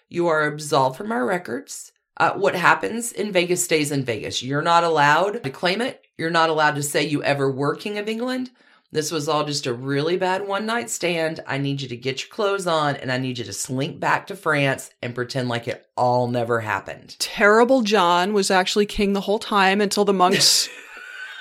You 0.07 0.27
are 0.27 0.47
absolved 0.47 0.95
from 0.95 1.11
our 1.11 1.25
records. 1.25 1.91
Uh, 2.15 2.31
what 2.35 2.55
happens 2.55 3.11
in 3.11 3.33
Vegas 3.33 3.61
stays 3.61 3.91
in 3.91 4.05
Vegas. 4.05 4.41
You're 4.41 4.61
not 4.61 4.85
allowed 4.85 5.43
to 5.43 5.49
claim 5.49 5.81
it. 5.81 6.05
You're 6.17 6.29
not 6.29 6.49
allowed 6.49 6.75
to 6.75 6.83
say 6.83 7.03
you 7.03 7.21
ever 7.21 7.51
were 7.51 7.75
king 7.75 7.97
of 7.97 8.07
England. 8.07 8.49
This 8.91 9.11
was 9.11 9.29
all 9.29 9.45
just 9.45 9.67
a 9.67 9.73
really 9.73 10.17
bad 10.17 10.47
one 10.47 10.65
night 10.65 10.89
stand. 10.89 11.41
I 11.45 11.59
need 11.59 11.81
you 11.81 11.87
to 11.89 11.95
get 11.95 12.21
your 12.21 12.29
clothes 12.29 12.65
on 12.65 12.95
and 12.95 13.11
I 13.11 13.19
need 13.19 13.37
you 13.37 13.45
to 13.45 13.53
slink 13.53 13.99
back 13.99 14.25
to 14.27 14.35
France 14.35 14.89
and 15.03 15.13
pretend 15.13 15.47
like 15.47 15.67
it 15.67 15.85
all 15.95 16.27
never 16.27 16.61
happened. 16.61 17.15
Terrible 17.19 17.83
John 17.83 18.33
was 18.33 18.49
actually 18.49 18.87
king 18.87 19.13
the 19.13 19.21
whole 19.21 19.37
time 19.37 19.79
until 19.79 20.05
the 20.05 20.13
monks 20.13 20.69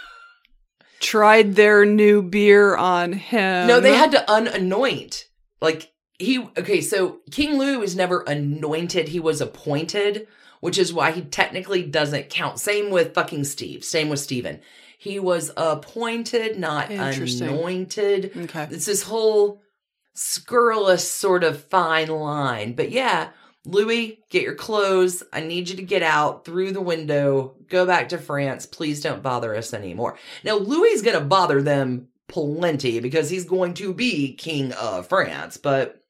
tried 1.01 1.55
their 1.55 1.87
new 1.87 2.21
beer 2.21 2.77
on 2.77 3.15
him. 3.15 3.67
No, 3.67 3.81
they 3.81 3.97
had 3.97 4.11
to 4.11 4.25
unanoint. 4.29 5.25
Like 5.63 5.93
he 6.19 6.41
okay, 6.41 6.83
so 6.83 7.21
King 7.31 7.57
Louis 7.57 7.79
was 7.79 7.97
never 7.97 8.21
anointed, 8.23 9.09
he 9.09 9.21
was 9.21 9.41
appointed, 9.41 10.29
which 10.61 10.77
is 10.77 10.93
why 10.93 11.13
he 11.13 11.23
technically 11.23 11.83
doesn't 11.83 12.29
count. 12.29 12.59
Same 12.59 12.91
with 12.91 13.15
fucking 13.15 13.45
Steve. 13.45 13.85
Same 13.85 14.11
with 14.11 14.21
Stephen. 14.21 14.61
He 15.01 15.21
was 15.21 15.53
appointed, 15.57 16.59
not 16.59 16.91
anointed. 16.91 18.33
Okay. 18.37 18.67
It's 18.71 18.87
this 18.87 19.05
whole 19.05 19.63
scurrilous 20.15 21.09
sort 21.09 21.45
of 21.45 21.63
fine 21.65 22.09
line. 22.09 22.73
But 22.75 22.91
yeah, 22.91 23.31
Louis, 23.65 24.19
get 24.29 24.43
your 24.43 24.57
clothes. 24.57 25.23
I 25.33 25.41
need 25.41 25.69
you 25.69 25.77
to 25.77 25.83
get 25.83 26.03
out 26.03 26.45
through 26.45 26.73
the 26.73 26.81
window. 26.81 27.55
Go 27.69 27.87
back 27.87 28.09
to 28.09 28.19
France. 28.19 28.67
Please 28.67 29.01
don't 29.01 29.23
bother 29.23 29.55
us 29.55 29.73
anymore. 29.73 30.19
Now, 30.43 30.57
Louis 30.57 30.89
is 30.89 31.03
going 31.03 31.19
to 31.19 31.25
bother 31.25 31.63
them 31.63 32.09
plenty 32.27 32.99
because 32.99 33.31
he's 33.31 33.45
going 33.45 33.75
to 33.75 33.95
be 33.95 34.35
king 34.35 34.73
of 34.73 35.09
France. 35.09 35.57
But 35.59 36.03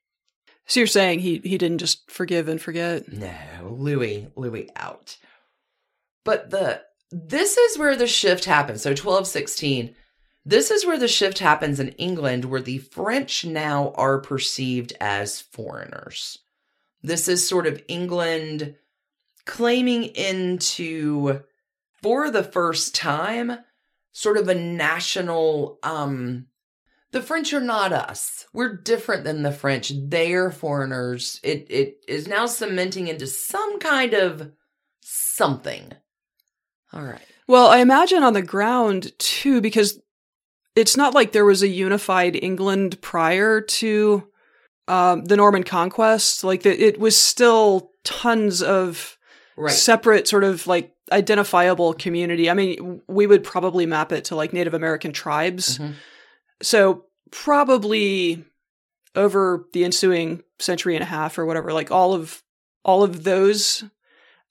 So 0.66 0.80
you're 0.80 0.86
saying 0.86 1.20
he 1.20 1.42
he 1.44 1.58
didn't 1.58 1.78
just 1.78 2.10
forgive 2.10 2.48
and 2.48 2.60
forget? 2.60 3.12
no, 3.12 3.36
Louis, 3.70 4.28
Louis 4.34 4.70
out. 4.76 5.18
But 6.24 6.48
the 6.50 6.82
this 7.10 7.56
is 7.56 7.78
where 7.78 7.96
the 7.96 8.06
shift 8.06 8.44
happens. 8.44 8.82
So 8.82 8.90
1216. 8.90 9.94
This 10.44 10.70
is 10.70 10.86
where 10.86 10.98
the 10.98 11.08
shift 11.08 11.40
happens 11.40 11.78
in 11.78 11.90
England, 11.90 12.46
where 12.46 12.62
the 12.62 12.78
French 12.78 13.44
now 13.44 13.92
are 13.96 14.18
perceived 14.18 14.94
as 15.00 15.40
foreigners. 15.40 16.38
This 17.02 17.28
is 17.28 17.46
sort 17.46 17.66
of 17.66 17.82
England 17.86 18.74
claiming 19.44 20.04
into, 20.04 21.42
for 22.00 22.30
the 22.30 22.42
first 22.42 22.94
time, 22.94 23.58
sort 24.12 24.36
of 24.36 24.48
a 24.48 24.54
national, 24.54 25.78
um, 25.82 26.46
the 27.10 27.22
French 27.22 27.52
are 27.52 27.60
not 27.60 27.92
us. 27.92 28.46
We're 28.52 28.76
different 28.76 29.24
than 29.24 29.42
the 29.42 29.52
French. 29.52 29.92
They're 29.94 30.50
foreigners. 30.50 31.40
It 31.42 31.66
it 31.70 32.04
is 32.06 32.28
now 32.28 32.46
cementing 32.46 33.08
into 33.08 33.26
some 33.26 33.78
kind 33.78 34.12
of 34.12 34.52
something. 35.00 35.92
All 36.92 37.02
right. 37.02 37.20
Well, 37.46 37.66
I 37.68 37.78
imagine 37.78 38.22
on 38.22 38.32
the 38.34 38.42
ground 38.42 39.12
too, 39.18 39.60
because 39.60 40.00
it's 40.76 40.96
not 40.96 41.14
like 41.14 41.32
there 41.32 41.44
was 41.44 41.62
a 41.62 41.68
unified 41.68 42.36
England 42.36 43.00
prior 43.00 43.60
to 43.60 44.28
um, 44.86 45.24
the 45.24 45.36
Norman 45.36 45.64
conquest. 45.64 46.44
Like 46.44 46.62
the, 46.62 46.70
it 46.80 46.98
was 47.00 47.16
still 47.16 47.90
tons 48.04 48.62
of 48.62 49.14
Right. 49.56 49.72
separate, 49.72 50.28
sort 50.28 50.44
of 50.44 50.68
like 50.68 50.92
identifiable 51.10 51.92
community. 51.92 52.48
I 52.48 52.54
mean, 52.54 53.02
we 53.08 53.26
would 53.26 53.42
probably 53.42 53.86
map 53.86 54.12
it 54.12 54.26
to 54.26 54.36
like 54.36 54.52
Native 54.52 54.72
American 54.72 55.12
tribes. 55.12 55.78
Mhm. 55.78 55.94
So 56.62 57.06
probably 57.32 58.44
over 59.16 59.64
the 59.72 59.84
ensuing 59.84 60.44
century 60.60 60.94
and 60.94 61.02
a 61.02 61.06
half 61.06 61.38
or 61.38 61.44
whatever, 61.44 61.72
like 61.72 61.90
all 61.90 62.14
of 62.14 62.40
all 62.84 63.02
of 63.02 63.24
those 63.24 63.82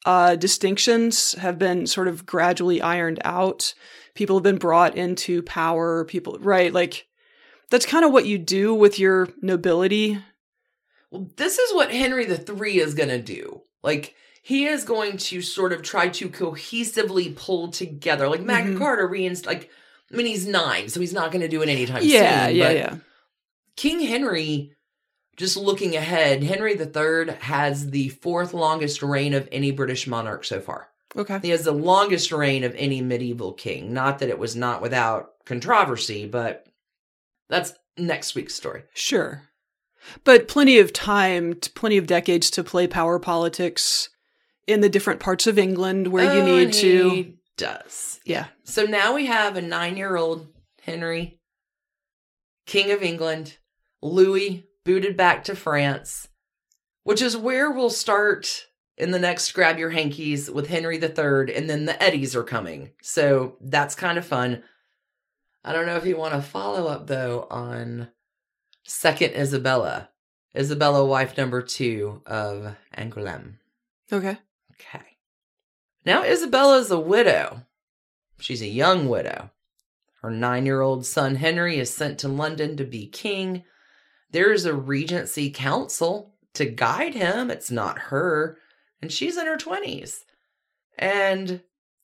uh, 0.07 0.35
distinctions 0.37 1.33
have 1.33 1.59
been 1.59 1.85
sort 1.85 2.07
of 2.07 2.25
gradually 2.25 2.81
ironed 2.81 3.19
out. 3.25 3.73
People 4.15 4.37
have 4.37 4.43
been 4.43 4.57
brought 4.57 4.95
into 4.95 5.41
power. 5.43 6.05
People, 6.05 6.37
right? 6.39 6.71
Like 6.71 7.07
that's 7.69 7.85
kind 7.85 8.05
of 8.05 8.11
what 8.13 8.25
you 8.25 8.37
do 8.37 8.73
with 8.73 8.97
your 8.99 9.27
nobility. 9.41 10.17
Well, 11.11 11.29
this 11.35 11.57
is 11.57 11.73
what 11.75 11.91
Henry 11.91 12.25
the 12.25 12.37
Three 12.37 12.79
is 12.79 12.93
going 12.93 13.09
to 13.09 13.21
do. 13.21 13.61
Like, 13.83 14.15
he 14.41 14.65
is 14.65 14.83
going 14.85 15.17
to 15.17 15.41
sort 15.41 15.73
of 15.73 15.81
try 15.81 16.07
to 16.09 16.29
cohesively 16.29 17.35
pull 17.35 17.69
together, 17.69 18.27
like 18.29 18.41
Magna 18.41 18.75
Mhm. 18.75 18.77
Carta 18.77 19.05
reinst 19.05 19.45
like. 19.45 19.69
I 20.11 20.15
mean, 20.15 20.25
he's 20.25 20.47
nine, 20.47 20.87
so 20.87 21.01
he's 21.01 21.11
not 21.11 21.31
going 21.33 21.41
to 21.41 21.49
do 21.49 21.61
it 21.61 21.67
anytime 21.67 22.01
Yeah, 22.01 22.47
soon. 22.47 22.55
yeah, 22.55 22.67
but 22.67 22.75
yeah. 22.77 22.95
King 23.75 23.99
Henry, 23.99 24.71
just 25.37 25.55
looking 25.55 25.95
ahead, 25.95 26.43
Henry 26.43 26.73
III 26.79 27.33
has 27.41 27.91
the 27.91 28.09
fourth 28.09 28.53
longest 28.53 29.01
reign 29.01 29.33
of 29.33 29.47
any 29.51 29.71
British 29.71 30.07
monarch 30.07 30.43
so 30.43 30.59
far. 30.59 30.89
Okay. 31.15 31.39
He 31.41 31.49
has 31.49 31.63
the 31.63 31.71
longest 31.71 32.31
reign 32.31 32.63
of 32.63 32.75
any 32.75 33.01
medieval 33.01 33.53
king. 33.53 33.93
Not 33.93 34.19
that 34.19 34.29
it 34.29 34.39
was 34.39 34.55
not 34.55 34.81
without 34.81 35.31
controversy, 35.45 36.25
but 36.27 36.65
that's 37.49 37.73
next 37.97 38.35
week's 38.35 38.55
story. 38.55 38.83
Sure. 38.93 39.43
But 40.23 40.47
plenty 40.47 40.79
of 40.79 40.91
time, 40.93 41.53
plenty 41.75 41.97
of 41.97 42.07
decades 42.07 42.49
to 42.51 42.63
play 42.63 42.87
power 42.87 43.19
politics 43.19 44.09
in 44.67 44.81
the 44.81 44.89
different 44.89 45.19
parts 45.19 45.47
of 45.47 45.57
England 45.57 46.07
where 46.07 46.33
you 46.33 46.41
Oh, 46.41 46.45
need 46.45 46.63
and 46.65 46.73
to. 46.73 47.33
does. 47.57 48.19
Yeah. 48.25 48.47
So 48.63 48.83
now 48.83 49.13
we 49.15 49.25
have 49.27 49.55
a 49.55 49.61
nine-year-old 49.61 50.47
Henry, 50.83 51.39
King 52.65 52.91
of 52.91 53.01
England, 53.01 53.57
Louis 54.01 54.66
booted 54.87 55.17
back 55.17 55.43
to 55.43 55.55
France, 55.55 56.29
which 57.03 57.21
is 57.21 57.35
where 57.35 57.69
we'll 57.69 57.89
start 57.89 58.67
in 58.97 59.11
the 59.11 59.19
next 59.19 59.51
grab 59.51 59.77
your 59.77 59.89
hankies 59.89 60.49
with 60.49 60.67
Henry 60.67 60.95
III, 60.95 61.53
and 61.53 61.69
then 61.69 61.83
the 61.83 62.01
Eddies 62.01 62.37
are 62.37 62.43
coming. 62.43 62.91
So 63.01 63.57
that's 63.59 63.95
kind 63.95 64.17
of 64.17 64.25
fun. 64.25 64.63
I 65.65 65.73
don't 65.73 65.85
know 65.85 65.97
if 65.97 66.05
you 66.05 66.15
want 66.15 66.33
to 66.35 66.41
follow 66.41 66.87
up 66.87 67.07
though 67.07 67.47
on 67.51 68.07
second 68.85 69.33
Isabella, 69.33 70.09
Isabella, 70.55 71.05
wife 71.05 71.37
number 71.37 71.61
two 71.61 72.21
of 72.25 72.73
Angoulême. 72.97 73.55
Okay. 74.11 74.37
Okay. 74.71 75.05
Now 76.05 76.23
Isabella's 76.23 76.91
a 76.91 76.99
widow. 76.99 77.63
She's 78.39 78.61
a 78.61 78.67
young 78.67 79.09
widow. 79.09 79.51
Her 80.21 80.31
nine 80.31 80.65
year 80.65 80.79
old 80.79 81.05
son 81.05 81.35
Henry 81.35 81.77
is 81.77 81.93
sent 81.93 82.19
to 82.19 82.29
London 82.29 82.77
to 82.77 82.85
be 82.85 83.07
king. 83.07 83.65
There's 84.31 84.65
a 84.65 84.73
regency 84.73 85.49
council 85.49 86.33
to 86.53 86.65
guide 86.65 87.13
him. 87.13 87.49
It's 87.49 87.71
not 87.71 87.99
her. 87.99 88.57
And 89.01 89.11
she's 89.11 89.37
in 89.37 89.45
her 89.45 89.57
20s. 89.57 90.19
And 90.97 91.61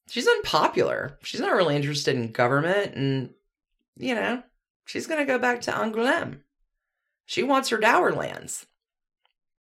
she's 0.08 0.28
unpopular. 0.28 1.18
She's 1.24 1.42
not 1.42 1.56
really 1.56 1.76
interested 1.76 2.16
in 2.16 2.32
government. 2.32 2.96
And, 2.96 3.32
you 3.98 4.16
know, 4.16 4.44
she's 4.86 5.08
going 5.08 5.20
to 5.20 5.26
go 5.26 5.40
back 5.40 5.62
to 5.62 5.72
Angoulême. 5.72 6.40
She 7.26 7.44
wants 7.44 7.70
her 7.70 7.78
dower 7.78 8.14
lands. 8.14 8.66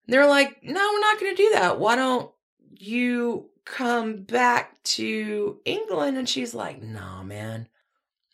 They're 0.06 0.28
like, 0.28 0.62
no, 0.64 0.74
we're 0.74 1.00
not 1.00 1.20
going 1.20 1.36
to 1.36 1.42
do 1.42 1.50
that. 1.54 1.78
Why 1.78 1.94
don't 1.94 2.30
you 2.76 3.50
come 3.64 4.22
back 4.22 4.82
to 4.82 5.60
England? 5.64 6.16
And 6.16 6.28
she's 6.28 6.54
like, 6.54 6.82
no, 6.82 7.22
man, 7.22 7.68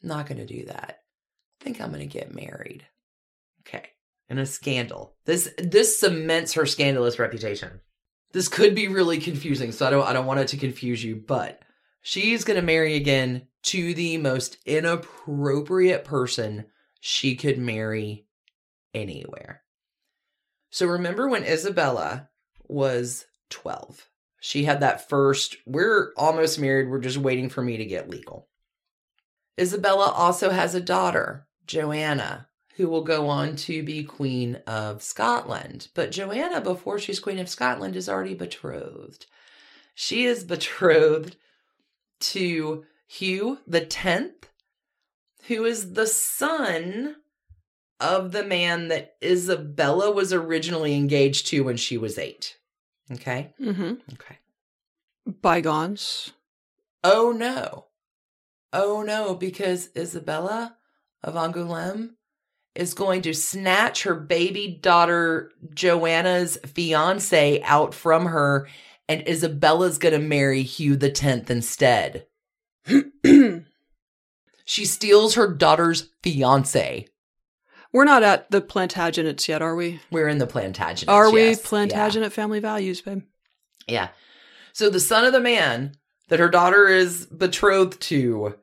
I'm 0.03 0.09
not 0.09 0.27
going 0.27 0.39
to 0.39 0.47
do 0.47 0.65
that. 0.67 1.03
I 1.61 1.65
think 1.65 1.81
I'm 1.81 1.91
going 1.91 2.01
to 2.01 2.07
get 2.07 2.35
married. 2.35 2.87
In 4.29 4.39
a 4.39 4.47
scandal. 4.47 5.15
This 5.25 5.53
this 5.59 6.01
cements 6.01 6.55
her 6.55 6.67
scandalous 6.67 7.19
reputation. 7.19 7.81
This 8.33 8.49
could 8.49 8.75
be 8.75 8.89
really 8.89 9.19
confusing, 9.21 9.73
so 9.73 9.87
I 9.87 9.91
don't 9.91 10.07
I 10.07 10.13
don't 10.13 10.27
want 10.27 10.41
it 10.41 10.49
to 10.49 10.57
confuse 10.57 11.03
you, 11.05 11.17
but 11.17 11.61
she's 12.01 12.45
going 12.45 12.59
to 12.59 12.67
marry 12.67 12.95
again 12.95 13.47
to 13.65 13.95
the 13.95 14.19
most 14.19 14.59
inappropriate 14.65 16.05
person 16.05 16.67
she 17.01 17.37
could 17.37 17.59
marry 17.59 18.27
anywhere. 18.95 19.63
So 20.71 20.87
remember 20.87 21.29
when 21.29 21.45
Isabella 21.45 22.29
was 22.69 23.27
12? 23.51 24.09
She 24.41 24.65
had 24.65 24.81
that 24.81 25.09
first, 25.09 25.57
we're 25.67 26.13
almost 26.17 26.61
married, 26.61 26.89
we're 26.89 27.01
just 27.01 27.17
waiting 27.17 27.49
for 27.49 27.63
me 27.63 27.77
to 27.77 27.85
get 27.85 28.11
legal. 28.11 28.49
Isabella 29.59 30.11
also 30.11 30.51
has 30.51 30.75
a 30.75 30.81
daughter, 30.81 31.47
Joanna, 31.67 32.49
who 32.77 32.89
will 32.89 33.03
go 33.03 33.29
on 33.29 33.57
to 33.57 33.83
be 33.83 34.05
Queen 34.05 34.57
of 34.67 35.03
Scotland. 35.03 35.89
But 35.95 36.13
Joanna, 36.13 36.61
before 36.61 36.99
she's 36.99 37.21
Queen 37.21 37.39
of 37.39 37.49
Scotland, 37.49 37.97
is 37.97 38.09
already 38.09 38.35
betrothed. 38.35 39.27
She 39.95 40.27
is 40.27 40.45
betrothed 40.55 41.37
to 42.21 42.85
Hugh 43.07 43.59
the 43.67 43.85
Tenth, 43.85 44.49
who 45.49 45.65
is 45.65 45.93
the 45.93 46.07
son 46.07 47.17
of 47.99 48.33
the 48.33 48.45
man 48.45 48.89
that 48.89 49.17
Isabella 49.25 50.11
was 50.11 50.33
originally 50.33 50.95
engaged 50.95 51.47
to 51.49 51.63
when 51.63 51.77
she 51.79 51.97
was 51.97 52.19
eight. 52.19 52.59
Okay. 53.11 53.55
Mm-hmm. 53.61 53.95
Okay. 54.13 54.39
Bygones. 55.41 56.33
Oh 57.03 57.33
no. 57.33 57.87
Oh 58.73 59.03
no, 59.03 59.35
because 59.35 59.89
Isabella 59.97 60.77
of 61.23 61.35
Angoulême 61.35 62.11
is 62.77 62.95
going 62.95 63.23
to 63.23 63.35
snatch 63.35 64.03
her 64.05 64.15
baby 64.15 64.79
daughter 64.81 65.51
Joanna's 65.75 66.59
fiance 66.67 67.61
out 67.63 67.95
from 67.95 68.27
her, 68.27 68.69
and 69.09 69.27
Isabella's 69.29 69.99
going 69.99 70.15
to 70.15 70.27
marry 70.27 70.63
Hugh 70.63 70.97
the 70.97 71.11
Tenth 71.11 71.51
instead. 71.51 72.27
She 74.67 74.85
steals 74.85 75.37
her 75.37 75.47
daughter's 75.47 76.11
fiance. 76.23 77.07
We're 77.93 78.05
not 78.05 78.25
at 78.25 78.51
the 78.51 78.61
Plantagenets 78.61 79.47
yet, 79.47 79.63
are 79.63 79.77
we? 79.77 80.01
We're 80.11 80.29
in 80.29 80.39
the 80.39 80.47
Plantagenets. 80.47 81.09
Are 81.09 81.31
we 81.31 81.45
yes. 81.45 81.63
Plantagenet 81.63 82.33
family 82.33 82.59
values, 82.59 83.01
babe? 83.01 83.23
Yeah. 83.87 83.95
yeah. 83.95 84.09
So 84.73 84.91
the 84.91 85.01
son 85.01 85.25
of 85.25 85.33
the 85.33 85.41
man 85.41 85.93
that 86.29 86.41
her 86.41 86.49
daughter 86.49 86.89
is 86.89 87.27
betrothed 87.27 88.01
to, 88.03 88.57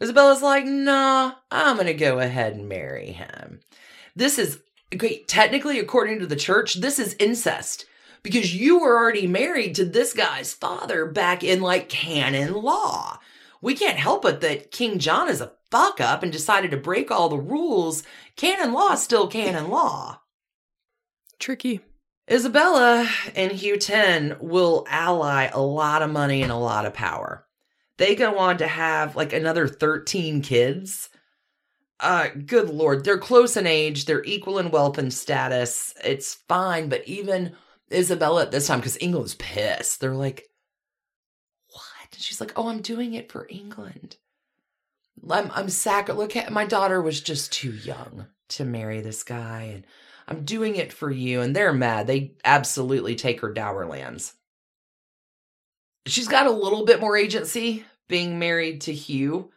Isabella's 0.00 0.42
like, 0.42 0.64
nah, 0.64 1.34
I'm 1.50 1.76
going 1.76 1.86
to 1.86 1.94
go 1.94 2.18
ahead 2.18 2.54
and 2.54 2.68
marry 2.68 3.12
him. 3.12 3.60
This 4.16 4.38
is, 4.38 4.60
okay, 4.94 5.22
technically, 5.24 5.78
according 5.78 6.20
to 6.20 6.26
the 6.26 6.36
church, 6.36 6.74
this 6.74 6.98
is 6.98 7.16
incest 7.18 7.84
because 8.22 8.54
you 8.54 8.80
were 8.80 8.98
already 8.98 9.26
married 9.26 9.74
to 9.74 9.84
this 9.84 10.12
guy's 10.12 10.54
father 10.54 11.06
back 11.06 11.44
in 11.44 11.60
like 11.60 11.88
canon 11.88 12.54
law. 12.54 13.18
We 13.62 13.74
can't 13.74 13.98
help 13.98 14.24
it 14.24 14.40
that 14.40 14.70
King 14.70 14.98
John 14.98 15.28
is 15.28 15.40
a 15.40 15.52
fuck 15.70 16.00
up 16.00 16.22
and 16.22 16.32
decided 16.32 16.70
to 16.70 16.76
break 16.76 17.10
all 17.10 17.28
the 17.28 17.38
rules. 17.38 18.02
Canon 18.36 18.72
law 18.72 18.92
is 18.94 19.02
still 19.02 19.28
canon 19.28 19.68
law. 19.68 20.20
Tricky. 21.38 21.80
Isabella 22.30 23.08
and 23.34 23.52
Hugh 23.52 23.76
Ten 23.76 24.36
will 24.40 24.86
ally 24.88 25.50
a 25.52 25.60
lot 25.60 26.02
of 26.02 26.10
money 26.10 26.42
and 26.42 26.52
a 26.52 26.56
lot 26.56 26.86
of 26.86 26.94
power. 26.94 27.44
They 28.00 28.14
go 28.14 28.38
on 28.38 28.56
to 28.56 28.66
have 28.66 29.14
like 29.14 29.34
another 29.34 29.68
13 29.68 30.40
kids. 30.40 31.10
Uh, 32.00 32.28
good 32.46 32.70
lord, 32.70 33.04
they're 33.04 33.18
close 33.18 33.58
in 33.58 33.66
age, 33.66 34.06
they're 34.06 34.24
equal 34.24 34.58
in 34.58 34.70
wealth 34.70 34.96
and 34.96 35.12
status. 35.12 35.92
It's 36.02 36.32
fine, 36.48 36.88
but 36.88 37.06
even 37.06 37.54
Isabella 37.92 38.40
at 38.40 38.52
this 38.52 38.66
time, 38.66 38.78
because 38.78 38.96
England's 39.02 39.34
pissed, 39.34 40.00
they're 40.00 40.14
like, 40.14 40.48
what? 41.72 42.14
And 42.14 42.22
she's 42.22 42.40
like, 42.40 42.54
oh, 42.56 42.68
I'm 42.68 42.80
doing 42.80 43.12
it 43.12 43.30
for 43.30 43.46
England. 43.50 44.16
I'm, 45.28 45.50
I'm 45.52 45.68
sac. 45.68 46.08
Look 46.08 46.36
at 46.36 46.50
my 46.50 46.64
daughter 46.64 47.02
was 47.02 47.20
just 47.20 47.52
too 47.52 47.72
young 47.72 48.28
to 48.48 48.64
marry 48.64 49.02
this 49.02 49.22
guy, 49.24 49.72
and 49.74 49.84
I'm 50.26 50.46
doing 50.46 50.76
it 50.76 50.90
for 50.90 51.10
you. 51.10 51.42
And 51.42 51.54
they're 51.54 51.74
mad. 51.74 52.06
They 52.06 52.32
absolutely 52.46 53.14
take 53.14 53.42
her 53.42 53.52
dower 53.52 53.84
lands. 53.84 54.32
She's 56.06 56.28
got 56.28 56.46
a 56.46 56.50
little 56.50 56.84
bit 56.84 57.00
more 57.00 57.16
agency 57.16 57.84
being 58.08 58.38
married 58.38 58.82
to 58.82 58.92
Hugh, 58.92 59.50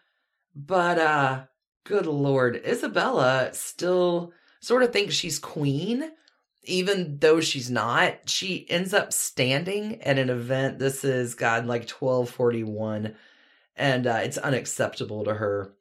but 0.55 0.97
uh, 0.97 1.43
good 1.85 2.05
lord, 2.05 2.61
Isabella 2.65 3.49
still 3.53 4.33
sort 4.59 4.83
of 4.83 4.93
thinks 4.93 5.15
she's 5.15 5.39
queen, 5.39 6.11
even 6.63 7.17
though 7.19 7.41
she's 7.41 7.71
not. 7.71 8.29
She 8.29 8.69
ends 8.69 8.93
up 8.93 9.11
standing 9.13 10.01
at 10.01 10.19
an 10.19 10.29
event. 10.29 10.79
This 10.79 11.03
is 11.03 11.35
God, 11.35 11.65
like 11.65 11.89
1241 11.89 13.15
and 13.75 14.07
uh, 14.07 14.19
it's 14.23 14.37
unacceptable 14.37 15.23
to 15.25 15.33
her. 15.33 15.73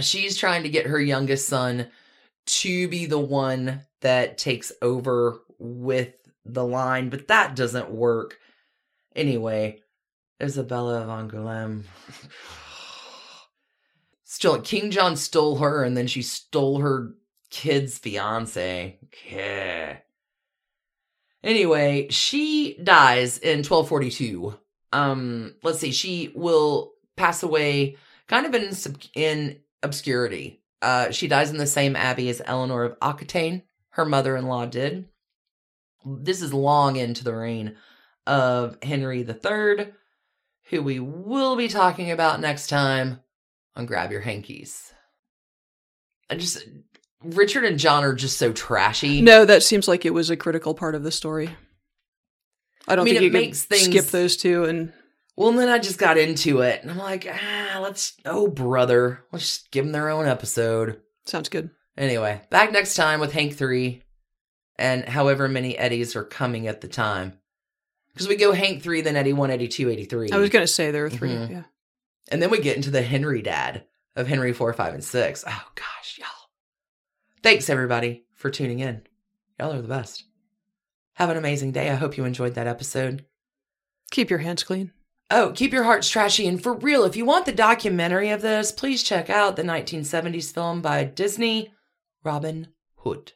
She's 0.00 0.36
trying 0.36 0.62
to 0.64 0.68
get 0.68 0.86
her 0.86 1.00
youngest 1.00 1.48
son 1.48 1.88
to 2.46 2.88
be 2.88 3.06
the 3.06 3.18
one 3.18 3.82
that 4.00 4.38
takes 4.38 4.72
over 4.82 5.40
with 5.58 6.14
the 6.44 6.64
line, 6.64 7.08
but 7.08 7.28
that 7.28 7.56
doesn't 7.56 7.90
work. 7.90 8.38
Anyway, 9.18 9.80
Isabella 10.40 11.02
of 11.02 11.08
Angoulême. 11.08 11.84
Still, 14.24 14.60
King 14.60 14.90
John 14.90 15.16
stole 15.16 15.56
her, 15.56 15.82
and 15.82 15.96
then 15.96 16.06
she 16.06 16.22
stole 16.22 16.80
her 16.80 17.14
kid's 17.50 17.98
fiance. 17.98 18.98
Yeah. 19.30 19.96
Anyway, 21.42 22.08
she 22.10 22.78
dies 22.82 23.38
in 23.38 23.58
1242 23.58 24.54
um 24.92 25.54
let's 25.62 25.78
see 25.78 25.92
she 25.92 26.32
will 26.34 26.92
pass 27.16 27.42
away 27.42 27.96
kind 28.26 28.46
of 28.46 28.54
in 28.54 28.74
in 29.14 29.58
obscurity 29.82 30.62
uh 30.82 31.10
she 31.10 31.28
dies 31.28 31.50
in 31.50 31.58
the 31.58 31.66
same 31.66 31.94
abbey 31.94 32.28
as 32.28 32.40
eleanor 32.44 32.84
of 32.84 32.96
aquitaine 33.02 33.62
her 33.90 34.04
mother-in-law 34.04 34.66
did 34.66 35.06
This 36.06 36.40
is 36.40 36.54
long 36.54 36.96
into 36.96 37.24
the 37.24 37.34
reign 37.34 37.76
of 38.28 38.76
Henry 38.82 39.20
III, 39.20 39.88
who 40.70 40.82
we 40.82 41.00
will 41.00 41.56
be 41.56 41.66
talking 41.68 42.10
about 42.10 42.40
next 42.40 42.68
time 42.68 43.20
on 43.74 43.86
Grab 43.86 44.12
Your 44.12 44.20
Hankies. 44.20 44.92
I 46.30 46.36
just 46.36 46.62
Richard 47.24 47.64
and 47.64 47.78
John 47.78 48.04
are 48.04 48.14
just 48.14 48.38
so 48.38 48.52
trashy. 48.52 49.22
No, 49.22 49.44
that 49.44 49.62
seems 49.62 49.88
like 49.88 50.04
it 50.04 50.14
was 50.14 50.30
a 50.30 50.36
critical 50.36 50.74
part 50.74 50.94
of 50.94 51.02
the 51.02 51.10
story. 51.10 51.50
I 52.86 52.94
don't 52.96 53.02
I 53.02 53.04
mean, 53.06 53.14
think 53.14 53.22
it 53.22 53.26
you 53.26 53.32
makes 53.32 53.64
things- 53.64 53.84
skip 53.84 54.06
those 54.06 54.36
two 54.36 54.64
and 54.64 54.92
Well, 55.36 55.48
and 55.48 55.58
then 55.58 55.68
I 55.68 55.78
just 55.78 55.98
got 55.98 56.16
into 56.18 56.60
it, 56.62 56.82
and 56.82 56.90
I'm 56.90 56.98
like, 56.98 57.26
ah, 57.30 57.78
let's, 57.82 58.14
oh, 58.24 58.48
brother, 58.48 59.24
let's 59.32 59.46
just 59.46 59.70
give 59.70 59.84
them 59.84 59.92
their 59.92 60.10
own 60.10 60.26
episode. 60.26 61.00
sounds 61.26 61.48
good. 61.48 61.70
Anyway, 61.96 62.40
back 62.50 62.72
next 62.72 62.94
time 62.94 63.20
with 63.20 63.32
Hank 63.32 63.54
3 63.56 64.02
and 64.78 65.04
however 65.08 65.48
many 65.48 65.76
Eddies 65.76 66.14
are 66.14 66.24
coming 66.24 66.66
at 66.68 66.80
the 66.80 66.88
time. 66.88 67.38
Because 68.18 68.28
we 68.28 68.34
go 68.36 68.50
Hank 68.52 68.82
3, 68.82 69.00
then 69.02 69.14
Eddie 69.14 69.32
1, 69.32 69.50
Eddie 69.52 69.68
2, 69.68 69.88
83. 69.90 70.32
I 70.32 70.38
was 70.38 70.50
going 70.50 70.64
to 70.64 70.66
say 70.66 70.90
there 70.90 71.04
are 71.04 71.10
3 71.10 71.30
Mhm. 71.30 71.50
Yeah. 71.50 71.62
And 72.32 72.42
then 72.42 72.50
we 72.50 72.58
get 72.60 72.74
into 72.76 72.90
the 72.90 73.02
Henry 73.02 73.42
dad 73.42 73.84
of 74.16 74.26
Henry 74.26 74.52
4, 74.52 74.72
5, 74.72 74.94
and 74.94 75.04
6. 75.04 75.44
Oh, 75.46 75.64
gosh, 75.76 76.18
y'all. 76.18 76.26
Thanks, 77.44 77.70
everybody, 77.70 78.24
for 78.34 78.50
tuning 78.50 78.80
in. 78.80 79.02
Y'all 79.60 79.72
are 79.72 79.80
the 79.80 79.86
best. 79.86 80.24
Have 81.14 81.30
an 81.30 81.36
amazing 81.36 81.70
day. 81.70 81.88
I 81.90 81.94
hope 81.94 82.16
you 82.16 82.24
enjoyed 82.24 82.54
that 82.54 82.66
episode. 82.66 83.24
Keep 84.10 84.30
your 84.30 84.40
hands 84.40 84.64
clean. 84.64 84.92
Oh, 85.30 85.52
keep 85.54 85.72
your 85.72 85.84
hearts 85.84 86.08
trashy. 86.08 86.46
And 86.48 86.60
for 86.60 86.74
real, 86.74 87.04
if 87.04 87.14
you 87.14 87.24
want 87.24 87.46
the 87.46 87.52
documentary 87.52 88.30
of 88.30 88.42
this, 88.42 88.72
please 88.72 89.02
check 89.04 89.30
out 89.30 89.54
the 89.56 89.62
1970s 89.62 90.52
film 90.52 90.80
by 90.82 91.04
Disney, 91.04 91.72
Robin 92.24 92.68
Hood. 92.96 93.32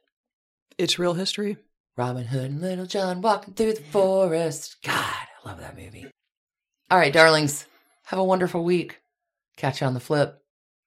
It's 0.79 0.99
real 0.99 1.15
history. 1.15 1.59
Robin 1.97 2.25
Hood 2.25 2.51
and 2.51 2.61
Little 2.61 2.87
John 2.87 3.21
walking 3.21 3.55
through 3.55 3.75
the 3.75 3.83
forest. 3.83 4.77
God, 4.83 4.95
I 4.95 5.49
love 5.49 5.61
that 5.61 5.77
movie. 5.77 6.07
All 6.91 6.99
right, 6.99 7.13
darlings, 7.13 7.67
have 8.05 8.19
a 8.19 8.25
wonderful 8.25 8.65
week. 8.65 9.01
Catch 9.57 9.81
you 9.81 9.87
on 9.87 9.95
the 9.95 10.01
flip. 10.01 10.43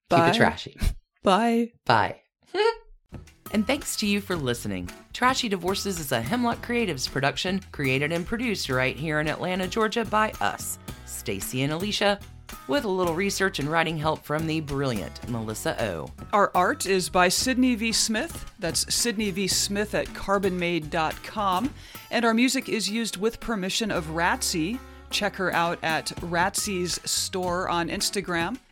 Keep 0.10 0.20
Bye. 0.20 0.30
it 0.30 0.36
trashy. 0.36 0.78
Bye. 1.24 1.72
Bye. 1.86 2.22
and 3.52 3.66
thanks 3.66 3.96
to 3.98 4.08
you 4.08 4.22
for 4.22 4.36
listening. 4.36 4.90
Trashy 5.14 5.48
Divorces 5.50 6.00
is 6.00 6.12
a 6.12 6.22
Hemlock 6.22 6.66
Creatives 6.66 7.12
production, 7.12 7.62
created 7.72 8.12
and 8.12 8.26
produced 8.26 8.70
right 8.70 8.96
here 8.96 9.20
in 9.20 9.28
Atlanta, 9.28 9.68
Georgia 9.68 10.06
by 10.06 10.32
us, 10.42 10.80
Stacy 11.06 11.62
and 11.64 11.74
Alicia, 11.74 12.20
with 12.68 12.84
a 12.86 12.90
little 12.90 13.14
research 13.14 13.60
and 13.60 13.70
writing 13.70 13.98
help 13.98 14.24
from 14.24 14.48
the 14.48 14.62
brilliant 14.62 15.28
Melissa 15.30 15.82
O. 15.84 16.10
Our 16.34 16.52
art 16.56 16.86
is 16.86 17.10
by 17.10 17.30
Sydney 17.30 17.76
V. 17.76 17.92
Smith. 17.92 18.52
That's 18.60 18.94
Sydney 18.94 19.32
V. 19.32 19.48
Smith 19.48 19.94
at 19.96 20.08
carbonmade.com. 20.08 21.74
And 22.12 22.26
our 22.26 22.34
music 22.34 22.70
is 22.70 22.90
used 22.90 23.18
with 23.18 23.40
permission 23.40 23.92
of 23.92 24.08
Ratsy. 24.08 24.80
Check 25.10 25.36
her 25.36 25.54
out 25.54 25.80
at 25.84 26.08
Ratsy's 26.22 27.00
store 27.10 27.70
on 27.70 27.90
Instagram. 27.90 28.58